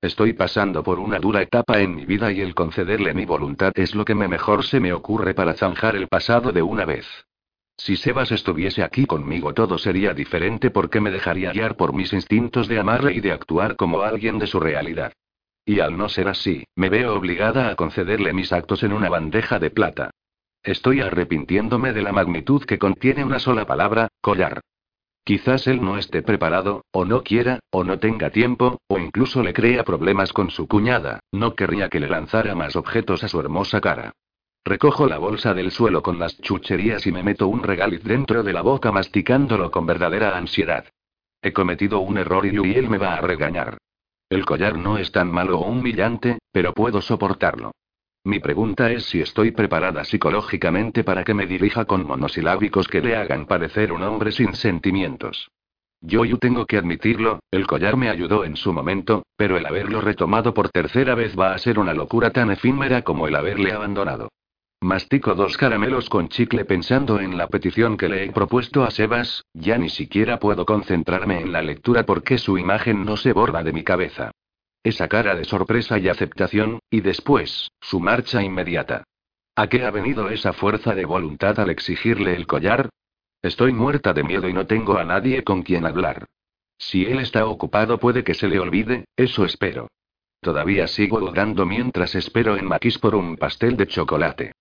Estoy 0.00 0.32
pasando 0.32 0.82
por 0.82 0.98
una 0.98 1.18
dura 1.18 1.42
etapa 1.42 1.80
en 1.80 1.94
mi 1.94 2.06
vida 2.06 2.32
y 2.32 2.40
el 2.40 2.54
concederle 2.54 3.12
mi 3.12 3.26
voluntad 3.26 3.72
es 3.74 3.94
lo 3.94 4.06
que 4.06 4.14
me 4.14 4.28
mejor 4.28 4.64
se 4.64 4.80
me 4.80 4.94
ocurre 4.94 5.34
para 5.34 5.52
zanjar 5.52 5.94
el 5.94 6.08
pasado 6.08 6.52
de 6.52 6.62
una 6.62 6.86
vez. 6.86 7.06
Si 7.76 7.96
Sebas 7.96 8.32
estuviese 8.32 8.82
aquí 8.82 9.04
conmigo 9.04 9.52
todo 9.52 9.76
sería 9.76 10.14
diferente 10.14 10.70
porque 10.70 11.00
me 11.00 11.10
dejaría 11.10 11.52
guiar 11.52 11.76
por 11.76 11.92
mis 11.92 12.14
instintos 12.14 12.68
de 12.68 12.78
amarle 12.78 13.12
y 13.12 13.20
de 13.20 13.32
actuar 13.32 13.76
como 13.76 14.00
alguien 14.00 14.38
de 14.38 14.46
su 14.46 14.58
realidad. 14.58 15.12
Y 15.64 15.80
al 15.80 15.96
no 15.96 16.08
ser 16.08 16.28
así, 16.28 16.64
me 16.74 16.88
veo 16.88 17.14
obligada 17.14 17.68
a 17.68 17.76
concederle 17.76 18.32
mis 18.32 18.52
actos 18.52 18.82
en 18.82 18.92
una 18.92 19.08
bandeja 19.08 19.58
de 19.58 19.70
plata. 19.70 20.10
Estoy 20.62 21.00
arrepintiéndome 21.00 21.92
de 21.92 22.02
la 22.02 22.12
magnitud 22.12 22.64
que 22.64 22.78
contiene 22.78 23.24
una 23.24 23.38
sola 23.38 23.66
palabra, 23.66 24.08
collar. 24.20 24.60
Quizás 25.24 25.66
él 25.66 25.82
no 25.82 25.96
esté 25.96 26.22
preparado, 26.22 26.84
o 26.92 27.04
no 27.04 27.22
quiera, 27.22 27.60
o 27.70 27.84
no 27.84 27.98
tenga 27.98 28.30
tiempo, 28.30 28.78
o 28.88 28.98
incluso 28.98 29.42
le 29.42 29.52
crea 29.52 29.84
problemas 29.84 30.32
con 30.32 30.50
su 30.50 30.66
cuñada, 30.66 31.20
no 31.30 31.54
querría 31.54 31.88
que 31.88 32.00
le 32.00 32.08
lanzara 32.08 32.54
más 32.54 32.74
objetos 32.76 33.22
a 33.22 33.28
su 33.28 33.38
hermosa 33.38 33.80
cara. 33.80 34.12
Recojo 34.64 35.06
la 35.06 35.18
bolsa 35.18 35.54
del 35.54 35.70
suelo 35.70 36.02
con 36.02 36.18
las 36.18 36.38
chucherías 36.40 37.06
y 37.06 37.12
me 37.12 37.22
meto 37.22 37.48
un 37.48 37.62
regaliz 37.62 38.02
dentro 38.02 38.42
de 38.42 38.52
la 38.52 38.62
boca 38.62 38.92
masticándolo 38.92 39.70
con 39.70 39.86
verdadera 39.86 40.36
ansiedad. 40.36 40.86
He 41.42 41.52
cometido 41.52 42.00
un 42.00 42.18
error 42.18 42.44
y 42.44 42.74
él 42.74 42.90
me 42.90 42.98
va 42.98 43.14
a 43.14 43.20
regañar. 43.20 43.78
El 44.30 44.44
collar 44.44 44.78
no 44.78 44.96
es 44.96 45.10
tan 45.10 45.30
malo 45.32 45.58
o 45.58 45.68
humillante, 45.68 46.38
pero 46.52 46.72
puedo 46.72 47.02
soportarlo. 47.02 47.72
Mi 48.22 48.38
pregunta 48.38 48.90
es 48.92 49.06
si 49.06 49.20
estoy 49.20 49.50
preparada 49.50 50.04
psicológicamente 50.04 51.02
para 51.02 51.24
que 51.24 51.34
me 51.34 51.46
dirija 51.46 51.84
con 51.84 52.06
monosilábicos 52.06 52.86
que 52.86 53.00
le 53.00 53.16
hagan 53.16 53.46
parecer 53.46 53.92
un 53.92 54.04
hombre 54.04 54.30
sin 54.30 54.54
sentimientos. 54.54 55.50
Yo 56.00 56.24
yo 56.24 56.38
tengo 56.38 56.64
que 56.64 56.78
admitirlo, 56.78 57.40
el 57.50 57.66
collar 57.66 57.96
me 57.96 58.08
ayudó 58.08 58.44
en 58.44 58.56
su 58.56 58.72
momento, 58.72 59.24
pero 59.36 59.56
el 59.56 59.66
haberlo 59.66 60.00
retomado 60.00 60.54
por 60.54 60.68
tercera 60.70 61.16
vez 61.16 61.38
va 61.38 61.52
a 61.52 61.58
ser 61.58 61.80
una 61.80 61.92
locura 61.92 62.30
tan 62.30 62.52
efímera 62.52 63.02
como 63.02 63.26
el 63.26 63.34
haberle 63.34 63.72
abandonado. 63.72 64.28
Mastico 64.82 65.34
dos 65.34 65.58
caramelos 65.58 66.08
con 66.08 66.30
chicle 66.30 66.64
pensando 66.64 67.20
en 67.20 67.36
la 67.36 67.48
petición 67.48 67.98
que 67.98 68.08
le 68.08 68.24
he 68.24 68.32
propuesto 68.32 68.82
a 68.82 68.90
Sebas, 68.90 69.44
ya 69.52 69.76
ni 69.76 69.90
siquiera 69.90 70.38
puedo 70.38 70.64
concentrarme 70.64 71.38
en 71.38 71.52
la 71.52 71.60
lectura 71.60 72.06
porque 72.06 72.38
su 72.38 72.56
imagen 72.56 73.04
no 73.04 73.18
se 73.18 73.34
borra 73.34 73.62
de 73.62 73.74
mi 73.74 73.84
cabeza. 73.84 74.30
Esa 74.82 75.06
cara 75.06 75.34
de 75.34 75.44
sorpresa 75.44 75.98
y 75.98 76.08
aceptación, 76.08 76.78
y 76.88 77.02
después, 77.02 77.70
su 77.82 78.00
marcha 78.00 78.42
inmediata. 78.42 79.04
¿A 79.54 79.66
qué 79.66 79.84
ha 79.84 79.90
venido 79.90 80.30
esa 80.30 80.54
fuerza 80.54 80.94
de 80.94 81.04
voluntad 81.04 81.60
al 81.60 81.68
exigirle 81.68 82.34
el 82.34 82.46
collar? 82.46 82.88
Estoy 83.42 83.74
muerta 83.74 84.14
de 84.14 84.24
miedo 84.24 84.48
y 84.48 84.54
no 84.54 84.66
tengo 84.66 84.96
a 84.96 85.04
nadie 85.04 85.44
con 85.44 85.62
quien 85.62 85.84
hablar. 85.84 86.24
Si 86.78 87.04
él 87.04 87.18
está 87.18 87.44
ocupado 87.44 87.98
puede 87.98 88.24
que 88.24 88.32
se 88.32 88.48
le 88.48 88.58
olvide, 88.58 89.04
eso 89.14 89.44
espero. 89.44 89.88
Todavía 90.40 90.86
sigo 90.86 91.20
dudando 91.20 91.66
mientras 91.66 92.14
espero 92.14 92.56
en 92.56 92.64
Maquis 92.64 92.96
por 92.96 93.14
un 93.14 93.36
pastel 93.36 93.76
de 93.76 93.86
chocolate. 93.86 94.52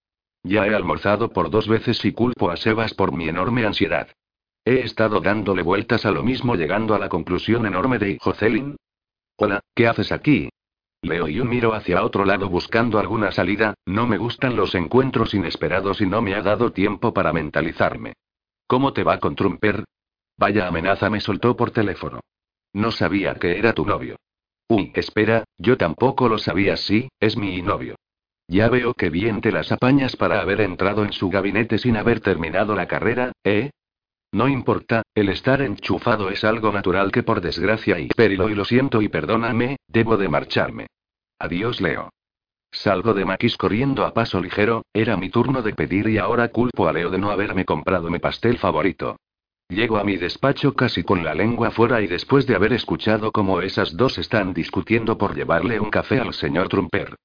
Ya 0.44 0.66
he 0.66 0.74
almorzado 0.74 1.30
por 1.30 1.50
dos 1.50 1.68
veces 1.68 2.04
y 2.06 2.14
culpo 2.14 2.50
a 2.50 2.58
Sebas 2.58 2.94
por 2.94 3.12
mi 3.12 3.28
enorme 3.28 3.66
ansiedad. 3.66 4.10
He 4.64 4.80
estado 4.80 5.20
dándole 5.20 5.64
vueltas 5.64 6.06
a 6.06 6.12
lo 6.12 6.24
mismo 6.24 6.56
llegando 6.56 6.96
a 6.96 7.00
la 7.00 7.10
conclusión 7.10 7.66
enorme 7.66 8.00
de 8.00 8.18
Jocelyn. 8.20 8.78
Hola, 9.38 9.62
¿qué 9.76 9.88
haces 9.88 10.12
aquí? 10.12 10.50
Leo 11.02 11.28
y 11.28 11.36
yo 11.36 11.46
miro 11.46 11.74
hacia 11.74 12.04
otro 12.04 12.26
lado 12.26 12.50
buscando 12.50 13.00
alguna 13.00 13.32
salida, 13.32 13.74
no 13.86 14.06
me 14.06 14.18
gustan 14.18 14.56
los 14.56 14.76
encuentros 14.76 15.34
inesperados 15.34 16.02
y 16.02 16.06
no 16.06 16.22
me 16.22 16.36
ha 16.36 16.42
dado 16.42 16.72
tiempo 16.72 17.14
para 17.14 17.32
mentalizarme. 17.32 18.14
¿Cómo 18.68 18.92
te 18.94 19.04
va 19.04 19.20
con 19.20 19.36
Trumper? 19.36 19.86
Vaya 20.38 20.68
amenaza 20.68 21.10
me 21.10 21.22
soltó 21.22 21.56
por 21.56 21.72
teléfono. 21.72 22.20
No 22.74 22.92
sabía 22.92 23.36
que 23.36 23.58
era 23.58 23.74
tu 23.74 23.86
novio. 23.86 24.18
Uy, 24.68 24.92
espera, 24.94 25.46
yo 25.58 25.78
tampoco 25.78 26.30
lo 26.30 26.38
sabía, 26.38 26.78
sí, 26.78 27.10
es 27.20 27.36
mi 27.36 27.62
novio. 27.62 27.96
Ya 28.50 28.68
veo 28.68 28.96
que 28.96 29.12
bien 29.12 29.42
te 29.42 29.52
las 29.52 29.72
apañas 29.72 30.16
para 30.16 30.42
haber 30.42 30.62
entrado 30.62 31.04
en 31.06 31.14
su 31.14 31.30
gabinete 31.30 31.78
sin 31.78 31.96
haber 31.96 32.20
terminado 32.20 32.76
la 32.76 32.88
carrera, 32.88 33.32
¿eh? 33.44 33.70
No 34.32 34.48
importa, 34.48 35.04
el 35.14 35.30
estar 35.30 35.62
enchufado 35.62 36.32
es 36.32 36.44
algo 36.44 36.72
natural 36.72 37.12
que 37.12 37.22
por 37.22 37.42
desgracia 37.42 38.00
y 38.00 38.08
perilo 38.08 38.50
y 38.50 38.56
lo 38.56 38.66
siento 38.66 39.04
y 39.04 39.08
perdóname, 39.08 39.78
debo 39.88 40.18
de 40.18 40.30
marcharme. 40.30 40.88
Adiós, 41.38 41.80
Leo. 41.80 42.10
Salgo 42.72 43.14
de 43.14 43.24
Maquis 43.24 43.56
corriendo 43.56 44.04
a 44.04 44.16
paso 44.16 44.42
ligero, 44.42 44.84
era 44.94 45.16
mi 45.16 45.30
turno 45.30 45.62
de 45.62 45.76
pedir 45.76 46.10
y 46.10 46.18
ahora 46.18 46.48
culpo 46.48 46.88
a 46.88 46.94
Leo 46.94 47.12
de 47.12 47.20
no 47.20 47.30
haberme 47.30 47.66
comprado 47.66 48.10
mi 48.10 48.18
pastel 48.18 48.58
favorito. 48.58 49.18
Llego 49.68 49.98
a 49.98 50.04
mi 50.04 50.18
despacho 50.18 50.74
casi 50.74 51.04
con 51.04 51.24
la 51.24 51.36
lengua 51.36 51.70
fuera 51.70 52.02
y 52.02 52.08
después 52.08 52.48
de 52.48 52.56
haber 52.56 52.74
escuchado 52.74 53.32
cómo 53.32 53.62
esas 53.62 53.96
dos 53.96 54.18
están 54.18 54.56
discutiendo 54.56 55.20
por 55.20 55.36
llevarle 55.36 55.80
un 55.80 55.92
café 55.92 56.20
al 56.20 56.34
señor 56.34 56.68
Trumper. 56.68 57.16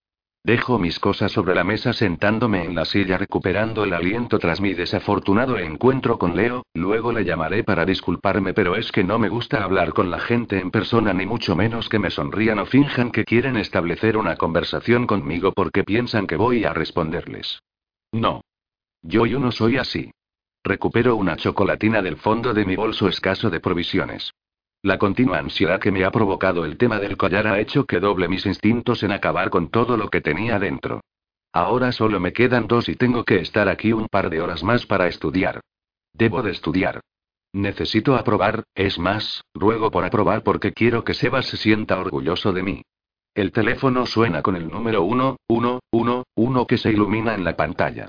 Dejo 0.46 0.78
mis 0.78 0.98
cosas 0.98 1.32
sobre 1.32 1.54
la 1.54 1.64
mesa 1.64 1.94
sentándome 1.94 2.64
en 2.64 2.74
la 2.74 2.84
silla 2.84 3.16
recuperando 3.16 3.82
el 3.84 3.94
aliento 3.94 4.38
tras 4.38 4.60
mi 4.60 4.74
desafortunado 4.74 5.58
encuentro 5.58 6.18
con 6.18 6.36
Leo, 6.36 6.66
luego 6.74 7.12
le 7.12 7.24
llamaré 7.24 7.64
para 7.64 7.86
disculparme 7.86 8.52
pero 8.52 8.76
es 8.76 8.92
que 8.92 9.04
no 9.04 9.18
me 9.18 9.30
gusta 9.30 9.64
hablar 9.64 9.94
con 9.94 10.10
la 10.10 10.18
gente 10.18 10.58
en 10.60 10.70
persona 10.70 11.14
ni 11.14 11.24
mucho 11.24 11.56
menos 11.56 11.88
que 11.88 11.98
me 11.98 12.10
sonrían 12.10 12.58
o 12.58 12.66
finjan 12.66 13.10
que 13.10 13.24
quieren 13.24 13.56
establecer 13.56 14.18
una 14.18 14.36
conversación 14.36 15.06
conmigo 15.06 15.52
porque 15.52 15.82
piensan 15.82 16.26
que 16.26 16.36
voy 16.36 16.64
a 16.64 16.74
responderles. 16.74 17.62
No. 18.12 18.42
Yo 19.00 19.24
yo 19.24 19.40
no 19.40 19.50
soy 19.50 19.78
así. 19.78 20.10
Recupero 20.62 21.16
una 21.16 21.36
chocolatina 21.36 22.02
del 22.02 22.18
fondo 22.18 22.52
de 22.52 22.66
mi 22.66 22.76
bolso 22.76 23.08
escaso 23.08 23.48
de 23.48 23.60
provisiones. 23.60 24.34
La 24.84 24.98
continua 24.98 25.38
ansiedad 25.38 25.80
que 25.80 25.90
me 25.90 26.04
ha 26.04 26.10
provocado 26.10 26.66
el 26.66 26.76
tema 26.76 26.98
del 26.98 27.16
collar 27.16 27.46
ha 27.46 27.58
hecho 27.58 27.86
que 27.86 28.00
doble 28.00 28.28
mis 28.28 28.44
instintos 28.44 29.02
en 29.02 29.12
acabar 29.12 29.48
con 29.48 29.70
todo 29.70 29.96
lo 29.96 30.10
que 30.10 30.20
tenía 30.20 30.58
dentro. 30.58 31.00
Ahora 31.54 31.90
solo 31.90 32.20
me 32.20 32.34
quedan 32.34 32.66
dos 32.66 32.90
y 32.90 32.94
tengo 32.94 33.24
que 33.24 33.36
estar 33.36 33.70
aquí 33.70 33.94
un 33.94 34.08
par 34.08 34.28
de 34.28 34.42
horas 34.42 34.62
más 34.62 34.84
para 34.84 35.06
estudiar. 35.06 35.62
Debo 36.12 36.42
de 36.42 36.50
estudiar. 36.50 37.00
Necesito 37.54 38.14
aprobar, 38.14 38.64
es 38.74 38.98
más, 38.98 39.42
ruego 39.54 39.90
por 39.90 40.04
aprobar 40.04 40.42
porque 40.42 40.74
quiero 40.74 41.02
que 41.02 41.14
Sebas 41.14 41.46
se 41.46 41.56
sienta 41.56 41.98
orgulloso 41.98 42.52
de 42.52 42.62
mí. 42.62 42.82
El 43.34 43.52
teléfono 43.52 44.04
suena 44.04 44.42
con 44.42 44.54
el 44.54 44.68
número 44.68 45.02
1, 45.04 45.38
1, 45.48 45.80
1, 45.92 46.24
1 46.34 46.66
que 46.66 46.76
se 46.76 46.90
ilumina 46.90 47.34
en 47.34 47.44
la 47.44 47.56
pantalla. 47.56 48.08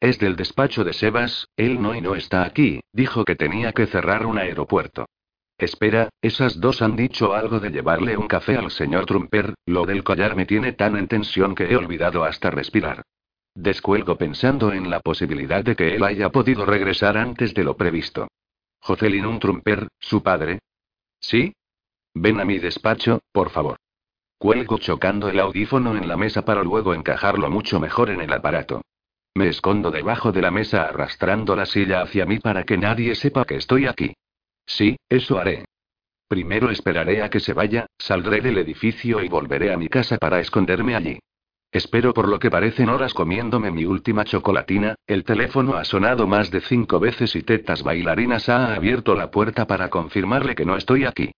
Es 0.00 0.18
del 0.18 0.36
despacho 0.36 0.84
de 0.84 0.94
Sebas, 0.94 1.48
él 1.54 1.82
no 1.82 1.94
y 1.94 2.00
no 2.00 2.14
está 2.14 2.44
aquí, 2.44 2.80
dijo 2.94 3.26
que 3.26 3.36
tenía 3.36 3.72
que 3.72 3.86
cerrar 3.86 4.24
un 4.24 4.38
aeropuerto. 4.38 5.04
Espera, 5.56 6.08
esas 6.20 6.60
dos 6.60 6.82
han 6.82 6.96
dicho 6.96 7.32
algo 7.32 7.60
de 7.60 7.70
llevarle 7.70 8.16
un 8.16 8.26
café 8.26 8.56
al 8.56 8.70
señor 8.70 9.06
Trumper, 9.06 9.54
lo 9.66 9.86
del 9.86 10.02
collar 10.02 10.34
me 10.34 10.46
tiene 10.46 10.72
tan 10.72 10.96
en 10.96 11.06
tensión 11.06 11.54
que 11.54 11.64
he 11.64 11.76
olvidado 11.76 12.24
hasta 12.24 12.50
respirar. 12.50 13.02
Descuelgo 13.54 14.16
pensando 14.16 14.72
en 14.72 14.90
la 14.90 14.98
posibilidad 14.98 15.62
de 15.62 15.76
que 15.76 15.94
él 15.94 16.02
haya 16.02 16.30
podido 16.30 16.66
regresar 16.66 17.16
antes 17.16 17.54
de 17.54 17.62
lo 17.62 17.76
previsto. 17.76 18.26
Jocelyn 18.80 19.38
Trumper, 19.38 19.88
su 20.00 20.22
padre. 20.22 20.58
¿Sí? 21.20 21.54
Ven 22.14 22.40
a 22.40 22.44
mi 22.44 22.58
despacho, 22.58 23.20
por 23.30 23.50
favor. 23.50 23.76
Cuelgo 24.38 24.78
chocando 24.78 25.28
el 25.28 25.38
audífono 25.38 25.96
en 25.96 26.08
la 26.08 26.16
mesa 26.16 26.44
para 26.44 26.64
luego 26.64 26.94
encajarlo 26.94 27.48
mucho 27.48 27.78
mejor 27.78 28.10
en 28.10 28.20
el 28.20 28.32
aparato. 28.32 28.82
Me 29.36 29.48
escondo 29.48 29.90
debajo 29.90 30.32
de 30.32 30.42
la 30.42 30.50
mesa 30.50 30.82
arrastrando 30.84 31.54
la 31.54 31.66
silla 31.66 32.02
hacia 32.02 32.26
mí 32.26 32.40
para 32.40 32.64
que 32.64 32.76
nadie 32.76 33.14
sepa 33.14 33.44
que 33.44 33.56
estoy 33.56 33.86
aquí. 33.86 34.14
Sí, 34.66 34.96
eso 35.08 35.38
haré. 35.38 35.64
Primero 36.28 36.70
esperaré 36.70 37.22
a 37.22 37.30
que 37.30 37.40
se 37.40 37.52
vaya, 37.52 37.86
saldré 37.98 38.40
del 38.40 38.58
edificio 38.58 39.22
y 39.22 39.28
volveré 39.28 39.72
a 39.72 39.76
mi 39.76 39.88
casa 39.88 40.16
para 40.18 40.40
esconderme 40.40 40.94
allí. 40.94 41.18
Espero 41.70 42.14
por 42.14 42.28
lo 42.28 42.38
que 42.38 42.50
parecen 42.50 42.88
horas 42.88 43.12
comiéndome 43.14 43.70
mi 43.70 43.84
última 43.84 44.24
chocolatina, 44.24 44.94
el 45.08 45.24
teléfono 45.24 45.74
ha 45.74 45.84
sonado 45.84 46.26
más 46.26 46.50
de 46.50 46.60
cinco 46.60 47.00
veces 47.00 47.34
y 47.34 47.42
Tetas 47.42 47.82
Bailarinas 47.82 48.48
ha 48.48 48.74
abierto 48.74 49.16
la 49.16 49.30
puerta 49.30 49.66
para 49.66 49.90
confirmarle 49.90 50.54
que 50.54 50.64
no 50.64 50.76
estoy 50.76 51.04
aquí. 51.04 51.32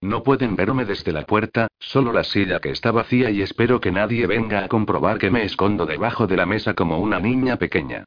No 0.00 0.22
pueden 0.22 0.56
verme 0.56 0.84
desde 0.84 1.10
la 1.10 1.22
puerta, 1.22 1.68
solo 1.78 2.12
la 2.12 2.22
silla 2.22 2.60
que 2.60 2.70
está 2.70 2.92
vacía 2.92 3.30
y 3.30 3.42
espero 3.42 3.80
que 3.80 3.90
nadie 3.90 4.26
venga 4.26 4.62
a 4.62 4.68
comprobar 4.68 5.18
que 5.18 5.30
me 5.30 5.42
escondo 5.42 5.86
debajo 5.86 6.26
de 6.26 6.36
la 6.36 6.46
mesa 6.46 6.74
como 6.74 6.98
una 6.98 7.18
niña 7.18 7.56
pequeña. 7.56 8.04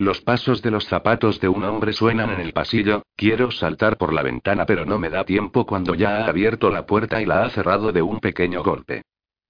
Los 0.00 0.22
pasos 0.22 0.62
de 0.62 0.70
los 0.70 0.86
zapatos 0.86 1.40
de 1.40 1.48
un 1.50 1.62
hombre 1.62 1.92
suenan 1.92 2.30
en 2.30 2.40
el 2.40 2.54
pasillo, 2.54 3.02
quiero 3.16 3.50
saltar 3.50 3.98
por 3.98 4.14
la 4.14 4.22
ventana 4.22 4.64
pero 4.64 4.86
no 4.86 4.98
me 4.98 5.10
da 5.10 5.24
tiempo 5.24 5.66
cuando 5.66 5.94
ya 5.94 6.24
ha 6.24 6.26
abierto 6.26 6.70
la 6.70 6.86
puerta 6.86 7.20
y 7.20 7.26
la 7.26 7.42
ha 7.42 7.50
cerrado 7.50 7.92
de 7.92 8.00
un 8.00 8.18
pequeño 8.18 8.62
golpe. 8.62 9.02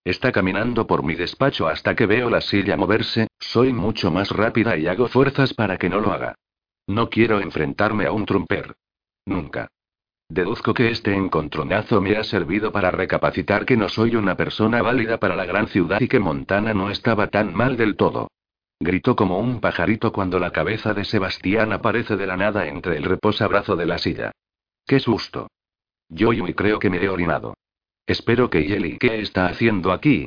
Está 0.04 0.32
caminando 0.32 0.88
por 0.88 1.04
mi 1.04 1.14
despacho 1.14 1.68
hasta 1.68 1.94
que 1.94 2.06
veo 2.06 2.28
la 2.28 2.40
silla 2.40 2.76
moverse, 2.76 3.28
soy 3.38 3.72
mucho 3.72 4.10
más 4.10 4.32
rápida 4.32 4.76
y 4.76 4.88
hago 4.88 5.06
fuerzas 5.06 5.54
para 5.54 5.76
que 5.76 5.88
no 5.88 6.00
lo 6.00 6.12
haga. 6.12 6.34
No 6.88 7.10
quiero 7.10 7.40
enfrentarme 7.40 8.06
a 8.06 8.10
un 8.10 8.26
trumper. 8.26 8.74
Nunca. 9.26 9.68
Deduzco 10.28 10.74
que 10.74 10.90
este 10.90 11.14
encontronazo 11.14 12.00
me 12.00 12.16
ha 12.16 12.24
servido 12.24 12.72
para 12.72 12.90
recapacitar 12.90 13.64
que 13.64 13.76
no 13.76 13.88
soy 13.88 14.16
una 14.16 14.36
persona 14.36 14.82
válida 14.82 15.18
para 15.18 15.36
la 15.36 15.44
gran 15.44 15.68
ciudad 15.68 16.00
y 16.00 16.08
que 16.08 16.18
Montana 16.18 16.74
no 16.74 16.90
estaba 16.90 17.28
tan 17.28 17.54
mal 17.54 17.76
del 17.76 17.94
todo. 17.94 18.26
Gritó 18.82 19.14
como 19.14 19.38
un 19.38 19.60
pajarito 19.60 20.10
cuando 20.10 20.38
la 20.38 20.52
cabeza 20.52 20.94
de 20.94 21.04
Sebastián 21.04 21.72
aparece 21.74 22.16
de 22.16 22.26
la 22.26 22.38
nada 22.38 22.66
entre 22.66 22.96
el 22.96 23.04
reposabrazo 23.04 23.76
de 23.76 23.84
la 23.84 23.98
silla. 23.98 24.32
¡Qué 24.86 25.00
susto! 25.00 25.48
Yo 26.08 26.32
y 26.32 26.54
creo 26.54 26.78
que 26.78 26.88
me 26.88 26.96
he 26.96 27.08
orinado. 27.10 27.54
Espero 28.06 28.48
que 28.48 28.64
Yeli, 28.64 28.96
¿qué 28.98 29.20
está 29.20 29.46
haciendo 29.46 29.92
aquí? 29.92 30.26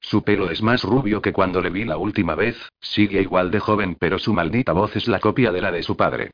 Su 0.00 0.24
pelo 0.24 0.50
es 0.50 0.62
más 0.62 0.82
rubio 0.82 1.20
que 1.20 1.34
cuando 1.34 1.60
le 1.60 1.68
vi 1.68 1.84
la 1.84 1.98
última 1.98 2.34
vez, 2.34 2.56
sigue 2.80 3.20
igual 3.20 3.50
de 3.50 3.60
joven, 3.60 3.94
pero 4.00 4.18
su 4.18 4.32
maldita 4.32 4.72
voz 4.72 4.96
es 4.96 5.06
la 5.06 5.20
copia 5.20 5.52
de 5.52 5.60
la 5.60 5.70
de 5.70 5.82
su 5.82 5.94
padre. 5.94 6.30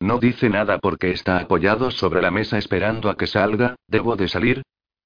No 0.00 0.18
dice 0.18 0.50
nada 0.50 0.78
porque 0.80 1.12
está 1.12 1.38
apoyado 1.38 1.92
sobre 1.92 2.20
la 2.20 2.32
mesa 2.32 2.58
esperando 2.58 3.08
a 3.08 3.16
que 3.16 3.28
salga, 3.28 3.76
¿debo 3.86 4.16
de 4.16 4.26
salir? 4.26 4.62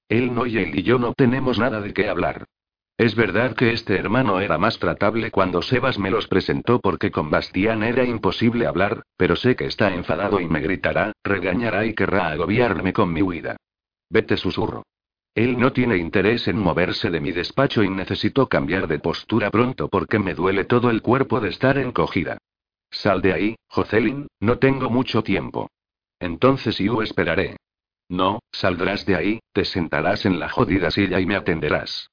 Él 0.09 0.35
no 0.35 0.47
y 0.47 0.57
él 0.57 0.79
y 0.79 0.83
yo 0.83 0.99
no 0.99 1.13
tenemos 1.13 1.59
nada 1.59 1.83
de 1.83 1.93
qué 1.93 2.09
hablar. 2.09 2.47
Es 2.99 3.15
verdad 3.15 3.55
que 3.55 3.73
este 3.73 3.97
hermano 3.97 4.41
era 4.41 4.59
más 4.59 4.81
tratable 4.81 5.31
cuando 5.31 5.63
Sebas 5.63 6.01
me 6.01 6.11
los 6.11 6.27
presentó 6.27 6.81
porque 6.81 7.13
con 7.13 7.31
Bastián 7.31 7.85
era 7.85 8.03
imposible 8.03 8.67
hablar, 8.67 9.05
pero 9.17 9.37
sé 9.37 9.55
que 9.55 9.67
está 9.67 9.95
enfadado 9.95 10.41
y 10.41 10.49
me 10.49 10.59
gritará, 10.59 11.13
regañará 11.23 11.87
y 11.87 11.95
querrá 11.95 12.31
agobiarme 12.31 12.93
con 12.93 13.13
mi 13.13 13.23
huida. 13.23 13.57
Vete 14.11 14.37
susurro. 14.37 14.83
Él 15.33 15.61
no 15.61 15.73
tiene 15.73 15.97
interés 15.97 16.49
en 16.49 16.59
moverse 16.59 17.09
de 17.09 17.21
mi 17.21 17.31
despacho 17.31 17.85
y 17.85 17.89
necesito 17.89 18.49
cambiar 18.49 18.89
de 18.89 18.99
postura 18.99 19.53
pronto 19.53 19.87
porque 19.89 20.19
me 20.19 20.35
duele 20.35 20.65
todo 20.65 20.91
el 20.91 21.01
cuerpo 21.01 21.39
de 21.39 21.51
estar 21.51 21.79
encogida. 21.79 22.39
Sal 22.91 23.23
de 23.23 23.33
ahí, 23.33 23.57
Jocelyn, 23.69 24.27
no 24.41 24.59
tengo 24.59 24.91
mucho 24.91 25.23
tiempo. 25.23 25.71
Entonces 26.19 26.79
yo 26.79 27.01
esperaré. 27.03 27.59
No, 28.09 28.41
saldrás 28.51 29.07
de 29.07 29.15
ahí, 29.15 29.41
te 29.53 29.65
sentarás 29.65 30.27
en 30.27 30.41
la 30.41 30.49
jodida 30.49 30.91
silla 30.91 31.21
y 31.21 31.27
me 31.27 31.37
atenderás. 31.37 32.11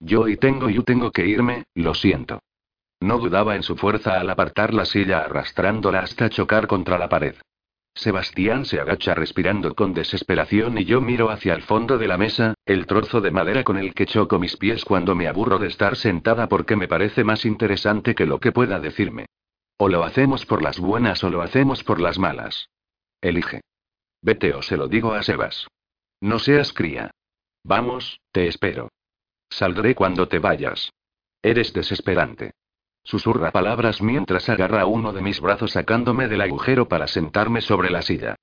Yo 0.00 0.28
y 0.28 0.36
tengo 0.36 0.70
y 0.70 0.82
tengo 0.82 1.10
que 1.10 1.26
irme, 1.26 1.64
lo 1.74 1.94
siento. 1.94 2.40
No 3.00 3.18
dudaba 3.18 3.56
en 3.56 3.62
su 3.62 3.76
fuerza 3.76 4.18
al 4.18 4.30
apartar 4.30 4.74
la 4.74 4.84
silla 4.84 5.20
arrastrándola 5.20 6.00
hasta 6.00 6.30
chocar 6.30 6.66
contra 6.66 6.98
la 6.98 7.08
pared. 7.08 7.36
Sebastián 7.94 8.64
se 8.64 8.80
agacha 8.80 9.14
respirando 9.14 9.74
con 9.74 9.92
desesperación 9.92 10.78
y 10.78 10.84
yo 10.84 11.00
miro 11.00 11.30
hacia 11.30 11.54
el 11.54 11.62
fondo 11.62 11.98
de 11.98 12.06
la 12.06 12.16
mesa, 12.16 12.54
el 12.64 12.86
trozo 12.86 13.20
de 13.20 13.32
madera 13.32 13.64
con 13.64 13.76
el 13.76 13.92
que 13.92 14.06
choco 14.06 14.38
mis 14.38 14.56
pies 14.56 14.84
cuando 14.84 15.16
me 15.16 15.26
aburro 15.26 15.58
de 15.58 15.66
estar 15.66 15.96
sentada 15.96 16.48
porque 16.48 16.76
me 16.76 16.86
parece 16.86 17.24
más 17.24 17.44
interesante 17.44 18.14
que 18.14 18.26
lo 18.26 18.38
que 18.38 18.52
pueda 18.52 18.78
decirme. 18.78 19.26
O 19.78 19.88
lo 19.88 20.04
hacemos 20.04 20.46
por 20.46 20.62
las 20.62 20.78
buenas 20.78 21.24
o 21.24 21.30
lo 21.30 21.42
hacemos 21.42 21.82
por 21.82 22.00
las 22.00 22.18
malas. 22.18 22.68
Elige. 23.20 23.62
Vete 24.22 24.54
o 24.54 24.62
se 24.62 24.76
lo 24.76 24.86
digo 24.86 25.12
a 25.12 25.22
Sebas. 25.22 25.66
No 26.20 26.38
seas 26.38 26.72
cría. 26.72 27.10
Vamos, 27.64 28.20
te 28.32 28.46
espero. 28.46 28.88
Saldré 29.50 29.94
cuando 29.94 30.28
te 30.28 30.38
vayas. 30.38 30.92
Eres 31.42 31.72
desesperante. 31.72 32.52
Susurra 33.02 33.50
palabras 33.50 34.02
mientras 34.02 34.48
agarra 34.48 34.86
uno 34.86 35.12
de 35.12 35.22
mis 35.22 35.40
brazos 35.40 35.72
sacándome 35.72 36.28
del 36.28 36.42
agujero 36.42 36.88
para 36.88 37.06
sentarme 37.06 37.60
sobre 37.60 37.90
la 37.90 38.02
silla. 38.02 38.36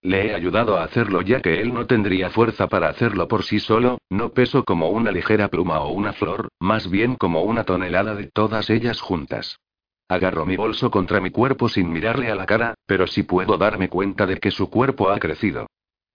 Le 0.00 0.26
he 0.26 0.34
ayudado 0.34 0.76
a 0.76 0.84
hacerlo 0.84 1.22
ya 1.22 1.40
que 1.40 1.60
él 1.60 1.72
no 1.72 1.86
tendría 1.86 2.30
fuerza 2.30 2.68
para 2.68 2.88
hacerlo 2.88 3.28
por 3.28 3.44
sí 3.44 3.60
solo, 3.60 3.98
no 4.10 4.30
peso 4.32 4.64
como 4.64 4.90
una 4.90 5.12
ligera 5.12 5.48
pluma 5.48 5.80
o 5.80 5.92
una 5.92 6.12
flor, 6.12 6.48
más 6.60 6.90
bien 6.90 7.14
como 7.14 7.42
una 7.42 7.64
tonelada 7.64 8.14
de 8.14 8.28
todas 8.28 8.68
ellas 8.70 9.00
juntas. 9.00 9.60
Agarro 10.08 10.44
mi 10.44 10.56
bolso 10.56 10.90
contra 10.90 11.20
mi 11.20 11.30
cuerpo 11.30 11.68
sin 11.68 11.90
mirarle 11.90 12.30
a 12.30 12.34
la 12.34 12.46
cara, 12.46 12.74
pero 12.84 13.06
sí 13.06 13.22
puedo 13.22 13.58
darme 13.58 13.88
cuenta 13.88 14.26
de 14.26 14.38
que 14.38 14.50
su 14.50 14.70
cuerpo 14.70 15.10
ha 15.10 15.18
crecido. 15.18 15.68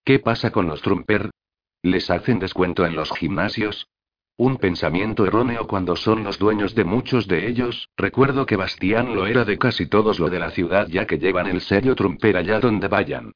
¿Qué 0.03 0.19
pasa 0.19 0.51
con 0.51 0.67
los 0.67 0.81
Trumper? 0.81 1.31
¿Les 1.81 2.09
hacen 2.09 2.39
descuento 2.39 2.85
en 2.85 2.95
los 2.95 3.11
gimnasios? 3.11 3.87
Un 4.39 4.57
pensamiento 4.57 5.25
erróneo 5.25 5.65
cuando 5.65 5.95
son 5.95 6.23
los 6.23 6.37
dueños 6.37 6.75
de 6.75 6.83
muchos 6.83 7.27
de 7.27 7.47
ellos, 7.47 7.89
recuerdo 7.97 8.45
que 8.45 8.55
Bastián 8.55 9.15
lo 9.15 9.25
era 9.25 9.45
de 9.45 9.57
casi 9.57 9.87
todos 9.87 10.19
lo 10.19 10.29
de 10.29 10.37
la 10.37 10.51
ciudad 10.51 10.87
ya 10.89 11.07
que 11.07 11.17
llevan 11.17 11.47
el 11.47 11.59
sello 11.59 11.95
Trumper 11.95 12.37
allá 12.37 12.59
donde 12.59 12.87
vayan. 12.87 13.31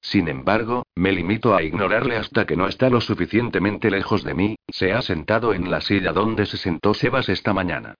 Sin 0.00 0.28
embargo, 0.28 0.86
me 0.94 1.10
limito 1.10 1.56
a 1.56 1.62
ignorarle 1.64 2.14
hasta 2.14 2.46
que 2.46 2.56
no 2.56 2.68
está 2.68 2.88
lo 2.88 3.00
suficientemente 3.00 3.90
lejos 3.90 4.22
de 4.22 4.34
mí, 4.34 4.56
se 4.68 4.92
ha 4.92 5.02
sentado 5.02 5.54
en 5.54 5.72
la 5.72 5.80
silla 5.80 6.12
donde 6.12 6.46
se 6.46 6.56
sentó 6.56 6.94
Sebas 6.94 7.28
esta 7.28 7.52
mañana. 7.52 7.96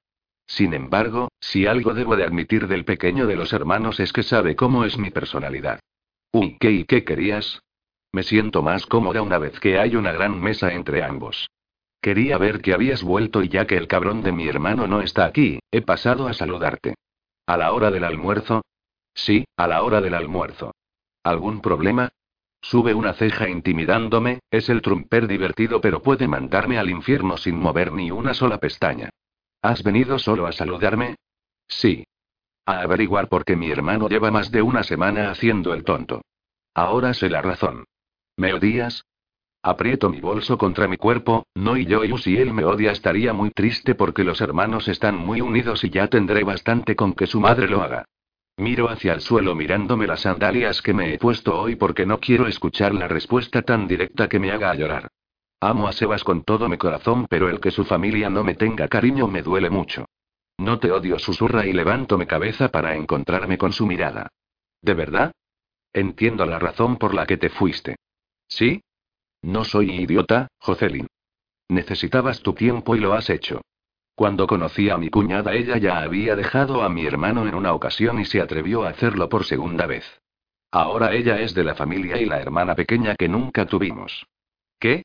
Sin 0.47 0.75
embargo, 0.75 1.33
si 1.41 1.67
algo 1.67 1.93
debo 1.93 2.15
de 2.15 2.23
admitir 2.23 2.69
del 2.69 2.85
pequeño 2.85 3.27
de 3.27 3.35
los 3.35 3.53
hermanos 3.53 3.99
es 3.99 4.13
que 4.13 4.23
sabe 4.23 4.55
cómo 4.55 4.85
es 4.85 4.97
mi 4.97 5.11
personalidad. 5.11 5.81
Uy, 6.31 6.57
¿qué 6.61 6.71
y 6.71 6.85
qué 6.85 7.03
querías? 7.03 7.63
Me 8.13 8.23
siento 8.23 8.63
más 8.63 8.87
cómoda 8.87 9.23
una 9.23 9.39
vez 9.39 9.59
que 9.59 9.81
hay 9.81 9.97
una 9.97 10.13
gran 10.13 10.41
mesa 10.41 10.73
entre 10.73 11.03
ambos. 11.03 11.49
Quería 12.05 12.37
ver 12.37 12.61
que 12.61 12.75
habías 12.75 13.03
vuelto 13.03 13.43
y 13.43 13.49
ya 13.49 13.67
que 13.67 13.79
el 13.79 13.89
cabrón 13.89 14.21
de 14.23 14.31
mi 14.31 14.47
hermano 14.47 14.87
no 14.87 15.01
está 15.01 15.25
aquí, 15.25 15.61
he 15.71 15.81
pasado 15.81 16.29
a 16.29 16.35
saludarte. 16.35 16.97
¿A 17.47 17.57
la 17.57 17.73
hora 17.73 17.91
del 17.91 18.05
almuerzo? 18.05 18.63
Sí, 19.15 19.47
a 19.57 19.67
la 19.67 19.83
hora 19.83 20.03
del 20.03 20.13
almuerzo. 20.13 20.75
¿Algún 21.23 21.63
problema? 21.63 22.11
Sube 22.61 22.93
una 22.93 23.15
ceja 23.15 23.49
intimidándome, 23.49 24.41
es 24.51 24.69
el 24.69 24.83
trumper 24.83 25.27
divertido 25.27 25.81
pero 25.81 26.03
puede 26.03 26.29
mandarme 26.29 26.77
al 26.77 26.91
infierno 26.91 27.39
sin 27.39 27.57
mover 27.57 27.91
ni 27.91 28.11
una 28.11 28.35
sola 28.35 28.59
pestaña. 28.59 29.09
¿Has 29.63 29.83
venido 29.83 30.19
solo 30.19 30.47
a 30.47 30.53
saludarme? 30.53 31.17
Sí. 31.69 32.05
A 32.67 32.83
averiguar 32.83 33.31
por 33.31 33.47
qué 33.47 33.57
mi 33.57 33.71
hermano 33.71 34.11
lleva 34.11 34.31
más 34.31 34.51
de 34.51 34.61
una 34.61 34.83
semana 34.83 35.31
haciendo 35.31 35.73
el 35.73 35.85
tonto. 35.85 36.21
Ahora 36.75 37.15
sé 37.15 37.31
la 37.31 37.41
razón. 37.41 37.87
¿Me 38.37 38.53
odias? 38.53 39.07
Aprieto 39.67 40.11
mi 40.11 40.21
bolso 40.21 40.59
contra 40.59 40.87
mi 40.89 40.99
cuerpo, 40.99 41.47
no 41.55 41.79
y 41.79 41.87
yo 41.87 42.05
y 42.05 42.15
si 42.19 42.37
él 42.37 42.53
me 42.53 42.67
odia 42.67 42.93
estaría 42.93 43.33
muy 43.33 43.51
triste 43.51 43.95
porque 43.95 44.23
los 44.23 44.43
hermanos 44.43 44.89
están 44.89 45.17
muy 45.17 45.41
unidos 45.41 45.85
y 45.85 45.89
ya 45.89 46.07
tendré 46.09 46.45
bastante 46.45 46.95
con 46.95 47.15
que 47.15 47.27
su 47.27 47.41
madre 47.41 47.67
lo 47.67 47.83
haga. 47.83 48.05
Miro 48.59 48.91
hacia 48.91 49.15
el 49.15 49.23
suelo 49.23 49.55
mirándome 49.55 50.07
las 50.07 50.21
sandalias 50.21 50.83
que 50.83 50.93
me 50.93 51.15
he 51.15 51.19
puesto 51.19 51.59
hoy 51.59 51.77
porque 51.77 52.05
no 52.05 52.21
quiero 52.21 52.47
escuchar 52.47 52.93
la 52.95 53.09
respuesta 53.09 53.63
tan 53.63 53.89
directa 53.89 54.29
que 54.29 54.39
me 54.39 54.51
haga 54.51 54.75
llorar. 54.75 55.09
Amo 55.61 55.89
a 55.89 55.93
Sebas 55.93 56.25
con 56.25 56.45
todo 56.45 56.69
mi 56.69 56.77
corazón, 56.77 57.27
pero 57.31 57.49
el 57.49 57.59
que 57.59 57.71
su 57.71 57.87
familia 57.87 58.29
no 58.29 58.45
me 58.45 58.57
tenga 58.57 58.87
cariño 58.89 59.29
me 59.29 59.41
duele 59.41 59.71
mucho. 59.71 60.05
No 60.59 60.79
te 60.79 60.93
odio, 60.93 61.19
susurra 61.19 61.65
y 61.65 61.73
levanto 61.73 62.19
mi 62.19 62.27
cabeza 62.27 62.69
para 62.69 62.97
encontrarme 62.97 63.57
con 63.57 63.73
su 63.73 63.87
mirada. 63.87 64.29
¿De 64.83 64.93
verdad? 64.93 65.33
Entiendo 65.91 66.45
la 66.45 66.59
razón 66.59 66.99
por 66.99 67.15
la 67.15 67.25
que 67.25 67.39
te 67.39 67.49
fuiste. 67.49 67.97
¿Sí? 68.47 68.83
No 69.45 69.63
soy 69.63 69.91
idiota, 69.91 70.49
Jocelyn. 70.59 71.07
Necesitabas 71.69 72.41
tu 72.41 72.55
tiempo 72.55 72.97
y 72.97 73.01
lo 73.01 73.13
has 73.13 73.29
hecho. 73.29 73.61
Cuando 74.15 74.47
conocí 74.47 74.89
a 74.89 74.97
mi 74.97 75.11
cuñada 75.11 75.53
ella 75.53 75.77
ya 75.77 75.99
había 75.99 76.35
dejado 76.35 76.83
a 76.83 76.89
mi 76.89 77.05
hermano 77.05 77.47
en 77.47 77.55
una 77.55 77.75
ocasión 77.75 78.19
y 78.19 78.25
se 78.25 78.41
atrevió 78.41 78.85
a 78.85 78.89
hacerlo 78.89 79.29
por 79.29 79.45
segunda 79.45 79.85
vez. 79.87 80.05
Ahora 80.71 81.13
ella 81.13 81.41
es 81.41 81.53
de 81.53 81.63
la 81.63 81.75
familia 81.75 82.19
y 82.19 82.25
la 82.25 82.41
hermana 82.41 82.75
pequeña 82.75 83.17
que 83.17 83.29
nunca 83.29 83.67
tuvimos. 83.67 84.27
¿Qué? 84.79 85.05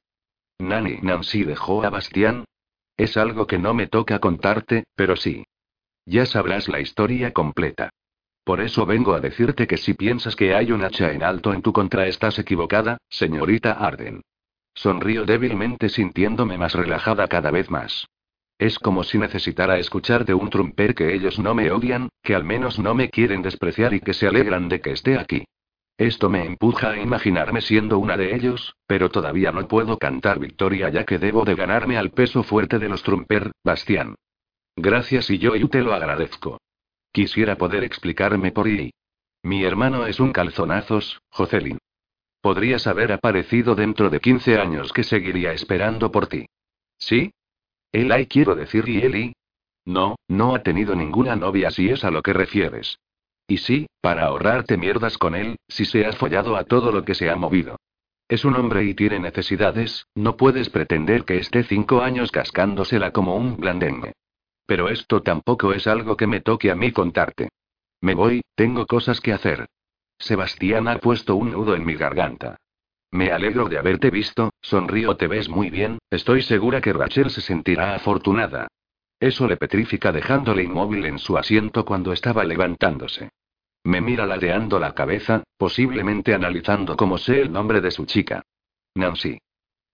Nani 0.58 1.00
Nancy 1.02 1.44
dejó 1.44 1.84
a 1.84 1.90
Bastián. 1.90 2.46
Es 2.96 3.18
algo 3.18 3.46
que 3.46 3.60
no 3.60 3.74
me 3.74 3.88
toca 3.88 4.20
contarte, 4.20 4.86
pero 4.96 5.18
sí. 5.18 5.44
Ya 6.06 6.26
sabrás 6.26 6.70
la 6.70 6.80
historia 6.80 7.34
completa. 7.34 7.90
Por 8.46 8.62
eso 8.62 8.86
vengo 8.86 9.14
a 9.14 9.20
decirte 9.20 9.68
que 9.68 9.78
si 9.78 9.96
piensas 9.96 10.38
que 10.38 10.56
hay 10.56 10.72
un 10.72 10.86
hacha 10.86 11.12
en 11.12 11.24
alto 11.24 11.54
en 11.54 11.62
tu 11.62 11.74
contra 11.74 12.08
estás 12.08 12.40
equivocada, 12.40 13.00
señorita 13.10 13.74
Arden. 13.74 14.22
Sonrío 14.74 15.26
débilmente 15.26 15.90
sintiéndome 15.90 16.58
más 16.58 16.74
relajada 16.74 17.28
cada 17.28 17.52
vez 17.52 17.70
más. 17.70 18.08
Es 18.58 18.78
como 18.78 19.04
si 19.04 19.18
necesitara 19.18 19.80
escuchar 19.80 20.26
de 20.26 20.34
un 20.34 20.50
trumper 20.50 20.94
que 20.94 21.14
ellos 21.14 21.40
no 21.40 21.56
me 21.56 21.72
odian, 21.72 22.10
que 22.22 22.36
al 22.36 22.44
menos 22.44 22.78
no 22.78 22.94
me 22.94 23.10
quieren 23.10 23.42
despreciar 23.42 23.94
y 23.94 24.02
que 24.02 24.14
se 24.14 24.28
alegran 24.28 24.68
de 24.68 24.82
que 24.82 24.92
esté 24.92 25.18
aquí. 25.18 25.46
Esto 25.98 26.30
me 26.30 26.46
empuja 26.46 26.92
a 26.92 26.98
imaginarme 26.98 27.62
siendo 27.62 28.00
una 28.00 28.16
de 28.16 28.36
ellos, 28.36 28.76
pero 28.88 29.10
todavía 29.10 29.52
no 29.52 29.68
puedo 29.68 29.98
cantar 29.98 30.40
victoria 30.40 30.90
ya 30.90 31.06
que 31.06 31.20
debo 31.20 31.44
de 31.44 31.56
ganarme 31.56 31.98
al 31.98 32.12
peso 32.12 32.44
fuerte 32.44 32.80
de 32.80 32.90
los 32.90 33.04
trumper, 33.04 33.52
Bastián. 33.64 34.16
Gracias 34.76 35.30
y 35.30 35.40
yo 35.40 35.52
te 35.70 35.82
lo 35.82 35.94
agradezco. 35.94 36.60
Quisiera 37.12 37.58
poder 37.58 37.84
explicarme 37.84 38.52
por 38.52 38.68
ahí. 38.68 38.92
Mi 39.44 39.64
hermano 39.64 40.06
es 40.06 40.20
un 40.20 40.32
calzonazos, 40.32 41.20
Jocelyn. 41.30 41.80
Podrías 42.42 42.88
haber 42.88 43.12
aparecido 43.12 43.76
dentro 43.76 44.10
de 44.10 44.20
15 44.20 44.58
años 44.58 44.94
que 44.94 45.04
seguiría 45.04 45.52
esperando 45.52 46.12
por 46.12 46.28
ti. 46.28 46.46
¿Sí? 46.98 47.32
Hay 47.92 48.28
quiero 48.28 48.56
decir 48.56 48.88
y 48.88 49.00
Eli. 49.00 49.34
No, 49.86 50.16
no 50.28 50.56
ha 50.56 50.64
tenido 50.64 50.96
ninguna 50.96 51.36
novia 51.36 51.72
si 51.72 51.90
es 51.90 52.04
a 52.04 52.12
lo 52.12 52.22
que 52.22 52.34
refieres. 52.34 53.00
Y 53.48 53.58
sí, 53.58 53.88
para 54.02 54.26
ahorrarte 54.26 54.78
mierdas 54.78 55.18
con 55.18 55.36
él, 55.36 55.58
si 55.68 55.86
se 55.86 56.06
ha 56.06 56.14
follado 56.14 56.56
a 56.56 56.64
todo 56.64 56.92
lo 56.92 57.04
que 57.04 57.16
se 57.16 57.30
ha 57.30 57.36
movido. 57.36 57.78
Es 58.28 58.46
un 58.46 58.56
hombre 58.56 58.84
y 58.84 58.94
tiene 58.94 59.20
necesidades, 59.20 60.06
no 60.14 60.38
puedes 60.38 60.70
pretender 60.70 61.26
que 61.26 61.38
esté 61.38 61.64
cinco 61.64 62.02
años 62.02 62.32
cascándosela 62.32 63.12
como 63.12 63.36
un 63.36 63.58
blandengue. 63.58 64.14
Pero 64.68 64.90
esto 64.90 65.24
tampoco 65.24 65.74
es 65.74 65.88
algo 65.88 66.16
que 66.16 66.28
me 66.28 66.42
toque 66.42 66.70
a 66.70 66.76
mí 66.76 66.92
contarte. 66.92 67.50
Me 68.02 68.14
voy, 68.14 68.44
tengo 68.54 68.86
cosas 68.86 69.20
que 69.20 69.34
hacer. 69.34 69.66
Sebastián 70.20 70.88
ha 70.88 71.00
puesto 71.00 71.36
un 71.36 71.52
nudo 71.52 71.76
en 71.76 71.86
mi 71.86 71.96
garganta. 71.96 72.58
Me 73.12 73.32
alegro 73.32 73.70
de 73.70 73.80
haberte 73.80 74.12
visto, 74.12 74.52
sonrío, 74.62 75.18
te 75.18 75.28
ves 75.28 75.50
muy 75.50 75.70
bien, 75.70 75.98
estoy 76.12 76.44
segura 76.44 76.82
que 76.82 76.94
Rachel 76.94 77.32
se 77.32 77.42
sentirá 77.42 77.96
afortunada. 77.96 78.68
Eso 79.20 79.48
le 79.48 79.58
petrifica 79.58 80.12
dejándole 80.12 80.64
inmóvil 80.64 81.06
en 81.06 81.18
su 81.18 81.38
asiento 81.38 81.86
cuando 81.86 82.14
estaba 82.14 82.44
levantándose. 82.44 83.32
Me 83.84 84.02
mira 84.02 84.26
ladeando 84.26 84.78
la 84.80 84.94
cabeza, 84.94 85.44
posiblemente 85.58 86.34
analizando 86.34 86.96
cómo 86.96 87.18
sé 87.18 87.42
el 87.42 87.52
nombre 87.52 87.82
de 87.82 87.92
su 87.92 88.06
chica. 88.06 88.44
Nancy. 88.96 89.40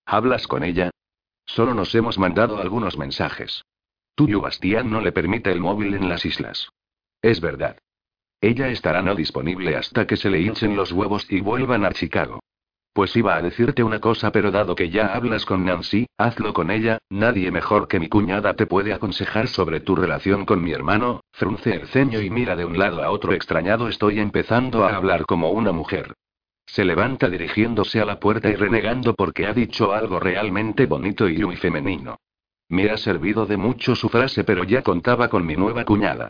¿Hablas 0.06 0.48
con 0.48 0.64
ella? 0.64 0.92
Solo 1.46 1.74
nos 1.74 1.94
hemos 1.96 2.18
mandado 2.18 2.58
algunos 2.58 2.98
mensajes. 2.98 3.64
Tuyo 4.16 4.42
Bastián 4.42 4.90
no 4.90 5.02
le 5.02 5.12
permite 5.12 5.52
el 5.52 5.60
móvil 5.60 5.94
en 5.94 6.10
las 6.10 6.26
islas. 6.26 6.70
Es 7.22 7.42
verdad. 7.42 7.78
Ella 8.46 8.70
estará 8.70 9.02
no 9.02 9.16
disponible 9.16 9.76
hasta 9.76 10.06
que 10.06 10.18
se 10.18 10.30
le 10.30 10.40
hinchen 10.40 10.76
los 10.76 10.92
huevos 10.92 11.26
y 11.32 11.42
vuelvan 11.42 11.84
a 11.84 11.92
Chicago. 11.94 12.42
Pues 12.94 13.16
iba 13.16 13.36
a 13.36 13.42
decirte 13.42 13.82
una 13.82 14.00
cosa, 14.00 14.32
pero 14.32 14.52
dado 14.52 14.76
que 14.76 14.92
ya 14.92 15.16
hablas 15.16 15.48
con 15.48 15.66
Nancy, 15.66 16.06
hazlo 16.16 16.54
con 16.54 16.70
ella, 16.70 17.00
nadie 17.10 17.50
mejor 17.50 17.88
que 17.88 18.00
mi 18.00 18.08
cuñada 18.08 18.54
te 18.54 18.68
puede 18.68 18.94
aconsejar 18.94 19.48
sobre 19.48 19.80
tu 19.80 19.96
relación 19.96 20.46
con 20.46 20.64
mi 20.64 20.74
hermano, 20.74 21.22
frunce 21.32 21.74
el 21.74 21.88
ceño 21.88 22.22
y 22.22 22.30
mira 22.30 22.56
de 22.56 22.66
un 22.66 22.78
lado 22.78 23.02
a 23.02 23.10
otro 23.10 23.34
extrañado, 23.34 23.88
estoy 23.88 24.20
empezando 24.20 24.86
a 24.86 24.96
hablar 24.96 25.26
como 25.26 25.50
una 25.50 25.72
mujer. 25.72 26.14
Se 26.68 26.86
levanta 26.86 27.32
dirigiéndose 27.32 28.00
a 28.00 28.06
la 28.06 28.20
puerta 28.20 28.48
y 28.52 28.56
renegando 28.56 29.16
porque 29.16 29.48
ha 29.48 29.54
dicho 29.54 29.92
algo 29.92 30.20
realmente 30.20 30.86
bonito 30.86 31.28
y 31.28 31.40
muy 31.40 31.56
femenino. 31.56 32.20
Me 32.70 32.92
ha 32.92 32.98
servido 32.98 33.48
de 33.48 33.58
mucho 33.58 33.96
su 33.96 34.08
frase, 34.08 34.44
pero 34.44 34.64
ya 34.66 34.84
contaba 34.84 35.30
con 35.30 35.48
mi 35.48 35.56
nueva 35.56 35.84
cuñada. 35.84 36.30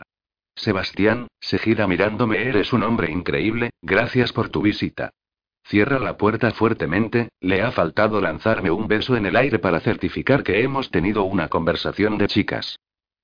Sebastián, 0.56 1.28
se 1.38 1.58
gira 1.58 1.86
mirándome, 1.86 2.42
eres 2.42 2.72
un 2.72 2.82
hombre 2.82 3.12
increíble, 3.12 3.70
gracias 3.82 4.32
por 4.32 4.48
tu 4.48 4.62
visita. 4.62 5.10
Cierra 5.64 5.98
la 5.98 6.16
puerta 6.16 6.50
fuertemente, 6.52 7.28
le 7.40 7.60
ha 7.60 7.72
faltado 7.72 8.20
lanzarme 8.20 8.70
un 8.70 8.88
beso 8.88 9.16
en 9.16 9.26
el 9.26 9.36
aire 9.36 9.58
para 9.58 9.80
certificar 9.80 10.42
que 10.42 10.62
hemos 10.62 10.90
tenido 10.90 11.24
una 11.24 11.48
conversación 11.48 12.18
de 12.18 12.28
chicas. 12.28 12.78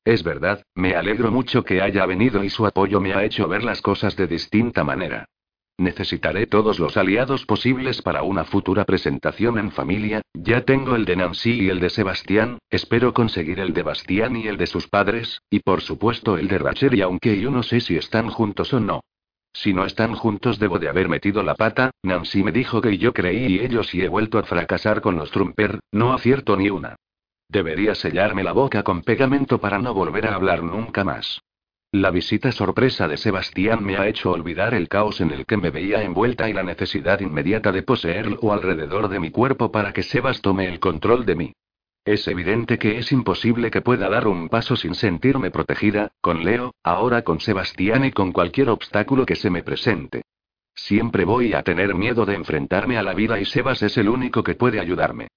Es 0.05 0.23
verdad, 0.23 0.63
me 0.75 0.95
alegro 0.95 1.31
mucho 1.31 1.65
que 1.65 1.81
haya 1.81 2.05
venido 2.05 2.45
y 2.45 2.51
su 2.51 2.67
apoyo 2.67 3.01
me 3.01 3.15
ha 3.15 3.25
hecho 3.25 3.49
ver 3.49 3.63
las 3.63 3.81
cosas 3.81 4.17
de 4.17 4.27
distinta 4.27 4.85
manera. 4.85 5.27
Necesitaré 5.83 6.47
todos 6.47 6.79
los 6.79 6.97
aliados 6.97 7.45
posibles 7.45 8.03
para 8.03 8.23
una 8.23 8.45
futura 8.45 8.85
presentación 8.85 9.59
en 9.59 9.73
familia, 9.73 10.23
ya 10.33 10.61
tengo 10.61 10.95
el 10.95 11.05
de 11.05 11.17
Nancy 11.17 11.65
y 11.65 11.71
el 11.71 11.81
de 11.81 11.91
Sebastián, 11.91 12.59
espero 12.71 13.13
conseguir 13.13 13.59
el 13.59 13.73
de 13.73 13.83
Bastián 13.83 14.37
y 14.37 14.47
el 14.47 14.59
de 14.59 14.69
sus 14.69 14.87
padres, 14.87 15.43
y 15.51 15.59
por 15.59 15.81
supuesto 15.81 16.39
el 16.39 16.47
de 16.47 16.59
Rachel 16.59 16.95
y 16.95 17.03
aunque 17.03 17.41
yo 17.41 17.51
no 17.51 17.65
sé 17.65 17.81
si 17.81 17.97
están 17.97 18.29
juntos 18.29 18.73
o 18.73 18.79
no. 18.79 19.01
Si 19.53 19.75
no 19.75 19.85
están 19.85 20.15
juntos 20.15 20.61
debo 20.61 20.79
de 20.79 20.89
haber 20.89 21.09
metido 21.09 21.43
la 21.43 21.57
pata, 21.57 21.91
Nancy 22.05 22.45
me 22.45 22.53
dijo 22.53 22.81
que 22.81 22.97
yo 22.97 23.13
creí 23.13 23.57
y 23.57 23.59
ellos 23.59 23.93
y 23.93 24.03
he 24.03 24.09
vuelto 24.09 24.39
a 24.39 24.45
fracasar 24.45 25.01
con 25.01 25.17
los 25.17 25.33
Trumper, 25.33 25.81
no 25.91 26.13
acierto 26.13 26.57
ni 26.57 26.71
una. 26.71 26.95
Debería 27.49 27.97
sellarme 27.97 28.45
la 28.45 28.53
boca 28.53 28.85
con 28.85 29.03
pegamento 29.03 29.59
para 29.59 29.81
no 29.81 29.95
volver 29.95 30.29
a 30.29 30.37
hablar 30.37 30.63
nunca 30.63 31.03
más. 31.03 31.41
La 31.95 32.11
visita 32.11 32.51
sorpresa 32.53 33.07
de 33.07 33.19
Sebastián 33.19 33.85
me 33.85 33.99
ha 33.99 34.09
hecho 34.09 34.31
olvidar 34.31 34.73
el 34.73 34.89
caos 34.89 35.21
en 35.21 35.31
el 35.31 35.45
que 35.45 35.59
me 35.59 35.69
veía 35.69 36.03
envuelta 36.03 36.49
y 36.49 36.55
la 36.55 36.63
necesidad 36.63 37.21
inmediata 37.21 37.71
de 37.71 37.83
poseerlo 37.83 38.51
alrededor 38.51 39.09
de 39.11 39.21
mi 39.21 39.31
cuerpo 39.31 39.71
para 39.71 39.93
que 39.93 40.03
Sebas 40.03 40.41
tome 40.41 40.67
el 40.67 40.81
control 40.81 41.27
de 41.27 41.35
mí. 41.35 41.53
Es 42.07 42.27
evidente 42.29 42.79
que 42.79 42.97
es 42.97 43.13
imposible 43.13 43.71
que 43.71 43.83
pueda 43.83 44.09
dar 44.09 44.27
un 44.27 44.49
paso 44.49 44.75
sin 44.75 44.95
sentirme 44.95 45.51
protegida, 45.51 46.13
con 46.23 46.45
Leo, 46.45 46.75
ahora 46.83 47.25
con 47.25 47.41
Sebastián 47.41 48.07
y 48.07 48.11
con 48.11 48.33
cualquier 48.33 48.71
obstáculo 48.71 49.27
que 49.27 49.37
se 49.37 49.51
me 49.51 49.63
presente. 49.63 50.23
Siempre 50.75 51.27
voy 51.27 51.53
a 51.53 51.63
tener 51.63 51.95
miedo 51.95 52.25
de 52.25 52.37
enfrentarme 52.37 52.97
a 52.97 53.03
la 53.03 53.13
vida 53.13 53.39
y 53.39 53.45
Sebas 53.45 53.83
es 53.83 53.99
el 53.99 54.09
único 54.09 54.43
que 54.43 54.55
puede 54.55 54.81
ayudarme. 54.81 55.29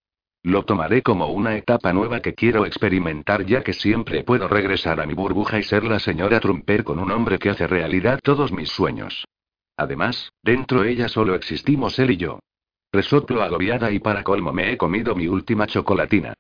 Lo 0.45 0.61
tomaré 0.61 1.01
como 1.01 1.30
una 1.30 1.57
etapa 1.57 1.91
nueva 1.91 2.19
que 2.19 2.35
quiero 2.35 2.67
experimentar 2.67 3.47
ya 3.47 3.63
que 3.63 3.73
siempre 3.73 4.23
puedo 4.23 4.47
regresar 4.47 5.01
a 5.01 5.07
mi 5.07 5.15
burbuja 5.15 5.57
y 5.57 5.63
ser 5.63 5.84
la 5.85 5.97
señora 5.97 6.39
Trumper 6.39 6.84
con 6.84 6.99
un 6.99 7.09
hombre 7.09 7.39
que 7.39 7.49
hace 7.49 7.65
realidad 7.65 8.19
todos 8.22 8.51
mis 8.51 8.69
sueños. 8.69 9.26
Además, 9.76 10.31
dentro 10.43 10.84
de 10.84 10.91
ella 10.91 11.07
solo 11.07 11.34
existimos 11.34 11.97
él 11.97 12.11
y 12.11 12.17
yo. 12.17 12.38
Resoplo 12.93 13.41
agobiada 13.41 13.89
y 13.89 13.97
para 13.97 14.23
colmo 14.23 14.53
me 14.53 14.72
he 14.72 14.77
comido 14.77 15.15
mi 15.15 15.27
última 15.27 15.65
chocolatina. 15.65 16.35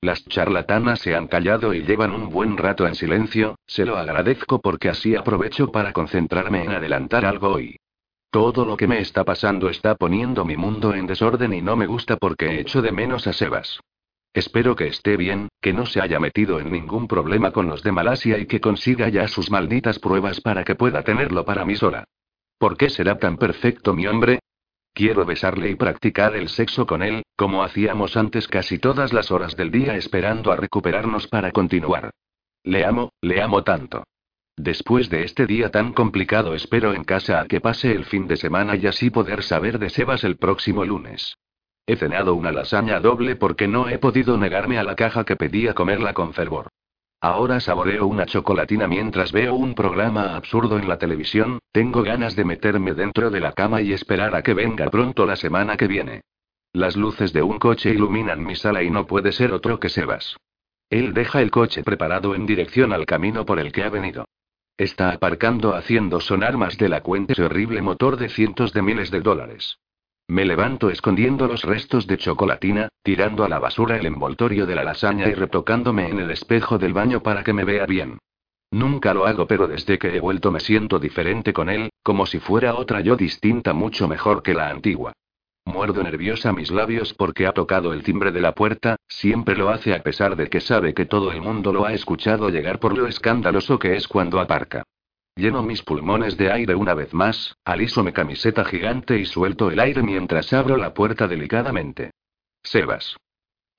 Las 0.00 0.24
charlatanas 0.24 1.00
se 1.00 1.14
han 1.14 1.26
callado 1.26 1.74
y 1.74 1.82
llevan 1.82 2.12
un 2.12 2.30
buen 2.30 2.56
rato 2.56 2.86
en 2.86 2.94
silencio, 2.94 3.56
se 3.66 3.84
lo 3.84 3.98
agradezco 3.98 4.62
porque 4.62 4.88
así 4.88 5.14
aprovecho 5.16 5.70
para 5.70 5.92
concentrarme 5.92 6.64
en 6.64 6.70
adelantar 6.70 7.26
algo 7.26 7.48
hoy. 7.48 7.76
Todo 8.30 8.64
lo 8.64 8.76
que 8.76 8.86
me 8.86 9.00
está 9.00 9.24
pasando 9.24 9.68
está 9.68 9.96
poniendo 9.96 10.44
mi 10.44 10.56
mundo 10.56 10.94
en 10.94 11.08
desorden 11.08 11.52
y 11.52 11.62
no 11.62 11.74
me 11.74 11.86
gusta 11.86 12.16
porque 12.16 12.60
echo 12.60 12.80
de 12.80 12.92
menos 12.92 13.26
a 13.26 13.32
Sebas. 13.32 13.80
Espero 14.32 14.76
que 14.76 14.86
esté 14.86 15.16
bien, 15.16 15.48
que 15.60 15.72
no 15.72 15.84
se 15.84 16.00
haya 16.00 16.20
metido 16.20 16.60
en 16.60 16.70
ningún 16.70 17.08
problema 17.08 17.50
con 17.50 17.66
los 17.66 17.82
de 17.82 17.90
Malasia 17.90 18.38
y 18.38 18.46
que 18.46 18.60
consiga 18.60 19.08
ya 19.08 19.26
sus 19.26 19.50
malditas 19.50 19.98
pruebas 19.98 20.40
para 20.40 20.62
que 20.62 20.76
pueda 20.76 21.02
tenerlo 21.02 21.44
para 21.44 21.64
mí 21.64 21.74
sola. 21.74 22.04
¿Por 22.56 22.76
qué 22.76 22.88
será 22.88 23.18
tan 23.18 23.36
perfecto 23.36 23.94
mi 23.94 24.06
hombre? 24.06 24.38
Quiero 24.92 25.24
besarle 25.24 25.70
y 25.70 25.74
practicar 25.74 26.36
el 26.36 26.48
sexo 26.48 26.86
con 26.86 27.02
él, 27.02 27.24
como 27.34 27.64
hacíamos 27.64 28.16
antes 28.16 28.46
casi 28.46 28.78
todas 28.78 29.12
las 29.12 29.32
horas 29.32 29.56
del 29.56 29.72
día 29.72 29.96
esperando 29.96 30.52
a 30.52 30.56
recuperarnos 30.56 31.26
para 31.26 31.50
continuar. 31.50 32.10
Le 32.62 32.84
amo, 32.84 33.10
le 33.22 33.42
amo 33.42 33.64
tanto. 33.64 34.04
Después 34.62 35.08
de 35.08 35.24
este 35.24 35.46
día 35.46 35.70
tan 35.70 35.94
complicado 35.94 36.54
espero 36.54 36.92
en 36.92 37.02
casa 37.02 37.40
a 37.40 37.46
que 37.46 37.62
pase 37.62 37.92
el 37.92 38.04
fin 38.04 38.28
de 38.28 38.36
semana 38.36 38.76
y 38.76 38.86
así 38.86 39.08
poder 39.08 39.42
saber 39.42 39.78
de 39.78 39.88
Sebas 39.88 40.22
el 40.22 40.36
próximo 40.36 40.84
lunes. 40.84 41.38
He 41.86 41.96
cenado 41.96 42.34
una 42.34 42.52
lasaña 42.52 43.00
doble 43.00 43.36
porque 43.36 43.66
no 43.68 43.88
he 43.88 43.96
podido 43.96 44.36
negarme 44.36 44.76
a 44.76 44.82
la 44.82 44.96
caja 44.96 45.24
que 45.24 45.34
pedía 45.34 45.72
comerla 45.72 46.12
con 46.12 46.34
fervor. 46.34 46.68
Ahora 47.22 47.60
saboreo 47.60 48.06
una 48.06 48.26
chocolatina 48.26 48.86
mientras 48.86 49.32
veo 49.32 49.54
un 49.54 49.74
programa 49.74 50.36
absurdo 50.36 50.78
en 50.78 50.88
la 50.88 50.98
televisión, 50.98 51.60
tengo 51.72 52.02
ganas 52.02 52.36
de 52.36 52.44
meterme 52.44 52.92
dentro 52.92 53.30
de 53.30 53.40
la 53.40 53.52
cama 53.52 53.80
y 53.80 53.94
esperar 53.94 54.34
a 54.34 54.42
que 54.42 54.52
venga 54.52 54.90
pronto 54.90 55.24
la 55.24 55.36
semana 55.36 55.78
que 55.78 55.86
viene. 55.86 56.20
Las 56.74 56.96
luces 56.96 57.32
de 57.32 57.42
un 57.42 57.58
coche 57.58 57.94
iluminan 57.94 58.44
mi 58.44 58.56
sala 58.56 58.82
y 58.82 58.90
no 58.90 59.06
puede 59.06 59.32
ser 59.32 59.54
otro 59.54 59.80
que 59.80 59.88
Sebas. 59.88 60.36
Él 60.90 61.14
deja 61.14 61.40
el 61.40 61.50
coche 61.50 61.82
preparado 61.82 62.34
en 62.34 62.44
dirección 62.44 62.92
al 62.92 63.06
camino 63.06 63.46
por 63.46 63.58
el 63.58 63.72
que 63.72 63.84
ha 63.84 63.88
venido. 63.88 64.26
Está 64.80 65.10
aparcando 65.10 65.74
haciendo 65.74 66.20
sonar 66.20 66.56
más 66.56 66.78
de 66.78 66.88
la 66.88 67.02
cuenta 67.02 67.34
ese 67.34 67.42
horrible 67.42 67.82
motor 67.82 68.16
de 68.16 68.30
cientos 68.30 68.72
de 68.72 68.80
miles 68.80 69.10
de 69.10 69.20
dólares. 69.20 69.78
Me 70.26 70.46
levanto 70.46 70.88
escondiendo 70.88 71.46
los 71.46 71.64
restos 71.64 72.06
de 72.06 72.16
chocolatina, 72.16 72.88
tirando 73.02 73.44
a 73.44 73.50
la 73.50 73.58
basura 73.58 73.98
el 73.98 74.06
envoltorio 74.06 74.64
de 74.64 74.74
la 74.74 74.82
lasaña 74.82 75.28
y 75.28 75.34
retocándome 75.34 76.08
en 76.08 76.20
el 76.20 76.30
espejo 76.30 76.78
del 76.78 76.94
baño 76.94 77.22
para 77.22 77.44
que 77.44 77.52
me 77.52 77.64
vea 77.64 77.84
bien. 77.84 78.16
Nunca 78.70 79.12
lo 79.12 79.26
hago, 79.26 79.46
pero 79.46 79.68
desde 79.68 79.98
que 79.98 80.16
he 80.16 80.20
vuelto 80.20 80.50
me 80.50 80.60
siento 80.60 80.98
diferente 80.98 81.52
con 81.52 81.68
él, 81.68 81.90
como 82.02 82.24
si 82.24 82.38
fuera 82.38 82.74
otra 82.74 83.02
yo 83.02 83.16
distinta 83.16 83.74
mucho 83.74 84.08
mejor 84.08 84.42
que 84.42 84.54
la 84.54 84.70
antigua. 84.70 85.12
Muerdo 85.72 86.02
nerviosa 86.02 86.52
mis 86.52 86.70
labios 86.72 87.14
porque 87.14 87.46
ha 87.46 87.52
tocado 87.52 87.92
el 87.92 88.02
timbre 88.02 88.32
de 88.32 88.40
la 88.40 88.54
puerta, 88.56 88.96
siempre 89.06 89.56
lo 89.56 89.70
hace 89.70 89.94
a 89.94 90.02
pesar 90.02 90.34
de 90.34 90.48
que 90.48 90.60
sabe 90.60 90.94
que 90.94 91.06
todo 91.06 91.30
el 91.30 91.40
mundo 91.40 91.72
lo 91.72 91.86
ha 91.86 91.92
escuchado 91.92 92.48
llegar 92.48 92.80
por 92.80 92.98
lo 92.98 93.06
escandaloso 93.06 93.78
que 93.78 93.94
es 93.94 94.08
cuando 94.08 94.40
aparca. 94.40 94.82
Lleno 95.36 95.62
mis 95.62 95.82
pulmones 95.82 96.36
de 96.36 96.50
aire 96.50 96.74
una 96.74 96.94
vez 96.94 97.14
más, 97.14 97.56
aliso 97.64 98.02
mi 98.02 98.12
camiseta 98.12 98.64
gigante 98.64 99.16
y 99.18 99.24
suelto 99.24 99.70
el 99.70 99.78
aire 99.78 100.02
mientras 100.02 100.52
abro 100.52 100.76
la 100.76 100.92
puerta 100.92 101.28
delicadamente. 101.28 102.10
Sebas. 102.64 103.16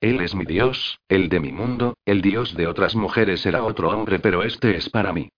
Él 0.00 0.22
es 0.22 0.34
mi 0.34 0.46
Dios, 0.46 0.98
el 1.08 1.28
de 1.28 1.40
mi 1.40 1.52
mundo, 1.52 1.94
el 2.06 2.22
Dios 2.22 2.54
de 2.54 2.66
otras 2.68 2.96
mujeres 2.96 3.44
era 3.44 3.62
otro 3.62 3.90
hombre, 3.90 4.18
pero 4.18 4.42
este 4.42 4.76
es 4.76 4.88
para 4.88 5.12
mí. 5.12 5.28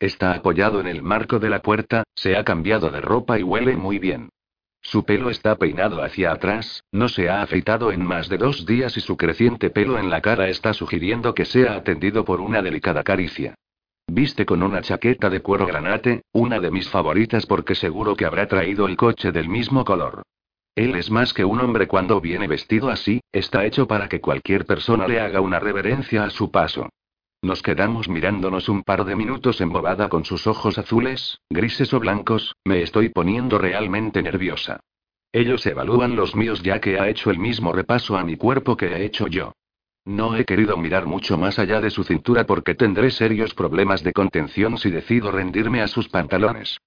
Está 0.00 0.32
apoyado 0.32 0.80
en 0.80 0.88
el 0.88 1.02
marco 1.02 1.38
de 1.38 1.50
la 1.50 1.62
puerta, 1.62 2.02
se 2.16 2.36
ha 2.36 2.44
cambiado 2.44 2.90
de 2.90 3.00
ropa 3.00 3.38
y 3.38 3.44
huele 3.44 3.76
muy 3.76 3.98
bien. 4.00 4.28
Su 4.90 5.04
pelo 5.04 5.30
está 5.30 5.54
peinado 5.54 6.02
hacia 6.02 6.32
atrás, 6.32 6.82
no 6.90 7.08
se 7.08 7.30
ha 7.30 7.42
afeitado 7.42 7.92
en 7.92 8.04
más 8.04 8.28
de 8.28 8.38
dos 8.38 8.66
días 8.66 8.96
y 8.96 9.00
su 9.00 9.16
creciente 9.16 9.70
pelo 9.70 10.00
en 10.00 10.10
la 10.10 10.20
cara 10.20 10.48
está 10.48 10.74
sugiriendo 10.74 11.32
que 11.32 11.44
sea 11.44 11.76
atendido 11.76 12.24
por 12.24 12.40
una 12.40 12.60
delicada 12.60 13.04
caricia. 13.04 13.54
Viste 14.08 14.44
con 14.44 14.64
una 14.64 14.80
chaqueta 14.82 15.30
de 15.30 15.42
cuero 15.42 15.64
granate, 15.64 16.22
una 16.32 16.58
de 16.58 16.72
mis 16.72 16.88
favoritas 16.88 17.46
porque 17.46 17.76
seguro 17.76 18.16
que 18.16 18.24
habrá 18.24 18.48
traído 18.48 18.88
el 18.88 18.96
coche 18.96 19.30
del 19.30 19.48
mismo 19.48 19.84
color. 19.84 20.22
Él 20.74 20.96
es 20.96 21.08
más 21.08 21.32
que 21.32 21.44
un 21.44 21.60
hombre 21.60 21.86
cuando 21.86 22.20
viene 22.20 22.48
vestido 22.48 22.90
así, 22.90 23.20
está 23.30 23.64
hecho 23.66 23.86
para 23.86 24.08
que 24.08 24.20
cualquier 24.20 24.66
persona 24.66 25.06
le 25.06 25.20
haga 25.20 25.40
una 25.40 25.60
reverencia 25.60 26.24
a 26.24 26.30
su 26.30 26.50
paso. 26.50 26.88
Nos 27.42 27.62
quedamos 27.62 28.06
mirándonos 28.06 28.68
un 28.68 28.82
par 28.82 29.06
de 29.06 29.16
minutos 29.16 29.62
embobada 29.62 30.10
con 30.10 30.26
sus 30.26 30.46
ojos 30.46 30.76
azules, 30.76 31.38
grises 31.48 31.94
o 31.94 32.00
blancos, 32.00 32.54
me 32.64 32.82
estoy 32.82 33.08
poniendo 33.08 33.56
realmente 33.56 34.22
nerviosa. 34.22 34.80
Ellos 35.32 35.64
evalúan 35.64 36.16
los 36.16 36.36
míos 36.36 36.62
ya 36.62 36.80
que 36.80 36.98
ha 36.98 37.08
hecho 37.08 37.30
el 37.30 37.38
mismo 37.38 37.72
repaso 37.72 38.18
a 38.18 38.24
mi 38.24 38.36
cuerpo 38.36 38.76
que 38.76 38.88
he 38.88 39.04
hecho 39.06 39.26
yo. 39.26 39.52
No 40.04 40.36
he 40.36 40.44
querido 40.44 40.76
mirar 40.76 41.06
mucho 41.06 41.38
más 41.38 41.58
allá 41.58 41.80
de 41.80 41.88
su 41.88 42.04
cintura 42.04 42.44
porque 42.44 42.74
tendré 42.74 43.10
serios 43.10 43.54
problemas 43.54 44.02
de 44.02 44.12
contención 44.12 44.76
si 44.76 44.90
decido 44.90 45.30
rendirme 45.30 45.80
a 45.80 45.88
sus 45.88 46.08
pantalones. 46.08 46.78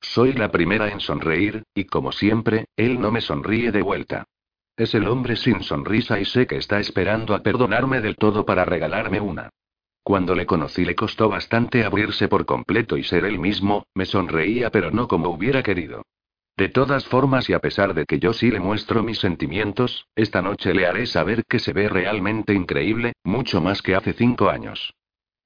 Soy 0.00 0.32
la 0.32 0.50
primera 0.50 0.90
en 0.90 0.98
sonreír, 0.98 1.62
y 1.72 1.84
como 1.84 2.10
siempre, 2.10 2.64
él 2.74 3.00
no 3.00 3.12
me 3.12 3.20
sonríe 3.20 3.70
de 3.70 3.82
vuelta. 3.82 4.24
Es 4.76 4.94
el 4.94 5.06
hombre 5.06 5.36
sin 5.36 5.62
sonrisa 5.62 6.18
y 6.18 6.24
sé 6.24 6.48
que 6.48 6.56
está 6.56 6.80
esperando 6.80 7.34
a 7.34 7.42
perdonarme 7.42 8.00
del 8.00 8.16
todo 8.16 8.44
para 8.44 8.64
regalarme 8.64 9.20
una. 9.20 9.50
Cuando 10.02 10.34
le 10.34 10.46
conocí 10.46 10.84
le 10.84 10.94
costó 10.94 11.28
bastante 11.28 11.84
abrirse 11.84 12.28
por 12.28 12.46
completo 12.46 12.96
y 12.96 13.04
ser 13.04 13.24
él 13.24 13.38
mismo, 13.38 13.86
me 13.94 14.06
sonreía 14.06 14.70
pero 14.70 14.90
no 14.90 15.08
como 15.08 15.28
hubiera 15.28 15.62
querido. 15.62 16.02
De 16.56 16.68
todas 16.68 17.06
formas 17.06 17.48
y 17.48 17.54
a 17.54 17.58
pesar 17.58 17.94
de 17.94 18.04
que 18.04 18.18
yo 18.18 18.32
sí 18.32 18.50
le 18.50 18.60
muestro 18.60 19.02
mis 19.02 19.18
sentimientos, 19.18 20.06
esta 20.14 20.42
noche 20.42 20.74
le 20.74 20.86
haré 20.86 21.06
saber 21.06 21.44
que 21.48 21.58
se 21.58 21.72
ve 21.72 21.88
realmente 21.88 22.52
increíble, 22.52 23.14
mucho 23.24 23.60
más 23.60 23.82
que 23.82 23.94
hace 23.94 24.12
cinco 24.12 24.50
años. 24.50 24.92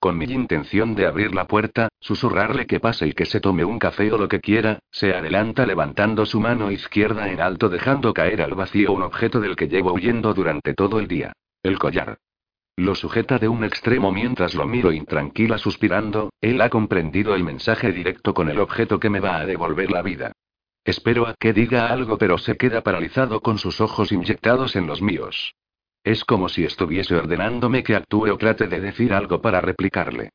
Con 0.01 0.19
mi 0.19 0.27
intención 0.27 0.95
de 0.95 1.07
abrir 1.07 1.35
la 1.35 1.47
puerta, 1.47 1.89
susurrarle 2.01 2.67
que 2.67 2.81
pase 2.81 3.07
y 3.07 3.13
que 3.13 3.25
se 3.25 3.41
tome 3.41 3.65
un 3.65 3.79
café 3.79 4.13
o 4.13 4.19
lo 4.19 4.29
que 4.29 4.41
quiera, 4.41 4.81
se 4.91 5.15
adelanta 5.15 5.65
levantando 5.67 6.27
su 6.27 6.41
mano 6.41 6.71
izquierda 6.71 7.31
en 7.31 7.41
alto 7.41 7.69
dejando 7.69 8.13
caer 8.13 8.43
al 8.43 8.55
vacío 8.55 8.93
un 8.93 9.03
objeto 9.03 9.41
del 9.41 9.57
que 9.57 9.69
llevo 9.69 9.93
huyendo 9.93 10.35
durante 10.35 10.75
todo 10.75 10.99
el 10.99 11.09
día. 11.09 11.33
El 11.63 11.79
collar. 11.79 12.19
Lo 12.77 12.97
sujeta 12.97 13.39
de 13.39 13.49
un 13.49 13.63
extremo 13.63 14.11
mientras 14.11 14.55
lo 14.55 14.67
miro 14.67 14.91
intranquila 14.91 15.59
suspirando, 15.59 16.33
él 16.41 16.61
ha 16.61 16.71
comprendido 16.71 17.37
el 17.37 17.45
mensaje 17.45 17.93
directo 17.93 18.35
con 18.35 18.49
el 18.49 18.59
objeto 18.59 18.99
que 18.99 19.11
me 19.11 19.21
va 19.21 19.37
a 19.37 19.47
devolver 19.47 19.93
la 19.93 20.03
vida. 20.03 20.33
Espero 20.85 21.29
a 21.29 21.35
que 21.35 21.53
diga 21.53 21.87
algo, 21.87 22.19
pero 22.19 22.37
se 22.37 22.57
queda 22.57 22.83
paralizado 22.83 23.41
con 23.41 23.59
sus 23.59 23.81
ojos 23.81 24.11
inyectados 24.11 24.75
en 24.75 24.89
los 24.89 25.01
míos. 25.01 25.55
Es 26.03 26.25
como 26.25 26.49
si 26.49 26.65
estuviese 26.65 27.15
ordenándome 27.15 27.85
que 27.85 27.95
actúe 27.95 28.31
o 28.31 28.37
trate 28.37 28.67
de 28.67 28.81
decir 28.81 29.15
algo 29.15 29.41
para 29.41 29.61
replicarle. 29.61 30.31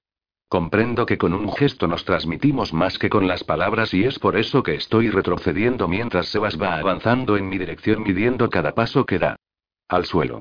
Comprendo 0.47 1.05
que 1.05 1.17
con 1.17 1.33
un 1.33 1.51
gesto 1.51 1.87
nos 1.87 2.05
transmitimos 2.05 2.73
más 2.73 2.97
que 2.97 3.09
con 3.09 3.27
las 3.27 3.43
palabras 3.43 3.93
y 3.93 4.05
es 4.05 4.17
por 4.17 4.35
eso 4.35 4.63
que 4.63 4.75
estoy 4.75 5.09
retrocediendo 5.09 5.87
mientras 5.87 6.29
Sebas 6.29 6.59
va 6.59 6.79
avanzando 6.79 7.37
en 7.37 7.49
mi 7.49 7.59
dirección 7.59 8.01
midiendo 8.01 8.49
cada 8.49 8.73
paso 8.73 9.05
que 9.05 9.19
da. 9.19 9.35
Al 9.87 10.05
suelo. 10.05 10.39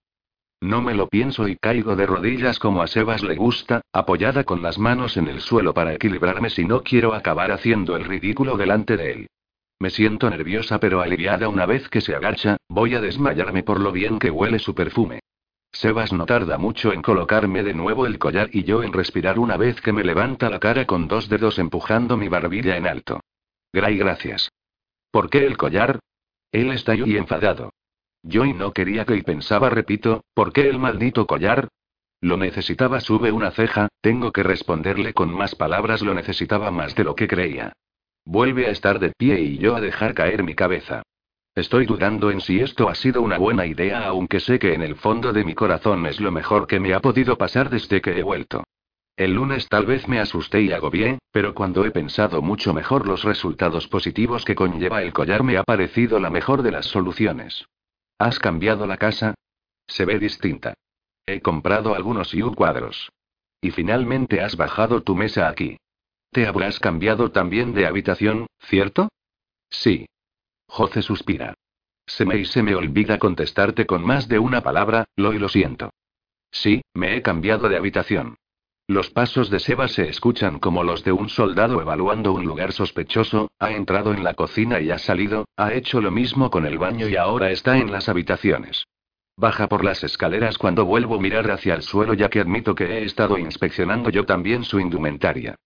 No 0.61 0.83
me 0.83 0.95
lo 0.95 1.09
pienso 1.09 1.47
y 1.47 1.57
caigo 1.57 1.95
de 1.95 2.07
rodillas 2.07 2.59
como 2.59 2.83
a 2.83 2.89
Sebas 2.89 3.23
le 3.23 3.37
gusta, 3.37 3.83
apoyada 3.93 4.43
con 4.43 4.61
las 4.61 4.79
manos 4.79 5.17
en 5.17 5.29
el 5.29 5.41
suelo 5.41 5.73
para 5.73 5.95
equilibrarme 5.95 6.51
si 6.51 6.65
no 6.65 6.83
quiero 6.83 7.15
acabar 7.15 7.53
haciendo 7.53 7.97
el 7.97 8.05
ridículo 8.05 8.57
delante 8.57 8.97
de 8.97 9.13
él. 9.13 9.27
Me 9.79 9.91
siento 9.91 10.29
nerviosa 10.29 10.81
pero 10.81 11.01
aliviada 11.01 11.49
una 11.49 11.65
vez 11.65 11.89
que 11.89 12.01
se 12.01 12.17
agacha, 12.17 12.57
voy 12.69 12.97
a 12.97 13.01
desmayarme 13.01 13.63
por 13.63 13.79
lo 13.79 13.93
bien 13.93 14.19
que 14.19 14.31
huele 14.31 14.59
su 14.59 14.75
perfume. 14.75 15.21
Sebas 15.71 16.13
no 16.13 16.27
tarda 16.27 16.59
mucho 16.59 16.93
en 16.93 17.03
colocarme 17.03 17.63
de 17.63 17.75
nuevo 17.75 18.07
el 18.07 18.19
collar 18.19 18.49
y 18.53 18.65
yo 18.65 18.83
en 18.83 18.93
respirar 18.93 19.39
una 19.39 19.57
vez 19.57 19.81
que 19.81 19.93
me 19.93 20.03
levanta 20.03 20.51
la 20.51 20.59
cara 20.59 20.87
con 20.87 21.07
dos 21.07 21.29
dedos 21.29 21.61
empujando 21.61 22.17
mi 22.17 22.29
barbilla 22.29 22.77
en 22.77 22.89
alto. 22.89 23.21
Gray, 23.73 23.97
gracias. 23.97 24.51
¿Por 25.13 25.31
qué 25.31 25.47
el 25.47 25.57
collar? 25.57 26.01
Él 26.51 26.73
está 26.73 26.97
y 26.97 27.17
enfadado. 27.17 27.71
Yo 28.29 28.45
y 28.45 28.53
no 28.53 28.75
quería 28.75 29.07
que 29.07 29.17
y 29.17 29.23
pensaba, 29.23 29.71
repito, 29.71 30.23
¿por 30.35 30.53
qué 30.53 30.69
el 30.69 30.79
maldito 30.79 31.27
collar? 31.27 31.69
Lo 32.21 32.37
necesitaba, 32.37 33.01
sube 33.01 33.33
una 33.33 33.53
ceja, 33.53 33.89
tengo 34.03 34.33
que 34.33 34.43
responderle 34.43 35.15
con 35.15 35.33
más 35.33 35.55
palabras, 35.55 36.03
lo 36.03 36.13
necesitaba 36.13 36.71
más 36.71 36.95
de 36.95 37.05
lo 37.05 37.15
que 37.15 37.27
creía. 37.27 37.73
Vuelve 38.27 38.67
a 38.67 38.71
estar 38.71 38.99
de 38.99 39.13
pie 39.17 39.41
y 39.41 39.57
yo 39.57 39.75
a 39.75 39.81
dejar 39.81 40.13
caer 40.13 40.43
mi 40.43 40.55
cabeza. 40.55 41.03
Estoy 41.55 41.87
dudando 41.87 42.31
en 42.31 42.43
si 42.43 42.61
esto 42.61 42.91
ha 42.91 42.95
sido 42.95 43.23
una 43.23 43.39
buena 43.39 43.65
idea, 43.65 44.07
aunque 44.07 44.41
sé 44.41 44.59
que 44.59 44.75
en 44.75 44.83
el 44.83 44.97
fondo 44.97 45.33
de 45.33 45.43
mi 45.43 45.55
corazón 45.55 46.05
es 46.05 46.21
lo 46.21 46.31
mejor 46.31 46.67
que 46.67 46.81
me 46.81 46.93
ha 46.93 47.01
podido 47.01 47.39
pasar 47.39 47.71
desde 47.71 48.03
que 48.03 48.19
he 48.19 48.23
vuelto. 48.23 48.63
El 49.17 49.33
lunes 49.33 49.67
tal 49.69 49.87
vez 49.87 50.07
me 50.07 50.21
asusté 50.21 50.61
y 50.61 50.73
agobié, 50.73 51.19
pero 51.33 51.55
cuando 51.55 51.87
he 51.87 51.91
pensado 51.93 52.43
mucho 52.43 52.75
mejor 52.75 53.07
los 53.07 53.25
resultados 53.25 53.89
positivos 53.89 54.45
que 54.45 54.55
conlleva 54.55 55.03
el 55.03 55.15
collar 55.15 55.43
me 55.45 55.57
ha 55.57 55.65
parecido 55.65 56.21
la 56.21 56.29
mejor 56.29 56.61
de 56.61 56.73
las 56.73 56.85
soluciones. 56.85 57.65
¿Has 58.19 58.39
cambiado 58.39 58.87
la 58.87 58.97
casa? 58.97 59.35
Se 59.87 60.05
ve 60.05 60.19
distinta. 60.19 60.75
He 61.25 61.41
comprado 61.41 61.95
algunos 61.95 62.35
U 62.35 62.55
cuadros. 62.55 63.11
Y 63.61 63.71
finalmente 63.71 64.41
has 64.41 64.57
bajado 64.57 65.03
tu 65.03 65.15
mesa 65.15 65.49
aquí. 65.49 65.79
Te 66.31 66.47
habrás 66.47 66.79
cambiado 66.81 67.31
también 67.31 67.75
de 67.75 67.87
habitación, 67.87 68.47
¿cierto? 68.61 69.09
Sí. 69.71 70.07
José 70.67 71.03
suspira. 71.03 71.55
Se 72.07 72.25
me 72.25 72.39
y 72.39 72.45
se 72.45 72.63
me 72.63 72.75
olvida 72.75 73.19
contestarte 73.19 73.87
con 73.87 74.05
más 74.05 74.29
de 74.29 74.39
una 74.39 74.63
palabra, 74.63 75.05
lo 75.17 75.33
y 75.33 75.39
lo 75.39 75.49
siento. 75.49 75.91
Sí, 76.51 76.83
me 76.95 77.17
he 77.17 77.23
cambiado 77.23 77.69
de 77.69 77.77
habitación. 77.77 78.37
Los 78.91 79.11
pasos 79.11 79.51
de 79.51 79.61
Seba 79.61 79.87
se 79.87 80.09
escuchan 80.09 80.59
como 80.59 80.83
los 80.83 81.05
de 81.05 81.13
un 81.13 81.29
soldado 81.29 81.83
evaluando 81.83 82.33
un 82.33 82.47
lugar 82.47 82.73
sospechoso, 82.73 83.51
ha 83.59 83.73
entrado 83.73 84.15
en 84.15 84.25
la 84.25 84.33
cocina 84.33 84.81
y 84.81 84.91
ha 84.91 84.97
salido, 84.97 85.45
ha 85.59 85.75
hecho 85.75 86.01
lo 86.01 86.11
mismo 86.11 86.51
con 86.51 86.65
el 86.65 86.79
baño 86.79 87.07
y 87.07 87.15
ahora 87.15 87.51
está 87.51 87.77
en 87.77 87.93
las 87.93 88.09
habitaciones. 88.09 88.87
Baja 89.37 89.69
por 89.69 89.85
las 89.85 90.03
escaleras 90.05 90.57
cuando 90.57 90.87
vuelvo 90.87 91.17
a 91.17 91.21
mirar 91.21 91.51
hacia 91.51 91.75
el 91.75 91.83
suelo 91.83 92.15
ya 92.15 92.31
que 92.31 92.41
admito 92.41 92.75
que 92.75 92.87
he 92.87 93.05
estado 93.05 93.37
inspeccionando 93.37 94.09
yo 94.09 94.25
también 94.25 94.65
su 94.65 94.81
indumentaria. 94.81 95.57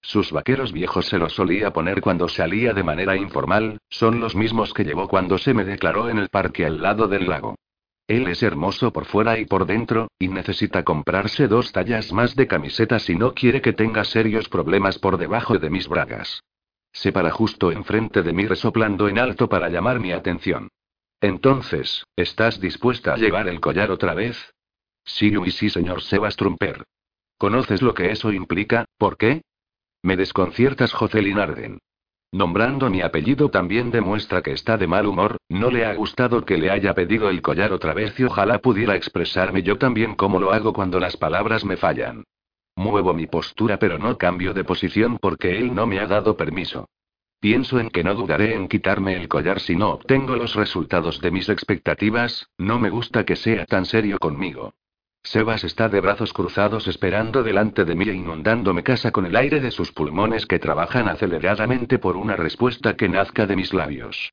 Sus 0.00 0.32
vaqueros 0.32 0.72
viejos 0.72 1.06
se 1.06 1.18
los 1.18 1.34
solía 1.34 1.72
poner 1.72 2.00
cuando 2.00 2.28
salía 2.28 2.72
de 2.72 2.82
manera 2.82 3.14
informal, 3.14 3.78
son 3.90 4.18
los 4.18 4.34
mismos 4.34 4.74
que 4.74 4.82
llevó 4.82 5.06
cuando 5.06 5.38
se 5.38 5.54
me 5.54 5.62
declaró 5.62 6.10
en 6.10 6.18
el 6.18 6.30
parque 6.30 6.66
al 6.66 6.82
lado 6.82 7.06
del 7.06 7.28
lago. 7.28 7.54
Él 8.12 8.28
es 8.28 8.42
hermoso 8.42 8.92
por 8.92 9.06
fuera 9.06 9.38
y 9.38 9.46
por 9.46 9.64
dentro, 9.64 10.10
y 10.18 10.28
necesita 10.28 10.82
comprarse 10.82 11.48
dos 11.48 11.72
tallas 11.72 12.12
más 12.12 12.36
de 12.36 12.46
camiseta 12.46 12.98
si 12.98 13.14
no 13.14 13.32
quiere 13.32 13.62
que 13.62 13.72
tenga 13.72 14.04
serios 14.04 14.50
problemas 14.50 14.98
por 14.98 15.16
debajo 15.16 15.58
de 15.58 15.70
mis 15.70 15.88
bragas. 15.88 16.42
Se 16.92 17.10
para 17.10 17.30
justo 17.30 17.72
enfrente 17.72 18.22
de 18.22 18.34
mí 18.34 18.46
resoplando 18.46 19.08
en 19.08 19.18
alto 19.18 19.48
para 19.48 19.70
llamar 19.70 19.98
mi 19.98 20.12
atención. 20.12 20.68
Entonces, 21.22 22.04
¿estás 22.14 22.60
dispuesta 22.60 23.14
a 23.14 23.16
llevar 23.16 23.48
el 23.48 23.60
collar 23.60 23.90
otra 23.90 24.12
vez? 24.12 24.36
Sí, 25.06 25.32
y 25.46 25.50
sí, 25.50 25.70
señor 25.70 26.02
Sebas 26.02 26.36
Trumper. 26.36 26.84
¿Conoces 27.38 27.80
lo 27.80 27.94
que 27.94 28.10
eso 28.10 28.30
implica? 28.30 28.84
¿Por 28.98 29.16
qué? 29.16 29.40
Me 30.02 30.18
desconciertas, 30.18 30.92
Jocelyn 30.92 31.38
Arden. 31.38 31.78
Nombrando 32.32 32.88
mi 32.88 33.02
apellido 33.02 33.50
también 33.50 33.90
demuestra 33.90 34.40
que 34.40 34.52
está 34.52 34.78
de 34.78 34.86
mal 34.86 35.06
humor, 35.06 35.36
no 35.50 35.70
le 35.70 35.84
ha 35.84 35.92
gustado 35.92 36.46
que 36.46 36.56
le 36.56 36.70
haya 36.70 36.94
pedido 36.94 37.28
el 37.28 37.42
collar 37.42 37.74
otra 37.74 37.92
vez 37.92 38.18
y 38.18 38.24
ojalá 38.24 38.58
pudiera 38.58 38.96
expresarme 38.96 39.62
yo 39.62 39.76
también 39.76 40.14
como 40.14 40.40
lo 40.40 40.50
hago 40.50 40.72
cuando 40.72 40.98
las 40.98 41.18
palabras 41.18 41.62
me 41.66 41.76
fallan. 41.76 42.24
Muevo 42.74 43.12
mi 43.12 43.26
postura 43.26 43.78
pero 43.78 43.98
no 43.98 44.16
cambio 44.16 44.54
de 44.54 44.64
posición 44.64 45.18
porque 45.20 45.58
él 45.58 45.74
no 45.74 45.86
me 45.86 45.98
ha 45.98 46.06
dado 46.06 46.34
permiso. 46.34 46.88
Pienso 47.38 47.78
en 47.78 47.90
que 47.90 48.02
no 48.02 48.14
dudaré 48.14 48.54
en 48.54 48.66
quitarme 48.66 49.14
el 49.14 49.28
collar 49.28 49.60
si 49.60 49.76
no 49.76 49.90
obtengo 49.90 50.34
los 50.34 50.54
resultados 50.54 51.20
de 51.20 51.32
mis 51.32 51.50
expectativas, 51.50 52.48
no 52.56 52.78
me 52.78 52.88
gusta 52.88 53.26
que 53.26 53.36
sea 53.36 53.66
tan 53.66 53.84
serio 53.84 54.18
conmigo. 54.18 54.72
Sebas 55.22 55.62
está 55.62 55.88
de 55.88 56.00
brazos 56.00 56.32
cruzados 56.32 56.88
esperando 56.88 57.42
delante 57.42 57.84
de 57.84 57.94
mí 57.94 58.08
e 58.08 58.14
inundándome 58.14 58.82
casa 58.82 59.12
con 59.12 59.24
el 59.24 59.36
aire 59.36 59.60
de 59.60 59.70
sus 59.70 59.92
pulmones 59.92 60.46
que 60.46 60.58
trabajan 60.58 61.08
aceleradamente 61.08 61.98
por 61.98 62.16
una 62.16 62.34
respuesta 62.34 62.96
que 62.96 63.08
nazca 63.08 63.46
de 63.46 63.56
mis 63.56 63.72
labios. 63.72 64.32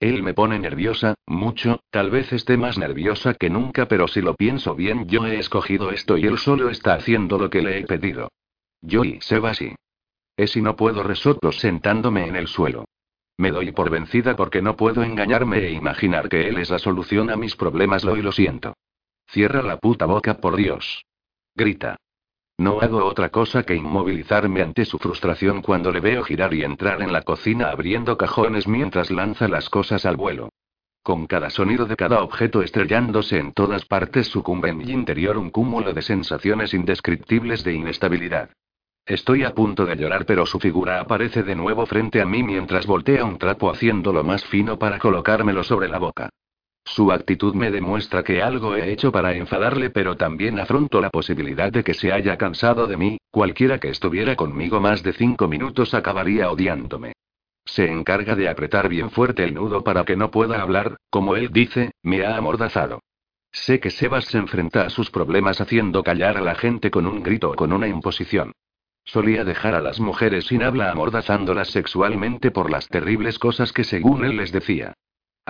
Él 0.00 0.22
me 0.22 0.32
pone 0.32 0.58
nerviosa, 0.58 1.14
mucho, 1.26 1.80
tal 1.90 2.10
vez 2.10 2.32
esté 2.32 2.56
más 2.56 2.78
nerviosa 2.78 3.34
que 3.34 3.50
nunca, 3.50 3.86
pero 3.86 4.08
si 4.08 4.22
lo 4.22 4.34
pienso 4.34 4.74
bien, 4.74 5.06
yo 5.06 5.26
he 5.26 5.38
escogido 5.38 5.90
esto 5.90 6.16
y 6.16 6.24
él 6.24 6.38
solo 6.38 6.70
está 6.70 6.94
haciendo 6.94 7.38
lo 7.38 7.50
que 7.50 7.60
le 7.60 7.78
he 7.78 7.84
pedido. 7.84 8.30
Yo 8.80 9.04
y 9.04 9.20
Sebas 9.20 9.60
y. 9.60 9.74
Es 10.38 10.56
y 10.56 10.62
no 10.62 10.74
puedo 10.74 11.02
resoto 11.02 11.52
sentándome 11.52 12.26
en 12.26 12.36
el 12.36 12.46
suelo. 12.46 12.86
Me 13.36 13.50
doy 13.50 13.72
por 13.72 13.90
vencida 13.90 14.36
porque 14.36 14.62
no 14.62 14.74
puedo 14.74 15.02
engañarme 15.02 15.58
e 15.58 15.72
imaginar 15.72 16.30
que 16.30 16.48
él 16.48 16.56
es 16.56 16.70
la 16.70 16.78
solución 16.78 17.28
a 17.28 17.36
mis 17.36 17.56
problemas, 17.56 18.02
lo 18.04 18.16
y 18.16 18.22
lo 18.22 18.32
siento. 18.32 18.74
Cierra 19.32 19.62
la 19.62 19.76
puta 19.76 20.06
boca, 20.06 20.38
por 20.38 20.56
Dios. 20.56 21.04
Grita. 21.54 21.96
No 22.58 22.80
hago 22.80 23.04
otra 23.04 23.28
cosa 23.28 23.62
que 23.62 23.76
inmovilizarme 23.76 24.60
ante 24.60 24.84
su 24.84 24.98
frustración 24.98 25.62
cuando 25.62 25.92
le 25.92 26.00
veo 26.00 26.24
girar 26.24 26.52
y 26.52 26.64
entrar 26.64 27.00
en 27.00 27.12
la 27.12 27.22
cocina 27.22 27.70
abriendo 27.70 28.18
cajones 28.18 28.66
mientras 28.66 29.08
lanza 29.12 29.46
las 29.46 29.70
cosas 29.70 30.04
al 30.04 30.16
vuelo. 30.16 30.48
Con 31.04 31.28
cada 31.28 31.48
sonido 31.48 31.86
de 31.86 31.94
cada 31.94 32.24
objeto 32.24 32.60
estrellándose 32.60 33.38
en 33.38 33.52
todas 33.52 33.84
partes 33.84 34.26
sucumbe 34.26 34.70
en 34.70 34.78
mi 34.78 34.90
interior 34.90 35.38
un 35.38 35.50
cúmulo 35.50 35.92
de 35.92 36.02
sensaciones 36.02 36.74
indescriptibles 36.74 37.62
de 37.62 37.74
inestabilidad. 37.74 38.50
Estoy 39.06 39.44
a 39.44 39.54
punto 39.54 39.86
de 39.86 39.94
llorar, 39.94 40.26
pero 40.26 40.44
su 40.44 40.58
figura 40.58 41.00
aparece 41.00 41.44
de 41.44 41.54
nuevo 41.54 41.86
frente 41.86 42.20
a 42.20 42.26
mí 42.26 42.42
mientras 42.42 42.84
voltea 42.84 43.24
un 43.24 43.38
trapo 43.38 43.70
haciéndolo 43.70 44.24
más 44.24 44.44
fino 44.44 44.76
para 44.76 44.98
colocármelo 44.98 45.62
sobre 45.62 45.88
la 45.88 46.00
boca. 46.00 46.30
Su 46.84 47.12
actitud 47.12 47.54
me 47.54 47.70
demuestra 47.70 48.22
que 48.22 48.42
algo 48.42 48.74
he 48.74 48.90
hecho 48.90 49.12
para 49.12 49.34
enfadarle, 49.34 49.90
pero 49.90 50.16
también 50.16 50.58
afronto 50.58 51.00
la 51.00 51.10
posibilidad 51.10 51.70
de 51.72 51.84
que 51.84 51.94
se 51.94 52.12
haya 52.12 52.36
cansado 52.36 52.86
de 52.86 52.96
mí, 52.96 53.18
cualquiera 53.30 53.78
que 53.78 53.90
estuviera 53.90 54.34
conmigo 54.36 54.80
más 54.80 55.02
de 55.02 55.12
cinco 55.12 55.46
minutos 55.46 55.94
acabaría 55.94 56.50
odiándome. 56.50 57.12
Se 57.64 57.90
encarga 57.90 58.34
de 58.34 58.48
apretar 58.48 58.88
bien 58.88 59.10
fuerte 59.10 59.44
el 59.44 59.54
nudo 59.54 59.84
para 59.84 60.04
que 60.04 60.16
no 60.16 60.30
pueda 60.30 60.60
hablar, 60.60 60.96
como 61.10 61.36
él 61.36 61.50
dice, 61.52 61.92
me 62.02 62.24
ha 62.24 62.36
amordazado. 62.36 63.00
Sé 63.52 63.80
que 63.80 63.90
Sebas 63.90 64.26
se 64.26 64.38
enfrenta 64.38 64.82
a 64.82 64.90
sus 64.90 65.10
problemas 65.10 65.60
haciendo 65.60 66.02
callar 66.02 66.36
a 66.36 66.40
la 66.40 66.54
gente 66.54 66.90
con 66.90 67.06
un 67.06 67.22
grito 67.22 67.50
o 67.50 67.54
con 67.54 67.72
una 67.72 67.88
imposición. 67.88 68.52
Solía 69.04 69.44
dejar 69.44 69.74
a 69.74 69.80
las 69.80 69.98
mujeres 69.98 70.46
sin 70.46 70.62
habla 70.62 70.90
amordazándolas 70.90 71.68
sexualmente 71.68 72.50
por 72.50 72.70
las 72.70 72.88
terribles 72.88 73.38
cosas 73.38 73.72
que 73.72 73.84
según 73.84 74.24
él 74.24 74.36
les 74.36 74.52
decía. 74.52 74.94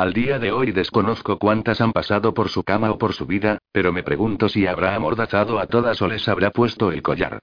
Al 0.01 0.15
día 0.15 0.39
de 0.39 0.51
hoy 0.51 0.73
desconozco 0.73 1.39
cuántas 1.39 1.83
han 1.83 1.93
pasado 1.93 2.33
por 2.33 2.49
su 2.49 2.63
cama 2.63 2.91
o 2.91 2.97
por 2.97 3.13
su 3.13 3.27
vida, 3.27 3.59
pero 3.71 3.93
me 3.93 4.03
pregunto 4.03 4.49
si 4.49 4.67
habrá 4.67 4.95
amordazado 4.95 5.59
a 5.59 5.67
todas 5.67 6.01
o 6.01 6.09
les 6.09 6.27
habrá 6.27 6.53
puesto 6.53 6.91
el 6.91 7.03
collar. 7.03 7.41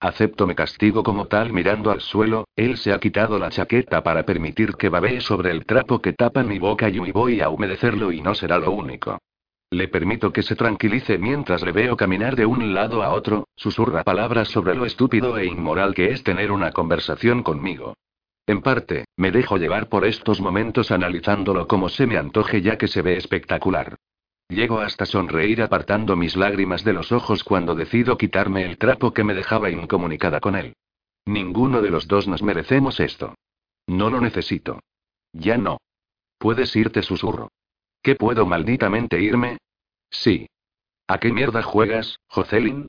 Acepto 0.00 0.46
me 0.46 0.54
castigo 0.54 1.02
como 1.02 1.26
tal 1.26 1.52
mirando 1.52 1.90
al 1.90 2.00
suelo, 2.00 2.48
él 2.56 2.78
se 2.78 2.94
ha 2.94 2.98
quitado 2.98 3.38
la 3.38 3.50
chaqueta 3.50 4.02
para 4.02 4.22
permitir 4.22 4.76
que 4.76 4.88
babee 4.88 5.20
sobre 5.20 5.50
el 5.50 5.66
trapo 5.66 6.00
que 6.00 6.14
tapa 6.14 6.42
mi 6.44 6.58
boca 6.58 6.88
y 6.88 6.98
voy 7.12 7.42
a 7.42 7.50
humedecerlo 7.50 8.10
y 8.10 8.22
no 8.22 8.34
será 8.34 8.56
lo 8.58 8.70
único. 8.70 9.18
Le 9.68 9.88
permito 9.88 10.32
que 10.32 10.42
se 10.42 10.56
tranquilice 10.56 11.18
mientras 11.18 11.62
le 11.62 11.72
veo 11.72 11.94
caminar 11.94 12.36
de 12.36 12.46
un 12.46 12.72
lado 12.72 13.02
a 13.02 13.10
otro, 13.10 13.48
susurra 13.54 14.02
palabras 14.02 14.48
sobre 14.48 14.74
lo 14.74 14.86
estúpido 14.86 15.36
e 15.36 15.44
inmoral 15.44 15.94
que 15.94 16.10
es 16.12 16.22
tener 16.22 16.52
una 16.52 16.72
conversación 16.72 17.42
conmigo. 17.42 17.92
En 18.48 18.62
parte, 18.62 19.04
me 19.14 19.30
dejo 19.30 19.58
llevar 19.58 19.90
por 19.90 20.06
estos 20.06 20.40
momentos 20.40 20.90
analizándolo 20.90 21.68
como 21.68 21.90
se 21.90 22.06
me 22.06 22.16
antoje 22.16 22.62
ya 22.62 22.78
que 22.78 22.88
se 22.88 23.02
ve 23.02 23.18
espectacular. 23.18 23.96
Llego 24.48 24.80
hasta 24.80 25.04
sonreír 25.04 25.60
apartando 25.60 26.16
mis 26.16 26.34
lágrimas 26.34 26.82
de 26.82 26.94
los 26.94 27.12
ojos 27.12 27.44
cuando 27.44 27.74
decido 27.74 28.16
quitarme 28.16 28.64
el 28.64 28.78
trapo 28.78 29.12
que 29.12 29.22
me 29.22 29.34
dejaba 29.34 29.68
incomunicada 29.68 30.40
con 30.40 30.56
él. 30.56 30.74
Ninguno 31.26 31.82
de 31.82 31.90
los 31.90 32.08
dos 32.08 32.26
nos 32.26 32.42
merecemos 32.42 33.00
esto. 33.00 33.34
No 33.86 34.08
lo 34.08 34.18
necesito. 34.18 34.80
Ya 35.34 35.58
no. 35.58 35.76
Puedes 36.38 36.74
irte, 36.74 37.02
susurro. 37.02 37.50
¿Qué 38.02 38.14
puedo 38.14 38.46
malditamente 38.46 39.20
irme? 39.20 39.58
Sí. 40.10 40.48
¿A 41.06 41.18
qué 41.18 41.34
mierda 41.34 41.62
juegas, 41.62 42.18
Jocelyn? 42.28 42.86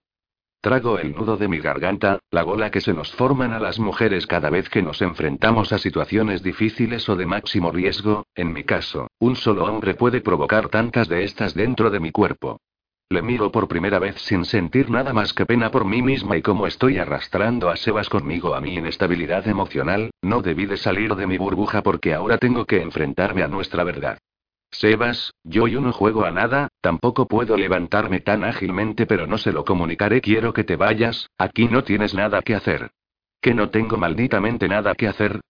Trago 0.61 0.99
el 0.99 1.15
nudo 1.15 1.37
de 1.37 1.47
mi 1.47 1.59
garganta, 1.59 2.19
la 2.31 2.43
gola 2.43 2.69
que 2.69 2.81
se 2.81 2.93
nos 2.93 3.13
forman 3.13 3.53
a 3.53 3.59
las 3.59 3.79
mujeres 3.79 4.27
cada 4.27 4.49
vez 4.49 4.67
que 4.67 4.81
nos 4.81 5.01
enfrentamos 5.01 5.71
a 5.71 5.77
situaciones 5.77 6.43
difíciles 6.43 7.07
o 7.07 7.15
de 7.15 7.25
máximo 7.25 7.71
riesgo, 7.71 8.25
en 8.35 8.51
mi 8.51 8.65
caso, 8.65 9.07
un 9.19 9.37
solo 9.37 9.63
hombre 9.63 9.93
puede 9.93 10.19
provocar 10.19 10.67
tantas 10.67 11.07
de 11.07 11.23
estas 11.23 11.53
dentro 11.53 11.89
de 11.89 12.01
mi 12.01 12.11
cuerpo. 12.11 12.59
Le 13.09 13.21
miro 13.21 13.53
por 13.53 13.69
primera 13.69 13.99
vez 13.99 14.15
sin 14.17 14.43
sentir 14.43 14.89
nada 14.89 15.13
más 15.13 15.31
que 15.31 15.45
pena 15.45 15.71
por 15.71 15.85
mí 15.85 16.01
misma 16.01 16.35
y 16.35 16.41
como 16.41 16.67
estoy 16.67 16.97
arrastrando 16.97 17.69
a 17.69 17.77
Sebas 17.77 18.09
conmigo 18.09 18.53
a 18.53 18.59
mi 18.59 18.75
inestabilidad 18.75 19.47
emocional, 19.47 20.11
no 20.21 20.41
debí 20.41 20.65
de 20.65 20.75
salir 20.75 21.15
de 21.15 21.25
mi 21.25 21.37
burbuja 21.37 21.81
porque 21.81 22.13
ahora 22.13 22.37
tengo 22.37 22.65
que 22.65 22.81
enfrentarme 22.81 23.43
a 23.43 23.47
nuestra 23.47 23.85
verdad. 23.85 24.17
Sebas, 24.71 25.33
yo 25.43 25.67
yo 25.67 25.81
no 25.81 25.91
juego 25.91 26.25
a 26.25 26.31
nada, 26.31 26.69
tampoco 26.81 27.27
puedo 27.27 27.57
levantarme 27.57 28.19
tan 28.19 28.43
ágilmente, 28.43 29.05
pero 29.05 29.27
no 29.27 29.37
se 29.37 29.51
lo 29.51 29.65
comunicaré. 29.65 30.21
Quiero 30.21 30.53
que 30.53 30.63
te 30.63 30.75
vayas, 30.75 31.29
aquí 31.37 31.67
no 31.67 31.83
tienes 31.83 32.13
nada 32.13 32.41
que 32.41 32.55
hacer. 32.55 32.91
¿Que 33.41 33.53
no 33.53 33.69
tengo 33.69 33.97
malditamente 33.97 34.67
nada 34.67 34.95
que 34.95 35.07
hacer? 35.07 35.41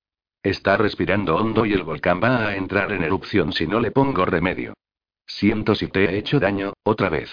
Está 0.41 0.77
respirando 0.77 1.35
hondo 1.35 1.65
y 1.65 1.73
el 1.73 1.83
volcán 1.83 2.21
va 2.23 2.47
a 2.47 2.55
entrar 2.55 2.91
en 2.93 3.03
erupción 3.03 3.51
si 3.51 3.67
no 3.67 3.79
le 3.79 3.91
pongo 3.91 4.25
remedio. 4.25 4.73
Siento 5.25 5.75
si 5.75 5.87
te 5.87 6.05
he 6.05 6.17
hecho 6.17 6.39
daño, 6.39 6.73
otra 6.83 7.09
vez. 7.09 7.29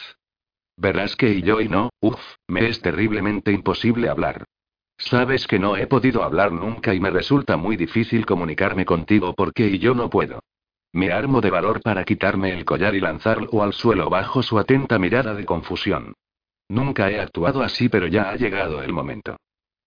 Verás 0.76 1.16
que 1.16 1.30
y 1.30 1.42
yo 1.42 1.60
y 1.60 1.68
no, 1.68 1.90
uff, 2.00 2.20
me 2.48 2.68
es 2.68 2.82
terriblemente 2.82 3.52
imposible 3.52 4.08
hablar. 4.08 4.44
Sabes 4.98 5.46
que 5.46 5.58
no 5.58 5.76
he 5.76 5.86
podido 5.86 6.22
hablar 6.24 6.52
nunca 6.52 6.94
y 6.94 7.00
me 7.00 7.10
resulta 7.10 7.56
muy 7.56 7.76
difícil 7.76 8.26
comunicarme 8.26 8.84
contigo 8.84 9.34
porque 9.34 9.66
y 9.68 9.78
yo 9.78 9.94
no 9.94 10.10
puedo. 10.10 10.40
Me 10.96 11.12
armo 11.12 11.42
de 11.42 11.50
valor 11.50 11.82
para 11.82 12.04
quitarme 12.04 12.54
el 12.54 12.64
collar 12.64 12.94
y 12.94 13.00
lanzarlo 13.00 13.62
al 13.62 13.74
suelo 13.74 14.08
bajo 14.08 14.42
su 14.42 14.58
atenta 14.58 14.98
mirada 14.98 15.34
de 15.34 15.44
confusión. 15.44 16.14
Nunca 16.70 17.10
he 17.10 17.20
actuado 17.20 17.62
así, 17.62 17.90
pero 17.90 18.06
ya 18.06 18.30
ha 18.30 18.36
llegado 18.36 18.82
el 18.82 18.94
momento. 18.94 19.36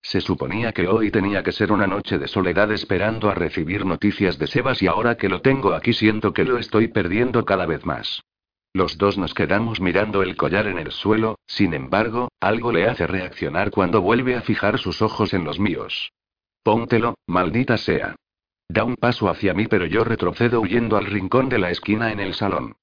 Se 0.04 0.22
suponía 0.22 0.72
que 0.72 0.88
hoy 0.88 1.10
tenía 1.10 1.42
que 1.42 1.52
ser 1.52 1.72
una 1.72 1.88
noche 1.88 2.20
de 2.20 2.28
soledad 2.28 2.72
esperando 2.72 3.32
a 3.32 3.34
recibir 3.34 3.88
noticias 3.88 4.38
de 4.38 4.46
Sebas 4.46 4.84
y 4.84 4.86
ahora 4.86 5.18
que 5.18 5.30
lo 5.30 5.42
tengo 5.42 5.74
aquí 5.74 5.94
siento 5.94 6.32
que 6.32 6.46
lo 6.46 6.60
estoy 6.60 6.90
perdiendo 6.90 7.44
cada 7.44 7.66
vez 7.66 7.88
más. 7.88 8.22
Los 8.72 9.00
dos 9.00 9.18
nos 9.18 9.34
quedamos 9.34 9.82
mirando 9.82 10.22
el 10.22 10.36
collar 10.36 10.68
en 10.68 10.78
el 10.78 10.92
suelo, 10.92 11.40
sin 11.48 11.74
embargo, 11.74 12.30
algo 12.40 12.72
le 12.72 12.88
hace 12.88 13.08
reaccionar 13.08 13.72
cuando 13.72 14.02
vuelve 14.02 14.36
a 14.36 14.42
fijar 14.42 14.78
sus 14.78 15.02
ojos 15.02 15.34
en 15.34 15.44
los 15.44 15.60
míos. 15.60 16.12
Póntelo, 16.62 17.16
maldita 17.26 17.78
sea. 17.78 18.16
Da 18.70 18.84
un 18.84 18.96
paso 18.96 19.30
hacia 19.30 19.56
mí 19.56 19.66
pero 19.66 19.88
yo 19.88 20.04
retrocedo 20.04 20.62
huyendo 20.62 20.96
al 20.96 21.08
rincón 21.08 21.50
de 21.50 21.58
la 21.58 21.72
esquina 21.72 22.12
en 22.12 22.20
el 22.20 22.36
salón. 22.36 22.76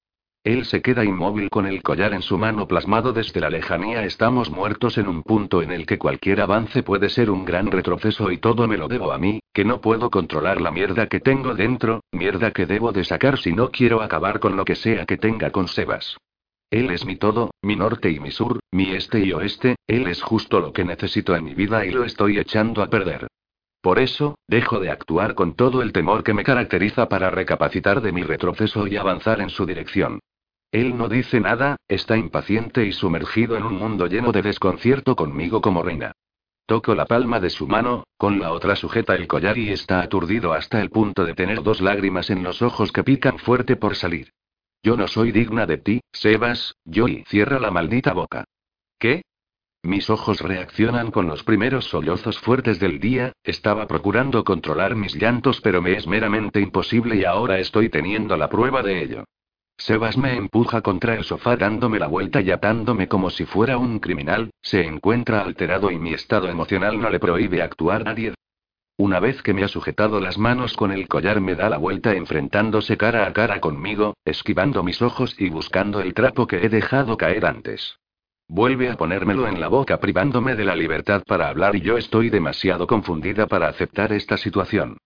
Él 0.43 0.65
se 0.65 0.81
queda 0.81 1.05
inmóvil 1.05 1.49
con 1.49 1.65
el 1.65 1.81
collar 1.81 2.13
en 2.13 2.21
su 2.21 2.37
mano 2.37 2.67
plasmado 2.67 3.13
desde 3.13 3.39
la 3.39 3.49
lejanía. 3.49 4.03
Estamos 4.03 4.49
muertos 4.49 4.97
en 4.97 5.07
un 5.07 5.23
punto 5.23 5.61
en 5.61 5.71
el 5.71 5.85
que 5.85 5.97
cualquier 5.97 6.41
avance 6.41 6.83
puede 6.83 7.09
ser 7.09 7.29
un 7.29 7.45
gran 7.45 7.71
retroceso 7.71 8.31
y 8.31 8.37
todo 8.37 8.67
me 8.67 8.77
lo 8.77 8.89
debo 8.89 9.13
a 9.13 9.17
mí, 9.17 9.39
que 9.53 9.65
no 9.65 9.79
puedo 9.79 10.09
controlar 10.09 10.59
la 10.61 10.71
mierda 10.71 11.07
que 11.07 11.21
tengo 11.21 11.53
dentro, 11.53 12.01
mierda 12.11 12.51
que 12.51 12.65
debo 12.65 12.91
de 12.91 13.05
sacar 13.05 13.37
si 13.37 13.53
no 13.53 13.71
quiero 13.71 14.01
acabar 14.01 14.39
con 14.39 14.57
lo 14.57 14.65
que 14.65 14.75
sea 14.75 15.05
que 15.05 15.17
tenga 15.17 15.51
con 15.51 15.67
Sebas. 15.67 16.17
Él 16.69 16.91
es 16.91 17.05
mi 17.05 17.15
todo, 17.15 17.51
mi 17.61 17.77
norte 17.77 18.11
y 18.11 18.19
mi 18.19 18.31
sur, 18.31 18.59
mi 18.71 18.91
este 18.91 19.19
y 19.19 19.31
oeste, 19.31 19.77
él 19.87 20.07
es 20.07 20.21
justo 20.21 20.59
lo 20.59 20.73
que 20.73 20.83
necesito 20.83 21.33
en 21.33 21.45
mi 21.45 21.55
vida 21.55 21.85
y 21.85 21.91
lo 21.91 22.03
estoy 22.03 22.39
echando 22.39 22.83
a 22.83 22.89
perder. 22.89 23.27
Por 23.81 23.99
eso, 23.99 24.37
dejo 24.47 24.79
de 24.79 24.89
actuar 24.89 25.35
con 25.35 25.55
todo 25.55 25.81
el 25.81 25.93
temor 25.93 26.23
que 26.23 26.33
me 26.33 26.43
caracteriza 26.43 27.09
para 27.09 27.29
recapacitar 27.29 28.01
de 28.01 28.11
mi 28.11 28.23
retroceso 28.23 28.87
y 28.87 28.97
avanzar 28.97 29.39
en 29.41 29.49
su 29.49 29.65
dirección. 29.65 30.19
Él 30.71 30.97
no 30.97 31.07
dice 31.07 31.39
nada, 31.39 31.77
está 31.87 32.17
impaciente 32.17 32.85
y 32.85 32.91
sumergido 32.91 33.55
en 33.55 33.63
un 33.63 33.75
mundo 33.77 34.07
lleno 34.07 34.31
de 34.31 34.41
desconcierto 34.41 35.15
conmigo 35.15 35.61
como 35.61 35.81
reina. 35.81 36.11
Toco 36.65 36.93
la 36.95 37.05
palma 37.05 37.39
de 37.39 37.49
su 37.49 37.65
mano, 37.65 38.03
con 38.17 38.39
la 38.39 38.51
otra 38.51 38.75
sujeta 38.75 39.15
el 39.15 39.27
collar 39.27 39.57
y 39.57 39.69
está 39.69 40.01
aturdido 40.01 40.51
hasta 40.51 40.81
el 40.81 40.89
punto 40.89 41.23
de 41.23 41.33
tener 41.33 41.63
dos 41.63 41.79
lágrimas 41.79 42.29
en 42.29 42.43
los 42.43 42.61
ojos 42.61 42.91
que 42.91 43.05
pican 43.05 43.39
fuerte 43.39 43.77
por 43.77 43.95
salir. 43.95 44.33
Yo 44.83 44.97
no 44.97 45.07
soy 45.07 45.31
digna 45.31 45.65
de 45.65 45.77
ti, 45.77 46.01
Sebas, 46.11 46.75
yo 46.83 47.07
y 47.07 47.23
cierra 47.29 47.59
la 47.59 47.71
maldita 47.71 48.11
boca. 48.11 48.43
¿Qué? 48.99 49.21
Mis 49.87 50.09
ojos 50.09 50.41
reaccionan 50.41 51.11
con 51.11 51.27
los 51.27 51.43
primeros 51.43 51.85
sollozos 51.85 52.37
fuertes 52.39 52.77
del 52.77 52.99
día, 52.99 53.31
estaba 53.41 53.87
procurando 53.87 54.43
controlar 54.43 54.95
mis 54.95 55.15
llantos 55.15 55.61
pero 55.61 55.81
me 55.81 55.93
es 55.93 56.05
meramente 56.05 56.59
imposible 56.59 57.15
y 57.15 57.23
ahora 57.23 57.57
estoy 57.59 57.87
teniendo 57.87 58.35
la 58.35 58.49
prueba 58.49 58.83
de 58.83 59.01
ello. 59.01 59.23
Sebas 59.77 60.17
me 60.17 60.35
empuja 60.35 60.81
contra 60.81 61.15
el 61.15 61.23
sofá 61.23 61.55
dándome 61.55 61.99
la 61.99 62.07
vuelta 62.07 62.41
y 62.41 62.51
atándome 62.51 63.07
como 63.07 63.29
si 63.29 63.45
fuera 63.45 63.77
un 63.77 63.99
criminal, 63.99 64.49
se 64.61 64.85
encuentra 64.85 65.39
alterado 65.39 65.89
y 65.89 65.97
mi 65.97 66.13
estado 66.13 66.49
emocional 66.49 66.99
no 66.99 67.09
le 67.09 67.21
prohíbe 67.21 67.61
actuar 67.61 68.01
a 68.01 68.03
nadie. 68.11 68.33
Una 68.97 69.21
vez 69.21 69.41
que 69.41 69.53
me 69.53 69.63
ha 69.63 69.69
sujetado 69.69 70.19
las 70.19 70.37
manos 70.37 70.75
con 70.75 70.91
el 70.91 71.07
collar 71.07 71.39
me 71.39 71.55
da 71.55 71.69
la 71.69 71.77
vuelta 71.77 72.13
enfrentándose 72.13 72.97
cara 72.97 73.25
a 73.25 73.31
cara 73.31 73.61
conmigo, 73.61 74.17
esquivando 74.25 74.83
mis 74.83 75.01
ojos 75.01 75.33
y 75.39 75.49
buscando 75.49 76.01
el 76.01 76.13
trapo 76.13 76.45
que 76.45 76.57
he 76.57 76.67
dejado 76.67 77.15
caer 77.15 77.45
antes. 77.45 77.97
Vuelve 78.49 78.89
a 78.89 78.95
ponérmelo 78.95 79.47
en 79.47 79.59
la 79.59 79.67
boca 79.67 79.99
privándome 79.99 80.55
de 80.55 80.63
la 80.63 80.75
libertad 80.75 81.21
para 81.27 81.49
hablar 81.49 81.75
y 81.75 81.81
yo 81.81 81.97
estoy 81.97 82.29
demasiado 82.29 82.87
confundida 82.87 83.45
para 83.45 83.67
aceptar 83.67 84.13
esta 84.13 84.37
situación. 84.37 84.97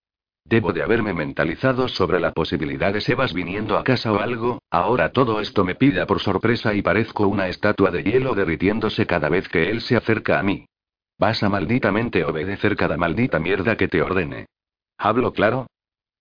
Debo 0.45 0.73
de 0.73 0.83
haberme 0.83 1.13
mentalizado 1.13 1.87
sobre 1.87 2.19
la 2.19 2.33
posibilidad 2.33 2.93
de 2.93 3.01
Sebas 3.01 3.33
viniendo 3.33 3.77
a 3.77 3.83
casa 3.83 4.11
o 4.11 4.19
algo, 4.19 4.61
ahora 4.69 5.11
todo 5.11 5.39
esto 5.39 5.63
me 5.63 5.75
pida 5.75 6.05
por 6.05 6.19
sorpresa 6.19 6.73
y 6.75 6.81
parezco 6.81 7.27
una 7.27 7.47
estatua 7.47 7.89
de 7.89 8.03
hielo 8.03 8.35
derritiéndose 8.35 9.07
cada 9.07 9.29
vez 9.29 9.47
que 9.49 9.69
él 9.71 9.81
se 9.81 9.95
acerca 9.95 10.39
a 10.39 10.43
mí. 10.43 10.65
Vas 11.17 11.41
a 11.41 11.49
malditamente 11.49 12.23
obedecer 12.23 12.75
cada 12.75 12.97
maldita 12.97 13.39
mierda 13.39 13.75
que 13.75 13.87
te 13.87 14.01
ordene. 14.01 14.47
¿Hablo 14.97 15.33
claro? 15.33 15.67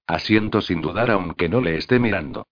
Asiento 0.06 0.60
sin 0.62 0.80
dudar 0.80 1.10
aunque 1.10 1.48
no 1.48 1.60
le 1.60 1.76
esté 1.76 1.98
mirando. 1.98 2.46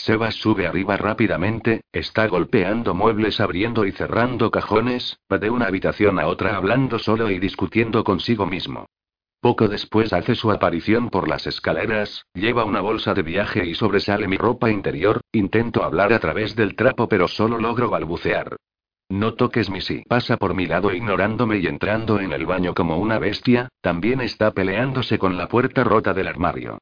Sebas 0.00 0.34
sube 0.36 0.66
arriba 0.66 0.96
rápidamente, 0.96 1.82
está 1.92 2.26
golpeando 2.26 2.94
muebles 2.94 3.38
abriendo 3.38 3.84
y 3.84 3.92
cerrando 3.92 4.50
cajones, 4.50 5.18
va 5.30 5.36
de 5.36 5.50
una 5.50 5.66
habitación 5.66 6.18
a 6.18 6.26
otra 6.26 6.56
hablando 6.56 6.98
solo 6.98 7.30
y 7.30 7.38
discutiendo 7.38 8.02
consigo 8.02 8.46
mismo. 8.46 8.86
Poco 9.42 9.68
después 9.68 10.14
hace 10.14 10.36
su 10.36 10.50
aparición 10.50 11.10
por 11.10 11.28
las 11.28 11.46
escaleras, 11.46 12.24
lleva 12.32 12.64
una 12.64 12.80
bolsa 12.80 13.12
de 13.12 13.20
viaje 13.20 13.66
y 13.66 13.74
sobresale 13.74 14.26
mi 14.26 14.38
ropa 14.38 14.70
interior, 14.70 15.20
intento 15.32 15.84
hablar 15.84 16.14
a 16.14 16.18
través 16.18 16.56
del 16.56 16.76
trapo 16.76 17.06
pero 17.06 17.28
solo 17.28 17.58
logro 17.58 17.90
balbucear. 17.90 18.56
No 19.10 19.34
toques 19.34 19.68
mi 19.68 19.82
sí. 19.82 20.02
Pasa 20.08 20.38
por 20.38 20.54
mi 20.54 20.64
lado 20.64 20.94
ignorándome 20.94 21.58
y 21.58 21.66
entrando 21.66 22.20
en 22.20 22.32
el 22.32 22.46
baño 22.46 22.72
como 22.72 22.96
una 22.96 23.18
bestia, 23.18 23.68
también 23.82 24.22
está 24.22 24.52
peleándose 24.52 25.18
con 25.18 25.36
la 25.36 25.46
puerta 25.46 25.84
rota 25.84 26.14
del 26.14 26.28
armario. 26.28 26.78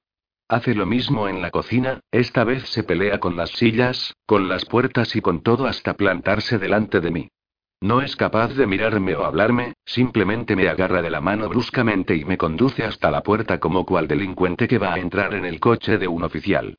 Hace 0.50 0.74
lo 0.74 0.86
mismo 0.86 1.28
en 1.28 1.42
la 1.42 1.50
cocina, 1.50 2.00
esta 2.10 2.42
vez 2.42 2.62
se 2.70 2.82
pelea 2.82 3.20
con 3.20 3.36
las 3.36 3.50
sillas, 3.50 4.14
con 4.24 4.48
las 4.48 4.64
puertas 4.64 5.14
y 5.14 5.20
con 5.20 5.42
todo 5.42 5.66
hasta 5.66 5.92
plantarse 5.92 6.58
delante 6.58 7.00
de 7.00 7.10
mí. 7.10 7.28
No 7.82 8.00
es 8.00 8.16
capaz 8.16 8.54
de 8.54 8.66
mirarme 8.66 9.14
o 9.14 9.24
hablarme, 9.24 9.74
simplemente 9.84 10.56
me 10.56 10.68
agarra 10.68 11.02
de 11.02 11.10
la 11.10 11.20
mano 11.20 11.50
bruscamente 11.50 12.16
y 12.16 12.24
me 12.24 12.38
conduce 12.38 12.82
hasta 12.82 13.10
la 13.10 13.22
puerta 13.22 13.60
como 13.60 13.84
cual 13.84 14.08
delincuente 14.08 14.66
que 14.66 14.78
va 14.78 14.94
a 14.94 14.98
entrar 14.98 15.34
en 15.34 15.44
el 15.44 15.60
coche 15.60 15.98
de 15.98 16.08
un 16.08 16.24
oficial. 16.24 16.78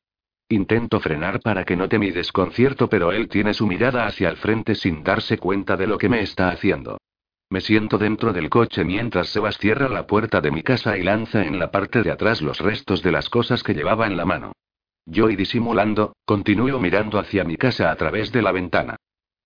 Intento 0.49 0.99
frenar 0.99 1.39
para 1.39 1.63
que 1.63 1.75
note 1.75 1.99
mi 1.99 2.09
desconcierto, 2.09 2.89
pero 2.89 3.11
él 3.11 3.29
tiene 3.29 3.53
su 3.53 3.67
mirada 3.67 4.07
hacia 4.07 4.29
el 4.29 4.37
frente 4.37 4.73
sin 4.73 5.03
darse 5.03 5.37
cuenta 5.37 5.77
de 5.77 5.85
lo 5.85 5.99
que 5.99 6.09
me 6.09 6.21
está 6.21 6.49
haciendo. 6.49 6.97
Me 7.51 7.61
siento 7.61 7.97
dentro 7.97 8.31
del 8.31 8.47
coche 8.47 8.83
mientras 8.83 9.29
Sebas 9.29 9.57
cierra 9.57 9.89
la 9.89 10.05
puerta 10.05 10.39
de 10.39 10.51
mi 10.51 10.61
casa 10.61 10.97
y 10.99 11.01
lanza 11.01 11.43
en 11.43 11.57
la 11.57 11.71
parte 11.71 12.03
de 12.03 12.11
atrás 12.11 12.43
los 12.43 12.59
restos 12.59 13.01
de 13.01 13.11
las 13.11 13.27
cosas 13.27 13.63
que 13.63 13.73
llevaba 13.73 14.05
en 14.05 14.17
la 14.17 14.25
mano. 14.25 14.51
Yo 15.07 15.31
y 15.31 15.35
disimulando, 15.35 16.13
continúo 16.25 16.79
mirando 16.79 17.17
hacia 17.17 17.43
mi 17.43 17.57
casa 17.57 17.89
a 17.89 17.95
través 17.95 18.31
de 18.31 18.43
la 18.43 18.51
ventana. 18.51 18.97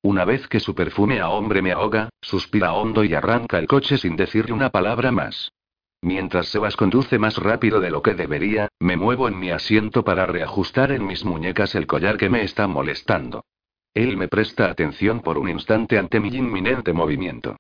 Una 0.02 0.26
vez 0.26 0.50
que 0.50 0.60
su 0.60 0.76
perfume 0.76 1.22
a 1.22 1.30
hombre 1.30 1.62
me 1.62 1.72
ahoga, 1.72 2.10
suspira 2.20 2.74
hondo 2.74 3.06
y 3.06 3.14
arranca 3.14 3.58
el 3.58 3.68
coche 3.68 3.98
sin 3.98 4.18
decirle 4.18 4.52
una 4.52 4.70
palabra 4.70 5.14
más. 5.14 5.54
Mientras 6.02 6.48
Sebas 6.48 6.76
conduce 6.76 7.18
más 7.18 7.38
rápido 7.38 7.80
de 7.80 7.90
lo 7.90 8.02
que 8.02 8.16
debería, 8.16 8.68
me 8.82 8.98
muevo 8.98 9.30
en 9.30 9.40
mi 9.40 9.50
asiento 9.50 10.04
para 10.04 10.26
reajustar 10.26 10.92
en 10.92 11.08
mis 11.08 11.24
muñecas 11.24 11.74
el 11.76 11.88
collar 11.88 12.18
que 12.18 12.30
me 12.30 12.44
está 12.44 12.68
molestando. 12.68 13.46
Él 13.94 14.18
me 14.18 14.28
presta 14.28 14.70
atención 14.70 15.22
por 15.22 15.38
un 15.38 15.48
instante 15.48 15.98
ante 15.98 16.20
mi 16.20 16.28
inminente 16.36 16.92
movimiento. 16.92 17.56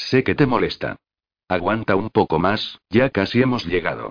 Sé 0.00 0.24
que 0.24 0.34
te 0.34 0.46
molesta. 0.46 0.96
Aguanta 1.46 1.94
un 1.94 2.10
poco 2.10 2.38
más, 2.38 2.80
ya 2.88 3.10
casi 3.10 3.42
hemos 3.42 3.66
llegado. 3.66 4.10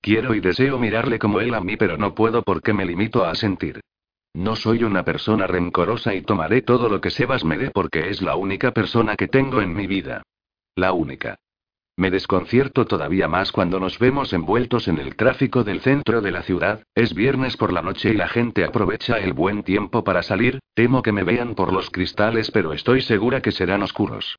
Quiero 0.00 0.34
y 0.34 0.40
deseo 0.40 0.78
mirarle 0.78 1.18
como 1.18 1.40
él 1.40 1.54
a 1.54 1.60
mí, 1.60 1.76
pero 1.76 1.98
no 1.98 2.14
puedo 2.14 2.42
porque 2.42 2.72
me 2.72 2.84
limito 2.84 3.24
a 3.24 3.34
sentir. 3.34 3.80
No 4.34 4.56
soy 4.56 4.82
una 4.82 5.04
persona 5.04 5.46
rencorosa 5.46 6.14
y 6.14 6.22
tomaré 6.22 6.62
todo 6.62 6.88
lo 6.88 7.00
que 7.00 7.10
Sebas 7.10 7.44
me 7.44 7.58
dé 7.58 7.70
porque 7.70 8.08
es 8.08 8.22
la 8.22 8.34
única 8.34 8.72
persona 8.72 9.14
que 9.14 9.28
tengo 9.28 9.60
en 9.60 9.74
mi 9.74 9.86
vida. 9.86 10.22
La 10.74 10.92
única. 10.92 11.36
Me 11.96 12.10
desconcierto 12.10 12.86
todavía 12.86 13.28
más 13.28 13.52
cuando 13.52 13.78
nos 13.78 13.98
vemos 13.98 14.32
envueltos 14.32 14.88
en 14.88 14.98
el 14.98 15.16
tráfico 15.16 15.64
del 15.64 15.80
centro 15.80 16.22
de 16.22 16.32
la 16.32 16.42
ciudad, 16.42 16.82
es 16.94 17.14
viernes 17.14 17.56
por 17.56 17.72
la 17.72 17.82
noche 17.82 18.10
y 18.10 18.16
la 18.16 18.28
gente 18.28 18.64
aprovecha 18.64 19.18
el 19.18 19.32
buen 19.32 19.62
tiempo 19.62 20.02
para 20.02 20.22
salir, 20.22 20.60
temo 20.74 21.02
que 21.02 21.12
me 21.12 21.24
vean 21.24 21.54
por 21.54 21.72
los 21.72 21.90
cristales 21.90 22.50
pero 22.50 22.72
estoy 22.72 23.00
segura 23.02 23.40
que 23.40 23.52
serán 23.52 23.82
oscuros. 23.82 24.36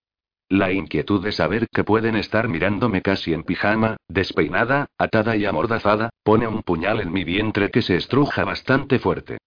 La 0.50 0.72
inquietud 0.72 1.22
de 1.22 1.34
saber 1.34 1.68
que 1.74 1.84
pueden 1.84 2.16
estar 2.16 2.48
mirándome 2.48 3.02
casi 3.02 3.34
en 3.34 3.44
pijama, 3.44 3.98
despeinada, 4.08 4.88
atada 4.98 5.36
y 5.36 5.46
amordazada, 5.46 6.10
pone 6.24 6.48
un 6.48 6.64
puñal 6.64 7.02
en 7.02 7.12
mi 7.12 7.26
vientre 7.26 7.70
que 7.70 7.82
se 7.82 7.98
estruja 7.98 8.46
bastante 8.46 8.98
fuerte. 8.98 9.40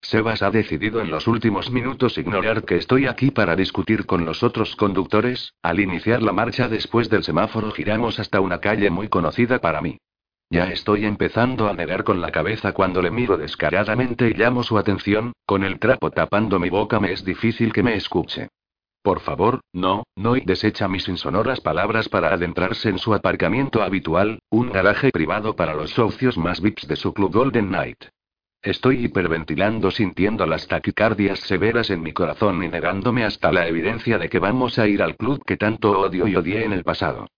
Sebas 0.00 0.42
ha 0.42 0.50
decidido 0.50 1.00
en 1.00 1.10
los 1.10 1.28
últimos 1.28 1.70
minutos 1.70 2.18
ignorar 2.18 2.64
que 2.64 2.76
estoy 2.76 3.06
aquí 3.06 3.30
para 3.30 3.54
discutir 3.54 4.04
con 4.04 4.24
los 4.24 4.42
otros 4.42 4.74
conductores, 4.74 5.54
al 5.62 5.78
iniciar 5.78 6.22
la 6.22 6.32
marcha 6.32 6.68
después 6.68 7.08
del 7.08 7.22
semáforo 7.22 7.70
giramos 7.70 8.18
hasta 8.18 8.40
una 8.40 8.58
calle 8.58 8.90
muy 8.90 9.08
conocida 9.08 9.60
para 9.60 9.80
mí. 9.80 9.98
Ya 10.50 10.70
estoy 10.70 11.04
empezando 11.04 11.68
a 11.68 11.74
negar 11.74 12.02
con 12.02 12.20
la 12.20 12.32
cabeza 12.32 12.72
cuando 12.72 13.00
le 13.00 13.12
miro 13.12 13.36
descaradamente 13.36 14.28
y 14.28 14.34
llamo 14.34 14.64
su 14.64 14.76
atención, 14.76 15.34
con 15.46 15.62
el 15.62 15.78
trapo 15.78 16.10
tapando 16.10 16.58
mi 16.58 16.68
boca 16.68 16.98
me 16.98 17.12
es 17.12 17.24
difícil 17.24 17.72
que 17.72 17.84
me 17.84 17.94
escuche. 17.94 18.48
Por 19.08 19.20
favor, 19.20 19.62
no, 19.72 20.04
no 20.16 20.36
y 20.36 20.42
desecha 20.42 20.86
mis 20.86 21.08
insonoras 21.08 21.62
palabras 21.62 22.10
para 22.10 22.28
adentrarse 22.28 22.90
en 22.90 22.98
su 22.98 23.14
aparcamiento 23.14 23.82
habitual, 23.82 24.40
un 24.50 24.70
garaje 24.70 25.10
privado 25.12 25.56
para 25.56 25.72
los 25.72 25.92
socios 25.92 26.36
más 26.36 26.60
VIPs 26.60 26.86
de 26.86 26.96
su 26.96 27.14
club 27.14 27.32
Golden 27.32 27.68
Knight. 27.68 28.04
Estoy 28.60 29.06
hiperventilando 29.06 29.90
sintiendo 29.90 30.44
las 30.44 30.68
taquicardias 30.68 31.40
severas 31.40 31.88
en 31.88 32.02
mi 32.02 32.12
corazón 32.12 32.62
y 32.62 32.68
negándome 32.68 33.24
hasta 33.24 33.50
la 33.50 33.66
evidencia 33.66 34.18
de 34.18 34.28
que 34.28 34.40
vamos 34.40 34.78
a 34.78 34.86
ir 34.86 35.02
al 35.02 35.16
club 35.16 35.42
que 35.42 35.56
tanto 35.56 35.98
odio 35.98 36.28
y 36.28 36.36
odié 36.36 36.66
en 36.66 36.74
el 36.74 36.84
pasado. 36.84 37.28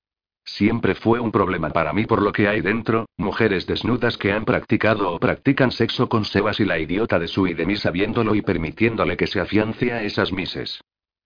Siempre 0.44 0.96
fue 0.96 1.20
un 1.20 1.30
problema 1.30 1.70
para 1.70 1.92
mí 1.92 2.04
por 2.04 2.20
lo 2.20 2.32
que 2.32 2.48
hay 2.48 2.62
dentro, 2.62 3.06
mujeres 3.16 3.68
desnudas 3.68 4.18
que 4.18 4.32
han 4.32 4.44
practicado 4.44 5.12
o 5.12 5.20
practican 5.20 5.70
sexo 5.70 6.08
con 6.08 6.24
Sebas 6.24 6.58
y 6.58 6.64
la 6.64 6.80
idiota 6.80 7.20
de 7.20 7.28
su 7.28 7.46
y 7.46 7.54
de 7.54 7.64
mí 7.64 7.76
sabiéndolo 7.76 8.34
y 8.34 8.42
permitiéndole 8.42 9.16
que 9.16 9.28
se 9.28 9.38
afiance 9.38 9.92
a 9.92 10.02
esas 10.02 10.32
mises. 10.32 10.80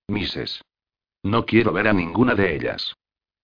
Mises. 0.08 0.62
No 1.22 1.46
quiero 1.46 1.72
ver 1.72 1.88
a 1.88 1.92
ninguna 1.92 2.34
de 2.34 2.54
ellas. 2.54 2.94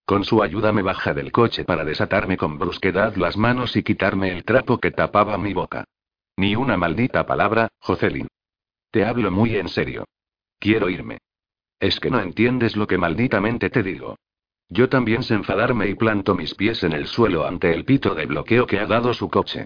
Con 0.05 0.23
su 0.23 0.43
ayuda 0.43 0.71
me 0.71 0.83
baja 0.83 1.13
del 1.13 1.31
coche 1.31 1.63
para 1.65 1.83
desatarme 1.83 2.37
con 2.37 2.59
brusquedad 2.59 3.15
las 3.15 3.37
manos 3.37 3.75
y 3.75 3.83
quitarme 3.83 4.31
el 4.31 4.43
trapo 4.43 4.77
que 4.79 4.91
tapaba 4.91 5.37
mi 5.37 5.53
boca. 5.53 5.85
Ni 6.37 6.55
una 6.55 6.77
maldita 6.77 7.25
palabra, 7.25 7.69
Jocelyn. 7.79 8.27
Te 8.91 9.05
hablo 9.05 9.31
muy 9.31 9.55
en 9.55 9.69
serio. 9.69 10.05
Quiero 10.59 10.89
irme. 10.89 11.19
Es 11.79 11.99
que 11.99 12.11
no 12.11 12.19
entiendes 12.19 12.75
lo 12.75 12.85
que 12.85 12.97
malditamente 12.97 13.69
te 13.69 13.81
digo. 13.81 14.17
Yo 14.69 14.87
también 14.87 15.23
sé 15.23 15.33
enfadarme 15.33 15.87
y 15.87 15.95
planto 15.95 16.35
mis 16.35 16.53
pies 16.53 16.83
en 16.83 16.93
el 16.93 17.07
suelo 17.07 17.45
ante 17.45 17.73
el 17.73 17.85
pito 17.85 18.13
de 18.13 18.25
bloqueo 18.27 18.67
que 18.67 18.79
ha 18.79 18.85
dado 18.85 19.13
su 19.13 19.29
coche. 19.29 19.65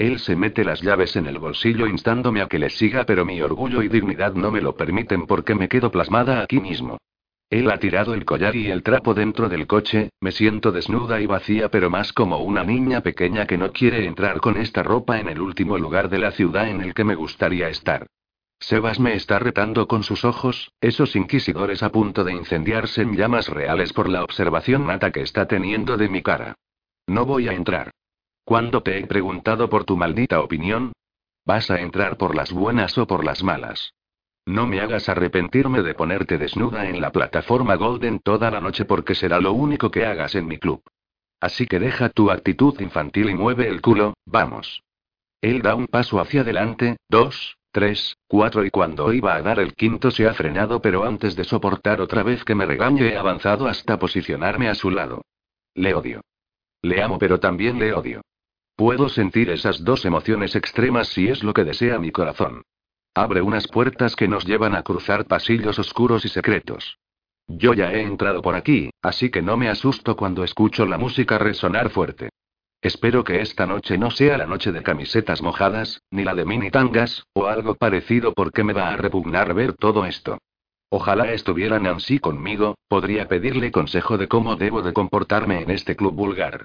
Él 0.00 0.18
se 0.18 0.34
mete 0.34 0.64
las 0.64 0.80
llaves 0.80 1.14
en 1.16 1.26
el 1.26 1.38
bolsillo 1.38 1.86
instándome 1.86 2.40
a 2.40 2.46
que 2.46 2.58
le 2.58 2.70
siga, 2.70 3.04
pero 3.04 3.26
mi 3.26 3.42
orgullo 3.42 3.82
y 3.82 3.88
dignidad 3.88 4.32
no 4.32 4.50
me 4.50 4.62
lo 4.62 4.74
permiten 4.74 5.26
porque 5.26 5.54
me 5.54 5.68
quedo 5.68 5.90
plasmada 5.90 6.40
aquí 6.40 6.58
mismo. 6.58 6.96
Él 7.50 7.70
ha 7.70 7.76
tirado 7.76 8.14
el 8.14 8.24
collar 8.24 8.56
y 8.56 8.70
el 8.70 8.82
trapo 8.82 9.12
dentro 9.12 9.50
del 9.50 9.66
coche, 9.66 10.08
me 10.18 10.32
siento 10.32 10.72
desnuda 10.72 11.20
y 11.20 11.26
vacía 11.26 11.68
pero 11.68 11.90
más 11.90 12.14
como 12.14 12.38
una 12.38 12.64
niña 12.64 13.02
pequeña 13.02 13.46
que 13.46 13.58
no 13.58 13.72
quiere 13.72 14.06
entrar 14.06 14.40
con 14.40 14.56
esta 14.56 14.82
ropa 14.82 15.20
en 15.20 15.28
el 15.28 15.38
último 15.38 15.76
lugar 15.76 16.08
de 16.08 16.18
la 16.18 16.30
ciudad 16.30 16.70
en 16.70 16.80
el 16.80 16.94
que 16.94 17.04
me 17.04 17.14
gustaría 17.14 17.68
estar. 17.68 18.06
Sebas 18.58 19.00
me 19.00 19.12
está 19.12 19.38
retando 19.38 19.86
con 19.86 20.02
sus 20.02 20.24
ojos, 20.24 20.72
esos 20.80 21.14
inquisidores 21.14 21.82
a 21.82 21.92
punto 21.92 22.24
de 22.24 22.32
incendiarse 22.32 23.02
en 23.02 23.18
llamas 23.18 23.50
reales 23.50 23.92
por 23.92 24.08
la 24.08 24.24
observación 24.24 24.80
mata 24.82 25.10
que 25.10 25.20
está 25.20 25.46
teniendo 25.46 25.98
de 25.98 26.08
mi 26.08 26.22
cara. 26.22 26.54
No 27.06 27.26
voy 27.26 27.48
a 27.48 27.52
entrar. 27.52 27.90
¿Cuándo 28.50 28.82
te 28.82 28.98
he 28.98 29.06
preguntado 29.06 29.70
por 29.70 29.84
tu 29.84 29.96
maldita 29.96 30.40
opinión? 30.40 30.92
¿Vas 31.46 31.70
a 31.70 31.80
entrar 31.80 32.16
por 32.16 32.34
las 32.34 32.50
buenas 32.50 32.98
o 32.98 33.06
por 33.06 33.24
las 33.24 33.44
malas? 33.44 33.94
No 34.44 34.66
me 34.66 34.80
hagas 34.80 35.08
arrepentirme 35.08 35.82
de 35.82 35.94
ponerte 35.94 36.36
desnuda 36.36 36.88
en 36.88 37.00
la 37.00 37.12
plataforma 37.12 37.76
Golden 37.76 38.18
toda 38.18 38.50
la 38.50 38.60
noche 38.60 38.84
porque 38.86 39.14
será 39.14 39.38
lo 39.38 39.52
único 39.52 39.92
que 39.92 40.04
hagas 40.04 40.34
en 40.34 40.48
mi 40.48 40.58
club. 40.58 40.82
Así 41.40 41.64
que 41.64 41.78
deja 41.78 42.08
tu 42.08 42.32
actitud 42.32 42.74
infantil 42.80 43.30
y 43.30 43.34
mueve 43.34 43.68
el 43.68 43.80
culo, 43.80 44.14
vamos. 44.26 44.82
Él 45.40 45.62
da 45.62 45.76
un 45.76 45.86
paso 45.86 46.18
hacia 46.18 46.40
adelante, 46.40 46.96
dos, 47.08 47.56
tres, 47.70 48.16
cuatro 48.26 48.64
y 48.64 48.70
cuando 48.70 49.12
iba 49.12 49.36
a 49.36 49.42
dar 49.42 49.60
el 49.60 49.74
quinto 49.74 50.10
se 50.10 50.26
ha 50.26 50.34
frenado 50.34 50.82
pero 50.82 51.04
antes 51.04 51.36
de 51.36 51.44
soportar 51.44 52.00
otra 52.00 52.24
vez 52.24 52.42
que 52.44 52.56
me 52.56 52.66
regañe 52.66 53.10
he 53.10 53.16
avanzado 53.16 53.68
hasta 53.68 54.00
posicionarme 54.00 54.68
a 54.68 54.74
su 54.74 54.90
lado. 54.90 55.22
Le 55.72 55.94
odio. 55.94 56.22
Le 56.82 57.00
amo 57.00 57.16
pero 57.16 57.38
también 57.38 57.78
le 57.78 57.94
odio. 57.94 58.22
Puedo 58.80 59.10
sentir 59.10 59.50
esas 59.50 59.84
dos 59.84 60.06
emociones 60.06 60.56
extremas 60.56 61.08
si 61.08 61.28
es 61.28 61.44
lo 61.44 61.52
que 61.52 61.64
desea 61.64 61.98
mi 61.98 62.12
corazón. 62.12 62.62
Abre 63.14 63.42
unas 63.42 63.68
puertas 63.68 64.16
que 64.16 64.26
nos 64.26 64.46
llevan 64.46 64.74
a 64.74 64.82
cruzar 64.82 65.26
pasillos 65.26 65.78
oscuros 65.78 66.24
y 66.24 66.30
secretos. 66.30 66.96
Yo 67.46 67.74
ya 67.74 67.92
he 67.92 68.00
entrado 68.00 68.40
por 68.40 68.54
aquí, 68.54 68.88
así 69.02 69.28
que 69.28 69.42
no 69.42 69.58
me 69.58 69.68
asusto 69.68 70.16
cuando 70.16 70.44
escucho 70.44 70.86
la 70.86 70.96
música 70.96 71.36
resonar 71.36 71.90
fuerte. 71.90 72.30
Espero 72.80 73.22
que 73.22 73.42
esta 73.42 73.66
noche 73.66 73.98
no 73.98 74.10
sea 74.10 74.38
la 74.38 74.46
noche 74.46 74.72
de 74.72 74.82
camisetas 74.82 75.42
mojadas, 75.42 76.00
ni 76.10 76.24
la 76.24 76.34
de 76.34 76.46
mini 76.46 76.70
tangas, 76.70 77.26
o 77.34 77.48
algo 77.48 77.74
parecido 77.74 78.32
porque 78.32 78.64
me 78.64 78.72
va 78.72 78.94
a 78.94 78.96
repugnar 78.96 79.52
ver 79.52 79.74
todo 79.74 80.06
esto. 80.06 80.38
Ojalá 80.88 81.30
estuviera 81.34 81.78
Nancy 81.78 82.18
conmigo, 82.18 82.78
podría 82.88 83.28
pedirle 83.28 83.72
consejo 83.72 84.16
de 84.16 84.26
cómo 84.26 84.56
debo 84.56 84.80
de 84.80 84.94
comportarme 84.94 85.60
en 85.60 85.70
este 85.70 85.96
club 85.96 86.14
vulgar. 86.14 86.64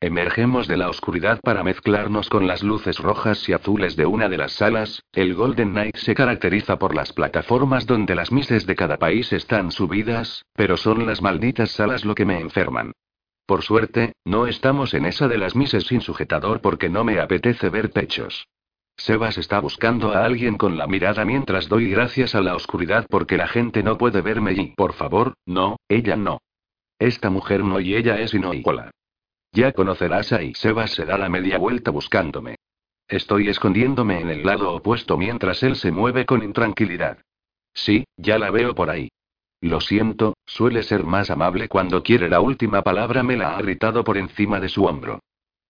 Emergemos 0.00 0.68
de 0.68 0.76
la 0.76 0.90
oscuridad 0.90 1.40
para 1.40 1.62
mezclarnos 1.62 2.28
con 2.28 2.46
las 2.46 2.62
luces 2.62 2.98
rojas 2.98 3.48
y 3.48 3.52
azules 3.52 3.96
de 3.96 4.06
una 4.06 4.28
de 4.28 4.36
las 4.36 4.52
salas. 4.52 5.02
El 5.12 5.34
Golden 5.34 5.72
Night 5.72 5.96
se 5.96 6.14
caracteriza 6.14 6.78
por 6.78 6.94
las 6.94 7.12
plataformas 7.12 7.86
donde 7.86 8.14
las 8.14 8.30
mises 8.30 8.66
de 8.66 8.76
cada 8.76 8.98
país 8.98 9.32
están 9.32 9.70
subidas, 9.70 10.44
pero 10.54 10.76
son 10.76 11.06
las 11.06 11.22
malditas 11.22 11.70
salas 11.70 12.04
lo 12.04 12.14
que 12.14 12.26
me 12.26 12.38
enferman. 12.38 12.92
Por 13.46 13.62
suerte, 13.62 14.12
no 14.24 14.46
estamos 14.46 14.94
en 14.94 15.06
esa 15.06 15.28
de 15.28 15.38
las 15.38 15.54
mises 15.54 15.84
sin 15.84 16.00
sujetador 16.00 16.60
porque 16.60 16.88
no 16.88 17.04
me 17.04 17.20
apetece 17.20 17.68
ver 17.68 17.90
pechos. 17.90 18.46
Sebas 18.96 19.38
está 19.38 19.58
buscando 19.58 20.12
a 20.12 20.24
alguien 20.24 20.56
con 20.56 20.78
la 20.78 20.86
mirada 20.86 21.24
mientras 21.24 21.68
doy 21.68 21.90
gracias 21.90 22.34
a 22.34 22.40
la 22.40 22.54
oscuridad 22.54 23.06
porque 23.10 23.36
la 23.36 23.48
gente 23.48 23.82
no 23.82 23.98
puede 23.98 24.20
verme 24.20 24.52
y, 24.52 24.74
por 24.76 24.92
favor, 24.92 25.34
no, 25.46 25.76
ella 25.88 26.16
no. 26.16 26.40
Esta 26.98 27.28
mujer 27.28 27.64
no 27.64 27.80
y 27.80 27.96
ella 27.96 28.20
es 28.20 28.32
igual. 28.34 28.90
Ya 29.54 29.70
conocerás 29.70 30.32
ahí. 30.32 30.52
Sebas 30.54 30.90
se 30.90 31.04
da 31.04 31.16
la 31.16 31.28
media 31.28 31.58
vuelta 31.58 31.92
buscándome. 31.92 32.56
Estoy 33.06 33.48
escondiéndome 33.48 34.20
en 34.20 34.28
el 34.28 34.44
lado 34.44 34.72
opuesto 34.74 35.16
mientras 35.16 35.62
él 35.62 35.76
se 35.76 35.92
mueve 35.92 36.26
con 36.26 36.42
intranquilidad. 36.42 37.18
Sí, 37.72 38.04
ya 38.16 38.38
la 38.38 38.50
veo 38.50 38.74
por 38.74 38.90
ahí. 38.90 39.10
Lo 39.60 39.80
siento, 39.80 40.34
suele 40.44 40.82
ser 40.82 41.04
más 41.04 41.30
amable 41.30 41.68
cuando 41.68 42.02
quiere 42.02 42.28
la 42.28 42.40
última 42.40 42.82
palabra 42.82 43.22
me 43.22 43.36
la 43.36 43.56
ha 43.56 43.62
gritado 43.62 44.02
por 44.02 44.18
encima 44.18 44.58
de 44.58 44.68
su 44.68 44.84
hombro. 44.84 45.20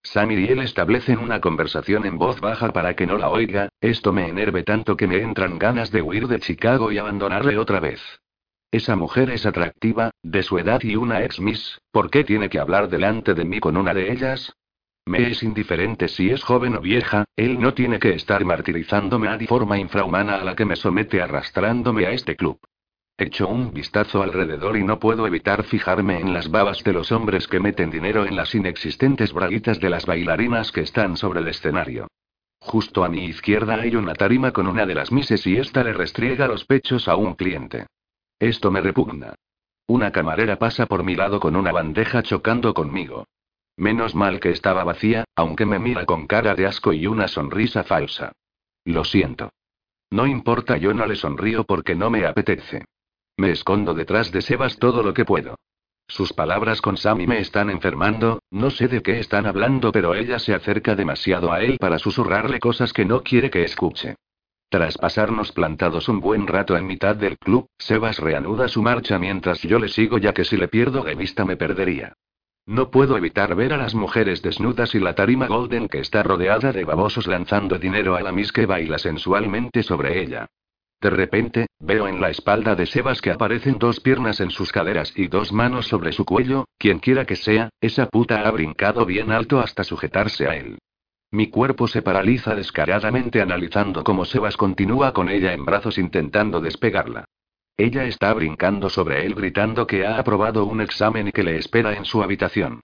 Sammy 0.01 0.35
y 0.35 0.47
él 0.47 0.59
establecen 0.59 1.19
una 1.19 1.39
conversación 1.39 2.05
en 2.05 2.17
voz 2.17 2.39
baja 2.39 2.73
para 2.73 2.95
que 2.95 3.05
no 3.05 3.17
la 3.17 3.29
oiga, 3.29 3.69
esto 3.81 4.11
me 4.11 4.27
enerve 4.27 4.63
tanto 4.63 4.97
que 4.97 5.07
me 5.07 5.17
entran 5.17 5.59
ganas 5.59 5.91
de 5.91 6.01
huir 6.01 6.27
de 6.27 6.39
Chicago 6.39 6.91
y 6.91 6.97
abandonarle 6.97 7.57
otra 7.57 7.79
vez. 7.79 8.01
Esa 8.71 8.95
mujer 8.95 9.29
es 9.29 9.45
atractiva, 9.45 10.11
de 10.21 10.43
su 10.43 10.57
edad 10.57 10.81
y 10.83 10.95
una 10.95 11.23
ex 11.23 11.39
Miss, 11.39 11.79
¿por 11.91 12.09
qué 12.09 12.23
tiene 12.23 12.49
que 12.49 12.59
hablar 12.59 12.89
delante 12.89 13.33
de 13.33 13.45
mí 13.45 13.59
con 13.59 13.77
una 13.77 13.93
de 13.93 14.11
ellas? 14.11 14.53
Me 15.05 15.29
es 15.29 15.43
indiferente 15.43 16.07
si 16.07 16.31
es 16.31 16.43
joven 16.43 16.75
o 16.75 16.81
vieja, 16.81 17.25
él 17.35 17.59
no 17.59 17.75
tiene 17.75 17.99
que 17.99 18.15
estar 18.15 18.43
martirizándome 18.43 19.27
a 19.27 19.37
di 19.37 19.45
forma 19.45 19.77
infrahumana 19.77 20.37
a 20.37 20.43
la 20.43 20.55
que 20.55 20.65
me 20.65 20.75
somete 20.75 21.21
arrastrándome 21.21 22.07
a 22.07 22.11
este 22.11 22.35
club. 22.35 22.59
Echo 23.17 23.47
un 23.47 23.71
vistazo 23.71 24.23
alrededor 24.23 24.75
y 24.75 24.83
no 24.83 24.99
puedo 24.99 25.25
evitar 25.25 25.63
fijarme 25.63 26.19
en 26.19 26.33
las 26.33 26.49
babas 26.49 26.83
de 26.83 26.91
los 26.91 27.11
hombres 27.11 27.47
que 27.47 27.59
meten 27.59 27.91
dinero 27.91 28.25
en 28.25 28.35
las 28.35 28.55
inexistentes 28.55 29.31
braguitas 29.31 29.79
de 29.79 29.89
las 29.89 30.05
bailarinas 30.05 30.71
que 30.71 30.81
están 30.81 31.15
sobre 31.15 31.39
el 31.39 31.47
escenario. 31.47 32.07
Justo 32.59 33.05
a 33.05 33.09
mi 33.09 33.25
izquierda 33.25 33.75
hay 33.75 33.95
una 33.95 34.15
tarima 34.15 34.51
con 34.51 34.67
una 34.67 34.87
de 34.87 34.95
las 34.95 35.11
mises 35.11 35.45
y 35.45 35.55
esta 35.55 35.83
le 35.83 35.93
restriega 35.93 36.47
los 36.47 36.65
pechos 36.65 37.07
a 37.07 37.15
un 37.15 37.35
cliente. 37.35 37.85
Esto 38.39 38.69
me 38.71 38.81
repugna. 38.81 39.35
Una 39.87 40.11
camarera 40.11 40.57
pasa 40.57 40.87
por 40.87 41.03
mi 41.03 41.15
lado 41.15 41.39
con 41.39 41.55
una 41.55 41.71
bandeja 41.71 42.23
chocando 42.23 42.73
conmigo. 42.73 43.27
Menos 43.77 44.15
mal 44.15 44.39
que 44.39 44.49
estaba 44.49 44.83
vacía, 44.83 45.25
aunque 45.35 45.65
me 45.65 45.79
mira 45.79 46.05
con 46.05 46.27
cara 46.27 46.55
de 46.55 46.65
asco 46.65 46.93
y 46.93 47.07
una 47.07 47.27
sonrisa 47.27 47.83
falsa. 47.83 48.31
Lo 48.83 49.03
siento. 49.03 49.51
No 50.09 50.27
importa, 50.27 50.77
yo 50.77 50.93
no 50.93 51.05
le 51.05 51.15
sonrío 51.15 51.65
porque 51.65 51.95
no 51.95 52.09
me 52.09 52.25
apetece. 52.25 52.85
Me 53.37 53.51
escondo 53.51 53.93
detrás 53.93 54.31
de 54.31 54.41
Sebas 54.41 54.77
todo 54.77 55.03
lo 55.03 55.13
que 55.13 55.25
puedo. 55.25 55.55
Sus 56.07 56.33
palabras 56.33 56.81
con 56.81 56.97
Sammy 56.97 57.25
me 57.25 57.39
están 57.39 57.69
enfermando, 57.69 58.39
no 58.51 58.69
sé 58.69 58.87
de 58.87 59.01
qué 59.01 59.19
están 59.19 59.45
hablando, 59.45 59.91
pero 59.91 60.13
ella 60.13 60.39
se 60.39 60.53
acerca 60.53 60.95
demasiado 60.95 61.51
a 61.51 61.61
él 61.61 61.77
para 61.79 61.99
susurrarle 61.99 62.59
cosas 62.59 62.93
que 62.93 63.05
no 63.05 63.23
quiere 63.23 63.49
que 63.49 63.63
escuche. 63.63 64.15
Tras 64.69 64.97
pasarnos 64.97 65.51
plantados 65.51 66.09
un 66.09 66.19
buen 66.19 66.47
rato 66.47 66.75
en 66.75 66.87
mitad 66.87 67.15
del 67.15 67.37
club, 67.37 67.67
Sebas 67.77 68.19
reanuda 68.19 68.67
su 68.67 68.81
marcha 68.81 69.19
mientras 69.19 69.61
yo 69.61 69.79
le 69.79 69.87
sigo 69.87 70.17
ya 70.17 70.33
que 70.33 70.43
si 70.43 70.57
le 70.57 70.67
pierdo 70.67 71.03
de 71.03 71.15
vista 71.15 71.45
me 71.45 71.55
perdería. 71.55 72.13
No 72.67 72.89
puedo 72.89 73.15
evitar 73.15 73.53
ver 73.55 73.73
a 73.73 73.77
las 73.77 73.93
mujeres 73.93 74.41
desnudas 74.41 74.95
y 74.95 74.99
la 74.99 75.13
tarima 75.13 75.45
golden 75.47 75.87
que 75.87 75.99
está 75.99 76.23
rodeada 76.23 76.71
de 76.71 76.83
babosos 76.83 77.27
lanzando 77.27 77.77
dinero 77.77 78.15
a 78.15 78.21
la 78.21 78.31
Miss 78.31 78.51
que 78.51 78.65
baila 78.65 78.97
sensualmente 78.97 79.83
sobre 79.83 80.19
ella. 80.21 80.47
De 80.99 81.11
repente, 81.11 81.67
veo 81.79 82.07
en 82.07 82.19
la 82.19 82.31
espalda 82.31 82.73
de 82.73 82.87
Sebas 82.87 83.21
que 83.21 83.29
aparecen 83.29 83.77
dos 83.77 83.99
piernas 83.99 84.39
en 84.39 84.49
sus 84.49 84.71
caderas 84.71 85.13
y 85.15 85.27
dos 85.27 85.53
manos 85.53 85.85
sobre 85.85 86.11
su 86.11 86.25
cuello, 86.25 86.65
quien 86.79 86.97
quiera 86.97 87.25
que 87.25 87.35
sea, 87.35 87.69
esa 87.81 88.07
puta 88.07 88.47
ha 88.47 88.49
brincado 88.49 89.05
bien 89.05 89.31
alto 89.31 89.59
hasta 89.59 89.83
sujetarse 89.83 90.47
a 90.47 90.55
él. 90.55 90.79
Mi 91.35 91.47
cuerpo 91.47 91.89
se 91.89 92.01
paraliza 92.01 92.55
descaradamente 92.55 93.41
analizando 93.41 94.05
cómo 94.05 94.23
Sebas 94.23 94.55
continúa 94.55 95.11
con 95.11 95.27
ella 95.27 95.51
en 95.51 95.65
brazos 95.65 95.97
intentando 95.97 96.61
despegarla. 96.61 97.25
Ella 97.75 98.05
está 98.05 98.33
brincando 98.33 98.89
sobre 98.89 99.25
él 99.25 99.35
gritando 99.35 99.85
que 99.85 100.05
ha 100.05 100.17
aprobado 100.17 100.63
un 100.63 100.79
examen 100.79 101.27
y 101.27 101.33
que 101.33 101.43
le 101.43 101.57
espera 101.57 101.93
en 101.97 102.05
su 102.05 102.23
habitación. 102.23 102.79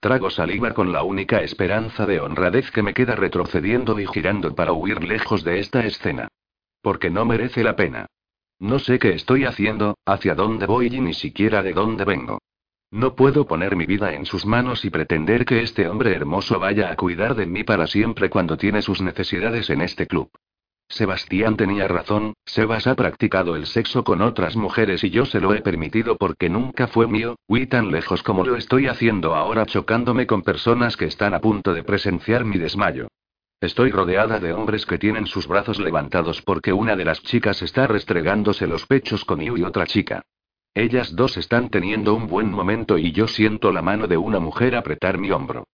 Trago 0.00 0.30
saliva 0.30 0.72
con 0.72 0.92
la 0.92 1.02
única 1.02 1.42
esperanza 1.42 2.06
de 2.06 2.20
honradez 2.20 2.70
que 2.70 2.82
me 2.82 2.94
queda 2.94 3.16
retrocediendo 3.16 4.00
y 4.00 4.06
girando 4.06 4.54
para 4.54 4.72
huir 4.72 5.04
lejos 5.04 5.44
de 5.44 5.58
esta 5.58 5.84
escena. 5.84 6.28
Porque 6.80 7.10
no 7.10 7.26
merece 7.26 7.62
la 7.62 7.76
pena. 7.76 8.06
No 8.58 8.78
sé 8.78 8.98
qué 8.98 9.10
estoy 9.10 9.44
haciendo, 9.44 9.98
hacia 10.06 10.34
dónde 10.34 10.64
voy 10.64 10.86
y 10.86 11.00
ni 11.02 11.12
siquiera 11.12 11.62
de 11.62 11.74
dónde 11.74 12.06
vengo. 12.06 12.38
No 12.92 13.14
puedo 13.14 13.46
poner 13.46 13.76
mi 13.76 13.86
vida 13.86 14.14
en 14.14 14.26
sus 14.26 14.44
manos 14.44 14.84
y 14.84 14.90
pretender 14.90 15.44
que 15.44 15.62
este 15.62 15.88
hombre 15.88 16.12
hermoso 16.12 16.58
vaya 16.58 16.90
a 16.90 16.96
cuidar 16.96 17.36
de 17.36 17.46
mí 17.46 17.62
para 17.62 17.86
siempre 17.86 18.28
cuando 18.28 18.56
tiene 18.56 18.82
sus 18.82 19.00
necesidades 19.00 19.70
en 19.70 19.80
este 19.80 20.08
club. 20.08 20.28
Sebastián 20.88 21.56
tenía 21.56 21.86
razón, 21.86 22.34
Sebas 22.44 22.88
ha 22.88 22.96
practicado 22.96 23.54
el 23.54 23.66
sexo 23.66 24.02
con 24.02 24.20
otras 24.22 24.56
mujeres 24.56 25.04
y 25.04 25.10
yo 25.10 25.24
se 25.24 25.40
lo 25.40 25.54
he 25.54 25.62
permitido 25.62 26.16
porque 26.16 26.48
nunca 26.48 26.88
fue 26.88 27.06
mío, 27.06 27.36
huí 27.46 27.68
tan 27.68 27.92
lejos 27.92 28.24
como 28.24 28.44
lo 28.44 28.56
estoy 28.56 28.88
haciendo 28.88 29.36
ahora 29.36 29.66
chocándome 29.66 30.26
con 30.26 30.42
personas 30.42 30.96
que 30.96 31.04
están 31.04 31.32
a 31.32 31.40
punto 31.40 31.72
de 31.74 31.84
presenciar 31.84 32.44
mi 32.44 32.58
desmayo. 32.58 33.06
Estoy 33.60 33.92
rodeada 33.92 34.40
de 34.40 34.52
hombres 34.52 34.84
que 34.84 34.98
tienen 34.98 35.28
sus 35.28 35.46
brazos 35.46 35.78
levantados 35.78 36.42
porque 36.42 36.72
una 36.72 36.96
de 36.96 37.04
las 37.04 37.22
chicas 37.22 37.62
está 37.62 37.86
restregándose 37.86 38.66
los 38.66 38.84
pechos 38.86 39.24
con 39.24 39.40
Yu 39.40 39.58
y 39.58 39.62
otra 39.62 39.86
chica. 39.86 40.24
Ellas 40.74 41.16
dos 41.16 41.36
están 41.36 41.68
teniendo 41.68 42.14
un 42.14 42.28
buen 42.28 42.50
momento 42.50 42.96
y 42.96 43.12
yo 43.12 43.26
siento 43.26 43.72
la 43.72 43.82
mano 43.82 44.06
de 44.06 44.16
una 44.16 44.38
mujer 44.38 44.76
apretar 44.76 45.18
mi 45.18 45.30
hombro. 45.30 45.64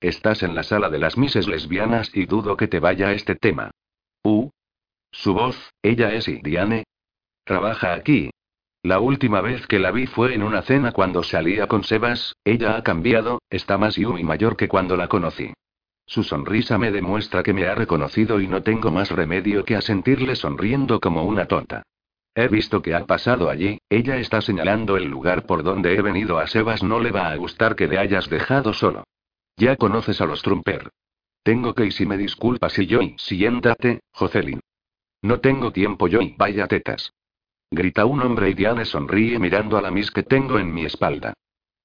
Estás 0.00 0.42
en 0.42 0.54
la 0.54 0.62
sala 0.62 0.90
de 0.90 0.98
las 0.98 1.18
mises 1.18 1.48
lesbianas 1.48 2.10
y 2.14 2.26
dudo 2.26 2.56
que 2.56 2.68
te 2.68 2.78
vaya 2.78 3.12
este 3.12 3.34
tema. 3.34 3.70
Uh. 4.22 4.50
Su 5.10 5.34
voz, 5.34 5.72
ella 5.82 6.12
es 6.12 6.26
Diane. 6.42 6.84
Trabaja 7.44 7.94
aquí. 7.94 8.30
La 8.82 9.00
última 9.00 9.40
vez 9.40 9.66
que 9.66 9.78
la 9.78 9.90
vi 9.90 10.06
fue 10.06 10.34
en 10.34 10.42
una 10.42 10.62
cena 10.62 10.92
cuando 10.92 11.22
salía 11.22 11.66
con 11.66 11.84
Sebas, 11.84 12.34
ella 12.44 12.76
ha 12.76 12.82
cambiado, 12.82 13.40
está 13.48 13.78
más 13.78 13.96
y 13.96 14.04
mayor 14.04 14.56
que 14.56 14.68
cuando 14.68 14.96
la 14.96 15.08
conocí. 15.08 15.52
Su 16.06 16.22
sonrisa 16.22 16.76
me 16.76 16.92
demuestra 16.92 17.42
que 17.42 17.54
me 17.54 17.66
ha 17.66 17.74
reconocido 17.74 18.40
y 18.40 18.46
no 18.46 18.62
tengo 18.62 18.90
más 18.90 19.10
remedio 19.10 19.64
que 19.64 19.74
asentirle 19.74 20.36
sonriendo 20.36 21.00
como 21.00 21.24
una 21.24 21.46
tonta. 21.46 21.82
He 22.36 22.48
visto 22.48 22.82
que 22.82 22.94
ha 22.94 23.06
pasado 23.06 23.48
allí, 23.48 23.78
ella 23.88 24.16
está 24.16 24.40
señalando 24.40 24.96
el 24.96 25.04
lugar 25.04 25.46
por 25.46 25.62
donde 25.62 25.94
he 25.94 26.02
venido 26.02 26.38
a 26.38 26.48
Sebas 26.48 26.82
no 26.82 26.98
le 26.98 27.12
va 27.12 27.30
a 27.30 27.36
gustar 27.36 27.76
que 27.76 27.86
le 27.86 27.98
hayas 27.98 28.28
dejado 28.28 28.72
solo. 28.72 29.04
Ya 29.56 29.76
conoces 29.76 30.20
a 30.20 30.26
los 30.26 30.42
Trumper. 30.42 30.90
Tengo 31.44 31.74
que 31.74 31.86
y 31.86 31.90
si 31.92 32.06
me 32.06 32.16
disculpas 32.16 32.76
y 32.78 32.86
yo 32.86 33.02
y 33.02 33.14
siéntate, 33.18 34.00
Jocelyn. 34.12 34.60
No 35.22 35.38
tengo 35.40 35.72
tiempo 35.72 36.08
yo 36.08 36.20
y 36.22 36.34
vaya 36.36 36.66
tetas. 36.66 37.12
Grita 37.70 38.04
un 38.04 38.20
hombre 38.22 38.50
y 38.50 38.54
Diane 38.54 38.84
sonríe 38.84 39.38
mirando 39.38 39.76
a 39.76 39.82
la 39.82 39.92
mis 39.92 40.10
que 40.10 40.24
tengo 40.24 40.58
en 40.58 40.74
mi 40.74 40.84
espalda. 40.84 41.34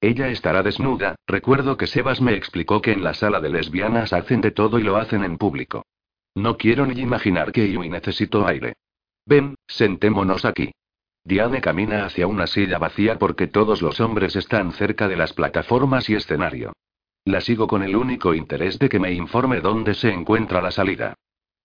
Ella 0.01 0.29
estará 0.29 0.63
desnuda, 0.63 1.15
recuerdo 1.27 1.77
que 1.77 1.85
Sebas 1.85 2.21
me 2.21 2.33
explicó 2.33 2.81
que 2.81 2.93
en 2.93 3.03
la 3.03 3.13
sala 3.13 3.39
de 3.39 3.49
lesbianas 3.49 4.13
hacen 4.13 4.41
de 4.41 4.51
todo 4.51 4.79
y 4.79 4.83
lo 4.83 4.97
hacen 4.97 5.23
en 5.23 5.37
público. 5.37 5.85
No 6.35 6.57
quiero 6.57 6.85
ni 6.85 6.99
imaginar 6.99 7.51
que 7.51 7.71
yo 7.71 7.83
necesito 7.83 8.47
aire. 8.47 8.75
Ven, 9.25 9.55
sentémonos 9.67 10.45
aquí. 10.45 10.71
Diane 11.23 11.61
camina 11.61 12.05
hacia 12.05 12.27
una 12.27 12.47
silla 12.47 12.77
vacía 12.77 13.19
porque 13.19 13.47
todos 13.47 13.81
los 13.81 13.99
hombres 13.99 14.35
están 14.35 14.71
cerca 14.71 15.07
de 15.07 15.15
las 15.15 15.33
plataformas 15.33 16.09
y 16.09 16.15
escenario. 16.15 16.73
La 17.25 17.41
sigo 17.41 17.67
con 17.67 17.83
el 17.83 17.95
único 17.95 18.33
interés 18.33 18.79
de 18.79 18.89
que 18.89 18.99
me 18.99 19.11
informe 19.11 19.61
dónde 19.61 19.93
se 19.93 20.11
encuentra 20.11 20.61
la 20.61 20.71
salida. 20.71 21.13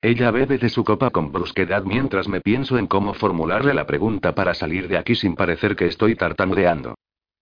Ella 0.03 0.31
bebe 0.31 0.59
de 0.59 0.69
su 0.69 0.85
copa 0.85 1.11
con 1.11 1.33
brusquedad 1.33 1.85
mientras 1.85 2.29
me 2.29 2.43
pienso 2.43 2.77
en 2.77 2.87
cómo 2.87 3.15
formularle 3.15 3.73
la 3.73 3.87
pregunta 3.87 4.35
para 4.35 4.53
salir 4.53 4.87
de 4.87 4.99
aquí 4.99 5.15
sin 5.15 5.35
parecer 5.35 5.77
que 5.77 5.87
estoy 5.87 6.15
tartamudeando. 6.15 6.97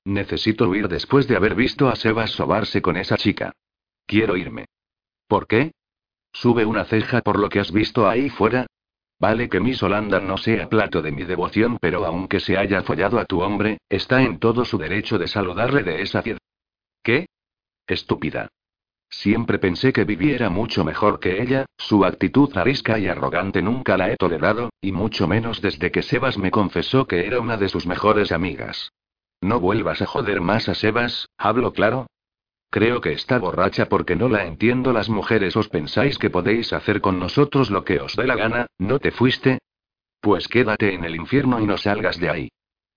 Necesito 0.05 0.68
huir 0.68 0.86
después 0.86 1.26
de 1.26 1.34
haber 1.34 1.56
visto 1.56 1.89
a 1.89 1.97
Sebas 1.97 2.30
sobarse 2.30 2.80
con 2.80 2.97
esa 2.97 3.16
chica. 3.16 3.52
Quiero 4.06 4.36
irme. 4.36 4.66
¿Por 5.26 5.48
qué? 5.48 5.72
Sube 6.32 6.64
una 6.64 6.84
ceja 6.84 7.20
por 7.20 7.39
lo 7.39 7.48
que 7.48 7.59
has 7.59 7.72
visto 7.72 8.09
ahí 8.09 8.30
fuera. 8.30 8.66
Vale 9.22 9.48
que 9.48 9.60
Miss 9.60 9.80
Holanda 9.84 10.18
no 10.18 10.36
sea 10.36 10.68
plato 10.68 11.00
de 11.00 11.12
mi 11.12 11.22
devoción, 11.22 11.78
pero 11.80 12.04
aunque 12.04 12.40
se 12.40 12.58
haya 12.58 12.82
follado 12.82 13.20
a 13.20 13.24
tu 13.24 13.40
hombre, 13.40 13.78
está 13.88 14.20
en 14.20 14.40
todo 14.40 14.64
su 14.64 14.78
derecho 14.78 15.16
de 15.16 15.28
saludarle 15.28 15.84
de 15.84 16.02
esa 16.02 16.22
piedra. 16.22 16.40
¿Qué? 17.04 17.26
Estúpida. 17.86 18.48
Siempre 19.08 19.60
pensé 19.60 19.92
que 19.92 20.04
viviera 20.04 20.50
mucho 20.50 20.82
mejor 20.84 21.20
que 21.20 21.40
ella, 21.40 21.66
su 21.78 22.04
actitud 22.04 22.50
arisca 22.56 22.98
y 22.98 23.06
arrogante 23.06 23.62
nunca 23.62 23.96
la 23.96 24.10
he 24.10 24.16
tolerado, 24.16 24.70
y 24.80 24.90
mucho 24.90 25.28
menos 25.28 25.62
desde 25.62 25.92
que 25.92 26.02
Sebas 26.02 26.36
me 26.36 26.50
confesó 26.50 27.06
que 27.06 27.24
era 27.24 27.38
una 27.38 27.56
de 27.56 27.68
sus 27.68 27.86
mejores 27.86 28.32
amigas. 28.32 28.90
No 29.40 29.60
vuelvas 29.60 30.02
a 30.02 30.06
joder 30.06 30.40
más 30.40 30.68
a 30.68 30.74
Sebas, 30.74 31.28
¿hablo 31.38 31.72
claro? 31.72 32.08
Creo 32.72 33.02
que 33.02 33.12
está 33.12 33.38
borracha 33.38 33.90
porque 33.90 34.16
no 34.16 34.30
la 34.30 34.46
entiendo. 34.46 34.94
Las 34.94 35.10
mujeres 35.10 35.54
os 35.58 35.68
pensáis 35.68 36.16
que 36.16 36.30
podéis 36.30 36.72
hacer 36.72 37.02
con 37.02 37.18
nosotros 37.18 37.70
lo 37.70 37.84
que 37.84 38.00
os 38.00 38.16
dé 38.16 38.26
la 38.26 38.34
gana, 38.34 38.66
¿no 38.78 38.98
te 38.98 39.10
fuiste? 39.10 39.58
Pues 40.22 40.48
quédate 40.48 40.94
en 40.94 41.04
el 41.04 41.14
infierno 41.14 41.60
y 41.60 41.66
no 41.66 41.76
salgas 41.76 42.18
de 42.18 42.30
ahí. 42.30 42.48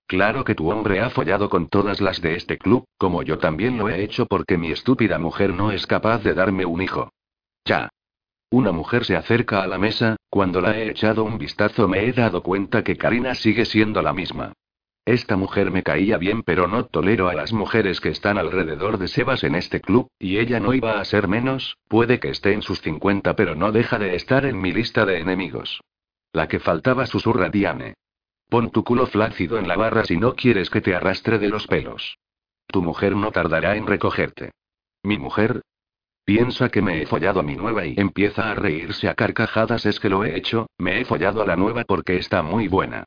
Claro 0.06 0.44
que 0.44 0.54
tu 0.54 0.70
hombre 0.70 1.00
ha 1.00 1.10
follado 1.10 1.50
con 1.50 1.68
todas 1.68 2.00
las 2.00 2.22
de 2.22 2.36
este 2.36 2.56
club, 2.56 2.86
como 2.96 3.22
yo 3.22 3.36
también 3.36 3.76
lo 3.76 3.90
he 3.90 4.02
hecho 4.02 4.24
porque 4.24 4.56
mi 4.56 4.70
estúpida 4.70 5.18
mujer 5.18 5.52
no 5.52 5.70
es 5.70 5.86
capaz 5.86 6.22
de 6.22 6.32
darme 6.32 6.64
un 6.64 6.80
hijo. 6.80 7.10
Ya. 7.66 7.90
Una 8.48 8.72
mujer 8.72 9.04
se 9.04 9.14
acerca 9.14 9.62
a 9.62 9.66
la 9.66 9.76
mesa, 9.76 10.16
cuando 10.30 10.62
la 10.62 10.78
he 10.78 10.88
echado 10.88 11.22
un 11.22 11.36
vistazo 11.36 11.86
me 11.86 12.06
he 12.06 12.14
dado 12.14 12.42
cuenta 12.42 12.82
que 12.82 12.96
Karina 12.96 13.34
sigue 13.34 13.66
siendo 13.66 14.00
la 14.00 14.14
misma. 14.14 14.54
Esta 15.06 15.36
mujer 15.36 15.70
me 15.70 15.84
caía 15.84 16.18
bien, 16.18 16.42
pero 16.42 16.66
no 16.66 16.86
tolero 16.86 17.28
a 17.28 17.34
las 17.34 17.52
mujeres 17.52 18.00
que 18.00 18.08
están 18.08 18.38
alrededor 18.38 18.98
de 18.98 19.06
Sebas 19.06 19.44
en 19.44 19.54
este 19.54 19.80
club, 19.80 20.08
y 20.18 20.38
ella 20.38 20.58
no 20.58 20.74
iba 20.74 20.98
a 20.98 21.04
ser 21.04 21.28
menos, 21.28 21.78
puede 21.86 22.18
que 22.18 22.30
esté 22.30 22.52
en 22.52 22.62
sus 22.62 22.80
50, 22.80 23.36
pero 23.36 23.54
no 23.54 23.70
deja 23.70 24.00
de 24.00 24.16
estar 24.16 24.44
en 24.44 24.60
mi 24.60 24.72
lista 24.72 25.06
de 25.06 25.20
enemigos. 25.20 25.80
La 26.32 26.48
que 26.48 26.58
faltaba 26.58 27.06
susurra 27.06 27.50
Diane. 27.50 27.94
Pon 28.48 28.72
tu 28.72 28.82
culo 28.82 29.06
flácido 29.06 29.58
en 29.58 29.68
la 29.68 29.76
barra 29.76 30.04
si 30.04 30.16
no 30.16 30.34
quieres 30.34 30.70
que 30.70 30.80
te 30.80 30.96
arrastre 30.96 31.38
de 31.38 31.50
los 31.50 31.68
pelos. 31.68 32.18
Tu 32.66 32.82
mujer 32.82 33.14
no 33.14 33.30
tardará 33.30 33.76
en 33.76 33.86
recogerte. 33.86 34.50
¿Mi 35.04 35.18
mujer? 35.18 35.62
Piensa 36.24 36.68
que 36.68 36.82
me 36.82 37.00
he 37.00 37.06
follado 37.06 37.38
a 37.38 37.44
mi 37.44 37.54
nueva 37.54 37.86
y 37.86 37.94
empieza 37.96 38.50
a 38.50 38.54
reírse 38.54 39.08
a 39.08 39.14
carcajadas. 39.14 39.86
Es 39.86 40.00
que 40.00 40.08
lo 40.08 40.24
he 40.24 40.36
hecho, 40.36 40.66
me 40.78 41.00
he 41.00 41.04
follado 41.04 41.42
a 41.42 41.46
la 41.46 41.54
nueva 41.54 41.84
porque 41.84 42.16
está 42.16 42.42
muy 42.42 42.66
buena. 42.66 43.04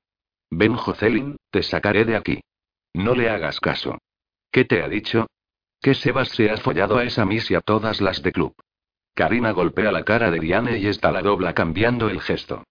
Ven, 0.51 0.75
Jocelyn, 0.75 1.37
te 1.51 1.63
sacaré 1.63 2.05
de 2.05 2.15
aquí. 2.15 2.41
No 2.93 3.15
le 3.15 3.29
hagas 3.29 3.59
caso. 3.59 3.97
¿Qué 4.51 4.65
te 4.65 4.81
ha 4.81 4.87
dicho? 4.87 5.27
Que 5.81 5.93
Sebas 5.93 6.29
se 6.29 6.49
ha 6.49 6.57
follado 6.57 6.97
a 6.97 7.03
esa 7.03 7.25
Miss 7.25 7.49
y 7.51 7.55
a 7.55 7.61
todas 7.61 8.01
las 8.01 8.21
de 8.21 8.31
club. 8.31 8.53
Karina 9.13 9.51
golpea 9.51 9.91
la 9.91 10.03
cara 10.03 10.31
de 10.31 10.39
Diane 10.39 10.77
y 10.79 10.87
está 10.87 11.11
la 11.11 11.21
dobla 11.21 11.53
cambiando 11.53 12.09
el 12.09 12.21
gesto. 12.21 12.63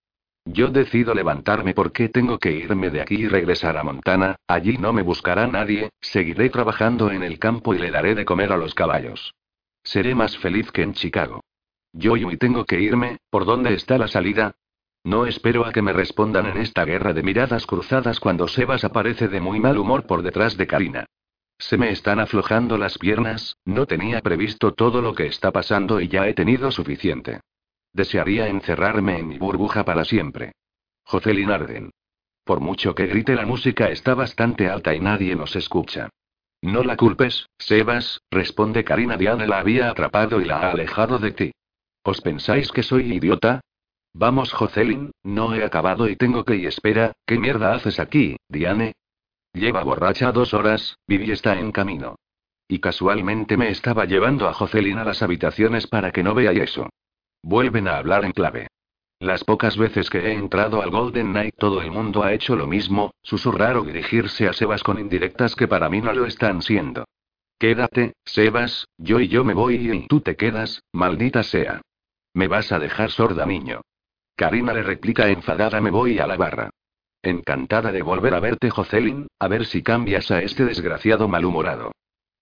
Yo 0.44 0.68
decido 0.68 1.14
levantarme 1.14 1.74
porque 1.74 2.08
tengo 2.08 2.38
que 2.38 2.52
irme 2.52 2.90
de 2.90 3.02
aquí 3.02 3.16
y 3.16 3.28
regresar 3.28 3.76
a 3.76 3.84
Montana, 3.84 4.36
allí 4.46 4.78
no 4.78 4.94
me 4.94 5.02
buscará 5.02 5.46
nadie, 5.46 5.90
seguiré 6.00 6.48
trabajando 6.48 7.10
en 7.10 7.22
el 7.22 7.38
campo 7.38 7.74
y 7.74 7.78
le 7.78 7.90
daré 7.90 8.14
de 8.14 8.24
comer 8.24 8.52
a 8.52 8.56
los 8.56 8.74
caballos. 8.74 9.34
Seré 9.82 10.14
más 10.14 10.38
feliz 10.38 10.72
que 10.72 10.82
en 10.82 10.94
Chicago. 10.94 11.42
Yo 11.92 12.16
y 12.16 12.36
tengo 12.38 12.64
que 12.64 12.80
irme, 12.80 13.18
¿por 13.30 13.44
dónde 13.44 13.74
está 13.74 13.98
la 13.98 14.08
salida? 14.08 14.54
No 15.04 15.26
espero 15.26 15.64
a 15.64 15.72
que 15.72 15.82
me 15.82 15.92
respondan 15.92 16.46
en 16.46 16.58
esta 16.58 16.84
guerra 16.84 17.12
de 17.12 17.22
miradas 17.22 17.66
cruzadas 17.66 18.20
cuando 18.20 18.48
Sebas 18.48 18.84
aparece 18.84 19.28
de 19.28 19.40
muy 19.40 19.60
mal 19.60 19.78
humor 19.78 20.06
por 20.06 20.22
detrás 20.22 20.56
de 20.56 20.66
Karina. 20.66 21.06
Se 21.58 21.76
me 21.76 21.90
están 21.90 22.20
aflojando 22.20 22.78
las 22.78 22.98
piernas, 22.98 23.56
no 23.64 23.86
tenía 23.86 24.20
previsto 24.20 24.74
todo 24.74 25.02
lo 25.02 25.14
que 25.14 25.26
está 25.26 25.50
pasando 25.50 26.00
y 26.00 26.08
ya 26.08 26.28
he 26.28 26.34
tenido 26.34 26.70
suficiente. 26.70 27.40
Desearía 27.92 28.48
encerrarme 28.48 29.18
en 29.18 29.28
mi 29.28 29.38
burbuja 29.38 29.84
para 29.84 30.04
siempre. 30.04 30.52
Jocelyn 31.04 31.50
Arden. 31.50 31.90
Por 32.44 32.60
mucho 32.60 32.94
que 32.94 33.06
grite 33.06 33.34
la 33.34 33.44
música 33.44 33.90
está 33.90 34.14
bastante 34.14 34.68
alta 34.68 34.94
y 34.94 35.00
nadie 35.00 35.34
nos 35.34 35.56
escucha. 35.56 36.08
No 36.62 36.82
la 36.82 36.96
culpes, 36.96 37.48
Sebas, 37.58 38.20
responde 38.30 38.84
Karina 38.84 39.16
Diane 39.16 39.46
la 39.46 39.58
había 39.58 39.90
atrapado 39.90 40.40
y 40.40 40.44
la 40.44 40.58
ha 40.58 40.70
alejado 40.70 41.18
de 41.18 41.32
ti. 41.32 41.52
¿Os 42.02 42.20
pensáis 42.20 42.70
que 42.72 42.82
soy 42.82 43.12
idiota? 43.12 43.60
Vamos, 44.14 44.52
Jocelyn, 44.52 45.12
no 45.22 45.54
he 45.54 45.64
acabado 45.64 46.08
y 46.08 46.16
tengo 46.16 46.44
que 46.44 46.56
y 46.56 46.66
espera, 46.66 47.12
¿qué 47.26 47.38
mierda 47.38 47.74
haces 47.74 48.00
aquí, 48.00 48.36
Diane? 48.48 48.94
Lleva 49.52 49.82
borracha 49.82 50.32
dos 50.32 50.54
horas, 50.54 50.98
Vivi 51.06 51.30
está 51.30 51.58
en 51.58 51.72
camino. 51.72 52.16
Y 52.66 52.80
casualmente 52.80 53.56
me 53.56 53.70
estaba 53.70 54.04
llevando 54.04 54.48
a 54.48 54.52
Jocelyn 54.52 54.98
a 54.98 55.04
las 55.04 55.22
habitaciones 55.22 55.86
para 55.86 56.12
que 56.12 56.22
no 56.22 56.34
vea 56.34 56.52
eso. 56.52 56.88
Vuelven 57.42 57.88
a 57.88 57.96
hablar 57.96 58.24
en 58.24 58.32
clave. 58.32 58.68
Las 59.20 59.42
pocas 59.42 59.76
veces 59.76 60.10
que 60.10 60.18
he 60.18 60.32
entrado 60.32 60.80
al 60.80 60.90
Golden 60.90 61.32
Knight 61.32 61.56
todo 61.56 61.80
el 61.80 61.90
mundo 61.90 62.22
ha 62.22 62.32
hecho 62.32 62.54
lo 62.54 62.66
mismo, 62.66 63.12
susurrar 63.22 63.76
o 63.76 63.82
dirigirse 63.82 64.46
a 64.46 64.52
Sebas 64.52 64.82
con 64.82 64.98
indirectas 64.98 65.56
que 65.56 65.66
para 65.66 65.88
mí 65.88 66.00
no 66.00 66.12
lo 66.12 66.26
están 66.26 66.62
siendo. 66.62 67.04
Quédate, 67.58 68.12
Sebas, 68.24 68.86
yo 68.96 69.18
y 69.18 69.26
yo 69.28 69.44
me 69.44 69.54
voy 69.54 69.90
y 69.90 70.06
tú 70.06 70.20
te 70.20 70.36
quedas, 70.36 70.84
maldita 70.92 71.42
sea. 71.42 71.80
Me 72.32 72.46
vas 72.46 72.70
a 72.70 72.78
dejar 72.78 73.10
sorda, 73.10 73.44
niño. 73.44 73.80
Karina 74.38 74.72
le 74.72 74.84
replica 74.84 75.28
enfadada 75.28 75.80
me 75.80 75.90
voy 75.90 76.20
a 76.20 76.26
la 76.28 76.36
barra. 76.36 76.70
Encantada 77.20 77.90
de 77.90 78.02
volver 78.02 78.34
a 78.34 78.38
verte 78.38 78.70
Jocelyn, 78.70 79.26
a 79.36 79.48
ver 79.48 79.66
si 79.66 79.82
cambias 79.82 80.30
a 80.30 80.40
este 80.42 80.64
desgraciado 80.64 81.26
malhumorado. 81.26 81.90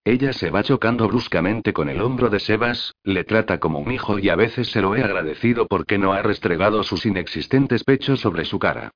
Ella 0.04 0.34
se 0.34 0.50
va 0.50 0.62
chocando 0.62 1.08
bruscamente 1.08 1.72
con 1.72 1.88
el 1.88 2.02
hombro 2.02 2.28
de 2.28 2.38
Sebas, 2.38 2.92
le 3.02 3.24
trata 3.24 3.58
como 3.60 3.78
un 3.78 3.90
hijo 3.90 4.18
y 4.18 4.28
a 4.28 4.36
veces 4.36 4.70
se 4.70 4.82
lo 4.82 4.94
he 4.94 5.02
agradecido 5.02 5.66
porque 5.68 5.96
no 5.96 6.12
ha 6.12 6.20
restregado 6.20 6.82
sus 6.82 7.06
inexistentes 7.06 7.82
pechos 7.82 8.20
sobre 8.20 8.44
su 8.44 8.58
cara. 8.58 8.90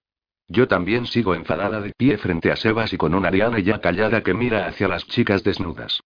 Yo 0.47 0.69
también 0.69 1.07
sigo 1.07 1.35
enfadada 1.35 1.81
de 1.81 1.95
pie 1.97 2.19
frente 2.19 2.53
a 2.53 2.57
Sebas 2.57 2.93
y 2.93 2.99
con 2.99 3.15
una 3.15 3.29
Ariane 3.29 3.63
ya 3.63 3.81
callada 3.81 4.23
que 4.23 4.35
mira 4.35 4.67
hacia 4.67 4.89
las 4.89 5.07
chicas 5.07 5.43
desnudas. 5.43 6.03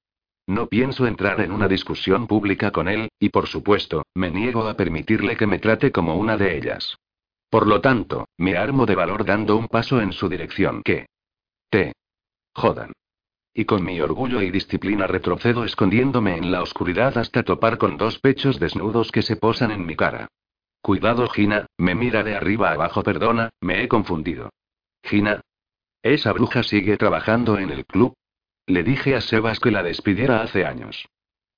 No 0.46 0.68
pienso 0.68 1.06
entrar 1.06 1.40
en 1.40 1.52
una 1.52 1.68
discusión 1.68 2.26
pública 2.26 2.70
con 2.70 2.88
él, 2.88 3.08
y 3.18 3.30
por 3.30 3.46
supuesto, 3.46 4.04
me 4.14 4.30
niego 4.30 4.68
a 4.68 4.76
permitirle 4.76 5.36
que 5.36 5.46
me 5.46 5.58
trate 5.58 5.90
como 5.90 6.16
una 6.16 6.36
de 6.36 6.56
ellas. 6.56 6.98
Por 7.48 7.66
lo 7.66 7.80
tanto, 7.80 8.28
me 8.36 8.56
armo 8.56 8.84
de 8.84 8.94
valor 8.94 9.24
dando 9.24 9.56
un 9.56 9.68
paso 9.68 10.00
en 10.00 10.12
su 10.12 10.28
dirección 10.28 10.82
que... 10.82 11.06
Te... 11.70 11.92
Jodan. 12.54 12.92
Y 13.54 13.64
con 13.64 13.84
mi 13.84 14.00
orgullo 14.00 14.42
y 14.42 14.50
disciplina 14.50 15.06
retrocedo 15.06 15.64
escondiéndome 15.64 16.36
en 16.36 16.50
la 16.50 16.62
oscuridad 16.62 17.16
hasta 17.16 17.44
topar 17.44 17.78
con 17.78 17.96
dos 17.96 18.18
pechos 18.18 18.58
desnudos 18.58 19.12
que 19.12 19.22
se 19.22 19.36
posan 19.36 19.70
en 19.70 19.86
mi 19.86 19.96
cara. 19.96 20.28
Cuidado, 20.82 21.28
Gina, 21.28 21.66
me 21.78 21.94
mira 21.94 22.22
de 22.22 22.34
arriba 22.34 22.72
abajo, 22.72 23.02
perdona, 23.02 23.50
me 23.60 23.82
he 23.82 23.88
confundido. 23.88 24.50
Gina. 25.02 25.40
¿Esa 26.02 26.32
bruja 26.32 26.62
sigue 26.62 26.96
trabajando 26.96 27.56
en 27.58 27.70
el 27.70 27.86
club? 27.86 28.14
Le 28.66 28.82
dije 28.82 29.14
a 29.14 29.20
Sebas 29.20 29.60
que 29.60 29.70
la 29.70 29.82
despidiera 29.82 30.40
hace 30.40 30.64
años. 30.64 31.06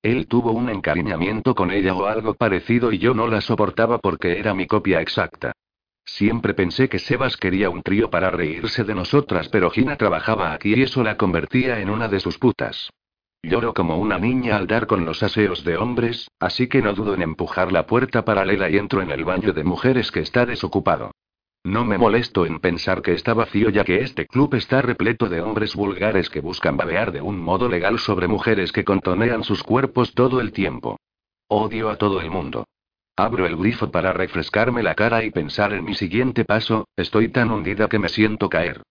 Él 0.01 0.27
tuvo 0.27 0.51
un 0.51 0.69
encariñamiento 0.69 1.55
con 1.55 1.71
ella 1.71 1.95
o 1.95 2.05
algo 2.05 2.33
parecido 2.33 2.91
y 2.91 2.97
yo 2.97 3.13
no 3.13 3.27
la 3.27 3.39
soportaba 3.39 3.99
porque 3.99 4.39
era 4.39 4.53
mi 4.53 4.67
copia 4.67 5.01
exacta. 5.01 5.53
Siempre 6.03 6.53
pensé 6.53 6.89
que 6.89 6.99
Sebas 6.99 7.37
quería 7.37 7.69
un 7.69 7.81
trío 7.81 8.09
para 8.09 8.29
reírse 8.29 8.83
de 8.83 8.93
nosotras, 8.93 9.47
pero 9.49 9.69
Gina 9.69 9.95
trabajaba 9.95 10.53
aquí 10.53 10.73
y 10.75 10.83
eso 10.83 11.01
la 11.01 11.17
convertía 11.17 11.79
en 11.79 11.89
una 11.89 12.09
de 12.09 12.19
sus 12.19 12.37
putas. 12.37 12.89
Lloro 13.41 13.73
como 13.73 13.97
una 13.97 14.17
niña 14.17 14.57
al 14.57 14.67
dar 14.67 14.87
con 14.87 15.05
los 15.05 15.23
aseos 15.23 15.63
de 15.63 15.77
hombres, 15.77 16.29
así 16.39 16.67
que 16.67 16.81
no 16.81 16.93
dudo 16.93 17.13
en 17.13 17.21
empujar 17.21 17.71
la 17.71 17.85
puerta 17.85 18.25
paralela 18.25 18.69
y 18.69 18.77
entro 18.77 19.01
en 19.01 19.11
el 19.11 19.23
baño 19.23 19.53
de 19.53 19.63
mujeres 19.63 20.11
que 20.11 20.19
está 20.19 20.45
desocupado. 20.45 21.11
No 21.67 21.83
me 21.83 21.97
molesto 21.97 22.45
en 22.45 22.61
pensar 22.61 23.01
que 23.01 23.11
está 23.11 23.33
vacío 23.33 23.69
ya 23.69 23.83
que 23.83 23.97
este 23.97 24.25
club 24.25 24.55
está 24.55 24.81
repleto 24.81 25.27
de 25.27 25.41
hombres 25.41 25.75
vulgares 25.75 26.29
que 26.29 26.39
buscan 26.39 26.77
babear 26.77 27.11
de 27.11 27.19
un 27.19 27.41
modo 27.41 27.67
legal 27.67 27.99
sobre 27.99 28.29
mujeres 28.29 28.71
que 28.71 28.85
contonean 28.85 29.43
sus 29.43 29.63
cuerpos 29.63 30.13
todo 30.13 30.39
el 30.39 30.53
tiempo. 30.53 30.97
Odio 31.49 31.89
a 31.89 31.97
todo 31.97 32.21
el 32.21 32.31
mundo. 32.31 32.63
Abro 33.17 33.45
el 33.45 33.57
grifo 33.57 33.91
para 33.91 34.13
refrescarme 34.13 34.81
la 34.81 34.95
cara 34.95 35.25
y 35.25 35.29
pensar 35.29 35.73
en 35.73 35.83
mi 35.83 35.93
siguiente 35.93 36.45
paso, 36.45 36.87
estoy 36.95 37.27
tan 37.27 37.51
hundida 37.51 37.89
que 37.89 37.99
me 37.99 38.07
siento 38.07 38.47
caer. 38.47 38.81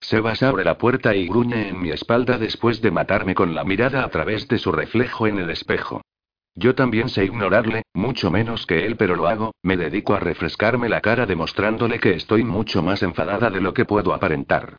Sebas 0.00 0.42
abre 0.42 0.64
la 0.64 0.78
puerta 0.78 1.14
y 1.14 1.28
gruñe 1.28 1.68
en 1.68 1.82
mi 1.82 1.90
espalda 1.90 2.38
después 2.38 2.80
de 2.80 2.92
matarme 2.92 3.34
con 3.34 3.54
la 3.54 3.64
mirada 3.64 4.04
a 4.04 4.08
través 4.08 4.48
de 4.48 4.56
su 4.56 4.72
reflejo 4.72 5.26
en 5.26 5.38
el 5.38 5.50
espejo. 5.50 6.00
Yo 6.54 6.74
también 6.74 7.08
sé 7.08 7.24
ignorarle, 7.24 7.82
mucho 7.94 8.30
menos 8.30 8.66
que 8.66 8.84
él, 8.84 8.96
pero 8.96 9.16
lo 9.16 9.26
hago, 9.26 9.54
me 9.62 9.76
dedico 9.76 10.14
a 10.14 10.20
refrescarme 10.20 10.88
la 10.88 11.00
cara 11.00 11.24
demostrándole 11.24 11.98
que 11.98 12.14
estoy 12.14 12.44
mucho 12.44 12.82
más 12.82 13.02
enfadada 13.02 13.50
de 13.50 13.60
lo 13.60 13.72
que 13.72 13.86
puedo 13.86 14.12
aparentar. 14.12 14.76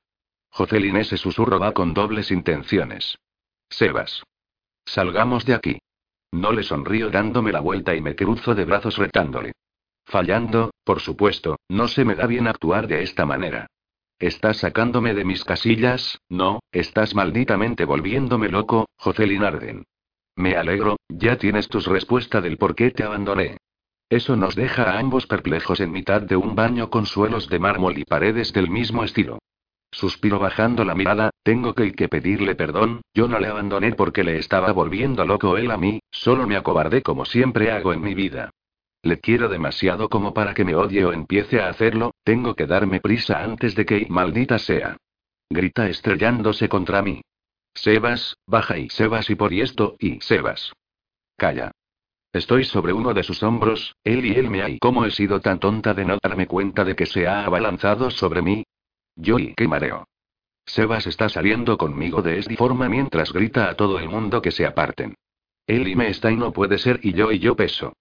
Jocelyn 0.51 0.97
ese 0.97 1.17
susurro 1.17 1.59
va 1.59 1.71
con 1.71 1.95
dobles 1.95 2.29
intenciones. 2.29 3.17
Sebas. 3.69 4.23
Salgamos 4.85 5.45
de 5.45 5.55
aquí. 5.55 5.79
No 6.31 6.51
le 6.51 6.61
sonrío 6.61 7.09
dándome 7.09 7.51
la 7.51 7.59
vuelta 7.59 7.95
y 7.95 8.01
me 8.01 8.15
cruzo 8.15 8.53
de 8.53 8.65
brazos 8.65 8.97
retándole. 8.97 9.53
Fallando, 10.05 10.71
por 10.83 10.99
supuesto, 10.99 11.57
no 11.69 11.87
se 11.87 12.05
me 12.05 12.13
da 12.13 12.27
bien 12.27 12.47
actuar 12.47 12.87
de 12.87 13.01
esta 13.01 13.25
manera. 13.25 13.67
Estás 14.19 14.57
sacándome 14.57 15.15
de 15.15 15.25
mis 15.25 15.43
casillas, 15.43 16.19
no, 16.29 16.59
estás 16.71 17.15
malditamente 17.15 17.85
volviéndome 17.85 18.49
loco, 18.49 18.87
Jocelyn 18.97 19.43
Arden. 19.43 19.83
Me 20.35 20.55
alegro, 20.55 20.97
ya 21.09 21.37
tienes 21.37 21.67
tu 21.67 21.79
respuesta 21.79 22.41
del 22.41 22.57
por 22.57 22.75
qué 22.75 22.91
te 22.91 23.03
abandoné. 23.03 23.57
Eso 24.09 24.35
nos 24.35 24.55
deja 24.55 24.83
a 24.83 24.99
ambos 24.99 25.27
perplejos 25.27 25.79
en 25.79 25.91
mitad 25.91 26.21
de 26.21 26.35
un 26.35 26.55
baño 26.55 26.89
con 26.89 27.05
suelos 27.05 27.49
de 27.49 27.59
mármol 27.59 27.97
y 27.97 28.03
paredes 28.03 28.53
del 28.53 28.69
mismo 28.69 29.03
estilo. 29.03 29.39
Suspiro 29.91 30.39
bajando 30.39 30.83
la 30.85 30.95
mirada, 30.95 31.29
tengo 31.43 31.75
que, 31.75 31.91
que 31.93 32.09
pedirle 32.09 32.55
perdón, 32.55 33.01
yo 33.13 33.27
no 33.27 33.39
le 33.39 33.47
abandoné 33.47 33.93
porque 33.93 34.23
le 34.23 34.37
estaba 34.37 34.71
volviendo 34.71 35.23
loco 35.23 35.55
él 35.57 35.69
a 35.69 35.77
mí, 35.77 35.99
solo 36.09 36.47
me 36.47 36.57
acobardé 36.57 37.03
como 37.03 37.25
siempre 37.25 37.71
hago 37.71 37.93
en 37.93 38.01
mi 38.01 38.15
vida. 38.15 38.49
Le 39.03 39.19
quiero 39.19 39.49
demasiado 39.49 40.09
como 40.09 40.33
para 40.33 40.53
que 40.53 40.65
me 40.65 40.75
odie 40.75 41.05
o 41.05 41.13
empiece 41.13 41.59
a 41.61 41.67
hacerlo, 41.67 42.15
tengo 42.23 42.55
que 42.55 42.65
darme 42.65 43.01
prisa 43.01 43.43
antes 43.43 43.75
de 43.75 43.85
que, 43.85 44.07
maldita 44.09 44.57
sea. 44.57 44.97
Grita 45.49 45.89
estrellándose 45.89 46.69
contra 46.69 47.01
mí. 47.01 47.21
Sebas, 47.73 48.37
baja 48.47 48.77
y 48.77 48.89
Sebas 48.89 49.29
y 49.29 49.35
por 49.35 49.53
esto, 49.53 49.95
y 49.99 50.19
Sebas. 50.21 50.73
Calla. 51.37 51.71
Estoy 52.31 52.63
sobre 52.63 52.93
uno 52.93 53.13
de 53.13 53.23
sus 53.23 53.43
hombros, 53.43 53.95
él 54.03 54.25
y 54.25 54.33
él 54.33 54.49
me 54.49 54.63
hay. 54.63 54.79
¿Cómo 54.79 55.05
he 55.05 55.11
sido 55.11 55.39
tan 55.39 55.59
tonta 55.59 55.93
de 55.93 56.05
no 56.05 56.17
darme 56.21 56.47
cuenta 56.47 56.83
de 56.83 56.95
que 56.95 57.05
se 57.05 57.27
ha 57.27 57.45
abalanzado 57.45 58.09
sobre 58.09 58.41
mí? 58.41 58.63
Yo 59.15 59.37
y 59.37 59.53
qué 59.53 59.67
mareo. 59.67 60.07
Sebas 60.65 61.05
está 61.07 61.29
saliendo 61.29 61.77
conmigo 61.77 62.21
de 62.21 62.39
esta 62.39 62.55
forma 62.55 62.89
mientras 62.89 63.31
grita 63.33 63.69
a 63.69 63.75
todo 63.75 63.99
el 63.99 64.09
mundo 64.09 64.41
que 64.41 64.51
se 64.51 64.65
aparten. 64.65 65.15
Él 65.67 65.87
y 65.87 65.95
me 65.95 66.09
está 66.09 66.31
y 66.31 66.35
no 66.35 66.51
puede 66.51 66.77
ser 66.77 66.99
y 67.03 67.13
yo 67.13 67.31
y 67.31 67.39
yo 67.39 67.55
peso. 67.55 67.93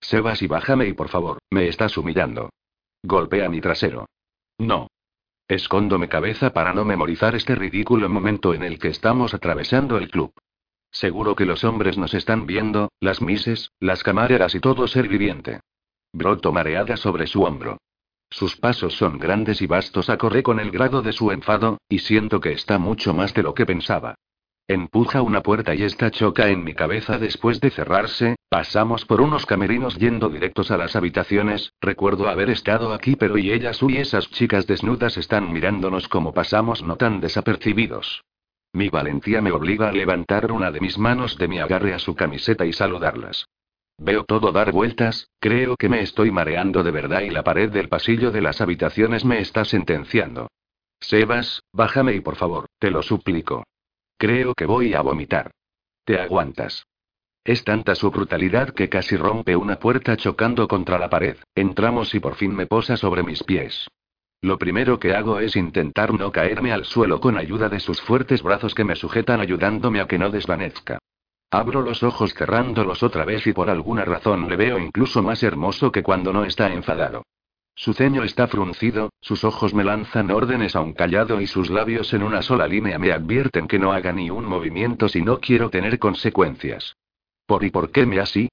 Sebas 0.00 0.42
y 0.42 0.46
bájame 0.46 0.86
y 0.86 0.92
por 0.92 1.08
favor, 1.08 1.38
me 1.50 1.68
estás 1.68 1.96
humillando. 1.96 2.50
Golpea 3.02 3.48
mi 3.48 3.60
trasero. 3.60 4.06
No. 4.58 4.88
Escondo 5.48 5.98
mi 5.98 6.08
cabeza 6.08 6.52
para 6.52 6.74
no 6.74 6.84
memorizar 6.84 7.34
este 7.34 7.54
ridículo 7.54 8.10
momento 8.10 8.52
en 8.52 8.62
el 8.62 8.78
que 8.78 8.88
estamos 8.88 9.32
atravesando 9.32 9.96
el 9.96 10.10
club. 10.10 10.34
Seguro 10.90 11.34
que 11.34 11.46
los 11.46 11.64
hombres 11.64 11.96
nos 11.96 12.12
están 12.12 12.46
viendo, 12.46 12.90
las 13.00 13.22
mises, 13.22 13.70
las 13.80 14.02
camareras 14.02 14.54
y 14.54 14.60
todo 14.60 14.86
ser 14.86 15.08
viviente. 15.08 15.60
Broto 16.12 16.52
mareada 16.52 16.98
sobre 16.98 17.26
su 17.26 17.44
hombro. 17.44 17.78
Sus 18.28 18.56
pasos 18.56 18.92
son 18.92 19.18
grandes 19.18 19.62
y 19.62 19.66
vastos 19.66 20.10
acorre 20.10 20.42
con 20.42 20.60
el 20.60 20.70
grado 20.70 21.00
de 21.00 21.14
su 21.14 21.32
enfado, 21.32 21.78
y 21.88 22.00
siento 22.00 22.40
que 22.40 22.52
está 22.52 22.78
mucho 22.78 23.14
más 23.14 23.32
de 23.32 23.42
lo 23.42 23.54
que 23.54 23.64
pensaba. 23.64 24.16
Empuja 24.70 25.22
una 25.22 25.42
puerta 25.42 25.74
y 25.74 25.82
esta 25.82 26.10
choca 26.10 26.50
en 26.50 26.62
mi 26.62 26.74
cabeza 26.74 27.16
después 27.16 27.58
de 27.58 27.70
cerrarse, 27.70 28.36
pasamos 28.50 29.06
por 29.06 29.22
unos 29.22 29.46
camerinos 29.46 29.96
yendo 29.96 30.28
directos 30.28 30.70
a 30.70 30.76
las 30.76 30.94
habitaciones, 30.94 31.72
recuerdo 31.80 32.28
haber 32.28 32.50
estado 32.50 32.92
aquí 32.92 33.16
pero 33.16 33.38
y 33.38 33.50
ellas 33.50 33.80
y 33.82 33.96
esas 33.96 34.30
chicas 34.30 34.66
desnudas 34.66 35.16
están 35.16 35.50
mirándonos 35.54 36.06
como 36.08 36.34
pasamos 36.34 36.82
no 36.82 36.96
tan 36.96 37.18
desapercibidos. 37.22 38.24
Mi 38.74 38.90
valentía 38.90 39.40
me 39.40 39.52
obliga 39.52 39.88
a 39.88 39.92
levantar 39.92 40.52
una 40.52 40.70
de 40.70 40.80
mis 40.80 40.98
manos 40.98 41.38
de 41.38 41.48
mi 41.48 41.60
agarre 41.60 41.94
a 41.94 41.98
su 41.98 42.14
camiseta 42.14 42.66
y 42.66 42.74
saludarlas. 42.74 43.48
Veo 43.96 44.24
todo 44.24 44.52
dar 44.52 44.70
vueltas, 44.72 45.30
creo 45.40 45.78
que 45.78 45.88
me 45.88 46.02
estoy 46.02 46.30
mareando 46.30 46.82
de 46.82 46.90
verdad 46.90 47.22
y 47.22 47.30
la 47.30 47.42
pared 47.42 47.70
del 47.70 47.88
pasillo 47.88 48.30
de 48.32 48.42
las 48.42 48.60
habitaciones 48.60 49.24
me 49.24 49.40
está 49.40 49.64
sentenciando. 49.64 50.48
Sebas, 51.00 51.62
bájame 51.72 52.12
y 52.12 52.20
por 52.20 52.36
favor, 52.36 52.66
te 52.78 52.90
lo 52.90 53.02
suplico. 53.02 53.64
Creo 54.18 54.52
que 54.54 54.66
voy 54.66 54.94
a 54.94 55.00
vomitar. 55.00 55.52
Te 56.04 56.20
aguantas. 56.20 56.84
Es 57.44 57.62
tanta 57.62 57.94
su 57.94 58.10
brutalidad 58.10 58.70
que 58.70 58.88
casi 58.88 59.16
rompe 59.16 59.54
una 59.54 59.78
puerta 59.78 60.16
chocando 60.16 60.66
contra 60.66 60.98
la 60.98 61.08
pared. 61.08 61.36
Entramos 61.54 62.12
y 62.16 62.20
por 62.20 62.34
fin 62.34 62.52
me 62.52 62.66
posa 62.66 62.96
sobre 62.96 63.22
mis 63.22 63.44
pies. 63.44 63.86
Lo 64.42 64.58
primero 64.58 64.98
que 64.98 65.14
hago 65.14 65.38
es 65.38 65.54
intentar 65.54 66.12
no 66.12 66.32
caerme 66.32 66.72
al 66.72 66.84
suelo 66.84 67.20
con 67.20 67.38
ayuda 67.38 67.68
de 67.68 67.78
sus 67.78 68.00
fuertes 68.00 68.42
brazos 68.42 68.74
que 68.74 68.82
me 68.82 68.96
sujetan 68.96 69.40
ayudándome 69.40 70.00
a 70.00 70.08
que 70.08 70.18
no 70.18 70.30
desvanezca. 70.30 70.98
Abro 71.50 71.80
los 71.82 72.02
ojos 72.02 72.34
cerrándolos 72.34 73.04
otra 73.04 73.24
vez 73.24 73.46
y 73.46 73.52
por 73.52 73.70
alguna 73.70 74.04
razón 74.04 74.48
le 74.48 74.56
veo 74.56 74.80
incluso 74.80 75.22
más 75.22 75.44
hermoso 75.44 75.92
que 75.92 76.02
cuando 76.02 76.32
no 76.32 76.44
está 76.44 76.72
enfadado. 76.72 77.22
Su 77.78 77.94
ceño 77.94 78.24
está 78.24 78.48
fruncido, 78.48 79.12
sus 79.20 79.44
ojos 79.44 79.72
me 79.72 79.84
lanzan 79.84 80.32
órdenes 80.32 80.74
a 80.74 80.80
un 80.80 80.94
callado 80.94 81.40
y 81.40 81.46
sus 81.46 81.70
labios 81.70 82.12
en 82.12 82.24
una 82.24 82.42
sola 82.42 82.66
línea 82.66 82.98
me 82.98 83.12
advierten 83.12 83.68
que 83.68 83.78
no 83.78 83.92
haga 83.92 84.12
ni 84.12 84.30
un 84.30 84.46
movimiento 84.46 85.08
si 85.08 85.22
no 85.22 85.38
quiero 85.38 85.70
tener 85.70 86.00
consecuencias. 86.00 86.96
¿Por 87.46 87.62
y 87.62 87.70
por 87.70 87.92
qué 87.92 88.04
me 88.04 88.18
así? 88.18 88.48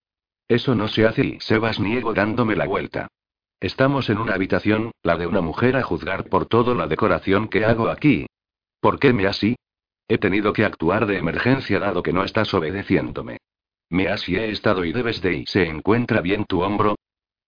Eso 0.47 0.75
no 0.75 0.87
se 0.87 1.07
hace 1.07 1.25
y 1.25 1.39
Sebas 1.39 1.79
niego 1.79 2.13
dándome 2.13 2.55
la 2.55 2.67
vuelta. 2.67 3.07
Estamos 3.59 4.11
en 4.11 4.19
una 4.19 4.35
habitación, 4.35 4.91
la 5.01 5.17
de 5.17 5.25
una 5.25 5.41
mujer 5.41 5.75
a 5.75 5.81
juzgar 5.81 6.25
por 6.25 6.45
toda 6.45 6.75
la 6.75 6.85
decoración 6.85 7.47
que 7.47 7.65
hago 7.65 7.89
aquí. 7.89 8.27
¿Por 8.79 8.99
qué 8.99 9.11
me 9.11 9.25
así? 9.25 9.55
He 10.07 10.19
tenido 10.19 10.53
que 10.53 10.65
actuar 10.65 11.07
de 11.07 11.17
emergencia 11.17 11.79
dado 11.79 12.03
que 12.03 12.13
no 12.13 12.23
estás 12.23 12.53
obedeciéndome. 12.53 13.39
Me 13.89 14.07
así 14.07 14.35
he 14.35 14.51
estado 14.51 14.85
y 14.85 14.93
debes 14.93 15.19
de 15.23 15.37
ir. 15.37 15.49
¿Se 15.49 15.67
encuentra 15.67 16.21
bien 16.21 16.45
tu 16.45 16.61
hombro? 16.61 16.95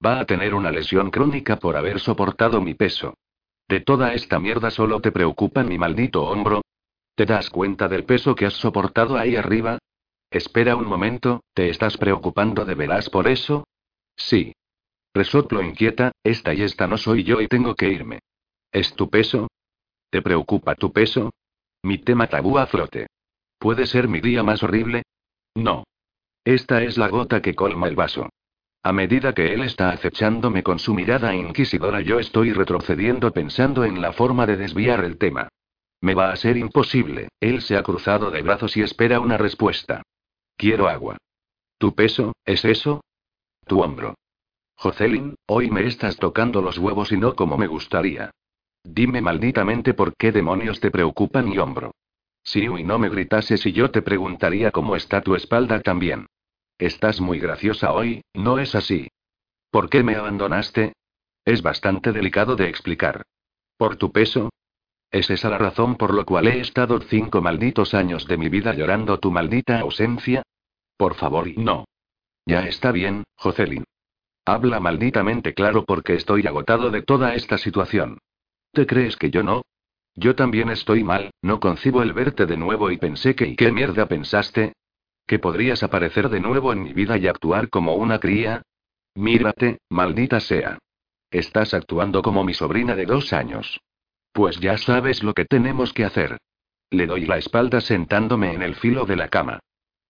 Va 0.04 0.20
a 0.20 0.26
tener 0.26 0.54
una 0.54 0.72
lesión 0.72 1.10
crónica 1.10 1.58
por 1.58 1.76
haber 1.76 2.00
soportado 2.00 2.62
mi 2.62 2.74
peso. 2.74 3.16
De 3.68 3.82
toda 3.82 4.14
esta 4.14 4.40
mierda 4.40 4.72
solo 4.72 5.02
te 5.02 5.12
preocupa 5.12 5.64
mi 5.64 5.78
maldito 5.78 6.24
hombro. 6.24 6.62
¿Te 7.16 7.26
das 7.26 7.50
cuenta 7.50 7.88
del 7.88 8.06
peso 8.06 8.36
que 8.36 8.46
has 8.46 8.54
soportado 8.54 9.18
ahí 9.18 9.36
arriba? 9.36 9.80
Espera 10.30 10.76
un 10.76 10.86
momento, 10.86 11.42
¿te 11.54 11.70
estás 11.70 11.98
preocupando 11.98 12.64
de 12.64 12.76
veras 12.76 13.10
por 13.10 13.28
eso? 13.28 13.66
Sí. 14.16 14.54
Resoplo 15.14 15.64
inquieta, 15.64 16.12
esta 16.24 16.54
y 16.54 16.62
esta 16.62 16.86
no 16.86 16.98
soy 16.98 17.24
yo 17.24 17.42
y 17.42 17.48
tengo 17.48 17.76
que 17.76 17.90
irme. 17.90 18.20
¿Es 18.72 18.94
tu 18.94 19.10
peso? 19.10 19.48
¿Te 20.12 20.22
preocupa 20.22 20.76
tu 20.76 20.92
peso? 20.92 21.32
Mi 21.82 21.98
tema 21.98 22.28
tabú 22.28 22.58
a 22.58 22.68
flote. 22.68 23.08
¿Puede 23.58 23.88
ser 23.88 24.08
mi 24.08 24.20
día 24.20 24.44
más 24.44 24.62
horrible? 24.62 25.04
No. 25.56 25.86
Esta 26.46 26.84
es 26.84 26.98
la 26.98 27.08
gota 27.08 27.42
que 27.42 27.56
colma 27.56 27.88
el 27.88 27.96
vaso. 27.96 28.30
A 28.88 28.94
medida 28.94 29.34
que 29.34 29.54
él 29.54 29.64
está 29.64 29.90
acechándome 29.90 30.64
con 30.64 30.80
su 30.80 30.94
mirada 30.94 31.36
inquisidora, 31.36 32.00
yo 32.00 32.20
estoy 32.20 32.54
retrocediendo 32.54 33.34
pensando 33.34 33.84
en 33.84 34.00
la 34.00 34.14
forma 34.14 34.46
de 34.46 34.56
desviar 34.56 35.04
el 35.04 35.18
tema. 35.18 35.50
Me 36.00 36.14
va 36.14 36.32
a 36.32 36.38
ser 36.38 36.56
imposible, 36.56 37.28
él 37.42 37.62
se 37.62 37.76
ha 37.76 37.84
cruzado 37.84 38.32
de 38.32 38.42
brazos 38.42 38.78
y 38.78 38.82
espera 38.84 39.20
una 39.20 39.38
respuesta. 39.38 40.04
Quiero 40.56 40.88
agua. 40.88 41.18
¿Tu 41.78 41.94
peso, 41.96 42.32
es 42.46 42.64
eso? 42.64 43.02
Tu 43.66 43.82
hombro. 43.82 44.16
Jocelyn, 44.76 45.36
hoy 45.48 45.70
me 45.70 45.86
estás 45.86 46.16
tocando 46.16 46.62
los 46.62 46.78
huevos 46.78 47.12
y 47.12 47.18
no 47.18 47.36
como 47.36 47.58
me 47.58 47.68
gustaría. 47.68 48.32
Dime 48.86 49.20
malditamente 49.20 49.96
por 49.96 50.16
qué 50.16 50.32
demonios 50.32 50.80
te 50.80 50.92
preocupa 50.92 51.42
mi 51.42 51.58
hombro. 51.58 51.92
Si 52.42 52.64
y 52.64 52.84
no 52.86 53.00
me 53.00 53.10
gritases 53.10 53.66
y 53.66 53.74
yo 53.74 53.92
te 53.92 54.02
preguntaría 54.02 54.72
cómo 54.72 54.96
está 54.96 55.20
tu 55.20 55.36
espalda 55.36 55.82
también. 55.82 56.28
Estás 56.80 57.20
muy 57.20 57.40
graciosa 57.40 57.92
hoy, 57.92 58.22
¿no 58.34 58.60
es 58.60 58.76
así? 58.76 59.08
¿Por 59.72 59.90
qué 59.90 60.04
me 60.04 60.16
abandonaste? 60.16 60.94
Es 61.44 61.64
bastante 61.64 62.12
delicado 62.12 62.56
de 62.56 62.70
explicar. 62.70 63.24
¿Por 63.78 63.96
tu 63.96 64.12
peso? 64.12 64.50
¿Es 65.10 65.30
esa 65.30 65.50
la 65.50 65.58
razón 65.58 65.96
por 65.96 66.14
la 66.14 66.24
cual 66.24 66.48
he 66.48 66.60
estado 66.60 67.00
cinco 67.02 67.42
malditos 67.42 67.94
años 67.94 68.28
de 68.28 68.38
mi 68.38 68.50
vida 68.50 68.74
llorando 68.76 69.20
tu 69.20 69.32
maldita 69.32 69.80
ausencia? 69.80 70.44
Por 70.98 71.16
favor, 71.16 71.48
no. 71.58 71.86
Ya 72.46 72.68
está 72.68 72.92
bien, 72.92 73.24
Jocelyn. 73.36 73.84
Habla 74.46 74.80
malditamente 74.80 75.54
claro 75.54 75.84
porque 75.84 76.14
estoy 76.14 76.46
agotado 76.46 76.92
de 76.92 77.02
toda 77.02 77.34
esta 77.34 77.58
situación. 77.58 78.20
¿Te 78.72 78.86
crees 78.86 79.18
que 79.18 79.32
yo 79.32 79.42
no? 79.42 79.64
Yo 80.16 80.36
también 80.36 80.70
estoy 80.70 81.04
mal, 81.04 81.32
no 81.42 81.60
concibo 81.60 82.04
el 82.04 82.14
verte 82.14 82.46
de 82.46 82.58
nuevo 82.58 82.92
y 82.92 82.98
pensé 82.98 83.36
que... 83.36 83.48
¿Y 83.48 83.56
qué 83.56 83.72
mierda 83.72 84.08
pensaste? 84.08 84.74
¿Que 85.28 85.40
podrías 85.40 85.84
aparecer 85.84 86.30
de 86.30 86.40
nuevo 86.40 86.72
en 86.72 86.84
mi 86.84 86.94
vida 86.94 87.18
y 87.18 87.28
actuar 87.28 87.70
como 87.70 87.96
una 87.96 88.20
cría? 88.20 88.62
Mírate, 89.14 89.80
maldita 89.90 90.40
sea. 90.40 90.80
Estás 91.30 91.74
actuando 91.74 92.22
como 92.22 92.46
mi 92.46 92.54
sobrina 92.54 92.96
de 92.96 93.06
dos 93.06 93.34
años. 93.34 93.82
Pues 94.32 94.60
ya 94.62 94.78
sabes 94.78 95.24
lo 95.24 95.34
que 95.34 95.44
tenemos 95.44 95.92
que 95.92 96.06
hacer. 96.06 96.38
Le 96.90 97.06
doy 97.06 97.26
la 97.26 97.38
espalda 97.38 97.82
sentándome 97.82 98.54
en 98.54 98.62
el 98.62 98.76
filo 98.76 99.06
de 99.06 99.18
la 99.18 99.28
cama. 99.28 99.60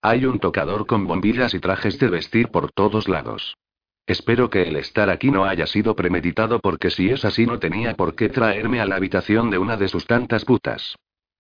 Hay 0.04 0.26
un 0.26 0.38
tocador 0.38 0.86
con 0.86 1.08
bombillas 1.08 1.56
y 1.56 1.60
trajes 1.60 1.98
de 1.98 2.10
vestir 2.10 2.50
por 2.50 2.72
todos 2.72 3.08
lados. 3.08 3.58
Espero 4.06 4.52
que 4.52 4.62
el 4.64 4.76
estar 4.76 5.10
aquí 5.10 5.32
no 5.32 5.46
haya 5.46 5.66
sido 5.66 5.96
premeditado 5.96 6.60
porque 6.60 6.92
si 6.92 7.10
es 7.10 7.26
así 7.26 7.48
no 7.48 7.58
tenía 7.58 7.96
por 7.96 8.16
qué 8.16 8.30
traerme 8.30 8.80
a 8.80 8.86
la 8.86 8.98
habitación 8.98 9.50
de 9.50 9.58
una 9.58 9.78
de 9.78 9.88
sus 9.88 10.06
tantas 10.06 10.46
putas. 10.46 10.96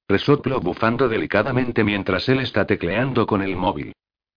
Resoplo 0.09 0.61
bufando 0.61 1.09
delicadamente 1.09 1.83
mientras 1.83 2.29
él 2.29 2.39
está 2.39 2.65
tecleando 2.65 3.27
con 3.27 3.41
el 3.41 3.57
móvil. 3.57 3.93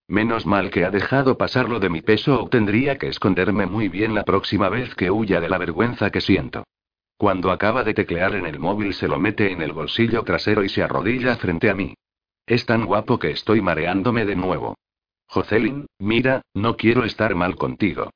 Menos 0.09 0.45
mal 0.45 0.71
que 0.71 0.85
ha 0.85 0.91
dejado 0.91 1.39
pasarlo 1.39 1.79
de 1.79 1.89
mi 1.89 2.03
peso 2.03 2.43
o 2.43 2.49
tendría 2.49 2.99
que 2.99 3.07
esconderme 3.07 3.67
muy 3.67 3.89
bien 3.89 4.13
la 4.13 4.25
próxima 4.25 4.69
vez 4.69 4.97
que 4.97 5.13
huya 5.13 5.41
de 5.41 5.49
la 5.49 5.59
vergüenza 5.59 6.11
que 6.11 6.21
siento. 6.21 6.65
Cuando 7.17 7.53
acaba 7.53 7.85
de 7.85 7.95
teclear 7.95 8.35
en 8.35 8.47
el 8.47 8.59
móvil 8.59 8.95
se 8.95 9.07
lo 9.07 9.21
mete 9.21 9.53
en 9.53 9.63
el 9.63 9.73
bolsillo 9.73 10.25
trasero 10.25 10.65
y 10.65 10.69
se 10.69 10.83
arrodilla 10.83 11.37
frente 11.37 11.71
a 11.71 11.75
mí. 11.75 11.95
Es 12.47 12.67
tan 12.67 12.87
guapo 12.87 13.21
que 13.21 13.31
estoy 13.31 13.61
mareándome 13.61 14.25
de 14.25 14.35
nuevo. 14.35 14.77
Jocelyn, 15.27 15.87
mira, 16.01 16.43
no 16.53 16.77
quiero 16.77 17.05
estar 17.05 17.37
mal 17.37 17.55
contigo. 17.55 18.11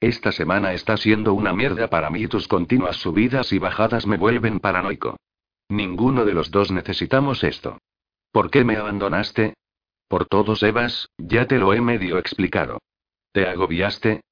Esta 0.00 0.30
semana 0.30 0.74
está 0.74 0.98
siendo 0.98 1.32
una 1.32 1.54
mierda 1.54 1.88
para 1.88 2.10
mí 2.10 2.24
y 2.24 2.28
tus 2.28 2.46
continuas 2.46 2.96
subidas 2.96 3.50
y 3.54 3.58
bajadas 3.58 4.06
me 4.06 4.18
vuelven 4.18 4.60
paranoico. 4.60 5.16
Ninguno 5.68 6.24
de 6.24 6.32
los 6.32 6.50
dos 6.50 6.70
necesitamos 6.70 7.44
esto. 7.44 7.78
¿Por 8.32 8.50
qué 8.50 8.64
me 8.64 8.76
abandonaste? 8.76 9.54
Por 10.08 10.26
todos, 10.26 10.62
Evas, 10.62 11.08
ya 11.18 11.46
te 11.46 11.58
lo 11.58 11.74
he 11.74 11.80
medio 11.80 12.18
explicado. 12.18 12.78
¿Te 13.32 13.46
agobiaste? 13.46 14.22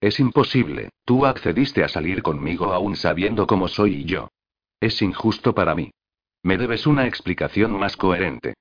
Es 0.00 0.20
imposible, 0.20 0.90
tú 1.04 1.26
accediste 1.26 1.84
a 1.84 1.88
salir 1.88 2.22
conmigo 2.22 2.72
aún 2.72 2.96
sabiendo 2.96 3.46
cómo 3.46 3.68
soy 3.68 3.94
y 3.96 4.04
yo. 4.04 4.28
Es 4.80 5.02
injusto 5.02 5.54
para 5.54 5.74
mí. 5.74 5.90
Me 6.42 6.58
debes 6.58 6.86
una 6.86 7.06
explicación 7.06 7.78
más 7.78 7.96
coherente. 7.96 8.54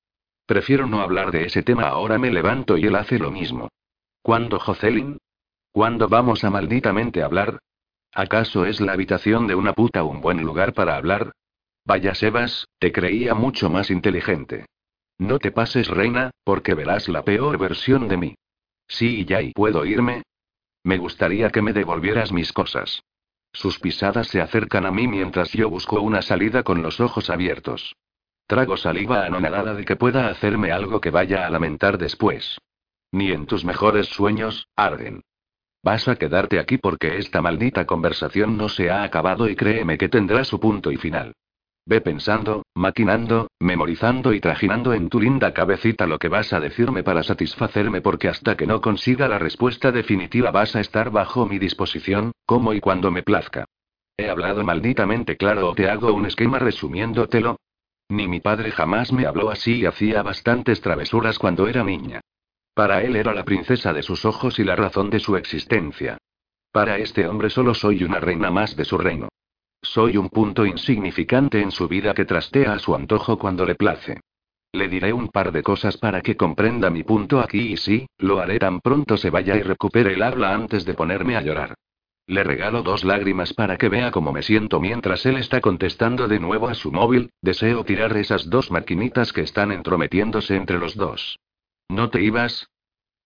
Prefiero 0.45 0.87
no 0.87 1.01
hablar 1.01 1.31
de 1.31 1.45
ese 1.45 1.63
tema 1.63 1.87
ahora 1.87 2.17
me 2.17 2.31
levanto 2.31 2.77
y 2.77 2.85
él 2.85 2.95
hace 2.95 3.19
lo 3.19 3.31
mismo. 3.31 3.69
¿Cuándo, 4.21 4.59
Jocelyn? 4.59 5.17
¿Cuándo 5.71 6.07
vamos 6.07 6.43
a 6.43 6.49
malditamente 6.49 7.21
hablar? 7.21 7.59
¿Acaso 8.13 8.65
es 8.65 8.79
la 8.79 8.93
habitación 8.93 9.47
de 9.47 9.55
una 9.55 9.73
puta 9.73 10.03
un 10.03 10.21
buen 10.21 10.41
lugar 10.41 10.73
para 10.73 10.95
hablar? 10.95 11.33
Vaya 11.85 12.15
Sebas, 12.15 12.67
te 12.79 12.91
creía 12.91 13.35
mucho 13.35 13.69
más 13.69 13.91
inteligente. 13.91 14.65
No 15.19 15.37
te 15.37 15.51
pases, 15.51 15.87
reina, 15.87 16.31
porque 16.43 16.73
verás 16.73 17.07
la 17.07 17.23
peor 17.23 17.57
versión 17.59 18.07
de 18.07 18.17
mí. 18.17 18.35
Sí, 18.87 19.21
y 19.21 19.25
ya, 19.25 19.41
¿y 19.41 19.51
puedo 19.51 19.85
irme? 19.85 20.23
Me 20.83 20.97
gustaría 20.97 21.49
que 21.51 21.61
me 21.61 21.73
devolvieras 21.73 22.31
mis 22.31 22.51
cosas. 22.51 23.03
Sus 23.53 23.79
pisadas 23.79 24.27
se 24.27 24.41
acercan 24.41 24.85
a 24.85 24.91
mí 24.91 25.07
mientras 25.07 25.51
yo 25.53 25.69
busco 25.69 26.01
una 26.01 26.21
salida 26.21 26.63
con 26.63 26.81
los 26.81 26.99
ojos 26.99 27.29
abiertos. 27.29 27.95
Trago 28.47 28.77
saliva 28.77 29.25
anonadada 29.25 29.73
de 29.73 29.85
que 29.85 29.95
pueda 29.95 30.27
hacerme 30.27 30.71
algo 30.71 30.99
que 30.99 31.09
vaya 31.11 31.47
a 31.47 31.49
lamentar 31.49 31.97
después. 31.97 32.59
Ni 33.11 33.31
en 33.31 33.45
tus 33.45 33.63
mejores 33.63 34.07
sueños, 34.07 34.67
Arden. 34.75 35.21
Vas 35.81 36.07
a 36.07 36.15
quedarte 36.15 36.59
aquí 36.59 36.77
porque 36.77 37.17
esta 37.17 37.41
maldita 37.41 37.85
conversación 37.85 38.57
no 38.57 38.69
se 38.69 38.89
ha 38.89 39.03
acabado 39.03 39.47
y 39.47 39.55
créeme 39.55 39.97
que 39.97 40.09
tendrá 40.09 40.43
su 40.43 40.59
punto 40.59 40.91
y 40.91 40.97
final. 40.97 41.33
Ve 41.87 42.01
pensando, 42.01 42.65
maquinando, 42.73 43.47
memorizando 43.59 44.33
y 44.33 44.39
trajinando 44.39 44.93
en 44.93 45.07
tu 45.07 45.19
linda 45.19 45.53
cabecita 45.53 46.07
lo 46.07 46.17
que 46.17 46.29
vas 46.29 46.51
a 46.51 46.59
decirme 46.59 47.03
para 47.03 47.21
satisfacerme 47.21 48.01
porque 48.01 48.27
hasta 48.27 48.57
que 48.57 48.65
no 48.65 48.81
consiga 48.81 49.27
la 49.27 49.37
respuesta 49.37 49.91
definitiva 49.91 50.49
vas 50.49 50.75
a 50.75 50.79
estar 50.79 51.11
bajo 51.11 51.45
mi 51.45 51.59
disposición, 51.59 52.31
como 52.47 52.73
y 52.73 52.79
cuando 52.79 53.11
me 53.11 53.21
plazca. 53.21 53.65
¿He 54.17 54.29
hablado 54.29 54.63
malditamente 54.63 55.37
claro 55.37 55.69
o 55.69 55.75
te 55.75 55.87
hago 55.87 56.11
un 56.11 56.25
esquema 56.25 56.57
resumiéndotelo? 56.57 57.57
Ni 58.09 58.27
mi 58.27 58.39
padre 58.39 58.71
jamás 58.71 59.11
me 59.13 59.27
habló 59.27 59.51
así 59.51 59.81
y 59.81 59.85
hacía 59.85 60.23
bastantes 60.23 60.81
travesuras 60.81 61.37
cuando 61.37 61.67
era 61.67 61.83
niña. 61.83 62.21
Para 62.73 63.03
él 63.03 63.15
era 63.15 63.33
la 63.33 63.45
princesa 63.45 63.93
de 63.93 64.01
sus 64.01 64.25
ojos 64.25 64.57
y 64.57 64.63
la 64.63 64.75
razón 64.75 65.11
de 65.11 65.19
su 65.19 65.37
existencia. 65.37 66.17
Para 66.71 66.97
este 66.97 67.27
hombre 67.27 67.51
solo 67.51 67.75
soy 67.75 68.03
una 68.03 68.19
reina 68.19 68.49
más 68.49 68.75
de 68.75 68.85
su 68.85 68.97
reino. 68.97 69.29
Soy 69.85 70.17
un 70.17 70.29
punto 70.29 70.65
insignificante 70.65 71.61
en 71.61 71.71
su 71.71 71.87
vida 71.87 72.13
que 72.15 72.25
trastea 72.25 72.73
a 72.73 72.79
su 72.79 72.95
antojo 72.95 73.37
cuando 73.37 73.65
le 73.65 73.75
place. 73.75 74.19
Le 74.73 74.89
diré 74.89 75.13
un 75.13 75.29
par 75.29 75.51
de 75.51 75.61
cosas 75.61 75.95
para 75.97 76.21
que 76.21 76.35
comprenda 76.35 76.89
mi 76.89 77.03
punto 77.03 77.39
aquí 77.39 77.73
y 77.73 77.77
sí, 77.77 78.07
lo 78.17 78.39
haré 78.39 78.57
tan 78.59 78.81
pronto 78.81 79.15
se 79.15 79.29
vaya 79.29 79.55
y 79.55 79.61
recupere 79.61 80.13
el 80.13 80.23
habla 80.23 80.53
antes 80.53 80.85
de 80.85 80.95
ponerme 80.95 81.37
a 81.37 81.41
llorar. 81.41 81.75
Le 82.27 82.43
regalo 82.43 82.81
dos 82.81 83.05
lágrimas 83.05 83.53
para 83.53 83.77
que 83.77 83.87
vea 83.87 84.09
cómo 84.09 84.33
me 84.33 84.41
siento 84.41 84.79
mientras 84.79 85.25
él 85.27 85.37
está 85.37 85.61
contestando 85.61 86.27
de 86.27 86.39
nuevo 86.39 86.67
a 86.67 86.73
su 86.73 86.91
móvil, 86.91 87.29
deseo 87.41 87.85
tirar 87.85 88.17
esas 88.17 88.49
dos 88.49 88.71
maquinitas 88.71 89.31
que 89.31 89.41
están 89.41 89.71
entrometiéndose 89.71 90.55
entre 90.55 90.79
los 90.79 90.95
dos. 90.95 91.39
¿No 91.87 92.09
te 92.09 92.21
ibas? 92.21 92.67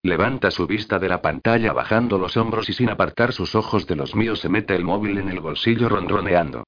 Levanta 0.02 0.50
su 0.50 0.66
vista 0.66 0.98
de 0.98 1.08
la 1.08 1.20
pantalla 1.20 1.74
bajando 1.74 2.16
los 2.18 2.36
hombros 2.38 2.68
y 2.70 2.72
sin 2.72 2.88
apartar 2.88 3.32
sus 3.32 3.54
ojos 3.54 3.86
de 3.86 3.96
los 3.96 4.14
míos 4.14 4.40
se 4.40 4.48
mete 4.48 4.74
el 4.74 4.84
móvil 4.84 5.18
en 5.18 5.28
el 5.28 5.40
bolsillo 5.40 5.90
ronroneando. 5.90 6.64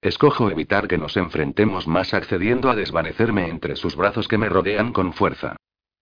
Escojo 0.00 0.50
evitar 0.50 0.86
que 0.86 0.98
nos 0.98 1.16
enfrentemos 1.16 1.88
más 1.88 2.14
accediendo 2.14 2.70
a 2.70 2.76
desvanecerme 2.76 3.48
entre 3.48 3.74
sus 3.74 3.96
brazos 3.96 4.28
que 4.28 4.38
me 4.38 4.48
rodean 4.48 4.92
con 4.92 5.12
fuerza. 5.12 5.56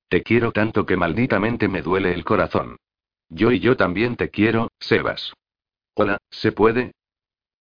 Te 0.09 0.23
quiero 0.23 0.52
tanto 0.52 0.85
que 0.85 0.97
malditamente 0.97 1.69
me 1.69 1.81
duele 1.81 2.12
el 2.12 2.23
corazón. 2.23 2.77
Yo 3.31 3.51
y 3.51 3.61
yo 3.61 3.77
también 3.77 4.16
te 4.16 4.28
quiero, 4.28 4.69
Sebas. 4.78 5.32
Hola, 5.94 6.19
¿se 6.31 6.52
puede? 6.52 6.93